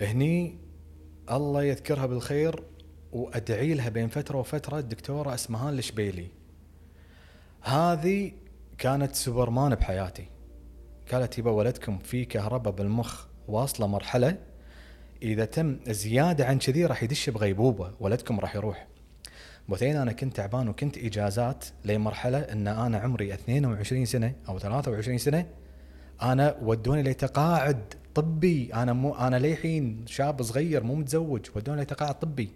هني 0.00 0.58
الله 1.30 1.62
يذكرها 1.62 2.06
بالخير 2.06 2.62
وأدعي 3.12 3.74
لها 3.74 3.88
بين 3.88 4.08
فترة 4.08 4.38
وفترة 4.38 4.78
الدكتورة 4.78 5.34
اسمهان 5.34 5.78
الشبيلي 5.78 6.28
هذه 7.60 8.32
كانت 8.78 9.14
سوبرمان 9.14 9.74
بحياتي. 9.74 10.26
قالت 11.12 11.38
يبا 11.38 11.50
ولدكم 11.50 11.98
في 11.98 12.24
كهرباء 12.24 12.72
بالمخ 12.72 13.26
واصلة 13.48 13.86
مرحلة 13.86 14.36
إذا 15.22 15.44
تم 15.44 15.78
زيادة 15.86 16.46
عن 16.46 16.58
كذي 16.58 16.86
راح 16.86 17.02
يدش 17.02 17.30
بغيبوبة 17.30 17.92
ولدكم 18.00 18.40
راح 18.40 18.56
يروح. 18.56 18.86
بثين 19.68 19.96
أنا 19.96 20.12
كنت 20.12 20.36
تعبان 20.36 20.68
وكنت 20.68 20.98
إجازات 20.98 21.64
لمرحلة 21.84 22.38
إن 22.38 22.68
أنا 22.68 22.98
عمري 22.98 23.34
22 23.34 24.04
سنة 24.04 24.34
أو 24.48 24.58
23 24.58 25.18
سنة 25.18 25.46
أنا 26.22 26.56
ودوني 26.62 27.02
لتقاعد 27.02 27.94
طبي. 28.14 28.74
أنا 28.74 28.92
مو 28.92 29.14
أنا 29.14 29.36
للحين 29.36 30.04
شاب 30.06 30.42
صغير 30.42 30.82
مو 30.82 30.94
متزوج 30.94 31.46
ودوني 31.56 31.82
لتقاعد 31.82 32.18
طبي 32.18 32.48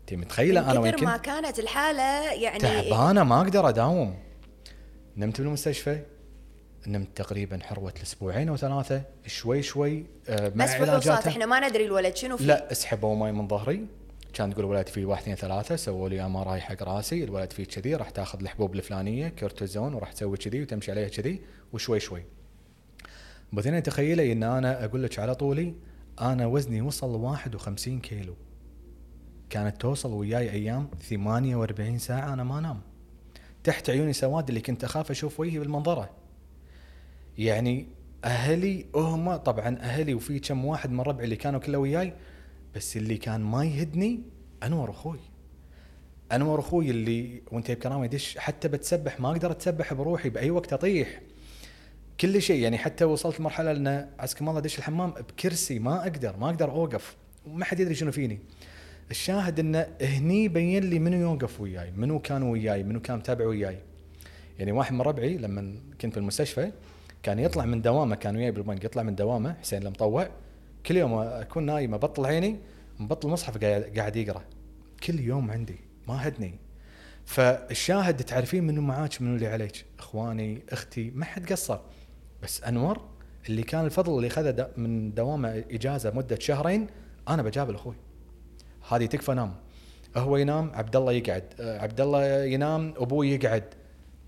أنت 0.00 0.14
متخيلة 0.14 0.70
أنا 0.70 0.80
وين 0.80 0.92
كثر 0.92 1.04
ما 1.04 1.16
كنت؟ 1.16 1.24
كانت 1.24 1.58
الحالة 1.58 2.32
يعني 2.32 2.58
تعبانة 2.58 3.24
ما 3.24 3.40
أقدر 3.40 3.68
أداوم. 3.68 4.16
نمت 5.16 5.40
بالمستشفى 5.40 6.02
نمت 6.86 7.08
تقريبا 7.16 7.58
حروة 7.62 7.92
الأسبوعين 7.96 8.48
أو 8.48 8.56
ثلاثة 8.56 9.02
شوي 9.26 9.62
شوي 9.62 10.06
آه، 10.28 10.52
مع 10.54 10.64
بس 10.64 10.70
فحوصات 10.70 11.26
إحنا 11.26 11.46
ما 11.46 11.68
ندري 11.68 11.84
الولد 11.84 12.16
شنو 12.16 12.36
فيه. 12.36 12.44
لا 12.44 12.72
اسحبوا 12.72 13.16
ماي 13.16 13.32
من 13.32 13.48
ظهري. 13.48 13.86
كان 14.34 14.54
تقول 14.54 14.64
الولد 14.64 14.88
فيه 14.88 15.04
واحد 15.04 15.22
اثنين 15.22 15.36
ثلاثة 15.36 15.76
سووا 15.76 16.08
لي 16.08 16.26
MRI 16.26 16.60
حق 16.60 16.82
راسي. 16.82 17.24
الولد 17.24 17.52
فيه 17.52 17.64
كذي 17.64 17.94
راح 17.94 18.10
تاخذ 18.10 18.40
الحبوب 18.40 18.74
الفلانية 18.74 19.28
كورتيزون 19.28 19.94
وراح 19.94 20.12
تسوي 20.12 20.36
كذي 20.36 20.62
وتمشي 20.62 20.90
عليها 20.90 21.08
كذي 21.08 21.40
وشوي 21.72 22.00
شوي. 22.00 22.22
بعدين 23.52 23.82
تخيلي 23.82 24.32
إن 24.32 24.42
أنا 24.42 24.84
أقول 24.84 25.02
لك 25.02 25.18
على 25.18 25.34
طولي 25.34 25.74
أنا 26.20 26.46
وزني 26.46 26.80
وصل 26.80 27.14
51 27.14 28.00
كيلو. 28.00 28.34
كانت 29.50 29.80
توصل 29.80 30.12
وياي 30.12 30.50
أيام 30.50 30.88
48 31.02 31.98
ساعة 31.98 32.32
أنا 32.32 32.44
ما 32.44 32.58
انام 32.58 32.80
تحت 33.64 33.90
عيوني 33.90 34.12
سواد 34.12 34.48
اللي 34.48 34.60
كنت 34.60 34.84
أخاف 34.84 35.10
أشوف 35.10 35.40
وجهي 35.40 35.58
بالمنظرة. 35.58 36.10
يعني 37.38 37.86
أهلي 38.24 38.86
هم 38.94 39.36
طبعا 39.36 39.78
أهلي 39.80 40.14
وفي 40.14 40.38
كم 40.38 40.64
واحد 40.64 40.90
من 40.90 41.00
ربعي 41.00 41.24
اللي 41.24 41.36
كانوا 41.36 41.60
كله 41.60 41.78
وياي 41.78 42.12
بس 42.76 42.96
اللي 42.96 43.16
كان 43.16 43.40
ما 43.40 43.64
يهدني 43.64 44.20
أنور 44.62 44.90
أخوي. 44.90 45.20
أنور 46.32 46.60
أخوي 46.60 46.90
اللي 46.90 47.42
وأنت 47.52 47.70
بكرامه 47.70 48.04
يدش 48.04 48.38
حتى 48.38 48.68
بتسبح 48.68 49.20
ما 49.20 49.30
أقدر 49.30 49.50
أتسبح 49.50 49.94
بروحي 49.94 50.28
بأي 50.30 50.50
وقت 50.50 50.72
أطيح. 50.72 51.20
كل 52.20 52.42
شيء. 52.42 52.62
يعني 52.62 52.78
حتى 52.78 53.04
وصلت 53.04 53.40
لمرحلة 53.40 53.70
إن 53.70 54.08
عسكم 54.18 54.48
الله 54.48 54.58
ادش 54.58 54.78
الحمام 54.78 55.10
بكرسي 55.10 55.78
ما 55.78 56.02
أقدر 56.02 56.36
ما 56.36 56.46
أقدر 56.46 56.70
أوقف. 56.70 57.16
وما 57.46 57.64
حد 57.64 57.80
يدري 57.80 57.94
شنو 57.94 58.12
فيني. 58.12 58.38
الشاهد 59.10 59.60
انه 59.60 59.86
هني 60.02 60.48
بين 60.48 60.84
لي 60.84 60.98
منو 60.98 61.16
يوقف 61.16 61.60
وياي 61.60 61.90
منو 61.90 62.18
كان 62.18 62.42
وياي 62.42 62.82
منو 62.82 63.00
كان 63.00 63.18
متابع 63.18 63.46
وياي. 63.46 63.78
يعني 64.58 64.72
واحد 64.72 64.92
من 64.92 65.00
ربعي 65.00 65.36
لما 65.36 65.74
كنت 66.00 66.14
بالمستشفى 66.14 66.72
كان 67.22 67.38
يطلع 67.38 67.64
من 67.64 67.82
دوامه 67.82 68.16
كان 68.16 68.36
وياي 68.36 68.50
بالبنك 68.50 68.84
يطلع 68.84 69.02
من 69.02 69.14
دوامه 69.14 69.56
حسين 69.60 69.82
المطوع. 69.82 70.28
كل 70.86 70.96
يوم 70.96 71.14
أكون 71.14 71.66
نايم 71.66 71.94
أبطل 71.94 72.26
عيني 72.26 72.56
مبطل 72.98 73.36
قاعد 73.36 73.92
قاعد 73.96 74.16
يقرأ. 74.16 74.42
كل 75.02 75.20
يوم 75.20 75.50
عندي 75.50 75.76
ما 76.08 76.28
هدني. 76.28 76.54
فالشاهد 77.24 78.16
تعرفين 78.16 78.64
منو 78.64 78.82
معاك 78.82 79.22
منو 79.22 79.34
اللي 79.34 79.46
عليك؟ 79.46 79.84
إخواني 79.98 80.62
أختي 80.70 81.10
ما 81.14 81.24
حد 81.24 81.52
قصر. 81.52 81.78
بس 82.42 82.62
أنور 82.62 83.00
اللي 83.48 83.62
كان 83.62 83.84
الفضل 83.84 84.16
اللي 84.16 84.28
خذه 84.28 84.50
دا- 84.50 84.70
من 84.76 85.14
دوامه 85.14 85.64
إجازة 85.70 86.10
مدة 86.10 86.38
شهرين 86.38 86.86
أنا 87.28 87.42
بجابل 87.42 87.74
أخوي. 87.74 87.94
هذه 88.90 89.06
تكفى 89.06 89.34
نام. 89.34 89.54
هو 90.16 90.36
ينام 90.36 90.72
عبد 90.74 90.96
الله 90.96 91.12
يقعد. 91.12 91.44
آه، 91.60 91.78
عبد 91.80 92.00
الله 92.00 92.44
ينام 92.44 92.94
أبوي 92.96 93.30
يقعد. 93.30 93.64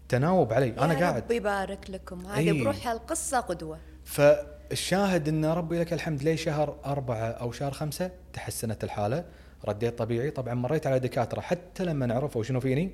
تناوب 0.09 0.53
علي. 0.53 0.69
أنا 0.79 0.95
قاعد. 0.95 1.23
رب 1.23 1.31
يبارك 1.31 1.91
لكم. 1.91 2.27
هذه 2.27 2.39
أي. 2.51 2.63
بروحها 2.63 2.93
القصة 2.93 3.41
قدوة. 3.41 3.79
فالشاهد 4.05 5.29
إن 5.29 5.45
ربي 5.45 5.79
لك 5.79 5.93
الحمد 5.93 6.23
لي 6.23 6.37
شهر 6.37 6.77
أربعة 6.87 7.27
أو 7.31 7.53
شهر 7.53 7.73
خمسة 7.73 8.11
تحسنت 8.33 8.85
الحالة. 8.85 9.25
رديت 9.69 9.99
طبيعي. 9.99 10.31
طبعا 10.31 10.55
مريت 10.55 10.87
على 10.87 10.99
دكاترة 10.99 11.41
حتى 11.41 11.85
لما 11.85 12.15
عرفوا 12.15 12.43
شنو 12.43 12.61
فيني. 12.61 12.93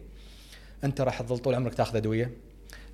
أنت 0.85 1.01
راح 1.01 1.23
تظل 1.23 1.39
طول 1.39 1.55
عمرك 1.55 1.75
تاخذ 1.75 1.97
أدوية. 1.97 2.31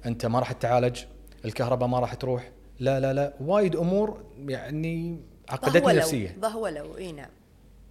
أنت 0.07 0.27
ما 0.27 0.39
راح 0.39 0.53
تعالج 0.53 1.01
الكهرباء 1.45 1.89
ما 1.89 1.99
راح 1.99 2.15
تروح. 2.15 2.51
لا 2.81 3.01
لا 3.01 3.13
لا 3.13 3.35
وايد 3.41 3.77
أمور 3.77 4.25
يعني 4.49 5.21
عقدتني 5.49 5.81
ضهولوا 5.81 5.99
نفسيا. 5.99 6.37
ضهولوا 6.41 6.99
إي 6.99 7.13
نعم. 7.13 7.31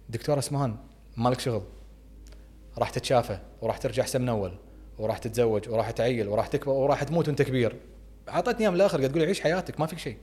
دكتور 0.08 0.38
اسمهان 0.38 0.76
مالك 1.16 1.40
شغل. 1.40 1.62
راح 2.78 2.90
تتشافى 2.90 3.38
وراح 3.62 3.78
ترجع 3.78 4.02
احسن 4.02 4.22
من 4.22 4.28
أول 4.28 4.52
وراح 4.98 5.18
تتزوج 5.18 5.68
وراح 5.68 5.90
تعيل 5.90 6.28
وراح 6.28 6.46
تكبر 6.46 6.72
وراح 6.72 7.02
تموت 7.02 7.28
وأنت 7.28 7.42
كبير. 7.42 7.76
اعطتني 8.28 8.60
أيام 8.60 8.74
الآخر 8.74 8.98
قاعد 8.98 9.10
تقول 9.10 9.24
عيش 9.24 9.40
حياتك 9.40 9.80
ما 9.80 9.86
فيك 9.86 9.98
شيء. 9.98 10.16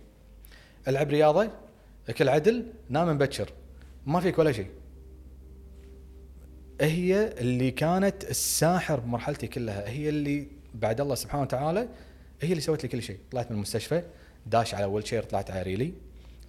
ألعب 0.88 1.10
رياضة 1.10 1.50
أكل 2.10 2.30
عدل 2.30 2.66
نام 2.90 3.10
مبكر 3.10 3.50
ما 4.06 4.20
فيك 4.20 4.40
ولا 4.40 4.52
شيء. 4.52 4.68
هي 6.82 7.34
اللي 7.38 7.72
كانت 7.72 8.24
الساحر 8.24 9.00
بمرحلتي 9.00 9.48
كلها. 9.48 9.90
هي 9.90 10.10
اللي 10.10 10.48
بعد 10.74 11.02
الله 11.02 11.16
سبحانه 11.16 11.44
وتعالى 11.44 11.88
هي 12.42 12.50
اللي 12.50 12.62
سوت 12.62 12.84
لي 12.84 12.90
كل 12.90 13.04
شيء. 13.04 13.18
طلعت 13.32 13.52
من 13.52 13.56
المستشفى 13.56 14.04
داش 14.46 14.76
على 14.76 14.86
wheelchair 14.86 15.24
طلعت 15.24 15.52
على 15.52 15.62
ريلي. 15.62 15.94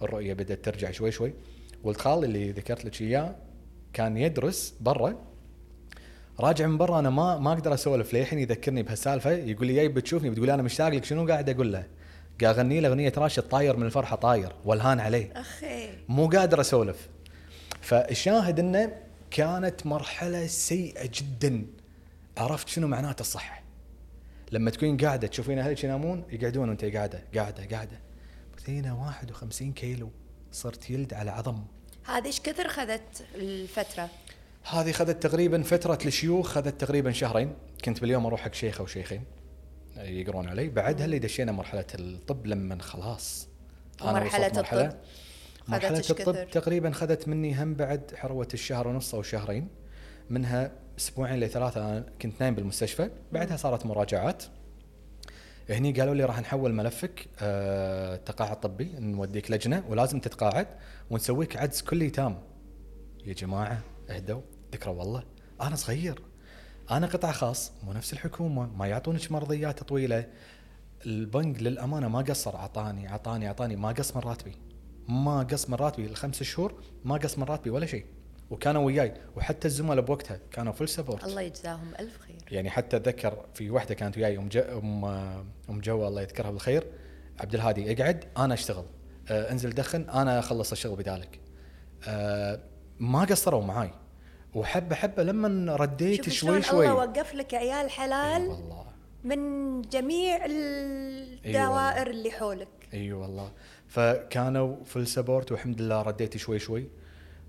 الرؤية 0.01 0.33
بدأت 0.33 0.65
ترجع 0.65 0.91
شوي 0.91 1.11
شوي. 1.11 1.33
ولد 1.83 1.97
خالي 1.97 2.25
اللي 2.25 2.51
ذكرت 2.51 2.85
لك 2.85 3.01
اياه 3.01 3.35
كان 3.93 4.17
يدرس 4.17 4.73
برا. 4.81 5.15
راجع 6.39 6.67
من 6.67 6.77
برا 6.77 6.99
أنا 6.99 7.09
ما 7.09 7.37
ما 7.37 7.53
أقدر 7.53 7.73
أسولف 7.73 8.13
للحين 8.13 8.39
يذكرني 8.39 8.83
بهالسالفة 8.83 9.31
يقول 9.31 9.67
لي 9.67 9.73
جاي 9.73 9.87
بتشوفني 9.87 10.29
بتقول 10.29 10.49
أنا 10.49 10.63
مشتاق 10.63 10.89
لك 10.89 11.05
شنو 11.05 11.27
قاعد 11.27 11.49
أقول 11.49 11.73
له؟ 11.73 11.87
قاعد 12.41 12.59
أغني 12.59 12.79
له 12.79 12.89
أغنية 12.89 13.13
راشد 13.17 13.43
طاير 13.43 13.77
من 13.77 13.85
الفرحة 13.85 14.15
طاير 14.15 14.51
والهان 14.65 14.99
عليه. 14.99 15.31
أخي. 15.35 15.89
مو 16.09 16.27
قادر 16.27 16.61
أسولف. 16.61 17.09
فالشاهد 17.81 18.59
إنه 18.59 18.91
كانت 19.31 19.85
مرحلة 19.85 20.47
سيئة 20.47 21.09
جدا. 21.13 21.65
عرفت 22.37 22.67
شنو 22.67 22.87
معناته 22.87 23.21
الصحه 23.21 23.62
لما 24.53 24.71
تكون 24.71 24.97
قاعدة 24.97 25.27
تشوفين 25.27 25.59
أهلك 25.59 25.83
ينامون 25.83 26.23
يقعدون 26.31 26.69
وأنت 26.69 26.85
قاعدة 26.85 27.23
قاعدة 27.35 27.65
قاعدة. 27.65 27.99
بثينه 28.57 29.01
51 29.01 29.73
كيلو 29.73 30.11
صرت 30.51 30.89
يلد 30.89 31.13
على 31.13 31.31
عظم. 31.31 31.63
هذه 32.05 32.25
إيش 32.25 32.39
كثر 32.39 32.67
خذت 32.67 33.25
الفترة؟ 33.35 34.09
هذه 34.63 34.91
خذت 34.91 35.23
تقريبا 35.23 35.63
فترة 35.63 35.99
الشيوخ 36.05 36.47
خذت 36.47 36.81
تقريبا 36.81 37.11
شهرين. 37.11 37.53
كنت 37.85 38.01
باليوم 38.01 38.25
أروح 38.25 38.41
حق 38.41 38.53
شيخ 38.53 38.79
أو 38.79 38.85
شيخين 38.85 39.23
يقرون 39.97 40.47
علي. 40.47 40.69
بعدها 40.69 41.05
اللي 41.05 41.19
دشينا 41.19 41.51
مرحلة 41.51 41.85
الطب 41.95 42.47
لما 42.47 42.81
خلاص. 42.81 43.47
ومرحلة 44.01 44.45
وصلت 44.45 44.57
الطب. 44.57 44.65
خذت 44.65 44.97
مرحلة 45.67 45.99
الطب 45.99 46.15
كثر؟ 46.15 46.45
تقريبا 46.45 46.91
خذت 46.91 47.27
مني 47.27 47.63
هم 47.63 47.73
بعد 47.73 48.13
حروة 48.15 48.47
الشهر 48.53 48.87
ونص 48.87 49.15
أو 49.15 49.21
شهرين. 49.21 49.67
منها 50.29 50.71
أسبوعين 51.03 51.39
لثلاثة 51.39 51.81
أنا 51.81 52.05
كنت 52.21 52.41
نايم 52.41 52.55
بالمستشفى. 52.55 53.09
بعدها 53.31 53.57
صارت 53.57 53.85
مراجعات. 53.85 54.43
هني 55.69 55.91
قالوا 55.91 56.15
لي 56.15 56.25
راح 56.25 56.39
نحول 56.39 56.73
ملفك 56.73 57.27
آه 57.39 58.15
تقاعد 58.15 58.59
طبي 58.59 58.91
نوديك 58.99 59.51
لجنة 59.51 59.83
ولازم 59.89 60.19
تتقاعد 60.19 60.67
ونسويك 61.09 61.57
عدس 61.57 61.81
كلي 61.81 62.09
تام 62.09 62.39
يا 63.25 63.33
جماعة 63.33 63.81
اهدوا 64.09 64.41
ذكرى 64.73 64.93
والله. 64.93 65.23
أنا 65.61 65.75
صغير. 65.75 66.21
أنا 66.91 67.07
قطاع 67.07 67.31
خاص 67.31 67.71
مو 67.83 67.93
نفس 67.93 68.13
الحكومة 68.13 68.65
ما 68.77 68.87
يعطونك 68.87 69.31
مرضيات 69.31 69.83
طويلة. 69.83 70.27
البنك 71.05 71.63
للأمانة 71.63 72.07
ما 72.07 72.19
قصر 72.19 72.55
أعطاني 72.55 73.09
أعطاني 73.09 73.47
أعطاني 73.47 73.75
ما 73.75 73.89
قص 73.89 74.15
من 74.15 74.21
راتبي. 74.21 74.55
ما 75.07 75.43
قص 75.43 75.69
من 75.69 75.75
راتبي. 75.75 76.05
الخمس 76.05 76.43
شهور 76.43 76.83
ما 77.05 77.15
قص 77.15 77.37
من 77.37 77.43
راتبي 77.43 77.69
ولا 77.69 77.85
شيء. 77.85 78.05
وكانوا 78.49 78.85
وياي 78.85 79.13
وحتى 79.35 79.67
الزملاء 79.67 80.05
بوقتها 80.05 80.39
كانوا 80.51 80.73
full 80.73 80.89
support 80.89 81.23
الله 81.23 81.41
يجزاهم 81.41 81.91
ألف 81.99 82.19
خير. 82.19 82.35
يعني 82.51 82.69
حتى 82.69 82.97
أتذكر 82.97 83.45
في 83.53 83.69
واحدة 83.69 83.95
كانت 83.95 84.17
وياي 84.17 84.37
أم 84.37 84.49
أم 84.55 85.05
أم 85.69 85.81
جو 85.81 86.07
الله 86.07 86.21
يذكرها 86.21 86.51
بالخير 86.51 86.87
عبد 87.39 87.55
الهادي 87.55 87.93
اقعد 87.93 88.25
أنا 88.37 88.53
أشتغل. 88.53 88.85
آه 89.29 89.51
انزل 89.51 89.69
دخن 89.69 90.09
أنا 90.09 90.39
أخلص 90.39 90.71
الشغل 90.71 90.95
بدالك 90.95 91.39
آه 92.07 92.59
ما 92.99 93.23
قصروا 93.23 93.63
معاي. 93.63 93.91
وحبه 94.53 94.95
حبه 94.95 95.23
لما 95.23 95.75
رديت 95.75 96.29
شوف 96.29 96.33
شوي 96.33 96.61
شوي. 96.61 96.89
الله 96.89 96.95
وقف 96.95 97.33
لك 97.33 97.53
عيال 97.53 97.89
حلال 97.89 98.47
والله. 98.47 98.85
من 99.23 99.81
جميع 99.81 100.45
الدوائر 100.45 102.09
اللي 102.09 102.31
حولك. 102.31 102.67
إي 102.93 103.13
والله. 103.13 103.51
فكانوا 103.87 104.83
فل 104.85 105.07
سبورت 105.07 105.51
والحمد 105.51 105.81
لله 105.81 106.01
رديت 106.01 106.37
شوي 106.37 106.59
شوي. 106.59 106.87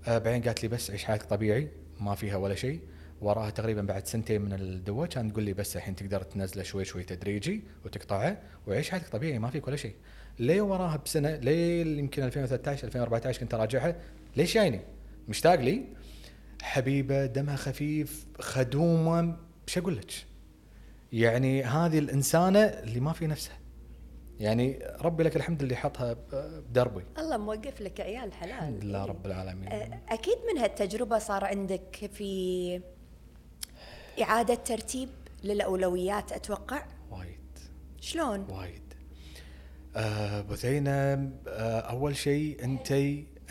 بعدين 0.07 0.41
قالت 0.41 0.63
لي 0.63 0.69
بس 0.69 0.91
عيش 0.91 1.05
حياتك 1.05 1.23
طبيعي 1.25 1.67
ما 1.99 2.15
فيها 2.15 2.35
ولا 2.35 2.55
شيء. 2.55 2.79
وراها 3.21 3.49
تقريبا 3.49 3.81
بعد 3.81 4.07
سنتين 4.07 4.41
من 4.41 4.53
الدواء 4.53 5.09
كانت 5.09 5.31
تقول 5.31 5.43
لي 5.43 5.53
بس 5.53 5.75
الحين 5.77 5.95
تقدر 5.95 6.21
تنزله 6.21 6.63
شوي 6.63 6.85
شوي 6.85 7.03
تدريجي 7.03 7.61
وتقطعه 7.85 8.37
وعيش 8.67 8.89
حياتك 8.89 9.07
طبيعي 9.07 9.39
ما 9.39 9.49
فيك 9.49 9.67
ولا 9.67 9.75
شيء. 9.75 9.93
ليه 10.39 10.61
وراها 10.61 10.97
بسنة 10.97 11.35
ليه 11.35 11.97
يمكن 11.99 12.23
2013 12.23 12.87
2014 12.87 13.39
كنت 13.39 13.53
أراجعها؟ 13.53 13.95
ليش 14.37 14.53
جايني 14.53 14.81
مشتاق 15.27 15.55
لي؟ 15.55 15.83
حبيبة 16.61 17.25
دمها 17.25 17.55
خفيف 17.55 18.25
خدومة 18.39 19.37
إيش 19.67 19.77
أقول 19.77 19.97
لك؟ 19.97 20.11
يعني 21.13 21.63
هذه 21.63 21.99
الإنسانة 21.99 22.59
اللي 22.59 22.99
ما 22.99 23.13
في 23.13 23.27
نفسها. 23.27 23.57
يعني 24.39 24.79
ربي 25.01 25.23
لك 25.23 25.35
الحمد 25.35 25.61
اللي 25.61 25.75
حطها 25.75 26.15
بدربي. 26.29 27.03
الله 27.17 27.37
موقف 27.37 27.81
لك 27.81 28.01
عيال 28.01 28.33
حلال. 28.33 28.51
الحمد 28.53 28.83
لله 28.83 29.05
رب 29.05 29.25
العالمين. 29.25 29.67
أه، 29.71 29.99
أكيد 30.09 30.37
من 30.53 30.61
هالتجربة 30.61 31.19
صار 31.19 31.45
عندك 31.45 32.09
في 32.13 32.81
إعادة 34.21 34.55
ترتيب 34.55 35.09
للأولويات 35.43 36.31
أتوقع؟ 36.31 36.85
وايد. 37.11 37.39
شلون؟ 38.01 38.47
وايد. 38.49 38.81
آه 39.95 40.41
بثينة 40.41 40.91
آه 41.47 41.79
أول 41.79 42.15
شيء 42.15 42.63
انت 42.63 42.91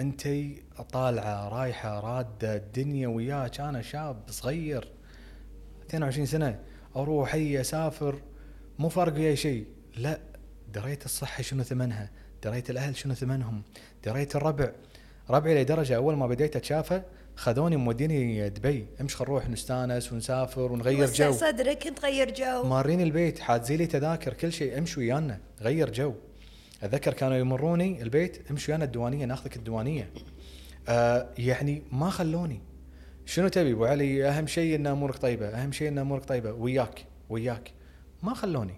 انت 0.01 0.29
طالعة 0.93 1.49
رايحة 1.49 2.01
رادة 2.01 2.57
الدنيا 2.57 3.09
وياك 3.09 3.61
أنا 3.61 3.83
شاب 3.83 4.23
صغير 4.29 4.93
22 5.89 6.27
سنة 6.27 6.61
أروح 6.97 7.35
أي 7.35 7.61
أسافر 7.61 8.23
مو 8.79 8.89
فارق 8.89 9.15
وياي 9.15 9.37
شيء. 9.37 9.67
لا 9.97 10.21
دريت 10.75 11.05
الصحة 11.05 11.43
شنو 11.43 11.63
ثمنها؟ 11.63 12.11
دريت 12.43 12.71
الأهل 12.71 12.97
شنو 12.97 13.15
ثمنهم؟ 13.15 13.63
دريت 14.05 14.37
الربع. 14.37 14.73
ربعي 15.31 15.63
لدرجه 15.63 15.97
أول 15.97 16.17
ما 16.17 16.27
بديت 16.27 16.57
أتشافى 16.57 17.03
خذوني 17.37 17.77
موديني 17.77 18.49
دبي. 18.49 18.87
امش 19.01 19.17
خل 19.17 19.25
نروح 19.25 19.49
نستانس 19.49 20.13
ونسافر 20.13 20.73
ونغير 20.73 21.05
وسع 21.05 21.27
جو 21.27 21.33
صدرك 21.33 21.83
تغير 21.83 22.35
جو. 22.35 22.63
مارين 22.63 23.01
البيت 23.01 23.39
حاجزي 23.39 23.77
لي 23.77 23.87
تذاكر 23.87 24.35
كل 24.35 24.53
شيء 24.53 24.79
امشي 24.79 25.01
ويانا 25.01 25.41
غير 25.61 25.93
جو. 25.93 26.15
اتذكر 26.83 27.13
كانوا 27.13 27.37
يمروني 27.37 28.03
البيت 28.03 28.51
امشي 28.51 28.73
ويانا 28.73 28.85
الديوانية 28.85 29.25
ناخذك 29.25 29.57
الديوانية. 29.57 30.11
آه 30.89 31.29
يعني 31.39 31.83
ما 31.93 32.11
خلوني. 32.11 32.61
شنو 33.27 33.49
تبي؟ 33.49 33.73
أبو 33.73 33.85
علي 33.85 34.29
أهم 34.29 34.47
شيء 34.47 34.77
إن 34.77 34.87
أمورك 34.87 35.17
طيبة 35.17 35.49
أهم 35.49 35.73
شيء 35.73 35.89
إن 35.89 35.99
أمورك 35.99 36.25
طيبة. 36.25 36.53
وياك 36.53 37.05
وياك. 37.31 37.73
ما 38.23 38.35
خلوني. 38.35 38.75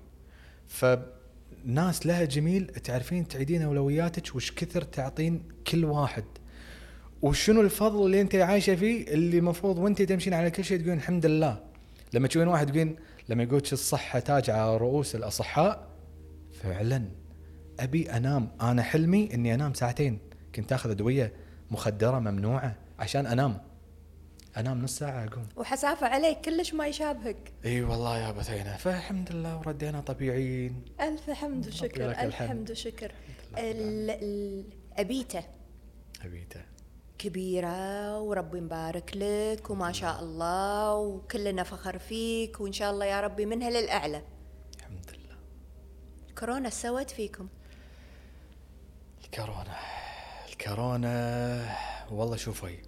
فناس 1.66 2.06
لها 2.06 2.24
جميل 2.24 2.66
تعرفين 2.66 3.28
تعيدين 3.28 3.62
أولوياتك 3.62 4.36
وش 4.36 4.52
كثر 4.52 4.82
تعطين 4.82 5.42
كل 5.66 5.84
واحد. 5.84 6.24
وشنو 7.22 7.60
الفضل 7.60 8.06
اللي 8.06 8.20
أنت 8.20 8.34
عايشة 8.34 8.74
فيه 8.74 9.08
اللي 9.08 9.38
المفروض 9.38 9.78
وأنت 9.78 10.02
تمشين 10.02 10.34
على 10.34 10.50
كل 10.50 10.64
شيء 10.64 10.78
تقولين 10.78 10.98
الحمد 10.98 11.26
لله. 11.26 11.60
لما 12.12 12.28
تشوفين 12.28 12.48
واحد 12.48 12.66
تقولين 12.66 12.96
لما 13.28 13.42
يقولك 13.42 13.72
الصحة 13.72 14.18
تاج 14.18 14.50
على 14.50 14.76
رؤوس 14.76 15.14
الأصحاء 15.14 15.88
فعلا 16.62 17.04
أبي 17.80 18.10
أنام. 18.10 18.48
أنا 18.60 18.82
حلمي 18.82 19.34
إني 19.34 19.54
أنام 19.54 19.74
ساعتين. 19.74 20.18
كنت 20.54 20.72
آخذ 20.72 20.90
أدوية 20.90 21.32
مخدرة 21.70 22.18
ممنوعة 22.18 22.76
عشان 22.98 23.26
أنام. 23.26 23.58
أنام 24.56 24.82
نص 24.82 24.98
ساعة 24.98 25.24
أقوم. 25.24 25.48
وحسافة 25.56 26.06
عليك 26.06 26.40
كلش 26.40 26.74
ما 26.74 26.86
يشابهك. 26.86 27.52
إي 27.64 27.82
والله 27.82 28.18
يا 28.18 28.30
بثينه 28.30 28.76
فالحمد 28.76 29.32
لله 29.32 29.58
وردينا 29.58 30.00
طبيعيين. 30.00 30.84
ألف 31.00 31.30
حمد 31.30 31.68
وشكر 31.68 32.10
الحمد. 32.10 32.48
حمد 32.48 32.70
وشكر 32.70 33.12
أبيته. 34.98 35.44
أبيته. 36.24 36.62
كبيرة 37.18 38.20
وربي 38.20 38.60
مبارك 38.60 39.10
لك 39.16 39.70
وما 39.70 39.92
شاء 39.92 40.20
الله 40.20 40.94
وكلنا 40.94 41.62
فخر 41.62 41.98
فيك 41.98 42.60
وإن 42.60 42.72
شاء 42.72 42.90
الله 42.90 43.04
يا 43.04 43.20
ربي 43.20 43.46
منها 43.46 43.70
للأعلى. 43.70 44.22
الحمد 44.76 45.10
لله. 45.10 45.36
كورونا 46.38 46.70
سوت 46.70 47.10
فيكم؟ 47.10 47.48
الكورونا. 49.24 49.76
الكورونا. 50.48 51.76
والله 52.10 52.36
شوفي 52.36 52.78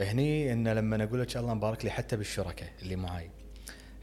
هني 0.00 0.52
إن 0.52 0.68
لما 0.68 1.04
أقول 1.04 1.20
لك 1.20 1.36
الله 1.36 1.54
مبارك 1.54 1.84
لي 1.84 1.90
حتى 1.90 2.16
بالشركاء 2.16 2.68
اللي 2.82 2.96
معاي. 2.96 3.30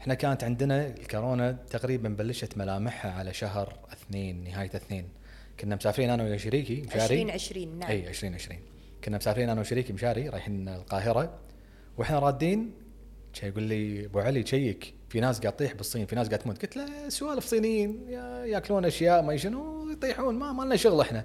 إحنا 0.00 0.14
كانت 0.14 0.44
عندنا 0.44 0.86
الكورونا 0.86 1.52
تقريبا 1.70 2.08
بلشت 2.08 2.58
ملامحها 2.58 3.10
على 3.12 3.34
شهر 3.34 3.78
اثنين 3.92 4.44
نهاية 4.44 4.70
اثنين. 4.74 5.08
كنا 5.60 5.76
مسافرين 5.76 6.10
أنا 6.10 6.22
ويا 6.22 6.36
شريكي 6.36 6.82
مشاري. 6.82 7.02
عشرين 7.02 7.30
عشرين 7.30 7.78
نعم. 7.78 7.90
إي 7.90 8.08
2020 8.08 8.58
كنا 9.04 9.16
مسافرين 9.16 9.48
أنا 9.48 9.60
وشريكي 9.60 9.92
مشاري 9.92 10.28
رايحين 10.28 10.68
القاهرة. 10.68 11.38
وإحنا 11.98 12.18
رادين 12.18 12.70
يقول 13.42 13.62
لي 13.62 14.04
أبو 14.06 14.18
علي 14.20 14.42
check 14.42 14.94
في 15.08 15.20
ناس 15.20 15.40
قاعد 15.40 15.52
تطيح 15.56 15.72
بالصين 15.74 16.06
في 16.06 16.16
ناس 16.16 16.28
قاعد 16.28 16.38
تموت. 16.40 16.62
قلت 16.62 16.76
له 16.76 17.08
سوالف 17.08 17.44
صينيين 17.44 18.06
يا- 18.08 18.44
يأكلون 18.44 18.84
أشياء 18.84 19.22
ما 19.22 19.36
شنو 19.36 19.90
يطيحون 19.90 20.34
ما 20.34 20.52
ما 20.52 20.62
لنا 20.62 20.76
شغل 20.76 21.00
إحنا. 21.00 21.24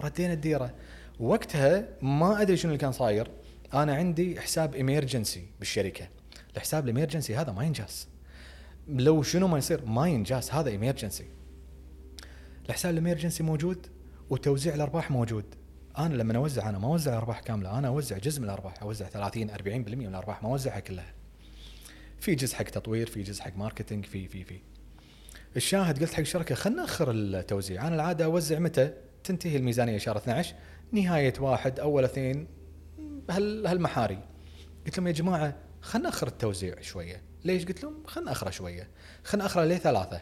ردينا 0.00 0.32
الديرة. 0.32 0.74
وقتها 1.20 1.88
ما 2.02 2.42
أدري 2.42 2.56
شنو 2.56 2.70
اللي 2.72 2.80
كان 2.80 2.92
صاير. 2.92 3.30
أنا 3.74 3.94
عندي 3.94 4.40
حساب 4.40 4.74
emergency 4.74 5.46
بالشركة. 5.58 6.08
الحساب 6.56 6.84
ال 6.84 6.89
emergency 6.89 7.36
هذا 7.36 7.52
ما 7.52 7.64
ينجاز. 7.64 8.08
لو 8.88 9.22
شنو 9.22 9.48
ما 9.48 9.58
يصير 9.58 9.84
ما 9.84 10.08
ينجاز 10.08 10.50
هذا 10.50 10.74
emergency 10.74 11.26
الحساب 12.68 12.92
ال 12.92 12.97
emergency 12.97 13.42
موجود 13.42 13.86
وتوزيع 14.30 14.74
الأرباح 14.74 15.10
موجود. 15.10 15.44
أنا 15.98 16.14
لما 16.14 16.36
أوزع 16.36 16.68
أنا 16.68 16.78
ما 16.78 16.88
أوزع 16.88 17.16
أرباح 17.16 17.40
كاملة 17.40 17.78
أنا 17.78 17.88
أوزع 17.88 18.18
جزء 18.18 18.40
من 18.40 18.44
الأرباح 18.44 18.82
أوزع 18.82 19.08
30 19.08 19.50
40% 19.50 19.58
من 19.68 20.06
الأرباح 20.06 20.42
ما 20.42 20.48
أوزعها 20.48 20.80
كلها. 20.80 21.14
في 22.20 22.34
جزء 22.34 22.56
حق 22.56 22.64
تطوير 22.64 23.06
في 23.06 23.22
جزء 23.22 23.42
حق 23.42 23.56
marketing 23.56 24.04
في 24.04 24.28
في 24.28 24.44
في. 24.44 24.58
الشاهد 25.56 26.00
قلت 26.00 26.12
حق 26.12 26.20
الشركة 26.20 26.54
خلينا 26.54 26.82
نأخر 26.82 27.10
التوزيع. 27.10 27.86
أنا 27.86 27.94
العادة 27.94 28.24
أوزع 28.24 28.58
متى؟ 28.58 28.92
تنتهي 29.24 29.56
الميزانية 29.56 29.98
شهر 29.98 30.16
12 30.16 30.54
نهاية 30.92 31.34
واحد 31.40 31.80
أول 31.80 32.04
اثنين. 32.04 32.46
هالمحاري. 33.30 34.18
قلت 34.86 34.98
لهم 34.98 35.06
يا 35.06 35.12
جماعة 35.12 35.56
خلينا 35.80 36.08
نأخر 36.08 36.26
التوزيع 36.26 36.80
شوية. 36.80 37.22
ليش؟ 37.44 37.64
قلت 37.64 37.82
لهم 37.82 38.06
خلينا 38.06 38.30
نأخره 38.30 38.50
شوية. 38.50 38.88
خلينا 39.24 39.44
نأخره 39.44 39.64
لثلاثه 39.64 40.20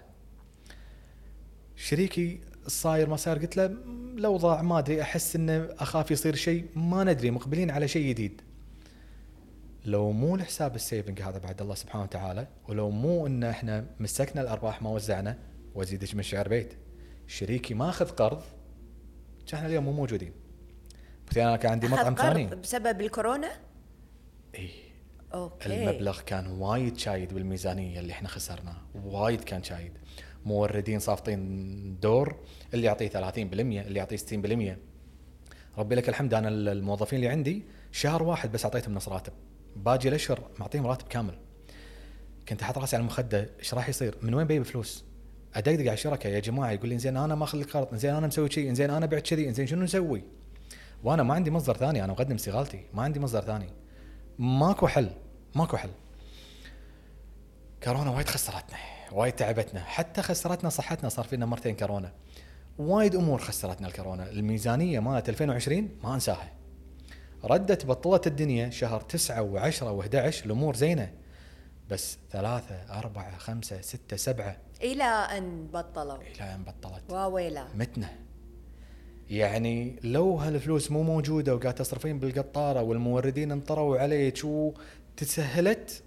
شريكي 1.76 2.40
صاير 2.66 3.08
ما 3.08 3.16
صاير 3.16 3.38
قلت 3.38 3.56
له 3.56 3.66
"م، 3.68 4.18
لو 4.18 4.36
ضاع 4.36 4.62
ما 4.62 4.78
أدري 4.78 5.02
أحس 5.02 5.36
انه 5.36 5.68
أخاف 5.78 6.10
يصير 6.10 6.34
شيء 6.34 6.66
ما 6.76 7.04
ندري 7.04 7.30
مقبلين 7.30 7.70
على 7.70 7.88
شيء 7.88 8.08
جديد. 8.08 8.42
لو 9.84 10.12
مو 10.12 10.34
الحساب 10.34 10.74
السيفنج 10.74 11.22
هذا 11.22 11.38
بعد 11.38 11.62
الله 11.62 11.74
سبحانه 11.74 12.04
وتعالى 12.04 12.46
ولو 12.68 12.90
مو 12.90 13.26
إن 13.26 13.44
إحنا 13.44 13.86
مسكنا 14.00 14.42
الأرباح 14.42 14.82
ما 14.82 14.90
وزعنا 14.90 15.38
وازيدك 15.74 16.14
من 16.14 16.22
شعر 16.22 16.48
بيت. 16.48 16.72
شريكي 17.26 17.74
ماخذ 17.74 18.08
قرض 18.08 18.42
كان 19.46 19.54
إحنا 19.56 19.68
اليوم 19.68 19.84
مو 19.84 19.92
موجودين. 19.92 20.32
بس 21.32 21.38
أنا 21.38 21.56
كان 21.56 21.72
عندي 21.72 21.88
مطعم 21.88 22.14
ثاني. 22.14 22.46
بسبب 22.46 23.00
الكورونا؟ 23.00 23.50
اي 24.54 24.70
أوكي. 25.34 25.90
المبلغ 25.90 26.20
كان 26.20 26.46
وايد 26.46 26.98
شايد 26.98 27.34
بالميزانية 27.34 28.00
اللي 28.00 28.12
إحنا 28.12 28.28
خسرناه 28.28 28.76
وايد 28.94 29.44
كان 29.44 29.62
شايد. 29.62 29.92
موردين 30.44 30.98
صافطين 30.98 32.00
دور 32.00 32.36
اللي 32.74 32.86
يعطيه 32.86 33.08
30% 33.08 33.36
اللي 33.36 33.98
يعطيه 33.98 34.16
60% 34.16 34.76
ربي 35.78 35.94
لك 35.94 36.08
الحمد 36.08 36.34
أنا 36.34 36.48
الموظفين 36.48 37.16
اللي 37.16 37.28
عندي 37.28 37.62
شهر 37.92 38.22
واحد 38.22 38.52
بس 38.52 38.64
أعطيتهم 38.64 38.94
نص 38.94 39.08
راتب. 39.08 39.32
باقي 39.76 40.08
الاشهر 40.08 40.50
معطيهم 40.58 40.86
راتب 40.86 41.08
كامل. 41.08 41.34
كنت 42.48 42.62
أحط 42.62 42.78
راسي 42.78 42.96
على 42.96 43.00
المخدة 43.00 43.50
إيش 43.58 43.74
راح 43.74 43.88
يصير؟ 43.88 44.14
من 44.22 44.34
وين 44.34 44.46
بجيب 44.46 44.62
فلوس؟ 44.62 45.04
أدقدق 45.54 45.80
على 45.80 45.92
الشركة 45.92 46.28
يا 46.28 46.40
جماعة 46.40 46.70
يقول 46.70 46.88
لي 46.88 46.98
زين 46.98 47.16
أنا 47.16 47.34
ماخذ 47.34 47.64
قرض 47.64 47.94
زين 47.94 48.14
أنا 48.14 48.26
مسوي 48.26 48.50
شيء 48.50 48.72
زين 48.72 48.90
أنا 48.90 49.06
بعت 49.06 49.28
كذي 49.28 49.52
زين 49.52 49.66
شنو 49.66 49.82
نسوي؟ 49.82 50.24
وأنا 51.02 51.22
ما 51.22 51.34
عندي 51.34 51.50
مصدر 51.50 51.76
ثاني 51.76 52.04
أنا 52.04 52.12
مقدم 52.12 52.34
استقالتي 52.34 52.86
ما 52.94 53.02
عندي 53.02 53.20
مصدر 53.20 53.40
ثاني. 53.40 53.68
ماكو 54.38 54.86
حل 54.86 55.10
ماكو 55.54 55.76
حل. 55.76 55.90
كورونا 57.82 58.10
وايد 58.10 58.28
خسرتنا 58.28 58.76
وايد 59.12 59.32
تعبتنا 59.32 59.80
حتى 59.80 60.22
خسرتنا 60.22 60.70
صحتنا 60.70 61.08
صار 61.08 61.24
فينا 61.24 61.46
مرتين 61.46 61.76
كورونا. 61.76 62.12
وايد 62.78 63.14
امور 63.14 63.38
خسرتنا 63.38 63.88
الكورونا. 63.88 64.30
الميزانية 64.30 65.00
مالت 65.00 65.28
2020 65.28 65.88
ما 66.04 66.14
انساها. 66.14 66.52
ردت 67.44 67.86
بطلت 67.86 68.26
الدنيا 68.26 68.70
شهر 68.70 69.00
9 69.00 69.70
و10 69.70 69.74
و11 69.74 70.46
الأمور 70.46 70.76
زينة. 70.76 71.12
بس 71.90 72.18
ثلاثة 72.30 72.98
أربعة 72.98 73.38
خمسة 73.38 73.80
ستة 73.80 74.16
سبعة. 74.16 74.56
إلى 74.82 75.04
أن 75.04 75.66
بطلوا. 75.66 76.16
إلى 76.16 76.54
أن 76.54 76.64
بطلت. 76.64 77.02
واويلا. 77.08 77.64
متنا. 77.74 78.21
يعني 79.32 79.96
لو 80.04 80.36
هالفلوس 80.36 80.90
مو 80.90 81.02
موجودة 81.02 81.54
وقاعد 81.54 81.74
تصرفين 81.74 82.18
بالقطارة 82.18 82.82
والموردين 82.82 83.52
انطروا 83.52 83.98
عليك 83.98 84.38
وتسهلت 84.44 86.02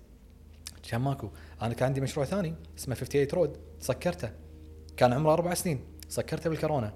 كان 0.90 1.02
ماكو. 1.02 1.30
أنا 1.62 1.74
كان 1.74 1.88
عندي 1.88 2.02
مشروع 2.02 2.26
ثاني 2.26 2.54
اسمه 2.78 2.96
58 2.96 3.28
رود 3.34 3.58
سكرته. 3.80 4.30
كان 4.98 5.14
عمره 5.14 5.34
أربع 5.34 5.54
سنين 5.54 5.80
سكرته 6.10 6.50
بالكورونا. 6.50 6.94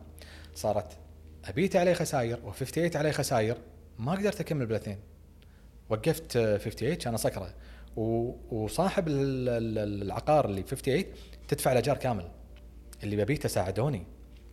صارت 0.55 0.97
أبيت 1.45 1.75
عليه 1.75 1.93
خساير 1.93 2.39
و58 2.51 2.95
عليه 2.95 3.11
خساير 3.11 3.57
ما 3.99 4.11
قدرت 4.11 4.39
أكمل 4.41 4.65
بالاثنين 4.65 4.97
وقفت 5.89 6.35
آه، 6.37 6.57
58 6.57 6.95
كان 6.95 7.13
اسكره 7.13 7.53
و- 7.97 8.31
وصاحب 8.51 9.07
ال- 9.07 9.49
ال- 9.49 10.01
العقار 10.03 10.45
اللي 10.45 10.61
58 10.61 11.05
تدفع 11.47 11.71
الاجار 11.71 11.97
كامل. 11.97 12.27
اللي 13.03 13.15
ببيته 13.15 13.49
ساعدوني. 13.49 14.03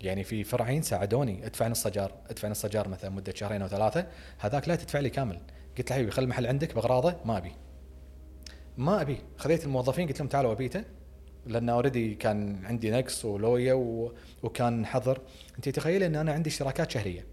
يعني 0.06 0.24
في 0.24 0.44
فرعين 0.44 0.82
ساعدوني 0.82 1.46
ادفع 1.46 1.68
نص 1.68 1.86
أجار 1.86 2.12
ادفع 2.30 2.48
نص 2.48 2.64
أجار 2.64 2.88
مثلا 2.88 3.10
مدة 3.10 3.32
شهرين 3.36 3.62
أو 3.62 3.68
ثلاثة 3.68 4.06
هذاك 4.38 4.68
لا 4.68 4.76
تدفع 4.76 4.98
لي 4.98 5.10
كامل. 5.10 5.40
قلت 5.78 5.90
له 5.90 5.96
حبيبي 5.96 6.10
خلي 6.10 6.24
المحل 6.24 6.46
عندك 6.46 6.74
باغراضه 6.74 7.16
ما 7.24 7.36
أبي. 7.36 7.52
ما 8.76 9.00
أبي. 9.00 9.18
خذيت 9.36 9.64
الموظفين 9.64 10.08
قلت 10.08 10.18
لهم 10.18 10.28
تعالوا 10.28 10.52
ابيته 10.52 10.84
لأن 11.46 11.68
اوريدي 11.68 12.14
كان 12.14 12.64
عندي 12.64 12.90
نقص 12.90 13.24
ولويا 13.24 13.74
و... 13.74 14.12
وكان 14.42 14.86
حظر. 14.86 15.20
أنت 15.56 15.68
تخيل 15.68 16.02
إن 16.02 16.16
أنا 16.16 16.32
عندي 16.32 16.50
اشتراكات 16.50 16.90
شهرية. 16.90 17.26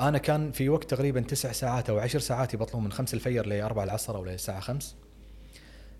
أنا 0.00 0.18
كان 0.18 0.52
في 0.52 0.68
وقت 0.68 0.90
تقريبا 0.90 1.20
تسع 1.20 1.52
ساعات 1.52 1.90
أو 1.90 1.98
عشر 1.98 2.18
ساعات 2.18 2.54
يبطلون 2.54 2.84
من 2.84 2.92
خمس 2.92 3.14
الفجر 3.14 3.46
ل 3.46 3.60
4 3.60 3.84
العصر 3.84 4.16
أو 4.16 4.24
للساعه 4.24 4.60
5 4.60 4.94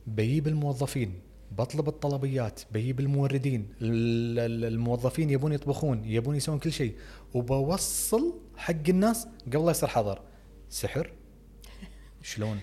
بجيب 0.07 0.49
الموظفين 0.49 1.21
بطلب 1.53 1.89
الطلبيات 1.89 2.61
بجيب 2.73 3.01
الموردين 3.01 3.69
ال- 3.83 4.39
ال- 4.39 4.65
الموظفين 4.65 5.31
يبون 5.31 5.53
يطبخون 5.53 6.05
يبون 6.05 6.37
يسوون 6.37 6.59
كل 6.59 6.73
شيء 6.73 6.95
وبوصل 7.35 8.35
حق 8.57 8.89
الناس 8.89 9.29
قبل 9.47 9.65
لا 9.65 9.71
يصير 9.71 9.89
حظر. 9.89 10.21
سحر؟ 10.71 11.13
شلون؟ 12.23 12.61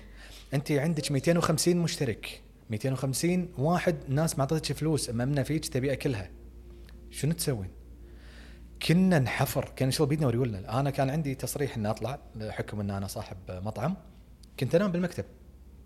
أنت 0.53 0.71
عندك 0.71 1.11
250 1.11 1.77
مشترك. 1.77 2.41
250 2.69 3.49
واحد 3.57 3.95
ناس 4.07 4.35
ما 4.37 4.41
اعطتك 4.41 4.73
فلوس 4.75 5.09
امامنا 5.09 5.43
فيك 5.43 5.65
تبي 5.67 5.93
اكلها 5.93 6.29
شنو 7.11 7.33
تسوين؟ 7.33 7.69
كنا 8.87 9.19
نحفر. 9.19 9.71
كان 9.75 9.91
شغل 9.91 10.07
بيدنا 10.07 10.27
وريولنا 10.27 10.79
أنا 10.79 10.89
كان 10.89 11.09
عندي 11.09 11.35
تصريح 11.35 11.77
إني 11.77 11.89
أطلع 11.89 12.19
حكم 12.49 12.79
إن 12.79 12.89
أنا 12.89 13.07
صاحب 13.07 13.37
مطعم. 13.49 13.95
كنت 14.59 14.75
أنام 14.75 14.91
بالمكتب. 14.91 15.25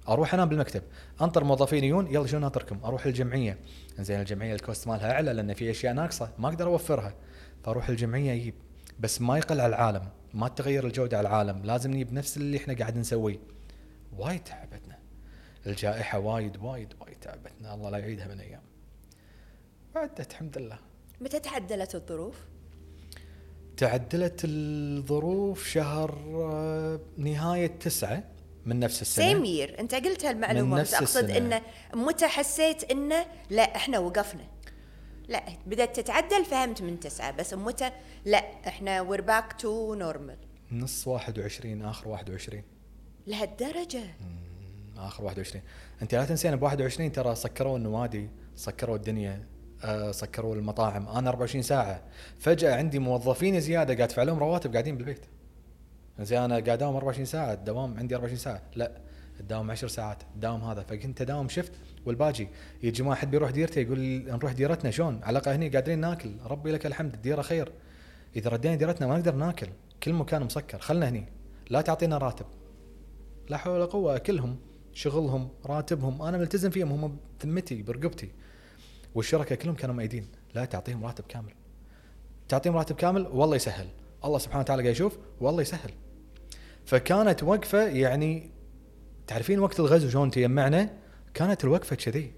أروح 0.10 0.34
أنام 0.34 0.50
بالمكتب. 0.50 0.82
أنطر 1.22 1.44
موظفين 1.44 1.84
يجون 1.84 2.08
يلا 2.08 2.28
شلون 2.28 2.42
ناطركم 2.42 2.80
أروح 2.86 3.06
الجمعية. 3.06 3.60
زين 4.00 4.20
الجمعية 4.20 4.54
ال 4.54 4.60
cost 4.60 4.88
مالها 4.88 5.12
أعلى 5.12 5.34
لأن 5.34 5.54
في 5.54 5.72
أشياء 5.72 5.94
ناقصة 5.94 6.32
ما 6.38 6.48
أقدر 6.48 6.68
أوفرها. 6.68 7.16
فأروح 7.64 7.90
الجمعية 7.90 8.34
أجيب 8.34 8.54
بس 9.00 9.22
ما 9.22 9.38
يقل 9.38 9.62
على 9.62 9.76
العالم. 9.76 10.10
ما 10.34 10.48
تغير 10.48 10.88
الجودة 10.88 11.18
على 11.18 11.28
العالم. 11.28 11.64
لازم 11.64 11.92
نجيب 11.92 12.14
نفس 12.14 12.38
اللي 12.38 12.58
إحنا 12.58 12.74
قاعد 12.74 12.98
نسويه. 12.98 13.40
وايد 14.18 14.44
تعبتنا. 14.44 14.98
الجائحة 15.68 16.20
وايد 16.20 16.58
وايد 16.58 16.94
وايد 17.02 17.18
تعبتنا. 17.22 17.74
الله 17.74 17.90
لا 17.90 17.98
يعيدها 17.98 18.28
من 18.28 18.40
أيام. 18.40 18.62
عدت 19.96 20.32
الحمد 20.32 20.58
لله. 20.58 20.80
متى 21.22 21.40
تعدلت 21.40 21.96
الظروف؟ 21.96 22.36
تعدلت 23.78 24.42
الظروف 24.46 25.68
شهر 25.68 26.20
آه، 26.36 27.00
نهاية 27.18 27.68
تسعة. 27.68 28.24
من 28.68 28.80
نفس 28.80 29.02
السنة. 29.02 29.26
same 29.26 29.46
year 29.46 29.80
أنت 29.80 29.96
قلت 29.96 30.26
هالمعلومة 30.26 30.82
بس 30.82 30.94
أقصد. 30.94 31.30
إنه 31.30 31.62
متى 31.94 32.28
حسيت 32.28 32.92
إنه 32.92 33.26
لا 33.50 33.76
إحنا 33.76 34.00
وقفنا. 34.00 34.44
لا 35.28 35.44
بدأت 35.66 36.00
تتعدل 36.00 36.46
فهمت 36.46 36.82
من 36.82 37.00
تسعة 37.00 37.32
بس 37.32 37.54
متى؟ 37.54 37.92
لا 38.26 38.38
إحنا 38.68 39.02
we're 39.02 39.22
back 39.22 39.54
to 39.54 39.94
normal 39.96 40.38
نص 40.72 41.08
21 41.08 41.82
آخر 41.82 42.08
21 42.08 42.64
لهالدرجة. 43.28 44.04
آخر 44.98 45.24
21 45.24 45.62
أنت 46.02 46.16
لا 46.16 46.26
تنسين 46.26 46.56
ب 46.56 46.64
21 46.64 47.12
ترى 47.12 47.36
سكروا 47.36 47.78
النوادي 47.78 48.30
سكروا 48.56 48.96
الدنيا 48.96 49.48
آه، 49.84 50.12
سكروا 50.12 50.56
المطاعم. 50.56 51.08
أنا 51.08 51.30
24 51.30 51.62
ساعة. 51.62 52.04
فجأة 52.40 52.76
عندي 52.76 53.00
موظفين 53.00 53.60
زيادة 53.60 53.94
قاعد 53.96 54.02
أدفع 54.10 54.24
لهم 54.24 54.40
رواتب 54.40 54.72
قاعدين 54.72 54.98
بالبيت. 54.98 55.26
زين 56.22 56.42
أنا 56.42 56.56
قاعد 56.56 56.70
أداوم 56.70 56.96
24 56.96 57.26
ساعة 57.26 57.54
الدوام 57.54 57.98
عندي 57.98 58.16
24 58.16 58.40
ساعة. 58.40 58.62
لا 58.76 58.92
تداوم 59.40 59.72
10 59.72 59.88
ساعات 59.88 60.24
تداوم 60.36 60.64
هذا. 60.64 60.82
فكنت 60.82 61.22
اداوم 61.22 61.50
شفت 61.50 61.72
والباجي. 62.06 62.48
يا 62.84 62.92
جماعة 62.92 63.16
حد 63.16 63.32
بيروح 63.32 63.52
ديرته؟ 63.52 63.80
يقول 63.80 64.00
نروح 64.00 64.52
ديرتنا. 64.52 64.92
شلون؟ 64.92 65.20
على 65.24 65.40
الأقل 65.40 65.52
هني 65.52 65.70
قادرين 65.70 66.00
ناكل. 66.00 66.32
ربي 66.46 66.72
لك 66.72 66.86
الحمد 66.86 67.14
الديرة 67.14 67.42
خير. 67.42 67.72
إذا 68.36 68.50
ردينا 68.50 68.76
ديرتنا 68.76 69.08
ما 69.08 69.18
نقدر 69.18 69.36
ناكل. 69.36 69.68
كل 70.04 70.14
مكان 70.14 70.44
مسكر. 70.44 70.80
خلنا 70.80 71.10
هني. 71.10 71.26
لا 71.70 71.82
تعطينا 71.82 72.18
راتب. 72.18 72.46
لا 73.50 73.58
حول 73.58 73.74
ولا 73.74 73.86
قوة. 73.86 74.16
اكلهم 74.16 74.58
شغلهم 74.94 75.50
راتبهم. 75.66 76.22
أنا 76.22 76.38
ملتزم 76.38 76.70
فيهم. 76.70 76.92
هم 76.92 77.18
بذمتي 77.44 77.82
برقبتي. 77.82 78.32
والشركاء 79.16 79.58
كلهم 79.58 79.76
كانوا 79.76 79.96
مأيدين 79.96 80.28
لا 80.56 80.66
تعطيهم 80.66 81.06
راتب 81.06 81.24
كامل. 81.30 81.54
تعطيهم 82.50 82.76
راتب 82.76 82.96
كامل؟ 82.96 83.28
والله 83.28 83.56
يسهل. 83.56 83.88
الله 84.26 84.38
سبحانه 84.38 84.60
وتعالى 84.60 84.82
قاعد 84.82 84.96
يشوف؟ 84.96 85.18
والله 85.42 85.62
يسهل. 85.62 85.92
فكانت 86.88 87.44
وقفة 87.44 87.84
يعني 87.84 88.52
تعرفين 89.28 89.60
وقت 89.60 89.80
الغزو 89.80 90.10
شلون 90.10 90.32
تجمعنا؟ 90.32 90.90
كانت 91.34 91.64
الوقفة 91.64 91.96
كذي. 91.96 92.32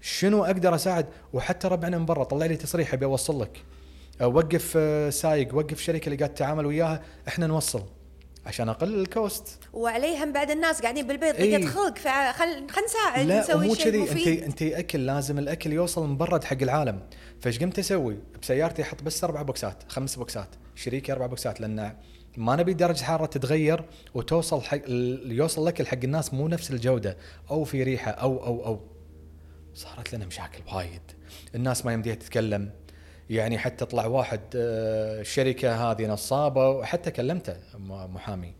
شنو 0.00 0.44
أقدر 0.44 0.74
أساعد؟ 0.74 1.06
وحتى 1.32 1.68
ربعنا 1.68 1.98
من 1.98 2.06
برا 2.06 2.24
طلع 2.24 2.46
لي 2.46 2.56
تصريح 2.56 2.92
أبي 2.92 3.04
أوصل 3.04 3.42
لك. 3.42 3.62
أو 4.22 4.36
وقف 4.36 4.72
آه، 4.76 5.10
سايق 5.10 5.54
وقف 5.54 5.72
الشركة 5.72 6.06
اللي 6.06 6.16
قاعد 6.16 6.34
تتعامل 6.34 6.66
وياها 6.66 7.02
إحنا 7.28 7.46
نوصل. 7.46 7.82
عشان 8.46 8.68
اقلل 8.68 9.00
ال 9.00 9.10
cost. 9.10 9.58
وعليه 9.72 10.24
هم 10.24 10.32
بعد 10.32 10.50
الناس 10.50 10.82
قاعدين 10.82 11.06
بالبيت 11.06 11.34
إي. 11.34 11.56
ضيقت 11.56 11.72
خلق 11.72 11.98
فخل 11.98 12.68
خل 12.70 12.84
نساعد 12.84 13.26
لا 13.26 13.40
نسوي 13.40 13.66
مو 13.66 13.74
كذي. 13.74 14.02
انت 14.02 14.26
انت 14.26 14.62
أكل 14.62 15.06
لازم 15.06 15.38
الأكل 15.38 15.72
يوصل 15.72 16.08
مبرد 16.08 16.44
حق 16.44 16.62
العالم. 16.62 17.00
فإيش 17.40 17.58
قمت 17.58 17.78
أسوي؟ 17.78 18.18
بسيارتي 18.42 18.82
أحط 18.82 19.02
بس 19.02 19.24
أربع 19.24 19.42
بوكسات 19.42 19.82
خمس 19.88 20.16
بوكسات 20.16 20.48
شريكي 20.74 21.12
أربع 21.12 21.26
بوكسات 21.26 21.60
لأن 21.60 21.96
ما 22.36 22.56
نبي 22.56 22.72
درجة 22.74 23.04
حرارة 23.04 23.26
تتغير 23.26 23.84
وتوصل 24.14 24.62
حق 24.62 24.80
يوصل 25.24 25.62
الاكل 25.62 25.86
حق 25.86 25.98
الناس 26.04 26.34
مو 26.34 26.48
نفس 26.48 26.70
الجودة 26.70 27.16
أو 27.50 27.64
في 27.64 27.82
ريحة 27.82 28.10
أو 28.10 28.46
أو 28.46 28.66
أو. 28.66 28.80
صارت 29.74 30.14
لنا 30.14 30.26
مشاكل 30.26 30.62
وايد. 30.74 31.00
الناس 31.54 31.86
ما 31.86 31.92
يمديها 31.92 32.14
تتكلم. 32.14 32.70
يعني 33.30 33.58
حتى 33.58 33.84
طلع 33.84 34.06
واحد 34.06 34.40
آه، 34.56 35.20
الشركة 35.20 35.90
هذه 35.90 36.06
نصابة 36.06 36.70
وحتى 36.70 37.10
كلمته 37.10 37.56
محامي. 37.88 38.54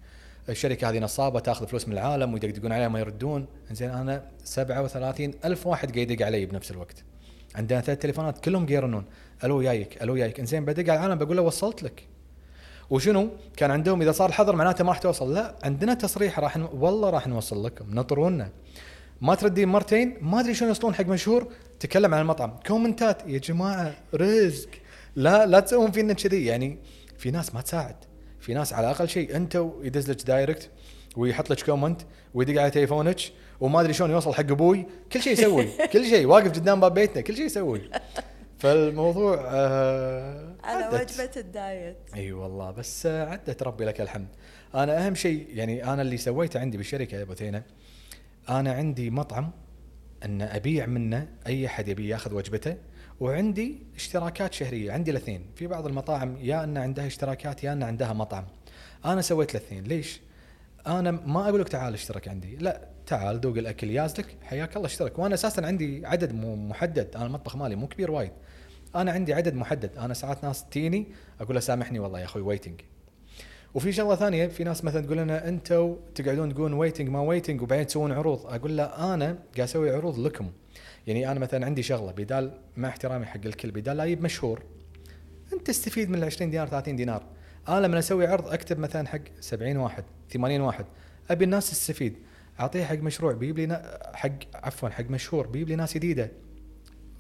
الشركة 0.49 0.91
هذه 0.91 0.99
نصابة 0.99 1.41
تاخذ 1.41 1.67
فلوس 1.67 1.89
من 1.89 1.95
العالم 1.95 2.35
ويدقدقون 2.35 2.73
عليها 2.73 2.89
ما 2.89 2.99
يردون. 2.99 3.47
زين 3.71 3.91
أنا 3.91 4.31
37 4.45 5.35
ألف 5.45 5.67
واحد 5.67 5.95
قاعد 5.95 6.11
يدق 6.11 6.27
علي 6.27 6.47
بنفس 6.47 6.71
الوقت. 6.71 7.05
عندنا 7.55 7.81
ثلاث 7.81 7.99
تليفونات 7.99 8.45
كلهم 8.45 8.67
قاعد 8.67 8.71
يرنون 8.71 9.05
ألو 9.45 9.63
جايك 9.63 10.03
ألو 10.03 10.17
جايك 10.17 10.41
إنزين 10.41 10.65
بدق 10.65 10.93
على 10.93 11.01
العالم 11.01 11.19
بقول 11.19 11.37
له 11.37 11.43
وصلت 11.43 11.83
لك. 11.83 12.16
وشنو؟ 12.91 13.29
كان 13.57 13.71
عندهم 13.71 14.03
إذا 14.03 14.13
صار 14.13 14.33
حظر 14.33 14.57
معناته 14.57 14.85
ما 14.85 14.91
راح 14.91 14.99
توصل. 14.99 15.35
لا 15.35 15.55
عندنا 15.63 15.95
تصريح 15.95 16.41
راح 16.41 16.57
ن... 16.57 16.69
والله 16.73 17.11
راح 17.11 17.27
نوصل 17.27 17.65
لكم. 17.67 17.95
نطرونا 17.95 18.51
ما 19.21 19.35
تردين 19.35 19.69
مرتين؟ 19.69 20.17
ما 20.21 20.41
أدري 20.41 20.55
شلون 20.55 20.69
يوصلون 20.69 20.95
حق 20.95 21.07
مشهور. 21.07 21.49
تكلم 21.81 22.15
عن 22.15 22.21
المطعم. 22.21 22.57
كومنتات. 22.67 23.23
يا 23.27 23.39
جماعة 23.39 23.95
رزق. 24.15 24.69
لا 25.17 25.47
لا 25.47 25.61
تسوون 25.61 25.91
فينا 25.91 26.13
كذي. 26.13 26.45
يعني 26.45 26.79
في 27.19 27.31
ناس 27.31 27.55
ما 27.55 27.61
تساعد. 27.61 27.97
في 28.41 28.55
ناس 28.55 28.73
على 28.73 28.91
أقل 28.91 29.09
شيء 29.09 29.37
أنت 29.37 29.65
يدز 29.83 30.11
لك 30.11 30.23
direct 30.23 30.71
ويحط 31.17 31.51
لك 31.51 31.63
comment 31.63 32.01
ويدق 32.35 32.61
على 32.61 32.71
تليفونك 32.71 33.21
وما 33.61 33.81
أدري 33.81 33.93
شلون 33.93 34.11
يوصل 34.11 34.35
حق 34.35 34.41
أبوي. 34.41 34.87
كل 35.13 35.23
شيء 35.23 35.33
يسوي. 35.33 35.69
كل 35.93 36.05
شيء. 36.05 36.27
واقف 36.27 36.53
قدام 36.53 36.81
باب 36.81 36.95
بيتنا. 36.95 37.21
كل 37.21 37.37
شيء 37.37 37.47
يسوي. 37.47 37.91
فالموضوع 38.67 39.45
آه 39.47 40.55
على. 40.65 40.87
وجبة 40.89 41.31
ال 41.37 41.47
diet. 41.47 41.97
إي 42.15 42.33
والله 42.33 42.71
بس 42.71 43.07
آه، 43.07 43.31
عدت 43.31 43.63
ربي 43.63 43.85
لك 43.85 44.01
الحمد. 44.01 44.29
أنا 44.75 45.07
أهم 45.07 45.15
شيء 45.15 45.47
يعني 45.51 45.93
أنا 45.93 46.03
اللي 46.03 46.17
سويته 46.17 46.61
عندي 46.61 46.77
بالشركة 46.77 47.17
يا 47.17 47.23
بثينة 47.23 47.63
أنا 48.49 48.73
عندي 48.73 49.11
مطعم 49.11 49.51
إن 50.25 50.43
أبيع 50.43 50.87
منه 50.87 51.29
أي 51.47 51.67
أحد 51.67 51.89
يبي 51.89 52.09
ياخذ 52.09 52.35
وجبته 52.35 52.77
وعندي 53.21 53.83
اشتراكات 53.97 54.53
شهرية 54.53 54.93
عندي 54.93 55.11
الاثنين. 55.11 55.47
في 55.57 55.67
بعض 55.67 55.87
المطاعم 55.87 56.37
يا 56.41 56.65
ان 56.65 56.77
عندها 56.77 57.07
اشتراكات 57.07 57.65
يا 57.65 57.73
ان 57.73 57.83
عندها 57.83 58.13
مطعم. 58.13 58.45
أنا 59.05 59.23
سويت 59.23 59.51
الاثنين. 59.51 59.85
ليش؟ 59.85 60.21
أنا 60.87 61.11
ما 61.11 61.49
أقول 61.49 61.61
لك 61.61 61.69
تعال 61.69 61.95
اشترك 61.95 62.29
عندي. 62.29 62.57
لا 62.57 62.81
تعال 63.07 63.41
ذوق 63.41 63.57
الأكل 63.57 63.91
يازلك 63.91 64.37
حياك 64.43 64.77
الله 64.77 64.87
اشترك. 64.87 65.19
وأنا 65.19 65.35
أساسا 65.35 65.61
عندي 65.61 66.07
عدد 66.07 66.35
محدد. 66.45 67.17
أنا 67.17 67.27
المطبخ 67.27 67.57
مالي 67.57 67.77
مو 67.77 67.87
كبير 67.87 68.11
وايد. 68.11 68.33
أنا 68.97 69.13
عندي 69.13 69.35
عدد 69.35 69.55
محدد. 69.55 69.99
أنا 69.99 70.15
ساعات 70.15 70.45
ناس 70.45 70.65
تيني 70.71 71.07
أقول 71.41 71.55
له 71.55 71.61
سامحني 71.61 71.99
والله 71.99 72.21
يا 72.21 72.25
أخوي 72.25 72.43
waiting 72.43 72.81
وفي 73.75 73.93
شغلة 73.93 74.17
ثانية 74.17 74.47
في 74.47 74.65
ناس 74.65 74.85
مثلا 74.85 75.07
تقول 75.07 75.19
لنا 75.19 75.49
أنتم 75.49 75.97
تقعدون 76.15 76.55
تقولون 76.55 76.73
waiting 76.73 77.09
ما 77.09 77.21
waiting 77.21 77.63
وبعدين 77.63 77.87
تسوون 77.87 78.13
عروض. 78.13 78.47
أقول 78.47 78.77
له 78.77 78.85
أنا 78.85 79.27
قاعد 79.27 79.61
أسوي 79.61 79.91
عروض 79.91 80.19
لكم. 80.19 80.51
يعني 81.07 81.31
أنا 81.31 81.41
مثلا 81.41 81.67
عندي 81.67 81.83
شغلة 81.83 82.13
بدال 82.13 82.59
مع 82.77 82.89
احترامي 82.89 83.27
حق 83.27 83.41
الكل 83.47 83.71
بدال 83.71 83.97
لا 83.97 84.05
أجيب 84.05 84.23
مشهور. 84.23 84.63
أنت 85.53 85.67
تستفيد 85.67 86.11
من 86.11 86.19
ال 86.19 86.25
20 86.25 86.51
دينار 86.51 86.69
30 86.69 86.97
دينار. 86.97 87.23
أنا 87.69 87.87
لما 87.87 87.99
أسوي 87.99 88.27
عرض 88.27 88.49
أكتب 88.49 88.79
مثلا 88.79 89.09
حق 89.09 89.21
70 89.41 89.77
واحد 89.77 90.05
80 90.31 90.61
واحد. 90.61 90.85
أبي 91.31 91.45
الناس 91.45 91.71
تستفيد. 91.71 92.17
أعطيه 92.61 92.85
حق 92.85 92.95
مشروع 92.99 93.33
بيجيب 93.33 93.59
لي 93.59 94.01
حق 94.15 94.31
عفوا 94.55 94.89
حق 94.89 95.11
مشهور 95.11 95.47
بيجيب 95.47 95.69
لي 95.69 95.77
ناس 95.77 95.95
جديدة. 95.95 96.31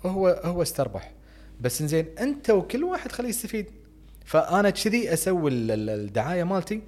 هو 0.07 0.28
هو 0.44 0.62
استربح. 0.62 1.12
بس 1.61 1.83
زين 1.83 2.07
أنت 2.20 2.51
وكل 2.51 2.85
واحد 2.85 3.12
خليه 3.12 3.28
يستفيد. 3.28 3.70
فأنا 4.24 4.70
كذي 4.70 5.12
أسوي 5.12 5.51
ال- 5.51 5.70
ال- 5.70 5.91
الدعاية 5.91 6.45
مالتي 6.45 6.83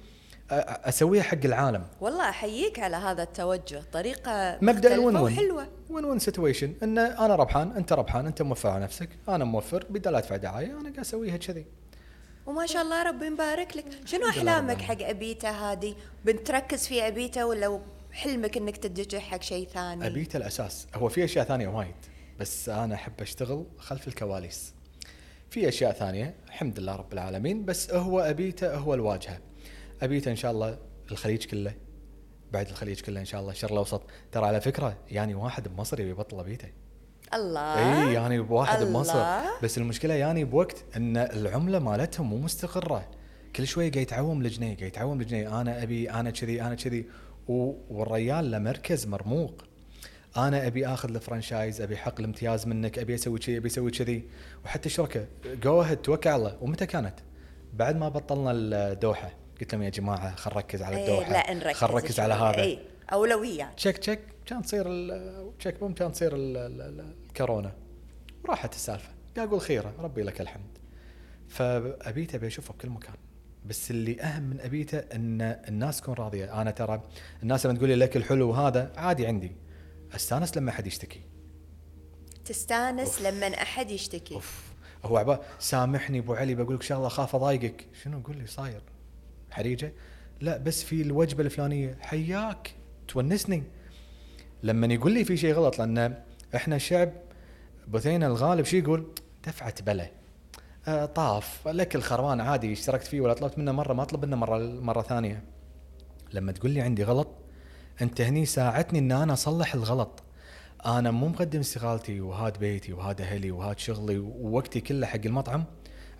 أسويها 0.51 1.23
حق 1.23 1.45
العالم. 1.45 1.83
والله 2.01 2.29
أحييك 2.29 2.79
على 2.79 2.95
هذا 2.95 3.23
التوجه. 3.23 3.83
طريقة 3.93 4.57
مبدأ 4.61 4.93
ال 4.95 5.00
win 5.00 5.15
win 5.15 5.21
وحلوة. 5.23 5.67
win 5.89 6.05
win 6.05 6.19
situation 6.19 6.73
إن 6.83 6.97
أنا 6.97 7.35
ربحان 7.35 7.71
أنت 7.71 7.93
ربحان 7.93 8.25
أنت 8.25 8.41
موفر 8.41 8.69
على 8.69 8.83
نفسك. 8.83 9.09
أنا 9.29 9.45
موفر 9.45 9.85
بدل 9.89 10.15
أدفع 10.15 10.35
دعاية 10.35 10.65
أنا 10.65 10.81
قاعد 10.81 10.99
أسويها 10.99 11.37
كذي. 11.37 11.65
وما 12.45 12.65
شاء 12.65 12.81
الله 12.81 13.03
ربي 13.03 13.25
يبارك 13.25 13.77
لك. 13.77 13.85
شنو 14.05 14.27
أحلامك 14.29 14.81
حق 14.81 15.01
ابيتا 15.01 15.49
هذه؟ 15.49 15.95
بنتركز 16.25 16.87
في 16.87 17.07
ابيتا 17.07 17.43
ولا 17.43 17.79
حلمك 18.11 18.57
إنك 18.57 18.77
تتجه 18.77 19.19
حق 19.19 19.41
شيء 19.41 19.67
ثاني؟ 19.67 20.07
ابيت 20.07 20.35
الأساس. 20.35 20.87
هو 20.95 21.09
في 21.09 21.23
أشياء 21.23 21.45
ثانية 21.45 21.67
وايد. 21.67 21.95
بس 22.39 22.69
أنا 22.69 22.95
أحب 22.95 23.13
أشتغل 23.21 23.65
خلف 23.77 24.07
الكواليس. 24.07 24.73
في 25.49 25.67
أشياء 25.67 25.91
ثانية 25.91 26.35
الحمد 26.47 26.79
لله 26.79 26.95
رب 26.95 27.13
العالمين 27.13 27.65
بس 27.65 27.91
هو 27.91 28.19
أبيته 28.19 28.75
هو 28.75 28.93
الواجهة. 28.93 29.39
أبيته 30.01 30.31
إن 30.31 30.35
شاء 30.35 30.51
الله 30.51 30.77
الخليج 31.11 31.45
كله 31.45 31.73
بعد 32.51 32.69
الخليج 32.69 33.01
كله 33.01 33.19
إن 33.19 33.25
شاء 33.25 33.41
الله 33.41 33.51
الشرق 33.51 33.71
الأوسط. 33.71 34.01
ترى 34.31 34.45
على 34.45 34.61
فكرة 34.61 34.97
يعني 35.11 35.35
واحد 35.35 35.67
بمصر 35.67 35.99
يبي 35.99 36.09
يبطل 36.09 36.39
أبيته. 36.39 36.67
الله. 37.33 37.61
إي 37.61 38.13
يعني 38.13 38.39
بواحد 38.39 38.81
الله. 38.81 38.93
بمصر 38.93 39.41
بس 39.63 39.77
المشكلة 39.77 40.13
يعني 40.13 40.43
بوقت 40.43 40.85
إن 40.95 41.17
العملة 41.17 41.79
مالتهم 41.79 42.29
مو 42.29 42.37
مستقرة. 42.37 43.09
كل 43.55 43.67
شوي 43.67 43.89
قاعد 43.89 44.01
يتعوم 44.01 44.41
الجنيه 44.41 44.75
قاعد 44.75 44.87
يتعوم 44.87 45.21
الجنيه 45.21 45.61
أنا 45.61 45.83
أبي 45.83 46.11
أنا 46.11 46.29
كذي 46.29 46.61
أنا 46.61 46.75
كذي. 46.75 47.05
والريال 47.47 48.51
له 48.51 48.59
مركز 48.59 49.07
مرموق. 49.07 49.63
أنا 50.37 50.67
أبي 50.67 50.87
آخذ 50.87 51.15
ال 51.15 51.22
franchise 51.22 51.81
أبي 51.81 51.97
حق 51.97 52.19
الامتياز 52.19 52.67
منك 52.67 52.99
أبي 52.99 53.15
أسوي 53.15 53.39
كذي 53.39 53.57
أبي 53.57 53.67
أسوي 53.67 53.91
كذي. 53.91 54.23
وحتى 54.65 54.85
الشركة 54.85 55.27
go 55.45 55.81
ahead 55.81 55.97
توكل 55.97 56.29
على 56.29 56.35
الله. 56.39 56.57
ومتى 56.61 56.85
كانت؟ 56.85 57.13
بعد 57.73 57.95
ما 57.95 58.09
بطلنا 58.09 58.51
الدوحة. 58.51 59.31
قلت 59.61 59.73
لهم 59.73 59.83
يا 59.83 59.89
جماعة 59.89 60.35
خل 60.35 60.51
نركز 60.55 60.81
على 60.81 60.97
إيه، 60.97 61.03
الدوحة. 61.03 61.31
لا 61.33 61.53
نركز 61.53 61.77
خل 61.77 61.93
نركز 61.93 62.19
على. 62.19 62.33
هذا. 62.33 62.61
اي 62.61 62.79
اولويات 63.13 63.73
تشيك 63.77 63.97
تشيك 63.97 64.19
كان 64.45 64.61
تصير 64.61 64.85
تشيك 65.59 65.79
boom 65.79 65.93
كان 65.93 66.11
تصير 66.11 66.35
ال- 66.35 66.57
ال- 66.57 66.81
ال- 66.81 67.13
الكورونا. 67.27 67.71
وراحت 68.43 68.73
السالفة. 68.73 69.09
قاعد 69.35 69.47
أقول 69.47 69.61
خيرة. 69.61 69.93
ربي 69.99 70.21
لك 70.21 70.41
الحمد. 70.41 70.77
فأبيته 71.47 72.35
أبي 72.35 72.47
أشوفه 72.47 72.73
بكل 72.73 72.89
مكان. 72.89 73.15
بس 73.65 73.91
اللي 73.91 74.21
أهم 74.21 74.43
من 74.43 74.59
أبيته 74.61 74.97
إن 74.97 75.41
الناس 75.41 76.01
تكون 76.01 76.13
راضية. 76.13 76.61
أنا 76.61 76.71
ترى 76.71 77.01
الناس 77.43 77.65
لما 77.65 77.77
تقول 77.77 77.87
لي 77.87 77.93
الاكل 77.93 78.23
حلو 78.23 78.49
وهذا 78.49 78.91
عادي 78.97 79.27
عندي. 79.27 79.51
أستانس 80.15 80.57
لما 80.57 80.71
أحد 80.71 80.87
يشتكي. 80.87 81.21
تستانس 82.45 83.21
لما 83.21 83.47
أحد 83.47 83.91
يشتكي. 83.91 84.33
أوف. 84.33 84.63
هو 85.05 85.17
عبا 85.17 85.41
سامحني 85.59 86.19
أبو 86.19 86.33
علي 86.33 86.55
بقول 86.55 86.75
لك 86.75 86.81
شغله 86.81 87.07
اخاف 87.07 87.35
أضايقك. 87.35 87.85
شنو 88.03 88.19
قول 88.19 88.37
لي؟ 88.37 88.47
صاير. 88.47 88.81
حريجة. 89.51 89.93
لا 90.41 90.57
بس 90.57 90.83
في 90.83 91.01
الوجبة 91.01 91.43
الفلانية. 91.43 91.97
حياك. 92.01 92.73
تونسني. 93.07 93.63
لما 94.63 94.93
يقول 94.93 95.11
لي 95.11 95.25
في 95.25 95.37
شيء 95.37 95.53
غلط 95.53 95.79
لأن 95.79 96.23
إحنا 96.55 96.77
شعب 96.77 97.11
بثينه 97.87 98.27
الغالب 98.27 98.65
شو 98.65 98.77
يقول؟ 98.77 99.13
دفعة 99.47 99.81
بلا 99.81 100.09
آه 100.87 101.05
طاف. 101.05 101.67
الاكل 101.67 102.01
خربان 102.01 102.41
عادي 102.41 102.73
اشتركت 102.73 103.07
فيه 103.07 103.21
ولا 103.21 103.33
طلبت 103.33 103.57
منه 103.57 103.71
مرة 103.71 103.93
ما 103.93 104.03
أطلب 104.03 104.25
منه 104.25 104.35
مرة 104.35 104.57
مرة 104.57 105.01
ثانية. 105.01 105.43
لما 106.33 106.51
تقول 106.51 106.71
لي 106.71 106.81
عندي 106.81 107.03
غلط 107.03 107.27
أنت 108.01 108.21
هني 108.21 108.45
ساعدتني 108.45 108.99
إن 108.99 109.11
أنا 109.11 109.33
أصلح 109.33 109.73
الغلط. 109.73 110.23
أنا 110.85 111.11
مو 111.11 111.27
مقدم 111.27 111.59
استقالتي 111.59 112.21
وهاد 112.21 112.57
بيتي 112.57 112.93
وهاد 112.93 113.21
أهلي 113.21 113.51
وهاد 113.51 113.79
شغلي 113.79 114.17
ووقتي 114.17 114.81
كله 114.81 115.07
حق 115.07 115.19
المطعم 115.25 115.63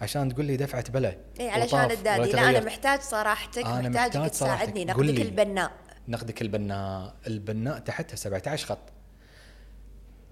عشان 0.01 0.33
تقول 0.33 0.45
لي 0.45 0.57
دفعة 0.57 0.91
بلا. 0.91 1.17
إي 1.39 1.49
علشان 1.49 1.91
الدادي. 1.91 2.31
لا 2.31 2.49
أنا. 2.49 2.59
محتاج 2.59 3.01
صراحتك 3.01 3.65
أنا 3.65 3.89
محتاجك 3.89 4.15
محتاج 4.15 4.29
تساعدني. 4.31 4.85
نقدك. 4.85 5.21
البناء. 5.21 5.71
نقدك 6.07 6.41
البناء. 6.41 7.13
البناء 7.27 7.79
تحتها 7.79 8.15
17 8.15 8.65
خط. 8.65 8.79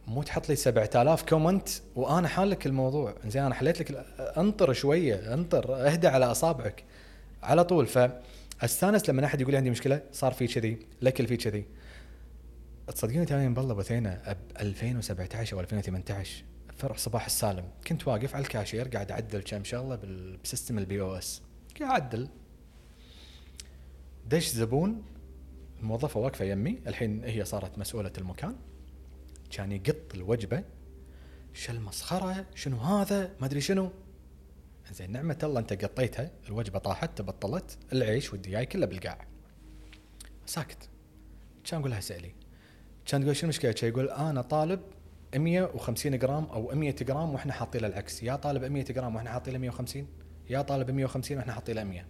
مو 0.07 0.23
تحط 0.23 0.49
لي 0.49 0.55
7000 0.55 1.23
comment 1.23 1.69
وأنا 1.95 2.27
حال 2.27 2.49
لك 2.49 2.65
الموضوع. 2.65 3.13
زين 3.27 3.43
أنا 3.43 3.55
حليت 3.55 3.79
لك 3.79 4.05
أنطر 4.37 4.73
شوية 4.73 5.33
أنطر 5.33 5.75
أهدى 5.75 6.07
على 6.07 6.25
أصابعك. 6.25 6.83
على 7.43 7.63
طول. 7.63 7.87
فاستانس 8.57 9.09
لما 9.09 9.25
أحد 9.25 9.41
يقول 9.41 9.51
لي 9.51 9.57
عندي 9.57 9.69
مشكلة 9.69 10.01
صار 10.11 10.33
في 10.33 10.47
كذي 10.47 10.79
الاكل 11.01 11.27
في 11.27 11.37
كذي. 11.37 11.65
تصدقيني 12.87 13.25
تاني 13.25 13.53
بالله 13.53 13.73
بثينة 13.73 14.33
ب 14.33 14.57
2017 14.61 15.55
أو 15.55 15.59
2018 15.59 16.43
فرع 16.77 16.95
صباح 16.95 17.25
السالم. 17.25 17.65
كنت 17.87 18.07
واقف 18.07 18.35
على 18.35 18.43
الكاشير 18.43 18.87
قاعد 18.87 19.11
أعدل 19.11 19.41
كم 19.41 19.63
شغلة 19.63 19.95
بال- 19.95 20.37
ب 20.37 20.77
system 20.77 21.01
ال 21.01 21.15
POS. 21.17 21.41
قاعد 21.79 21.91
أعدل. 21.91 22.29
دش 24.29 24.47
زبون 24.47 25.03
الموظفة 25.79 26.19
واقفة 26.19 26.45
يمي 26.45 26.79
الحين 26.87 27.23
هي 27.23 27.45
صارت 27.45 27.77
مسؤولة 27.77 28.11
المكان. 28.17 28.55
كان 29.51 29.71
يقط 29.71 30.15
الوجبة 30.15 30.63
شو 31.53 31.71
المسخرة 31.73 32.45
شنو 32.55 32.77
هذا؟ 32.77 33.31
ما 33.39 33.45
أدري 33.45 33.61
شنو. 33.61 33.89
زين 34.91 35.11
نعمة 35.11 35.37
الله 35.43 35.59
أنت 35.59 35.73
قطيتها 35.85 36.31
الوجبة 36.47 36.79
طاحت 36.79 37.17
تبطلت 37.17 37.77
العيش 37.93 38.33
والدياي 38.33 38.65
كله 38.65 38.85
بالقاع. 38.85 39.27
ساكت. 40.45 40.89
كان 41.63 41.79
أقول 41.79 41.91
لها 41.91 41.99
سألي. 41.99 42.31
كان 43.05 43.21
تقول 43.21 43.35
شنو 43.35 43.43
المشكلة؟ 43.43 43.71
كان 43.71 43.89
يقول 43.89 44.09
أنا 44.09 44.41
طالب 44.41 44.79
150 45.35 46.19
جرام 46.19 46.45
أو 46.45 46.75
100 46.75 46.95
جرام 47.01 47.33
وإحنا 47.33 47.53
حاطين 47.53 47.81
له 47.81 47.87
العكس. 47.87 48.23
يا 48.23 48.35
طالب 48.35 48.63
100 48.63 48.83
جرام 48.83 49.15
وإحنا 49.15 49.29
حاطين 49.29 49.53
له 49.53 49.59
150 49.59 50.07
يا 50.49 50.61
طالب 50.61 50.91
150 50.91 51.37
وإحنا 51.37 51.53
حاطين 51.53 51.75
له 51.75 51.83
100 51.83 52.05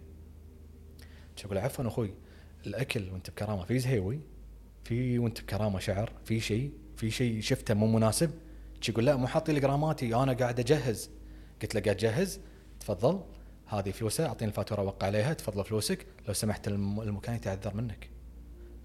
شو 1.36 1.46
أقول 1.46 1.58
عفوا 1.58 1.86
أخوي 1.86 2.14
الأكل 2.66 3.10
وأنت 3.10 3.30
بكرامة 3.30 3.64
في 3.64 3.78
زهيوي 3.78 4.20
في 4.84 5.18
وأنت 5.18 5.40
بكرامة 5.40 5.78
شعر 5.78 6.12
في 6.24 6.40
شيء 6.40 6.72
في 6.96 7.10
شيء 7.10 7.40
شفته 7.40 7.74
مو 7.74 7.86
مناسب. 7.86 8.30
يقول 8.88 9.06
لا 9.06 9.16
مو 9.16 9.26
حاطين 9.26 9.60
جراماتي 9.60 10.14
أنا 10.14 10.32
قاعد 10.32 10.60
أجهز. 10.60 11.10
قلت 11.62 11.74
له 11.74 11.80
قاعد 11.80 11.96
تجهز؟ 11.96 12.40
تفضل. 12.94 13.20
هذه 13.66 13.90
فلوسه 13.90 14.26
أعطيني 14.26 14.50
الفاتورة 14.50 14.82
وقع 14.82 15.06
عليها 15.06 15.32
تفضل 15.32 15.64
فلوسك. 15.64 16.06
لو 16.28 16.34
سمحت 16.34 16.68
الم- 16.68 17.00
المكان 17.00 17.34
يتعذر 17.34 17.74
منك. 17.74 18.08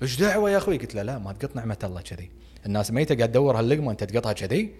إيش 0.02 0.20
دعوه 0.20 0.52
يا 0.52 0.58
أخوي. 0.58 0.78
قلت 0.78 0.96
له 0.96 1.02
لا 1.02 1.18
ما 1.18 1.34
تقط 1.34 1.56
نعمة 1.56 1.78
الله 1.84 2.02
كذي. 2.02 2.32
الناس 2.66 2.92
ميته 2.92 3.16
قاعد 3.16 3.32
تدور 3.32 3.60
هاللقمة 3.60 3.92
انت 3.92 4.04
تقطها 4.04 4.34
كذي. 4.34 4.76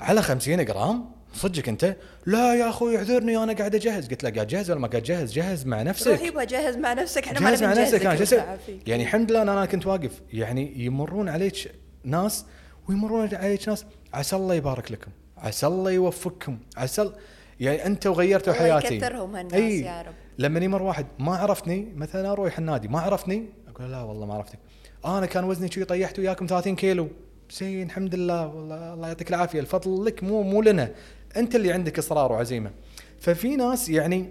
على 0.00 0.22
50 0.22 0.64
جرام؟ 0.64 1.04
صدقك 1.34 1.68
أنت؟ 1.68 1.96
لا 2.26 2.54
يا 2.54 2.68
أخوي 2.68 2.96
اعذرني 2.96 3.36
أنا 3.36 3.52
قاعد 3.52 3.74
أجهز. 3.74 4.08
قلت 4.08 4.24
له 4.24 4.30
قاعد 4.30 4.46
جهز 4.46 4.70
ولا 4.70 4.80
ما 4.80 4.88
قاعد 4.88 5.02
جهز 5.02 5.32
جهز 5.32 5.66
مع 5.66 5.82
نفسك. 5.82 6.06
روح 6.10 6.22
يبغى 6.22 6.46
جهز 6.46 6.76
مع 6.76 6.92
نفسك. 6.92 7.24
إحنا 7.24 7.40
ما 7.40 7.50
جهز 7.50 7.62
نبي 7.62 7.74
مع 8.04 8.12
نفسك. 8.12 8.32
أنا؟ 8.34 8.44
ونعافيك. 8.44 8.88
يعني 8.88 9.02
الحمد 9.02 9.30
لله 9.30 9.42
أنا 9.42 9.66
كنت 9.66 9.86
واقف. 9.86 10.22
يعني 10.32 10.84
يمرون 10.84 11.28
عليك 11.28 11.72
ناس 12.04 12.44
ويمرون 12.88 13.34
عليك 13.34 13.68
ناس. 13.68 13.84
عسى 14.14 14.36
الله 14.36 14.54
يبارك 14.54 14.92
لكم. 14.92 15.10
عسى 15.36 15.66
الله 15.66 15.90
يوفقكم. 15.90 16.58
عسى 16.76 17.12
يعني 17.60 17.86
أنتم 17.86 18.12
غيرتوا 18.12 18.52
الله 18.52 18.80
حياتي. 18.80 18.94
يكثرهم 18.94 19.36
هالناس 19.36 19.54
أي. 19.54 19.80
يا 19.80 20.02
رب. 20.02 20.14
لما 20.38 20.60
يمر 20.60 20.82
واحد 20.82 21.06
ما 21.18 21.36
عرفني 21.36 21.92
مثلا 21.96 22.32
أروح 22.32 22.58
النادي 22.58 22.88
ما 22.88 23.00
عرفني 23.00 23.46
أقول 23.68 23.90
لا 23.92 24.02
والله 24.02 24.26
ما 24.26 24.34
عرفتك. 24.34 24.58
أنا 25.04 25.26
كان 25.26 25.44
وزني 25.44 25.70
شوي 25.70 25.84
طيحت 25.84 26.18
وياكم 26.18 26.46
30 26.46 26.76
كيلو. 26.76 27.08
زين 27.50 27.86
الحمد 27.86 28.14
لله 28.14 28.46
والله 28.46 28.94
الله 28.94 29.08
يعطيك 29.08 29.30
العافية. 29.30 29.60
الفضل 29.60 30.04
لك 30.04 30.24
مو 30.24 30.42
مو 30.42 30.62
لنا. 30.62 30.90
أنت 31.36 31.54
اللي 31.54 31.72
عندك 31.72 31.98
إصرار 31.98 32.32
وعزيمة. 32.32 32.70
ففي 33.20 33.56
ناس 33.56 33.88
يعني 33.88 34.28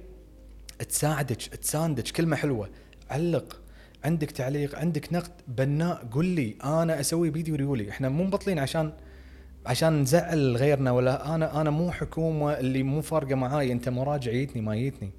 تساعدك 0.89 1.35
تساندك 1.35 2.03
كلمة 2.03 2.35
حلوة. 2.35 2.69
علق. 3.09 3.61
عندك 4.03 4.31
تعليق 4.31 4.79
عندك 4.79 5.13
نقد 5.13 5.31
بناء 5.47 6.07
قل 6.11 6.25
لي 6.25 6.55
أنا 6.63 6.99
أسوي 6.99 7.29
بيدي 7.29 7.51
وريولي 7.51 7.89
إحنا 7.89 8.09
مو 8.09 8.23
مبطلين 8.23 8.59
عشان 8.59 8.91
عشان 9.65 10.01
نزعل 10.01 10.57
غيرنا 10.57 10.91
ولا 10.91 11.35
أنا 11.35 11.61
أنا 11.61 11.69
مو 11.69 11.91
حكومة 11.91 12.59
اللي 12.59 12.83
مو 12.83 13.01
فارقة 13.01 13.35
معاي 13.35 13.71
أنت 13.71 13.89
مراجع 13.89 14.31
جيتني 14.31 14.61
ما 14.61 14.75
جيتني. 14.75 15.11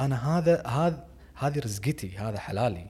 أنا 0.00 0.38
هذا 0.38 0.66
هذا 0.66 1.06
هذه 1.34 1.58
رزقتي 1.58 2.16
هذا 2.18 2.38
حلالي 2.38 2.86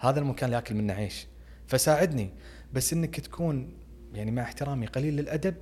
هذا 0.00 0.20
المكان 0.20 0.44
اللي 0.46 0.58
آكل 0.58 0.74
منه 0.74 0.92
عيش. 0.92 1.26
فساعدني. 1.66 2.30
بس 2.72 2.92
إنك 2.92 3.20
تكون 3.20 3.72
يعني 4.14 4.30
مع 4.30 4.42
احترامي 4.42 4.86
قليل 4.86 5.16
للأدب 5.16 5.54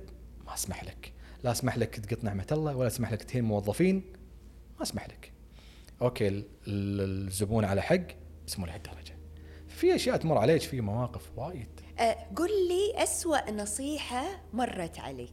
ما 0.45 0.53
أسمح 0.53 0.83
لك. 0.83 1.13
لا 1.43 1.51
أسمح 1.51 1.77
لك 1.77 1.95
تقط 1.99 2.23
نعمة 2.23 2.47
الله 2.51 2.75
ولا 2.75 2.87
أسمح 2.87 3.11
لك 3.11 3.23
تهين 3.23 3.43
موظفين 3.43 3.95
ما 4.77 4.83
أسمح 4.83 5.07
لك. 5.07 5.31
أوكي 6.01 6.27
ال- 6.27 6.45
ال- 6.67 7.25
الزبون 7.27 7.65
على 7.65 7.81
حق 7.81 8.07
بس 8.47 8.59
مو 8.59 8.65
لهالدرجة. 8.65 9.13
في 9.67 9.95
أشياء 9.95 10.17
تمر 10.17 10.37
عليك 10.37 10.61
في 10.61 10.81
مواقف 10.81 11.31
وايد. 11.35 11.81
قل 12.35 12.67
لي 12.67 13.03
أسوأ 13.03 13.51
نصيحة 13.51 14.25
مرت 14.53 14.99
عليك. 14.99 15.31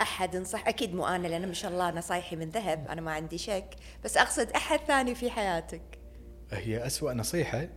أحد 0.00 0.36
نصح 0.36 0.68
أكيد 0.68 0.94
مو 0.94 1.06
أنا 1.06 1.28
لأن 1.28 1.46
ما 1.48 1.54
شاء 1.54 1.70
الله 1.70 1.90
نصايحي 1.90 2.36
من 2.36 2.50
ذهب 2.50 2.88
أنا 2.88 3.00
ما 3.00 3.12
عندي 3.12 3.38
شك 3.38 3.74
بس 4.04 4.16
أقصد 4.16 4.50
أحد 4.50 4.78
ثاني 4.78 5.14
في 5.14 5.30
حياتك. 5.30 5.82
هي 6.52 6.86
أسوأ 6.86 7.12
نصيحة 7.12 7.68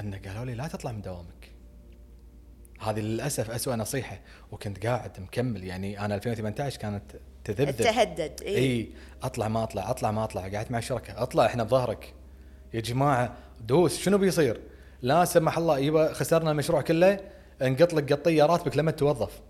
أن 0.00 0.14
قالوا 0.14 0.44
لي 0.44 0.54
لا 0.54 0.68
تطلع 0.68 0.92
من 0.92 1.02
دوامك. 1.02 1.50
هذه 2.80 3.00
للأسف 3.00 3.50
أسوأ 3.50 3.76
نصيحة 3.76 4.20
وكنت 4.52 4.86
قاعد 4.86 5.20
مكمل 5.20 5.64
يعني 5.64 6.04
أنا 6.04 6.14
2018 6.14 6.80
كانت 6.80 7.16
تذبذب. 7.44 7.76
تهدد 7.76 8.42
إيه. 8.42 8.56
إي 8.56 8.92
أطلع 9.22 9.48
ما 9.48 9.62
أطلع 9.62 9.90
أطلع 9.90 10.10
ما 10.10 10.24
أطلع 10.24 10.42
قعدت 10.42 10.70
مع 10.70 10.78
الشركة 10.78 11.22
أطلع 11.22 11.46
إحنا 11.46 11.64
بظهرك. 11.64 12.14
يا 12.74 12.80
جماعة 12.80 13.36
دوس 13.60 13.98
شنو 13.98 14.18
بيصير؟ 14.18 14.60
لا 15.02 15.24
سمح 15.24 15.58
الله 15.58 15.78
يبا 15.78 16.12
خسرنا 16.12 16.50
المشروع 16.50 16.80
كله 16.82 17.20
انقط 17.62 17.92
لك 17.92 18.12
قطية 18.12 18.44
راتبك 18.44 18.76
لما 18.76 18.90
توظف. 18.90 19.40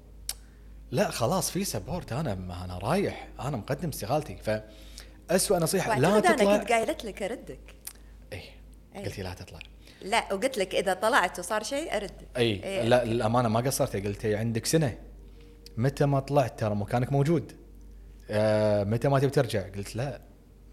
لا 0.90 1.10
خلاص 1.10 1.50
في 1.50 1.64
support 1.64 2.12
أنا 2.12 2.32
أنا 2.32 2.78
رايح 2.78 3.28
أنا 3.40 3.56
مقدم 3.56 3.88
استقالتي. 3.88 4.62
فاسوء 5.28 5.58
نصيحة 5.58 5.98
لا 5.98 6.20
تطلع 6.20 6.34
أنا 6.34 6.58
كنت 6.58 6.72
قايلت 6.72 7.04
لك 7.04 7.22
أردك. 7.22 7.74
اي 8.32 8.42
أي. 8.96 9.04
قلت 9.04 9.20
لا 9.20 9.34
تطلع. 9.34 9.58
لا 10.02 10.32
وقلت 10.32 10.58
لك 10.58 10.74
إذا 10.74 10.94
طلعت 10.94 11.38
وصار 11.38 11.62
شيء 11.62 11.96
أرد. 11.96 12.12
إي 12.36 12.64
إيه، 12.64 12.82
لا 12.82 13.04
للأمانة 13.04 13.48
ما 13.48 13.60
قصرت. 13.60 13.96
قلت 13.96 14.26
عندك 14.26 14.66
سنة. 14.66 14.98
متى 15.76 16.06
ما 16.06 16.20
طلعت؟ 16.20 16.60
ترى 16.60 16.74
مكانك 16.74 17.12
موجود. 17.12 17.52
آه 18.30 18.84
متى 18.84 19.08
ما 19.08 19.18
تبي 19.18 19.30
ترجع؟ 19.30 19.68
قلت 19.76 19.96
لا. 19.96 20.20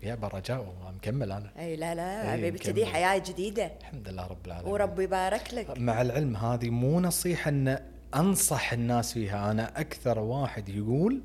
يا 0.07 0.15
برجاء 0.15 0.73
مكمل 0.95 1.31
أنا. 1.31 1.51
إي 1.59 1.75
لا 1.75 1.95
لا 1.95 2.33
ابي 2.33 2.47
ابتدي. 2.47 2.85
حياة 2.85 3.17
جديدة. 3.17 3.71
الحمد 3.79 4.09
لله 4.09 4.27
رب 4.27 4.45
العالمين. 4.45 4.73
ورب 4.73 4.99
يبارك 4.99 5.53
لك. 5.53 5.79
مع 5.79 6.01
العلم 6.01 6.35
هذه 6.35 6.69
مو 6.69 6.99
نصيحة 6.99 7.49
إن 7.49 7.79
أنصح 8.15 8.73
الناس 8.73 9.13
فيها 9.13 9.51
أنا 9.51 9.79
أكثر 9.79 10.19
واحد 10.19 10.69
يقول 10.69 11.21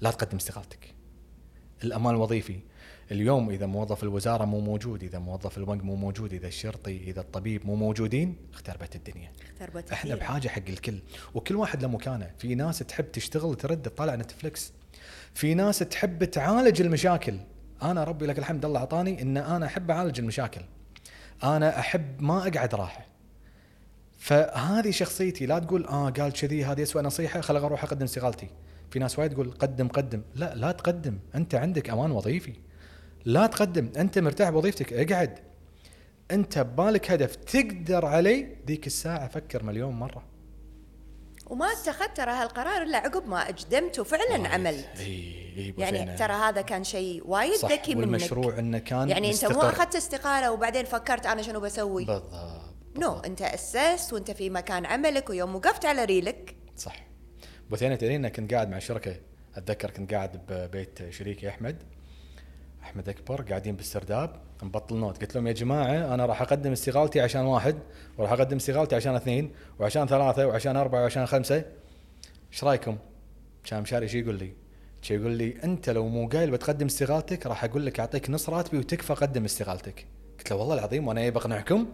لا 0.00 0.10
تقدم 0.10 0.36
استقالتك. 0.36 0.94
الأمان 1.84 2.14
الوظيفي. 2.14 2.60
اليوم 3.10 3.50
إذا 3.50 3.66
موظف 3.66 4.02
الوزارة 4.02 4.44
مو 4.44 4.60
موجود 4.60 5.02
إذا 5.02 5.18
موظف 5.18 5.58
البنك 5.58 5.84
مو 5.84 5.96
موجود 5.96 6.32
إذا 6.32 6.46
الشرطي 6.46 6.96
إذا 6.96 7.20
الطبيب 7.20 7.66
مو 7.66 7.74
موجودين 7.74 8.36
اختربت 8.52 8.96
الدنيا. 8.96 9.32
اختربت 9.52 9.92
إحنا. 9.92 10.14
بحاجة 10.14 10.48
حق 10.48 10.68
الكل. 10.68 10.98
وكل 11.34 11.56
واحد 11.56 11.82
له 11.82 11.88
مكانة. 11.88 12.30
في 12.38 12.54
ناس 12.54 12.78
تحب 12.78 13.12
تشتغل 13.12 13.54
ترد 13.54 13.82
تطلع 13.82 14.14
نتفلكس 14.14 14.72
في 15.34 15.54
ناس 15.54 15.78
تحب 15.78 16.24
تعالج 16.24 16.82
المشاكل. 16.82 17.36
أنا 17.82 18.04
ربي 18.04 18.26
لك 18.26 18.38
الحمد 18.38 18.64
الله 18.64 18.80
أعطاني 18.80 19.22
إن 19.22 19.36
أنا 19.36 19.66
أحب 19.66 19.90
أعالج 19.90 20.20
المشاكل. 20.20 20.60
أنا 21.44 21.78
أحب 21.78 22.22
ما 22.22 22.48
أقعد 22.48 22.74
راحة. 22.74 23.06
فهذه 24.18 24.90
شخصيتي 24.90 25.46
لا 25.46 25.58
تقول 25.58 25.86
آه 25.86 26.10
قال 26.10 26.32
كذي 26.32 26.64
هذه 26.64 26.82
اسوء 26.82 27.02
نصيحة 27.02 27.40
خل 27.40 27.56
أروح 27.56 27.84
أقدم 27.84 28.04
استقالتي 28.04 28.48
في 28.90 28.98
ناس 28.98 29.18
وايد 29.18 29.32
تقول 29.32 29.50
قدم 29.50 29.88
قدم. 29.88 30.22
لا 30.34 30.54
لا 30.54 30.72
تقدم. 30.72 31.18
أنت 31.34 31.54
عندك 31.54 31.90
أمان 31.90 32.10
وظيفي. 32.10 32.52
لا 33.24 33.46
تقدم. 33.46 33.92
أنت 33.96 34.18
مرتاح 34.18 34.50
بوظيفتك. 34.50 34.92
اقعد. 34.92 35.38
أنت 36.30 36.58
ببالك 36.58 37.10
هدف. 37.10 37.36
تقدر 37.36 38.06
عليه 38.06 38.56
ذيك 38.66 38.86
الساعة 38.86 39.28
فكر 39.28 39.62
مليون 39.62 39.94
مرة. 39.94 40.31
وما 41.52 41.72
اتخذت 41.72 42.16
ترى 42.16 42.30
هالقرار 42.30 42.82
إلا 42.82 42.98
عقب 42.98 43.28
ما 43.28 43.48
اجدمت 43.48 43.98
وفعلا 43.98 44.48
عملت. 44.48 44.88
إي 44.98 45.06
إي 45.56 45.74
يعني 45.78 46.16
ترى 46.16 46.32
هذا 46.32 46.62
كان 46.62 46.84
شيء 46.84 47.22
وايد 47.24 47.64
ذكي 47.64 47.94
منك. 47.94 48.04
والمشروع 48.04 48.58
إنه 48.58 48.78
كان 48.78 49.08
يعني 49.08 49.30
أنت 49.30 49.44
مو. 49.44 49.60
أخذت 49.60 49.96
استقالة 49.96 50.52
وبعدين 50.52 50.84
فكرت 50.84 51.26
أنا 51.26 51.42
شنو 51.42 51.60
بسوي؟ 51.60 52.04
بالضبط 52.04 52.32
no 52.32 53.08
بالضبط. 53.08 53.26
أنت 53.26 53.42
أسست 53.42 54.12
وأنت 54.12 54.30
في 54.30 54.50
مكان 54.50 54.86
عملك 54.86 55.30
ويوم 55.30 55.54
وقفت 55.54 55.86
على 55.86 56.04
ريلك. 56.04 56.56
صح. 56.76 56.96
بثينة 57.70 57.96
تدرين 57.96 58.28
كنت 58.28 58.54
قاعد 58.54 58.70
مع 58.70 58.78
شركة 58.78 59.16
أتذكر 59.56 59.90
كنت 59.90 60.14
قاعد 60.14 60.46
ببيت 60.48 61.10
شريكي 61.10 61.48
أحمد. 61.48 61.82
أحمد 62.82 63.08
أكبر 63.08 63.42
قاعدين 63.42 63.76
بالسرداب 63.76 64.30
نبطل 64.62 64.96
note 64.96 65.20
قلت 65.20 65.34
لهم 65.34 65.46
يا 65.46 65.52
جماعة 65.52 66.14
أنا 66.14 66.26
راح 66.26 66.42
أقدم 66.42 66.72
استقالتي 66.72 67.20
عشان 67.20 67.40
واحد 67.40 67.78
وراح 68.18 68.32
أقدم 68.32 68.56
استقالتي 68.56 68.94
عشان 68.96 69.14
اثنين 69.14 69.52
وعشان 69.78 70.06
ثلاثة 70.06 70.46
وعشان 70.46 70.76
أربعة 70.76 71.02
وعشان 71.02 71.26
خمسة 71.26 71.64
إيش 72.52 72.64
رأيكم؟ 72.64 72.96
كان 73.64 73.82
مشاري 73.82 74.08
شي 74.08 74.20
يقول 74.20 74.34
لي؟ 74.34 74.52
شي 75.02 75.14
يقول 75.14 75.30
لي 75.30 75.54
أنت 75.64 75.90
لو 75.90 76.08
مو 76.08 76.28
قايل 76.28 76.50
بتقدم 76.50 76.86
استقالتك 76.86 77.46
راح 77.46 77.64
أقول 77.64 77.86
لك 77.86 78.00
أعطيك 78.00 78.30
نص 78.30 78.48
راتبي 78.48 78.78
وتكفى 78.78 79.14
قدم 79.14 79.44
استقالتك. 79.44 80.06
قلت 80.38 80.50
له 80.50 80.56
والله 80.56 80.74
العظيم 80.74 81.08
وأنا 81.08 81.20
جاي 81.20 81.30
بقنعكم 81.30 81.86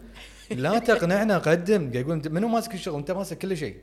لا 0.51 0.79
تقنعنا 0.79 1.39
قدم 1.39 1.91
يقول 1.95 2.13
"أنت 2.13 2.29
منو 2.29 2.49
ماسك 2.49 2.75
الشغل 2.75 2.99
أنت 2.99 3.11
ماسك 3.11 3.39
كل 3.39 3.57
شيء 3.57 3.77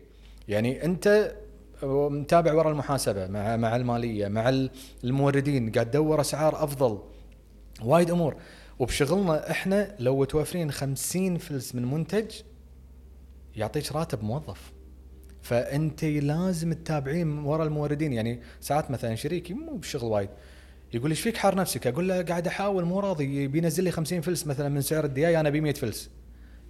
يعني 0.47 0.85
أنت 0.85 1.35
متابع 1.83 2.53
ورا 2.53 2.71
المحاسبة 2.71 3.27
مع 3.27 3.57
مع 3.57 3.75
المالية 3.75 4.27
مع 4.27 4.67
الموردين. 5.03 5.71
قاعد 5.71 5.91
تدور 5.91 6.21
أسعار 6.21 6.63
أفضل. 6.63 6.99
وايد 7.83 8.11
أمور. 8.11 8.35
وبشغلنا 8.79 9.51
إحنا 9.51 9.95
لو 9.99 10.23
توفرين 10.23 10.71
50 10.71 11.37
فلس 11.37 11.75
من 11.75 11.85
منتج 11.85 12.31
يعطيك 13.55 13.91
راتب 13.91 14.23
موظف. 14.23 14.71
فأنت 15.41 16.03
لازم 16.03 16.73
تتابعين 16.73 17.37
ورا 17.37 17.63
الموردين. 17.63 18.13
يعني 18.13 18.41
ساعات 18.61 18.91
مثلا 18.91 19.15
شريكي 19.15 19.53
مو 19.53 19.75
بشغل 19.75 20.03
وايد. 20.03 20.29
يقول 20.93 21.09
إيش 21.09 21.21
فيك 21.21 21.37
حار 21.37 21.55
نفسك؟ 21.55 21.87
أقول 21.87 22.09
له 22.09 22.21
قاعد 22.21 22.47
أحاول 22.47 22.85
مو 22.85 22.99
راضي. 22.99 23.47
بينزل 23.47 23.83
لي 23.83 23.91
50 23.91 24.21
فلس 24.21 24.47
مثلا 24.47 24.69
من 24.69 24.81
سعر 24.81 25.05
الدياي 25.05 25.39
أنا 25.39 25.49
ب 25.49 25.55
100 25.55 25.73
فلس. 25.73 26.09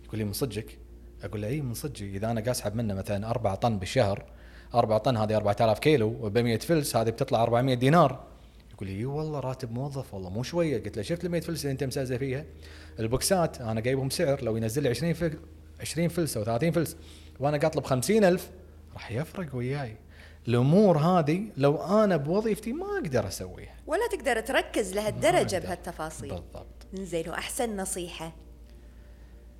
يقول 0.06 0.20
لي 0.20 0.26
من 0.26 0.34
صدقك؟ 0.34 0.78
أقول 1.24 1.42
له 1.42 1.48
إي 1.48 1.62
من 1.62 1.74
صدقي. 1.74 2.06
إذا 2.06 2.32
أنا 2.32 2.42
قاعد 2.42 2.50
اسحب 2.50 2.76
منه 2.76 2.94
مثلا 2.94 3.30
4 3.30 3.56
طن 3.56 3.80
بالشهر 3.80 4.26
4 4.74 4.98
طن 4.98 5.18
هذه 5.18 5.36
4000 5.36 5.80
كيلو 5.80 6.10
ب 6.10 6.38
100 6.38 6.58
فلس 6.58 6.96
هذه 6.96 7.10
بتطلع 7.10 7.44
400 7.44 7.76
دينار. 7.76 8.24
يقول 8.74 8.90
لي 8.90 9.06
والله 9.06 9.40
راتب 9.40 9.72
موظف 9.72 10.14
والله 10.14 10.30
مو 10.30 10.44
شوية. 10.44 10.84
قلت 10.84 10.98
له 10.98 11.04
شفت 11.04 11.26
ال 11.26 11.32
100 11.32 11.42
فلس 11.42 11.62
اللي 11.62 11.72
أنت 11.72 11.84
مسازة 11.84 12.18
فيها؟ 12.18 12.46
البوكسات 13.00 13.62
أنا 13.62 13.82
جايبهم 13.82 14.10
سعر 14.10 14.44
لو 14.44 14.58
ينزل 14.58 14.84
لي 14.84 14.90
20 14.90 15.14
فل 15.14 15.40
20 15.82 16.08
فلس 16.08 16.38
أو 16.38 16.44
30 16.44 16.72
فلس 16.72 16.98
وأنا 17.40 17.58
قاعد 17.58 17.72
اطلب 17.72 17.86
50000 17.86 18.50
راح 18.94 19.12
يفرق 19.12 19.56
وياي. 19.56 19.96
الأمور 20.48 20.98
هذه 20.98 21.44
لو 21.58 21.78
أنا 22.04 22.18
بوظيفتي 22.18 22.74
ما 22.74 22.86
أقدر 22.98 23.28
أسويها. 23.28 23.76
ولا 23.88 24.08
تقدر 24.12 24.40
تركز 24.40 24.94
لهالدرجة. 24.94 25.60
بهالتفاصيل. 25.60 26.30
بالضبط. 26.30 26.88
زين 26.94 27.30
وأحسن 27.30 27.78
نصيحة. 27.78 28.32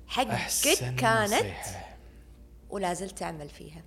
حقك 0.06 0.78
كانت 0.78 1.32
نصيحة. 1.32 1.96
ولا 2.70 2.94
زلت 2.94 3.18
تعمل 3.18 3.48
فيها؟ 3.48 3.82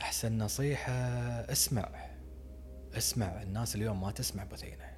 أحسن 0.00 0.38
نصيحة 0.38 0.92
اسمع. 1.52 1.88
اسمع. 2.94 3.42
الناس 3.42 3.76
اليوم 3.76 4.00
ما 4.00 4.10
تسمع 4.10 4.44
بثينه 4.44 4.88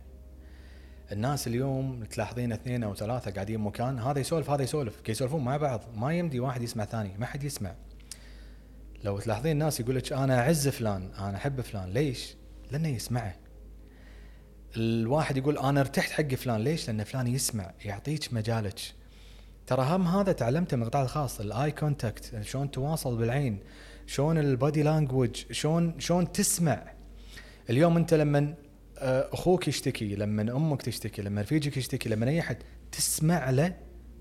الناس 1.12 1.46
اليوم 1.46 2.04
تلاحظين 2.04 2.52
اثنين 2.52 2.82
أو 2.84 2.94
ثلاثة 2.94 3.30
قاعدين 3.30 3.60
مكان 3.60 3.98
هذا 3.98 4.18
يسولف 4.20 4.50
هذا 4.50 4.62
يسولف. 4.62 5.00
كي 5.00 5.12
يسولفون 5.12 5.44
مع 5.44 5.56
بعض. 5.56 5.80
ما 5.94 6.18
يمدي 6.18 6.40
واحد 6.40 6.62
يسمع 6.62 6.84
ثاني 6.84 7.18
ما 7.18 7.26
حد 7.26 7.44
يسمع. 7.44 7.74
لو 9.04 9.18
تلاحظين 9.18 9.52
الناس 9.52 9.80
يقول 9.80 9.96
لك 9.96 10.12
أنا 10.12 10.40
أعز 10.40 10.68
فلان 10.68 11.10
أنا 11.18 11.36
أحب 11.36 11.60
فلان 11.60 11.90
ليش؟ 11.92 12.34
لأنه 12.70 12.88
يسمعه 12.88 13.34
الواحد 14.76 15.36
يقول 15.36 15.58
أنا 15.58 15.80
ارتحت 15.80 16.10
حق 16.10 16.34
فلان 16.34 16.60
ليش؟ 16.60 16.86
لأن 16.86 17.04
فلان 17.04 17.26
يسمع 17.26 17.72
يعطيك 17.84 18.34
مجالك. 18.34 18.80
ترى 19.66 19.82
هم 19.82 20.08
هذا 20.08 20.32
تعلمته 20.32 20.76
من 20.76 20.82
القطاع 20.82 21.02
الخاص 21.02 21.40
ال 21.40 21.70
eye 21.70 21.92
contact 21.92 22.42
شلون 22.42 22.70
تواصل 22.70 23.16
بالعين. 23.16 23.60
شلون 24.10 24.38
ال 24.38 24.47
body 24.47 24.82
language 24.82 25.52
شلون 25.52 26.00
شلون 26.00 26.32
تسمع. 26.32 26.92
اليوم 27.70 27.96
انت 27.96 28.14
لما 28.14 28.54
آه، 28.98 29.28
أخوك 29.32 29.68
يشتكي 29.68 30.14
لما 30.14 30.56
أمك 30.56 30.82
تشتكي 30.82 31.22
لما 31.22 31.42
رفيجك 31.42 31.76
يشتكي 31.76 32.08
لما 32.08 32.28
اي 32.28 32.40
احد 32.40 32.56
تسمع 32.92 33.50
له 33.50 33.76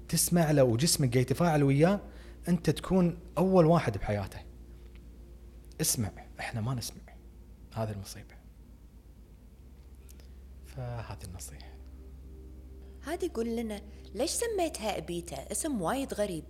تسمع 0.10 0.52
له 0.52 0.64
وجسمك 0.64 1.14
قاعد 1.14 1.22
يتفاعل 1.22 1.64
وياه 1.64 2.00
انت 2.48 2.70
تكون 2.70 3.20
أول 3.38 3.66
واحد 3.66 3.98
بحياته. 3.98 4.40
اسمع 5.82 6.12
إحنا 6.40 6.62
ما 6.62 6.76
نسمع. 6.76 7.02
هذه 7.74 7.92
المصيبة. 7.92 8.36
فهذه 10.66 11.24
النصيحة. 11.28 11.74
هذه 13.04 13.26
يقول 13.26 13.56
لنا 13.56 13.82
ليش 14.16 14.32
سميتها 14.32 14.98
أبيتا؟ 14.98 15.52
اسم 15.52 15.82
وايد 15.82 16.14
غريب. 16.14 16.46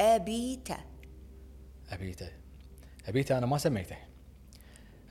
أبيتا. 0.00 0.76
ابيته 1.90 2.41
ابيته 3.08 3.38
أنا 3.38 3.46
ما 3.46 3.58
سميته 3.58 3.96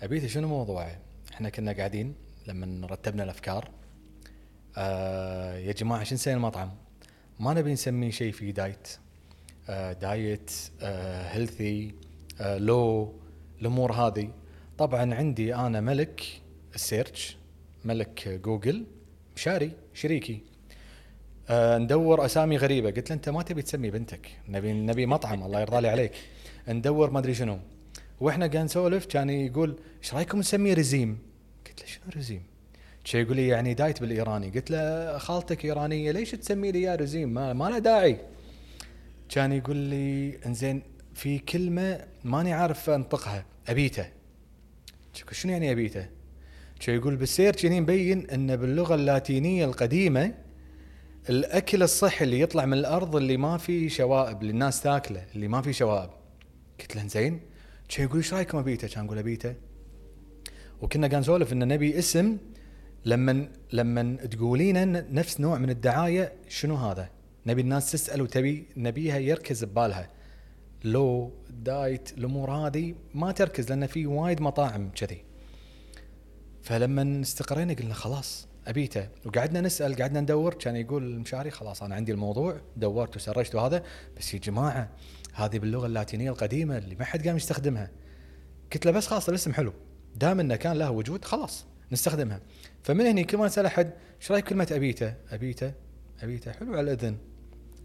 ابيته 0.02 0.28
شنو 0.28 0.48
موضوعه؟ 0.48 0.98
إحنا 1.34 1.50
كنا 1.50 1.72
قاعدين 1.72 2.16
لما 2.48 2.88
رتبنا 2.88 3.24
الأفكار 3.24 3.70
آه 4.78 5.58
يا 5.58 5.72
جماعة 5.72 6.04
شو 6.04 6.16
نسوي 6.16 6.34
المطعم؟ 6.34 6.72
ما 7.40 7.54
نبي 7.54 7.74
نسميه 7.74 8.12
شيء 8.12 8.32
فيه 8.32 8.52
diet 8.52 8.88
آه 9.70 9.94
diet 9.94 10.52
آه 10.82 11.28
healthy 11.28 11.94
آه 12.42 12.58
لو 12.58 13.14
الأمور 13.62 13.92
هذه. 13.94 14.32
طبعا 14.78 15.16
عندي 15.16 15.56
أنا 15.56 15.82
ملك 15.82 16.42
ال 16.76 16.84
search 16.84 17.38
ملك 17.86 18.28
جوجل 18.28 18.86
مشاري 19.36 19.72
شريكي. 19.94 20.42
آه 21.50 21.78
ندور 21.78 22.26
أسامي 22.26 22.58
غريبة. 22.58 22.92
قلت 22.92 23.10
له 23.10 23.16
أنت 23.16 23.30
ما 23.30 23.44
تبي 23.44 23.62
تسمي 23.62 23.92
بنتك. 23.92 24.32
نبي 24.48 24.74
نبي 24.74 25.06
مطعم 25.06 25.44
الله 25.44 25.60
يرضى 25.62 25.82
لي 25.82 25.90
عليك. 25.90 26.12
ندور 26.68 27.10
ما 27.10 27.20
أدري 27.20 27.34
شنو. 27.34 27.60
وإحنا 28.22 28.48
قاعد 28.48 28.66
نسولف 28.66 29.06
كان 29.06 29.30
يقول 29.30 29.80
إيش 30.04 30.14
رأيكم 30.14 30.40
نسميه 30.40 30.74
رزيم؟ 30.74 31.18
قلت 31.68 31.82
له 31.82 31.88
شنو 31.88 32.04
رزيم؟ 32.16 32.44
شي 33.04 33.22
يقول 33.22 33.36
لي 33.36 33.48
يعني 33.48 33.74
دايت 33.74 34.02
بالإيراني. 34.02 34.50
قلت 34.50 34.72
له 34.72 35.18
خالتك 35.18 35.66
إيرانية 35.66 36.12
ليش 36.12 36.32
تسمي 36.32 36.72
لي 36.72 36.82
يا 36.82 36.96
رزيم؟ 36.96 37.30
ما, 37.30 37.54
ما 37.54 37.70
له 37.70 37.80
داعي. 37.80 38.18
كان 39.30 39.52
يقول 39.52 39.76
لي 39.76 40.38
إنزين 40.46 40.82
في 41.14 41.40
كلمة 41.40 42.06
ماني 42.24 42.54
عارف 42.54 42.90
أنطقها 42.90 43.46
أبيته. 43.68 44.06
شنو 45.32 45.52
يعني 45.52 45.72
أبيته؟ 45.72 46.06
شو 46.80 46.92
يقول 46.92 47.16
بالسير 47.16 47.56
كذي 47.56 47.80
مبين 47.80 48.30
إن 48.30 48.56
باللغة 48.56 48.96
اللاتينية 48.96 49.66
القديمة 49.66 50.34
الأكل 51.30 51.84
الصحي 51.84 52.26
اللي 52.26 52.40
يطلع 52.40 52.66
من 52.66 52.74
الأرض 52.74 53.16
اللي 53.16 53.38
ما 53.38 53.58
فيه 53.58 53.90
شوائب 53.90 54.42
اللي 54.42 54.52
الناس 54.52 54.82
تاكله 54.82 55.26
اللي 55.36 55.48
ما 55.48 55.62
فيه 55.62 55.72
شوائب. 55.72 56.10
قلت 56.80 56.96
له 56.96 57.08
زين 57.08 57.51
شو 57.92 58.02
يقول 58.02 58.18
إيش 58.18 58.34
رايكم 58.34 58.58
ابيته 58.58 58.88
كان 58.88 59.06
أقول 59.06 59.18
ابيته 59.18 59.56
وكنا 60.82 61.08
قاعد 61.08 61.22
نسولف 61.22 61.54
ان 61.54 61.68
نبي 61.68 62.00
اسم 62.00 62.38
لما 63.06 63.48
لما 63.74 64.16
تقولين 64.16 65.14
نفس 65.14 65.40
نوع 65.40 65.58
من 65.58 65.70
الدعايه 65.70 66.34
شنو 66.50 66.76
هذا؟ 66.76 67.10
نبي 67.46 67.62
الناس 67.62 67.92
تسال 67.92 68.22
وتبي 68.22 68.68
نبيها 68.78 69.18
يركز 69.18 69.64
ببالها 69.64 70.10
لو 70.84 71.32
دايت 71.50 72.18
الأمور 72.18 72.52
هذه 72.52 72.96
ما 73.14 73.32
تركز 73.32 73.70
لأن 73.70 73.88
في 73.88 74.06
وايد 74.06 74.42
مطاعم 74.42 74.90
كذي 74.96 75.24
فلما 76.64 77.22
استقرينا 77.22 77.74
قلنا 77.74 77.94
خلاص 77.94 78.48
أبيته. 78.68 79.08
وقعدنا 79.26 79.62
نسأل 79.62 79.96
قعدنا 79.96 80.22
ندور 80.22 80.54
كان 80.54 80.76
يقول 80.76 81.04
المشاري 81.04 81.52
خلاص 81.52 81.84
أنا 81.84 81.96
عندي 81.96 82.12
الموضوع 82.12 82.62
دورت 82.78 83.16
وسرجت 83.16 83.56
وهذا 83.56 83.84
بس 84.18 84.34
يا 84.34 84.40
جماعة 84.40 84.90
هذه 85.34 85.60
باللغة 85.60 85.88
اللاتينية 85.88 86.30
القديمة 86.32 86.78
اللي 86.78 86.96
ما 86.96 87.06
حد 87.06 87.28
قام 87.28 87.38
يستخدمها. 87.38 87.92
قلت 88.74 88.86
له 88.86 88.92
بس 88.92 89.08
خلاص 89.08 89.30
الاسم 89.30 89.54
حلو. 89.54 89.74
دام 90.16 90.40
إنه 90.40 90.56
كان 90.56 90.78
له 90.78 90.92
وجود 90.92 91.26
خلاص 91.26 91.66
نستخدمها. 91.92 92.42
فمن 92.84 93.06
هني 93.06 93.24
كل 93.24 93.38
ما 93.38 93.46
اسال 93.46 93.66
أحد 93.66 93.92
إيش 94.22 94.32
رأيك 94.32 94.46
كلمه 94.46 94.68
أبيته؟ 94.72 95.14
أبيته؟ 95.32 95.72
أبيته. 96.24 96.52
حلو 96.52 96.74
على 96.74 96.82
الأذن. 96.82 97.18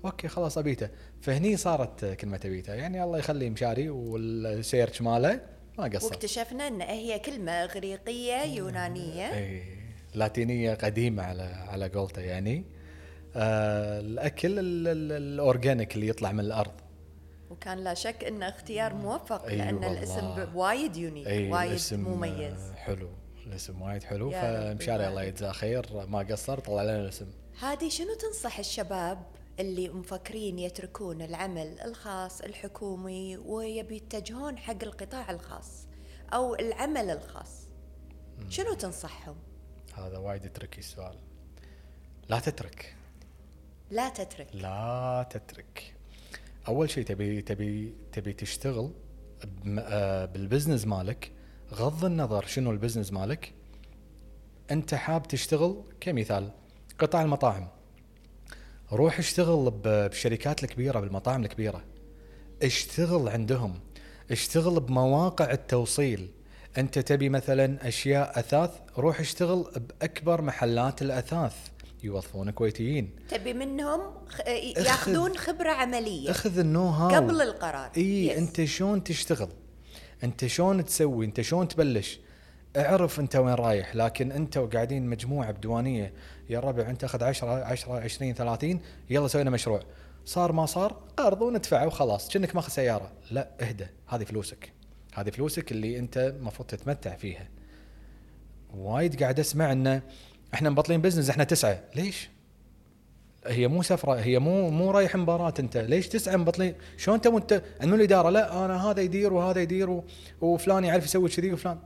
okay 0.04 0.28
خلاص 0.28 0.58
أبيته. 0.58 0.88
فهني 1.20 1.56
صارت 1.56 2.04
كلمة 2.04 2.40
أبيته. 2.44 2.74
يعني 2.74 3.04
الله 3.04 3.18
يخلي 3.18 3.50
مشاري 3.50 3.88
وال 3.88 4.17
search 4.17 5.02
ماله 5.02 5.40
ما 5.78 5.84
قصر. 5.84 6.06
واكتشفنا 6.06 6.68
إن 6.68 6.80
هي 6.80 7.18
كلمة 7.18 7.52
اغريقيه 7.52 8.56
يونانية. 8.56 9.34
اي 9.34 9.62
لاتينية 10.14 10.74
قديمة 10.74 11.22
على 11.22 11.42
على 11.42 11.88
قولته 11.88 12.22
يعني. 12.22 12.64
آه 13.36 14.00
الأكل 14.00 14.58
ال- 14.58 14.88
ال- 14.88 15.12
ال 15.12 15.23
organic 15.23 15.94
اللي 15.94 16.08
يطلع 16.08 16.32
من 16.32 16.40
الأرض. 16.40 16.72
وكان 17.50 17.78
لا 17.78 17.94
شك 17.94 18.24
انه 18.24 18.48
اختيار 18.48 18.94
موفق 18.94 19.44
أي 19.44 19.56
لأن 19.56 19.74
والله. 19.74 19.92
الاسم 19.92 20.56
وايد 20.56 20.96
unique 20.96 21.26
اي 21.26 21.52
وايد 21.52 21.70
الاسم 21.70 22.00
مميز. 22.00 22.72
حلو. 22.76 23.10
الاسم 23.46 23.82
وايد 23.82 24.02
حلو. 24.02 24.30
فمشاري 24.30 25.08
الله. 25.08 25.22
يجزاه 25.22 25.52
خير. 25.52 26.06
ما 26.06 26.18
قصر 26.18 26.60
طلع 26.60 26.82
لنا 26.82 27.00
الاسم. 27.00 27.26
هادي 27.60 27.90
شنو 27.90 28.14
تنصح 28.14 28.58
الشباب 28.58 29.26
اللي 29.60 29.88
مفكرين 29.88 30.58
يتركون 30.58 31.22
العمل 31.22 31.80
الخاص 31.80 32.40
الحكومي 32.40 33.36
ويبي 33.36 33.96
يتجهون 33.96 34.58
حق 34.58 34.82
القطاع 34.82 35.30
الخاص 35.30 35.86
أو 36.32 36.54
العمل 36.54 37.10
الخاص؟ 37.10 37.68
شنو 38.48 38.74
تنصحهم؟ 38.74 39.36
هذا 39.94 40.18
وايد 40.18 40.52
tricky 40.52 40.78
السؤال. 40.78 41.18
لا 42.28 42.38
تترك. 42.38 42.96
لا 43.90 44.08
تترك. 44.08 44.48
لا 44.54 45.26
تترك. 45.30 45.95
أول 46.68 46.90
شيء 46.90 47.04
تبي 47.04 47.42
تبي 47.42 47.94
تبي 48.12 48.32
تشتغل 48.32 48.90
آه، 49.78 50.24
بال 50.24 50.37
business 50.37 50.86
مالك 50.86 51.32
غض 51.74 52.04
النظر 52.04 52.46
شنو 52.46 52.70
ال 52.70 52.75
business 52.75 53.12
مالك. 53.12 53.52
أنت 54.70 54.94
حاب 54.94 55.28
تشتغل 55.28 55.82
كمثال 56.00 56.50
قطاع 56.98 57.22
المطاعم. 57.22 57.68
روح 58.92 59.18
اشتغل 59.18 59.70
ب- 59.70 59.82
بالشركات 59.82 60.64
الكبيرة 60.64 61.00
بالمطاعم 61.00 61.44
الكبيرة. 61.44 61.84
اشتغل 62.62 63.28
عندهم. 63.28 63.80
اشتغل 64.30 64.80
بمواقع 64.80 65.50
التوصيل. 65.50 66.30
أنت 66.78 66.98
تبي 66.98 67.28
مثلا 67.28 67.88
أشياء 67.88 68.38
أثاث 68.38 68.70
روح 68.98 69.20
اشتغل 69.20 69.64
بأكبر 69.76 70.42
محلات 70.42 71.02
الأثاث. 71.02 71.56
يوظفون 72.06 72.50
كويتيين. 72.50 73.10
تبي 73.28 73.52
منهم 73.52 74.00
خ- 74.28 74.40
ياخذون 74.76 75.36
خبرة 75.36 75.70
عملية 75.70 76.30
أخذ 76.30 76.58
النو 76.58 76.86
هاو 76.88 77.08
قبل 77.16 77.42
القرار. 77.42 77.90
إي 77.96 78.30
Yes. 78.34 78.38
أنت 78.38 78.64
شلون 78.64 79.04
تشتغل؟ 79.04 79.48
أنت 80.24 80.46
شلون 80.46 80.84
تسوي؟ 80.84 81.26
أنت 81.26 81.40
شلون 81.40 81.68
تبلش؟ 81.68 82.20
اعرف 82.76 83.20
أنت 83.20 83.36
وين 83.36 83.54
رايح 83.54 83.96
لكن 83.96 84.32
أنت 84.32 84.56
وقاعدين 84.56 85.06
مجموعة 85.06 85.50
بديوانية 85.52 86.12
يا 86.50 86.60
ربع 86.60 86.90
أنت 86.90 87.04
أخذ 87.04 87.24
10 87.24 87.64
10 87.64 87.92
20 88.00 88.34
30 88.34 88.80
يلا 89.10 89.28
سوينا 89.28 89.50
مشروع. 89.50 89.80
صار 90.24 90.52
ما 90.52 90.66
صار 90.66 90.92
قرض 91.16 91.42
وندفعه 91.42 91.86
وخلاص 91.86 92.28
كأنك 92.28 92.54
ماخذ 92.56 92.72
سيارة. 92.72 93.12
لا 93.30 93.48
اهدى 93.60 93.86
هذه 94.06 94.24
فلوسك. 94.24 94.72
هذه 95.14 95.30
فلوسك 95.30 95.72
اللي 95.72 95.98
أنت 95.98 96.18
المفروض 96.38 96.68
تتمتع 96.68 97.16
فيها. 97.16 97.48
وايد 98.76 99.22
قاعد 99.22 99.40
أسمع 99.40 99.72
إنه 99.72 100.02
إحنا 100.54 100.70
مبطلين 100.70 101.00
بزنس 101.00 101.30
إحنا 101.30 101.44
تسعة. 101.44 101.84
ليش؟ 101.94 102.28
هي 103.46 103.68
مو 103.68 103.82
سفرة 103.82 104.14
هي 104.14 104.38
مو 104.38 104.70
مو 104.70 104.90
رايح 104.90 105.16
مباراة 105.16 105.54
أنت. 105.58 105.76
ليش 105.76 106.08
تسعة 106.08 106.36
مبطلين؟ 106.36 106.74
شلون 106.96 107.16
أنت؟ 107.16 107.26
وانت 107.26 107.62
انه 107.82 107.94
الاداره 107.94 108.30
لا 108.30 108.64
أنا 108.64 108.90
هذا 108.90 109.00
يدير 109.00 109.32
وهذا 109.32 109.60
يدير. 109.60 110.02
وفلان 110.40 110.84
يعرف 110.84 111.04
يسوي 111.04 111.28
كذي 111.28 111.52
وفلان. 111.52 111.78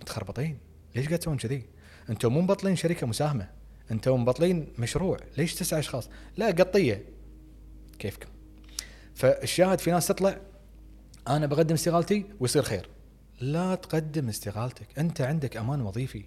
متخربطين. 0.00 0.58
ليش 0.94 1.06
قاعد 1.06 1.18
تسوون 1.18 1.36
كذي؟ 1.36 1.62
أنتم 2.10 2.32
مو 2.32 2.40
مبطلين 2.40 2.76
شركة 2.76 3.06
مساهمة. 3.06 3.48
أنتم 3.90 4.20
مبطلين 4.20 4.68
مشروع. 4.78 5.16
ليش 5.36 5.54
تسعة 5.54 5.78
أشخاص؟ 5.78 6.08
لا 6.36 6.46
قطية. 6.46 7.04
كيفكم؟ 7.98 8.28
فالشاهد 9.14 9.78
في 9.78 9.90
ناس 9.90 10.06
تطلع 10.06 10.36
أنا 11.28 11.46
بقدم 11.46 11.74
استقالتي 11.74 12.24
ويصير 12.40 12.62
خير. 12.62 12.88
لا 13.40 13.74
تقدم 13.74 14.28
استقالتك 14.28 14.98
أنت 14.98 15.20
عندك 15.20 15.56
أمان 15.56 15.80
وظيفي. 15.80 16.24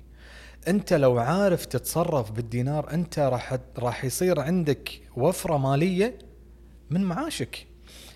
أنت 0.67 0.93
لو 0.93 1.19
عارف 1.19 1.65
تتصرف 1.65 2.31
بالدينار 2.31 2.93
أنت 2.93 3.19
راح 3.19 3.57
راح 3.77 4.05
يصير 4.05 4.39
عندك 4.39 4.89
وفرة 5.17 5.57
مالية 5.57 6.19
من 6.89 7.01
معاشك. 7.03 7.67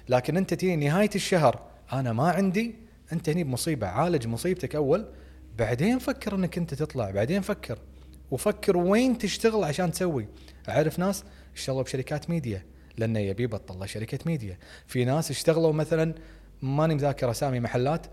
لكن 0.09 0.37
أنت 0.37 0.53
تيجي 0.53 0.75
نهاية 0.75 1.09
الشهر 1.15 1.61
أنا 1.93 2.13
ما 2.13 2.29
عندي 2.31 2.75
أنت 3.13 3.29
هني 3.29 3.43
بمصيبة 3.43 3.87
عالج 3.87 4.27
مصيبتك 4.27 4.75
أول 4.75 5.05
بعدين 5.57 5.99
فكر 5.99 6.35
إنك 6.35 6.57
أنت 6.57 6.73
تطلع 6.73 7.11
بعدين 7.11 7.41
فكر. 7.41 7.79
وفكر 8.31 8.77
وين 8.77 9.17
تشتغل 9.17 9.63
عشان 9.63 9.91
تسوي. 9.91 10.27
أعرف 10.69 10.99
ناس 10.99 11.23
اشتغلوا 11.55 11.83
بشركات 11.83 12.29
ميديا 12.29 12.65
لأنه 12.97 13.19
يبي 13.19 13.43
يبطل 13.43 13.79
له 13.79 13.85
شركة 13.85 14.19
ميديا. 14.25 14.57
في 14.87 15.05
ناس 15.05 15.31
اشتغلوا 15.31 15.73
مثلا 15.73 16.13
ماني 16.61 16.95
مذاكر 16.95 17.31
أسامي 17.31 17.59
محلات 17.59 18.07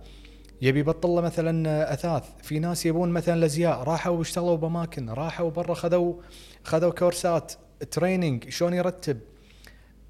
يبي 0.62 0.80
يبطل 0.80 1.09
له 1.09 1.20
مثلا 1.20 1.93
أثاث. 1.93 2.24
في 2.43 2.59
ناس 2.59 2.86
يبون 2.86 3.09
مثلا 3.09 3.34
الأزياء. 3.34 3.82
راحوا 3.82 4.16
واشتغلوا 4.16 4.56
باماكن 4.56 5.10
راحوا 5.10 5.51
برا 5.51 5.74
خذوا 5.74 6.14
خذوا 6.64 6.90
كورسات 6.90 7.52
training 7.90 8.48
شلون 8.48 8.74
يرتب. 8.74 9.18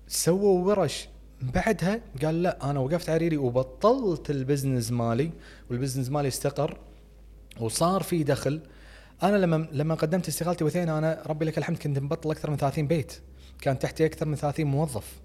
سووا 0.09 0.67
ورش. 0.67 1.09
بعدها 1.43 2.01
قال 2.25 2.43
لا 2.43 2.71
أنا 2.71 2.81
وقفت 2.81 3.09
على 3.09 3.19
ريلي 3.19 3.37
وبطلت 3.37 4.31
ال 4.31 4.37
business 4.37 4.91
مالي 4.91 5.31
والبزنس 5.71 6.11
مالي 6.11 6.29
استقر 6.29 6.79
وصار 7.61 8.03
في 8.03 8.23
دخل. 8.23 8.61
أنا 9.23 9.37
لما 9.37 9.69
لما 9.73 9.95
قدمت 9.95 10.29
استقالتي 10.29 10.65
وثين 10.65 10.89
أنا 10.89 11.23
ربي 11.27 11.45
لك 11.45 11.59
الحمد 11.59 11.79
كنت 11.79 11.99
مبطل 11.99 12.31
أكثر 12.31 12.51
من 12.51 12.57
30 12.57 12.87
بيت. 12.87 13.13
كان 13.61 13.79
تحتي 13.79 14.07
أكثر 14.07 14.27
من 14.27 14.37
30 14.37 14.67
موظف. 14.67 15.21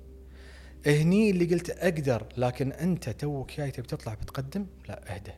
هني 0.85 1.29
اللي 1.29 1.45
قلت 1.45 1.69
أقدر 1.69 2.25
لكن 2.37 2.71
أنت 2.71 3.09
توك 3.09 3.51
جاي 3.57 3.71
تبي 3.71 3.87
تطلع 3.87 4.13
بتقدم؟ 4.13 4.65
لا 4.87 5.15
اهدى. 5.15 5.31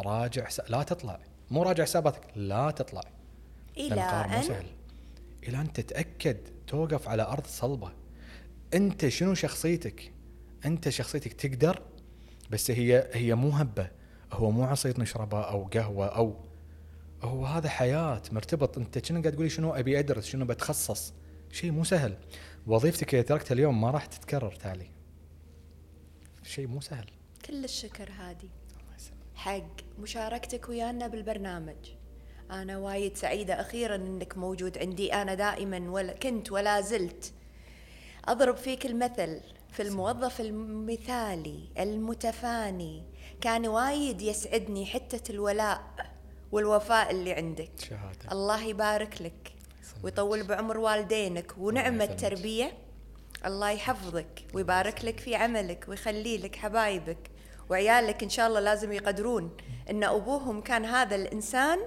راجع 0.00 0.48
لا 0.68 0.82
تطلع. 0.82 1.20
مو 1.50 1.62
راجع 1.62 1.84
حساباتك 1.84 2.20
لا 2.36 2.70
تطلع. 2.70 3.02
إلى 3.76 4.00
أن؟ 4.00 4.42
سهل. 4.42 4.66
إلى 5.48 5.60
أن 5.60 5.72
تتأكد 5.72 6.36
توقف 6.66 7.08
على 7.08 7.22
أرض 7.22 7.46
صلبة. 7.46 7.92
أنت 8.74 9.08
شنو 9.08 9.34
شخصيتك؟ 9.34 10.12
أنت 10.64 10.88
شخصيتك 10.88 11.32
تقدر 11.32 11.82
بس 12.50 12.70
هي 12.70 13.08
هي 13.12 13.34
مو 13.34 13.50
هبة. 13.50 13.90
هو 14.32 14.50
مو 14.50 14.64
عصير 14.64 15.00
نشربه 15.00 15.40
أو 15.40 15.64
قهوة 15.64 16.06
أو 16.06 16.36
هو 17.22 17.46
هذا 17.46 17.68
حياة 17.68 18.22
مرتبط. 18.32 18.78
أنت 18.78 18.98
كأنك 18.98 19.22
قاعد 19.22 19.34
تقولي؟ 19.34 19.48
شنو 19.48 19.74
أبي 19.74 19.98
أدرس؟ 19.98 20.26
شنو 20.26 20.44
بتخصص؟ 20.44 21.12
شيء 21.52 21.70
مو 21.70 21.84
سهل. 21.84 22.16
وظيفتك 22.68 23.14
اذا 23.14 23.22
تركتها 23.22 23.54
اليوم 23.54 23.80
ما 23.80 23.90
راح 23.90 24.06
تتكرر 24.06 24.52
تالي. 24.52 24.90
شيء 26.42 26.66
مو 26.66 26.80
سهل. 26.80 27.06
كل 27.46 27.64
الشكر 27.64 28.10
هادي. 28.18 28.50
حق 29.34 29.98
مشاركتك 29.98 30.68
ويانا 30.68 31.06
بالبرنامج. 31.06 31.90
أنا 32.50 32.78
وايد 32.78 33.16
سعيدة 33.16 33.60
أخيرا 33.60 33.94
أنك 33.94 34.38
موجود 34.38 34.78
عندي. 34.78 35.14
أنا 35.14 35.34
دائما 35.34 35.90
ولا 35.90 36.12
كنت 36.12 36.52
ولا 36.52 36.80
زلت 36.80 37.32
أضرب 38.24 38.56
فيك 38.56 38.86
المثل 38.86 39.40
في 39.72 39.82
الموظف 39.82 40.40
المثالي 40.40 41.68
المتفاني. 41.78 43.04
كان 43.40 43.66
وايد 43.66 44.22
يسعدني 44.22 44.86
حتة 44.86 45.32
الولاء 45.32 45.82
والوفاء 46.52 47.10
اللي 47.10 47.32
عندك. 47.32 47.70
شهادة. 47.78 48.32
الله 48.32 48.64
يبارك 48.64 49.22
لك. 49.22 49.57
ويطول 50.02 50.46
بعمر 50.46 50.78
والدينك 50.78 51.58
ونعم 51.58 51.92
الله 51.92 52.04
يسلمك. 52.04 52.24
التربية 52.24 52.72
الله 53.46 53.70
يحفظك 53.70 54.44
ويبارك 54.54 55.04
لك 55.04 55.20
في 55.20 55.34
عملك 55.34 55.84
ويخلي 55.88 56.38
لك 56.38 56.56
حبايبك. 56.56 57.30
وعيالك 57.70 58.22
إن 58.22 58.28
شاء 58.28 58.48
الله 58.48 58.60
لازم 58.60 58.92
يقدرون 58.92 59.56
إن 59.90 60.04
أبوهم 60.04 60.60
كان 60.60 60.84
هذا 60.84 61.16
الإنسان 61.16 61.78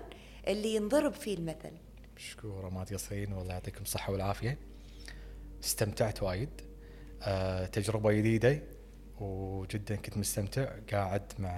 اللي 0.47 0.75
ينضرب 0.75 1.13
فيه 1.13 1.37
المثل. 1.37 1.71
مشكورة 2.15 2.69
ما 2.69 2.83
تقصرين 2.83 3.33
والله 3.33 3.53
يعطيكم 3.53 3.81
الصحة 3.81 4.11
والعافية. 4.11 4.57
استمتعت 5.63 6.23
وايد. 6.23 6.49
آه 7.21 7.65
تجربة 7.65 8.11
جديدة 8.11 8.63
وجدا 9.19 9.95
كنت 9.95 10.17
مستمتع. 10.17 10.71
قاعد 10.91 11.33
مع 11.39 11.51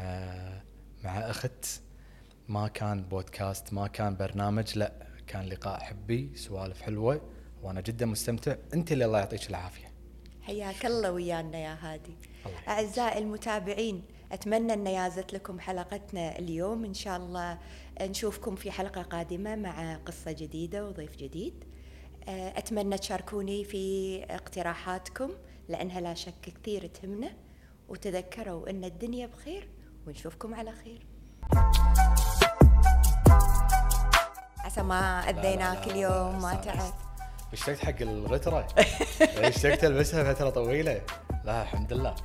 مع 1.04 1.30
أخت. 1.30 1.66
ما 2.48 2.68
كان 2.68 3.04
بودكاست 3.04 3.74
ما 3.74 3.88
كان 3.88 4.16
برنامج 4.16 4.78
لا 4.78 5.03
كان 5.28 5.46
لقاء 5.46 5.80
حبي 5.80 6.32
سوالف 6.36 6.82
حلوة 6.82 7.22
وأنا 7.64 7.82
جدا 7.82 8.06
مستمتع. 8.06 8.56
أنت 8.74 8.92
اللي 8.92 9.06
الله 9.06 9.20
يعطيك 9.20 9.50
العافية. 9.50 9.94
حياك 10.42 10.86
الله 10.86 11.12
ويانا 11.12 11.58
يا 11.58 11.78
هادي. 11.82 12.18
أعزائي 12.68 13.20
المتابعين 13.20 14.04
أتمنى 14.32 14.74
أن 14.74 14.88
يازت 14.88 15.34
لكم 15.34 15.60
حلقتنا 15.60 16.40
اليوم. 16.40 16.86
إن 16.86 16.94
شاء 16.94 17.18
الله 17.18 17.60
نشوفكم 18.02 18.56
في 18.56 18.72
حلقة 18.72 19.02
قادمة 19.02 19.56
مع 19.56 19.96
قصة 19.96 20.32
جديدة 20.32 20.88
وضيف 20.88 21.16
جديد. 21.16 21.64
أه، 22.28 22.58
أتمنى 22.58 22.98
تشاركوني 22.98 23.64
في 23.64 24.18
اقتراحاتكم 24.24 25.32
لأنها 25.70 26.02
لا 26.02 26.14
شك 26.14 26.34
كثير 26.42 26.88
تهمنا. 26.88 27.34
وتذكروا 27.90 28.70
أن 28.70 28.84
الدنيا 28.84 29.28
بخير 29.28 29.70
ونشوفكم 30.08 30.54
على 30.54 30.72
خير. 30.72 31.06
عسى 34.74 34.84
ما 34.84 35.30
اذيناك 35.30 35.88
اليوم 35.88 36.42
ما. 36.42 36.54
تعبت 36.56 36.94
اشتقت 37.54 37.86
حق 37.86 38.02
الغترة. 38.02 38.68
اشتقت 39.22 39.84
ألبسها 39.84 40.34
فترة 40.34 40.50
طويلة. 40.50 41.02
لا 41.46 41.62
الحمد 41.62 41.94
لله. 41.94 42.16